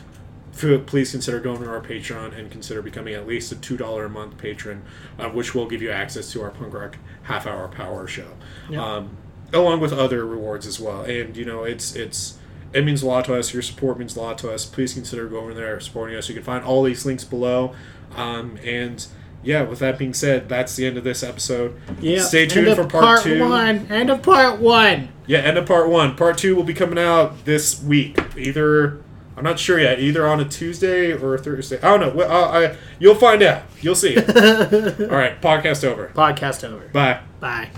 please 0.86 1.10
consider 1.10 1.40
going 1.40 1.60
to 1.60 1.68
our 1.68 1.80
Patreon 1.80 2.38
and 2.38 2.48
consider 2.50 2.80
becoming 2.80 3.14
at 3.14 3.26
least 3.26 3.50
a 3.50 3.56
two 3.56 3.76
dollar 3.76 4.04
a 4.04 4.08
month 4.08 4.38
patron, 4.38 4.84
uh, 5.18 5.28
which 5.28 5.54
will 5.54 5.66
give 5.66 5.82
you 5.82 5.90
access 5.90 6.30
to 6.32 6.42
our 6.42 6.50
punk 6.50 6.72
rock 6.72 6.96
half 7.24 7.46
hour 7.46 7.66
power 7.68 8.06
show, 8.06 8.28
um, 8.76 9.16
along 9.54 9.80
with 9.80 9.92
other 9.92 10.26
rewards 10.26 10.66
as 10.66 10.78
well. 10.80 11.02
And 11.02 11.36
you 11.36 11.44
know, 11.44 11.64
it's 11.64 11.94
it's 11.94 12.38
it 12.72 12.84
means 12.84 13.02
a 13.02 13.06
lot 13.06 13.24
to 13.26 13.36
us. 13.38 13.52
Your 13.52 13.62
support 13.62 13.98
means 13.98 14.16
a 14.16 14.20
lot 14.20 14.36
to 14.38 14.52
us. 14.52 14.64
Please 14.64 14.94
consider 14.94 15.26
going 15.28 15.54
there 15.56 15.78
supporting 15.80 16.16
us. 16.16 16.28
You 16.28 16.34
can 16.34 16.44
find 16.44 16.64
all 16.64 16.82
these 16.82 17.06
links 17.06 17.24
below. 17.24 17.74
Um, 18.16 18.58
and 18.64 19.06
yeah, 19.42 19.62
with 19.62 19.78
that 19.80 19.98
being 19.98 20.14
said, 20.14 20.48
that's 20.48 20.74
the 20.74 20.86
end 20.86 20.96
of 20.96 21.04
this 21.04 21.22
episode. 21.22 21.78
Yeah. 22.00 22.20
Stay 22.20 22.42
End 22.42 22.50
tuned 22.50 22.68
of 22.68 22.76
for 22.76 22.86
part, 22.86 23.22
two. 23.22 23.40
one. 23.40 23.86
End 23.90 24.10
of 24.10 24.22
part 24.22 24.58
one. 24.60 25.08
Yeah, 25.26 25.38
end 25.40 25.56
of 25.58 25.66
part 25.66 25.88
one. 25.88 26.16
Part 26.16 26.38
two 26.38 26.56
will 26.56 26.64
be 26.64 26.74
coming 26.74 26.98
out 26.98 27.44
this 27.44 27.82
week. 27.82 28.18
Either 28.36 29.02
I'm 29.36 29.44
not 29.44 29.58
sure 29.58 29.78
yet. 29.80 30.00
Either 30.00 30.26
on 30.26 30.40
a 30.40 30.48
Tuesday 30.48 31.12
or 31.12 31.34
a 31.34 31.38
Thursday. 31.38 31.80
I 31.80 31.96
don't 31.96 32.16
know. 32.16 32.24
I, 32.24 32.76
you'll 32.98 33.14
find 33.14 33.42
out. 33.42 33.62
You'll 33.80 33.94
see. 33.94 34.16
All 34.18 34.22
right, 34.24 35.40
podcast 35.40 35.84
over. 35.84 36.08
Podcast 36.14 36.64
over. 36.68 36.88
Bye. 36.88 37.20
Bye. 37.40 37.70